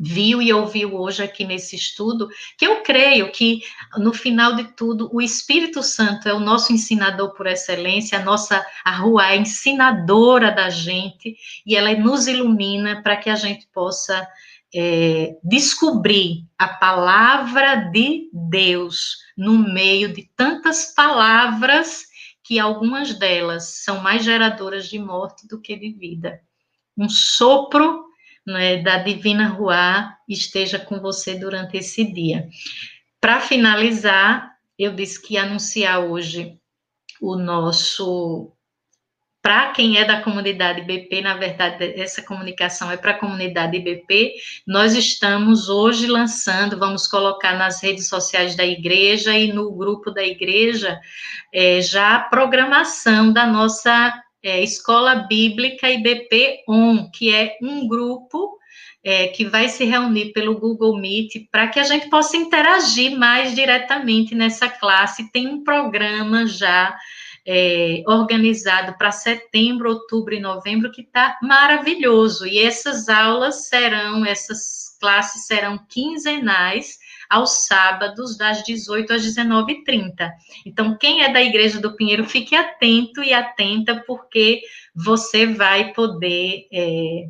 viu 0.00 0.42
e 0.42 0.52
ouviu 0.52 0.96
hoje 0.96 1.22
aqui 1.22 1.44
nesse 1.44 1.76
estudo, 1.76 2.28
que 2.58 2.66
eu 2.66 2.82
creio 2.82 3.30
que, 3.30 3.60
no 3.98 4.12
final 4.12 4.56
de 4.56 4.64
tudo, 4.74 5.08
o 5.12 5.22
Espírito 5.22 5.80
Santo 5.80 6.28
é 6.28 6.34
o 6.34 6.40
nosso 6.40 6.72
ensinador 6.72 7.34
por 7.34 7.46
excelência, 7.46 8.18
a 8.18 8.24
nossa 8.24 8.66
a 8.84 8.96
rua 8.96 9.30
é 9.30 9.36
ensinadora 9.36 10.50
da 10.50 10.68
gente, 10.70 11.36
e 11.64 11.76
ela 11.76 11.94
nos 11.94 12.26
ilumina 12.26 13.00
para 13.00 13.16
que 13.16 13.30
a 13.30 13.36
gente 13.36 13.68
possa 13.72 14.26
é, 14.74 15.36
descobrir 15.44 16.46
a 16.58 16.66
palavra 16.66 17.76
de 17.76 18.28
Deus 18.32 19.18
no 19.36 19.58
meio 19.58 20.12
de 20.12 20.28
tantas 20.36 20.94
palavras 20.94 22.04
que 22.42 22.58
algumas 22.58 23.14
delas 23.14 23.82
são 23.84 24.00
mais 24.00 24.24
geradoras 24.24 24.88
de 24.88 24.98
morte 24.98 25.46
do 25.46 25.60
que 25.60 25.76
de 25.76 25.92
vida. 25.92 26.40
Um 26.96 27.08
sopro 27.08 28.04
né, 28.46 28.82
da 28.82 28.98
Divina 28.98 29.48
Ruá 29.48 30.16
esteja 30.28 30.78
com 30.78 31.00
você 31.00 31.34
durante 31.34 31.76
esse 31.76 32.04
dia. 32.04 32.48
Para 33.20 33.40
finalizar, 33.40 34.52
eu 34.78 34.94
disse 34.94 35.20
que 35.22 35.34
ia 35.34 35.44
anunciar 35.44 36.00
hoje 36.00 36.58
o 37.20 37.36
nosso. 37.36 38.52
Para 39.42 39.72
quem 39.72 39.98
é 39.98 40.04
da 40.04 40.22
comunidade 40.22 40.82
BP, 40.82 41.20
na 41.20 41.34
verdade, 41.34 42.00
essa 42.00 42.22
comunicação 42.22 42.88
é 42.92 42.96
para 42.96 43.10
a 43.10 43.18
comunidade 43.18 43.76
BP. 43.80 44.34
Nós 44.64 44.94
estamos 44.94 45.68
hoje 45.68 46.06
lançando, 46.06 46.78
vamos 46.78 47.08
colocar 47.08 47.58
nas 47.58 47.82
redes 47.82 48.08
sociais 48.08 48.54
da 48.54 48.64
igreja 48.64 49.36
e 49.36 49.52
no 49.52 49.72
grupo 49.72 50.12
da 50.12 50.24
igreja 50.24 50.96
é, 51.52 51.80
já 51.80 52.14
a 52.14 52.20
programação 52.20 53.32
da 53.32 53.44
nossa 53.44 54.14
é, 54.40 54.62
Escola 54.62 55.26
Bíblica 55.28 55.90
IBP 55.90 56.62
On, 56.68 57.10
que 57.10 57.34
é 57.34 57.56
um 57.60 57.88
grupo 57.88 58.56
é, 59.02 59.26
que 59.26 59.44
vai 59.44 59.68
se 59.68 59.84
reunir 59.84 60.32
pelo 60.32 60.60
Google 60.60 60.96
Meet 61.00 61.48
para 61.50 61.66
que 61.66 61.80
a 61.80 61.84
gente 61.84 62.08
possa 62.08 62.36
interagir 62.36 63.18
mais 63.18 63.56
diretamente 63.56 64.36
nessa 64.36 64.68
classe. 64.68 65.32
Tem 65.32 65.48
um 65.48 65.64
programa 65.64 66.46
já 66.46 66.96
é, 67.46 68.02
organizado 68.06 68.96
para 68.96 69.10
setembro, 69.10 69.90
outubro 69.90 70.34
e 70.34 70.40
novembro 70.40 70.90
que 70.90 71.02
está 71.02 71.38
maravilhoso. 71.42 72.46
E 72.46 72.58
essas 72.58 73.08
aulas 73.08 73.68
serão, 73.68 74.24
essas 74.24 74.96
classes 75.00 75.46
serão 75.46 75.78
quinzenais 75.88 76.98
aos 77.28 77.66
sábados, 77.66 78.36
das 78.36 78.62
18 78.62 79.14
às 79.14 79.22
19h30. 79.22 80.30
Então, 80.66 80.96
quem 80.96 81.22
é 81.22 81.32
da 81.32 81.42
Igreja 81.42 81.80
do 81.80 81.96
Pinheiro, 81.96 82.24
fique 82.26 82.54
atento 82.54 83.22
e 83.22 83.32
atenta, 83.32 84.04
porque 84.06 84.60
você 84.94 85.46
vai 85.46 85.92
poder 85.94 86.66
é, 86.72 87.28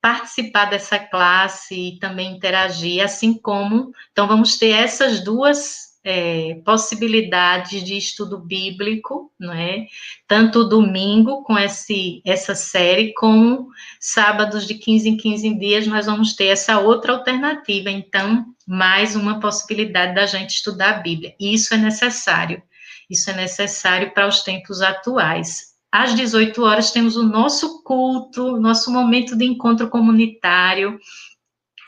participar 0.00 0.64
dessa 0.64 0.98
classe 0.98 1.74
e 1.74 1.98
também 1.98 2.34
interagir, 2.34 3.04
assim 3.04 3.34
como. 3.38 3.92
Então, 4.10 4.26
vamos 4.26 4.56
ter 4.56 4.70
essas 4.70 5.22
duas 5.22 5.89
é, 6.02 6.60
possibilidades 6.64 7.84
de 7.84 7.96
estudo 7.96 8.38
bíblico, 8.38 9.30
não 9.38 9.52
é? 9.52 9.86
Tanto 10.26 10.68
domingo 10.68 11.42
com 11.42 11.58
esse, 11.58 12.22
essa 12.24 12.54
série, 12.54 13.12
como 13.14 13.68
sábados 13.98 14.66
de 14.66 14.74
15 14.74 15.08
em 15.08 15.16
15 15.16 15.58
dias, 15.58 15.86
nós 15.86 16.06
vamos 16.06 16.34
ter 16.34 16.46
essa 16.46 16.78
outra 16.78 17.12
alternativa. 17.12 17.90
Então, 17.90 18.46
mais 18.66 19.14
uma 19.14 19.40
possibilidade 19.40 20.14
da 20.14 20.26
gente 20.26 20.50
estudar 20.50 20.90
a 20.90 21.00
Bíblia. 21.00 21.34
E 21.38 21.52
isso 21.54 21.74
é 21.74 21.76
necessário. 21.76 22.62
Isso 23.08 23.28
é 23.30 23.34
necessário 23.34 24.14
para 24.14 24.28
os 24.28 24.42
tempos 24.42 24.80
atuais. 24.80 25.70
Às 25.92 26.14
18 26.14 26.62
horas 26.62 26.92
temos 26.92 27.16
o 27.16 27.24
nosso 27.24 27.82
culto, 27.82 28.60
nosso 28.60 28.92
momento 28.92 29.36
de 29.36 29.44
encontro 29.44 29.90
comunitário, 29.90 30.98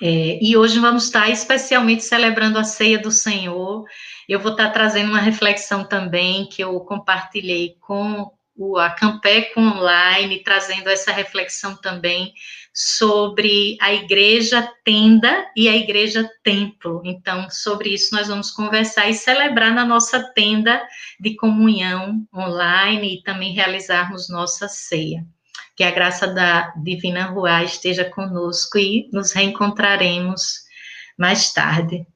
é, 0.05 0.37
e 0.43 0.57
hoje 0.57 0.81
vamos 0.81 1.05
estar 1.05 1.31
especialmente 1.31 2.03
celebrando 2.03 2.59
a 2.59 2.65
ceia 2.65 2.99
do 2.99 3.13
Senhor. 3.13 3.85
Eu 4.29 4.41
vou 4.41 4.51
estar 4.51 4.71
trazendo 4.71 5.11
uma 5.11 5.21
reflexão 5.21 5.85
também 5.85 6.49
que 6.49 6.61
eu 6.61 6.81
compartilhei 6.81 7.77
com 7.79 8.29
o, 8.57 8.77
a 8.77 8.91
Campeco 8.91 9.61
Online, 9.61 10.43
trazendo 10.43 10.89
essa 10.89 11.13
reflexão 11.13 11.77
também 11.77 12.35
sobre 12.75 13.79
a 13.81 13.95
igreja 13.95 14.69
tenda 14.85 15.47
e 15.57 15.69
a 15.69 15.77
igreja 15.77 16.29
templo. 16.43 17.01
Então, 17.05 17.49
sobre 17.49 17.91
isso 17.91 18.13
nós 18.13 18.27
vamos 18.27 18.51
conversar 18.51 19.09
e 19.09 19.15
celebrar 19.15 19.73
na 19.73 19.85
nossa 19.85 20.21
tenda 20.35 20.83
de 21.21 21.37
comunhão 21.37 22.27
online 22.35 23.19
e 23.19 23.23
também 23.23 23.53
realizarmos 23.53 24.29
nossa 24.29 24.67
ceia. 24.67 25.25
Que 25.83 25.87
a 25.87 25.91
graça 25.91 26.29
da 26.29 26.73
Divina 26.77 27.25
Ruá 27.25 27.65
esteja 27.65 28.05
conosco 28.05 28.79
e 28.79 29.11
nos 29.13 29.33
reencontraremos 29.33 30.61
mais 31.19 31.53
tarde. 31.53 32.07